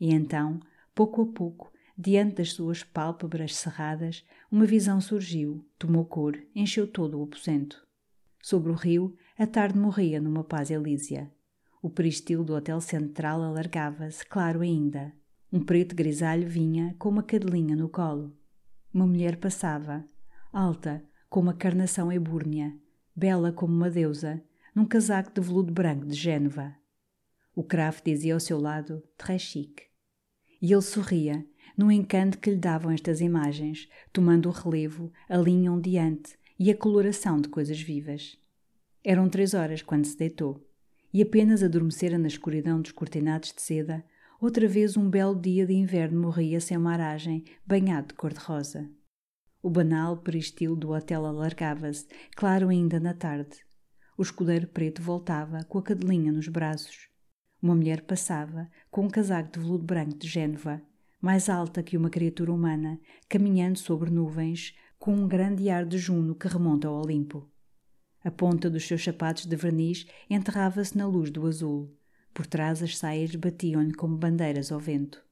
E 0.00 0.12
então, 0.12 0.58
pouco 0.94 1.22
a 1.22 1.26
pouco, 1.26 1.72
diante 1.96 2.36
das 2.36 2.52
suas 2.52 2.82
pálpebras 2.82 3.54
cerradas, 3.54 4.24
uma 4.50 4.66
visão 4.66 5.00
surgiu, 5.00 5.64
tomou 5.78 6.04
cor, 6.04 6.36
encheu 6.54 6.86
todo 6.86 7.20
o 7.20 7.22
aposento. 7.22 7.86
Sobre 8.42 8.72
o 8.72 8.74
rio, 8.74 9.16
a 9.38 9.46
tarde 9.46 9.78
morria 9.78 10.20
numa 10.20 10.42
paz 10.42 10.70
elísia. 10.70 11.32
O 11.80 11.88
peristil 11.88 12.42
do 12.42 12.54
hotel 12.54 12.80
central 12.80 13.42
alargava-se, 13.42 14.26
claro 14.26 14.60
ainda. 14.60 15.12
Um 15.52 15.60
preto 15.62 15.94
grisalho 15.94 16.48
vinha, 16.48 16.96
com 16.98 17.08
uma 17.08 17.22
cadelinha 17.22 17.76
no 17.76 17.88
colo. 17.88 18.36
Uma 18.92 19.06
mulher 19.06 19.36
passava, 19.36 20.04
alta, 20.52 21.02
com 21.28 21.40
uma 21.40 21.54
carnação 21.54 22.10
ebúrnea, 22.12 22.76
bela 23.14 23.52
como 23.52 23.74
uma 23.74 23.90
deusa, 23.90 24.42
num 24.74 24.84
casaco 24.84 25.32
de 25.32 25.40
veludo 25.40 25.72
branco 25.72 26.04
de 26.04 26.14
Génova. 26.14 26.74
O 27.54 27.62
cravo 27.62 28.02
dizia 28.04 28.34
ao 28.34 28.40
seu 28.40 28.58
lado, 28.58 29.02
très 29.16 29.40
chic. 29.40 29.82
E 30.60 30.72
ele 30.72 30.82
sorria, 30.82 31.46
no 31.76 31.92
encanto 31.92 32.38
que 32.38 32.50
lhe 32.50 32.56
davam 32.56 32.90
estas 32.90 33.20
imagens, 33.20 33.88
tomando 34.12 34.48
o 34.48 34.52
relevo, 34.52 35.12
a 35.28 35.36
linha 35.36 35.70
ondeante 35.70 36.36
e 36.58 36.70
a 36.70 36.76
coloração 36.76 37.40
de 37.40 37.48
coisas 37.48 37.80
vivas. 37.80 38.36
Eram 39.04 39.28
três 39.28 39.54
horas 39.54 39.82
quando 39.82 40.06
se 40.06 40.16
deitou, 40.16 40.66
e 41.12 41.22
apenas 41.22 41.62
adormecera 41.62 42.18
na 42.18 42.26
escuridão 42.26 42.80
dos 42.80 42.90
cortinados 42.90 43.52
de 43.52 43.62
seda, 43.62 44.04
outra 44.40 44.66
vez 44.66 44.96
um 44.96 45.08
belo 45.08 45.40
dia 45.40 45.64
de 45.64 45.74
inverno 45.74 46.20
morria 46.20 46.60
sem 46.60 46.76
uma 46.76 46.92
aragem, 46.92 47.44
banhado 47.64 48.08
de 48.08 48.14
cor-de-rosa. 48.14 48.90
O 49.62 49.70
banal 49.70 50.16
peristil 50.16 50.74
do 50.74 50.90
hotel 50.90 51.24
alargava-se, 51.24 52.06
claro 52.34 52.68
ainda 52.68 52.98
na 52.98 53.14
tarde. 53.14 53.64
O 54.16 54.22
escudeiro 54.22 54.66
preto 54.68 55.02
voltava, 55.02 55.64
com 55.64 55.78
a 55.78 55.82
cadelinha 55.82 56.30
nos 56.30 56.48
braços. 56.48 57.08
Uma 57.60 57.74
mulher 57.74 58.02
passava, 58.02 58.70
com 58.90 59.06
um 59.06 59.08
casaco 59.08 59.52
de 59.52 59.58
veludo 59.58 59.84
branco 59.84 60.16
de 60.16 60.28
Génova, 60.28 60.80
mais 61.20 61.48
alta 61.48 61.82
que 61.82 61.96
uma 61.96 62.10
criatura 62.10 62.52
humana, 62.52 63.00
caminhando 63.28 63.78
sobre 63.78 64.10
nuvens, 64.10 64.76
com 64.98 65.14
um 65.14 65.26
grande 65.26 65.68
ar 65.68 65.84
de 65.84 65.98
Juno 65.98 66.34
que 66.34 66.46
remonta 66.46 66.86
ao 66.86 67.02
Olimpo. 67.02 67.50
A 68.22 68.30
ponta 68.30 68.70
dos 68.70 68.86
seus 68.86 69.02
sapatos 69.02 69.46
de 69.46 69.56
verniz 69.56 70.06
enterrava-se 70.30 70.96
na 70.96 71.06
luz 71.06 71.30
do 71.30 71.46
azul. 71.46 71.94
Por 72.32 72.46
trás 72.46 72.82
as 72.82 72.96
saias 72.96 73.34
batiam-lhe 73.34 73.94
como 73.94 74.16
bandeiras 74.16 74.70
ao 74.70 74.80
vento. 74.80 75.22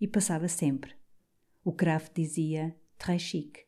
E 0.00 0.06
passava 0.06 0.48
sempre. 0.48 0.92
O 1.64 1.72
craft 1.72 2.12
dizia 2.14 2.76
très 2.96 3.22
chic. 3.22 3.67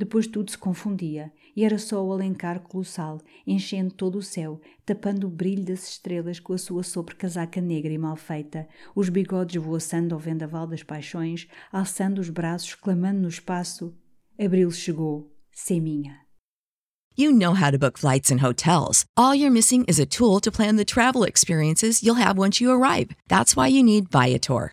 Depois 0.00 0.26
tudo 0.26 0.50
se 0.50 0.56
confundia 0.56 1.30
e 1.54 1.62
era 1.62 1.78
só 1.78 2.02
o 2.02 2.10
alencar 2.10 2.60
colossal, 2.60 3.20
enchendo 3.46 3.92
todo 3.92 4.16
o 4.16 4.22
céu, 4.22 4.58
tapando 4.86 5.26
o 5.26 5.30
brilho 5.30 5.62
das 5.62 5.90
estrelas 5.90 6.40
com 6.40 6.54
a 6.54 6.58
sua 6.58 6.82
sobrecasaca 6.82 7.60
negra 7.60 7.92
e 7.92 7.98
mal 7.98 8.16
feita, 8.16 8.66
os 8.96 9.10
bigodes 9.10 9.62
voaçando 9.62 10.14
ao 10.14 10.18
vendaval 10.18 10.66
das 10.66 10.82
paixões, 10.82 11.46
alçando 11.70 12.18
os 12.18 12.30
braços, 12.30 12.74
clamando 12.74 13.20
no 13.20 13.28
espaço: 13.28 13.94
Abril 14.42 14.70
chegou, 14.70 15.30
Seminha. 15.52 16.18
You 17.14 17.30
know 17.30 17.52
how 17.52 17.70
to 17.70 17.78
book 17.78 17.98
flights 17.98 18.30
and 18.30 18.42
hotels. 18.42 19.04
All 19.18 19.34
you're 19.34 19.52
missing 19.52 19.84
is 19.86 20.00
a 20.00 20.06
tool 20.06 20.40
to 20.40 20.50
plan 20.50 20.76
the 20.76 20.84
travel 20.86 21.24
experiences 21.24 22.02
you'll 22.02 22.24
have 22.24 22.40
once 22.40 22.58
you 22.58 22.72
arrive. 22.72 23.10
That's 23.28 23.54
why 23.54 23.68
you 23.68 23.82
need 23.82 24.08
Viator. 24.10 24.72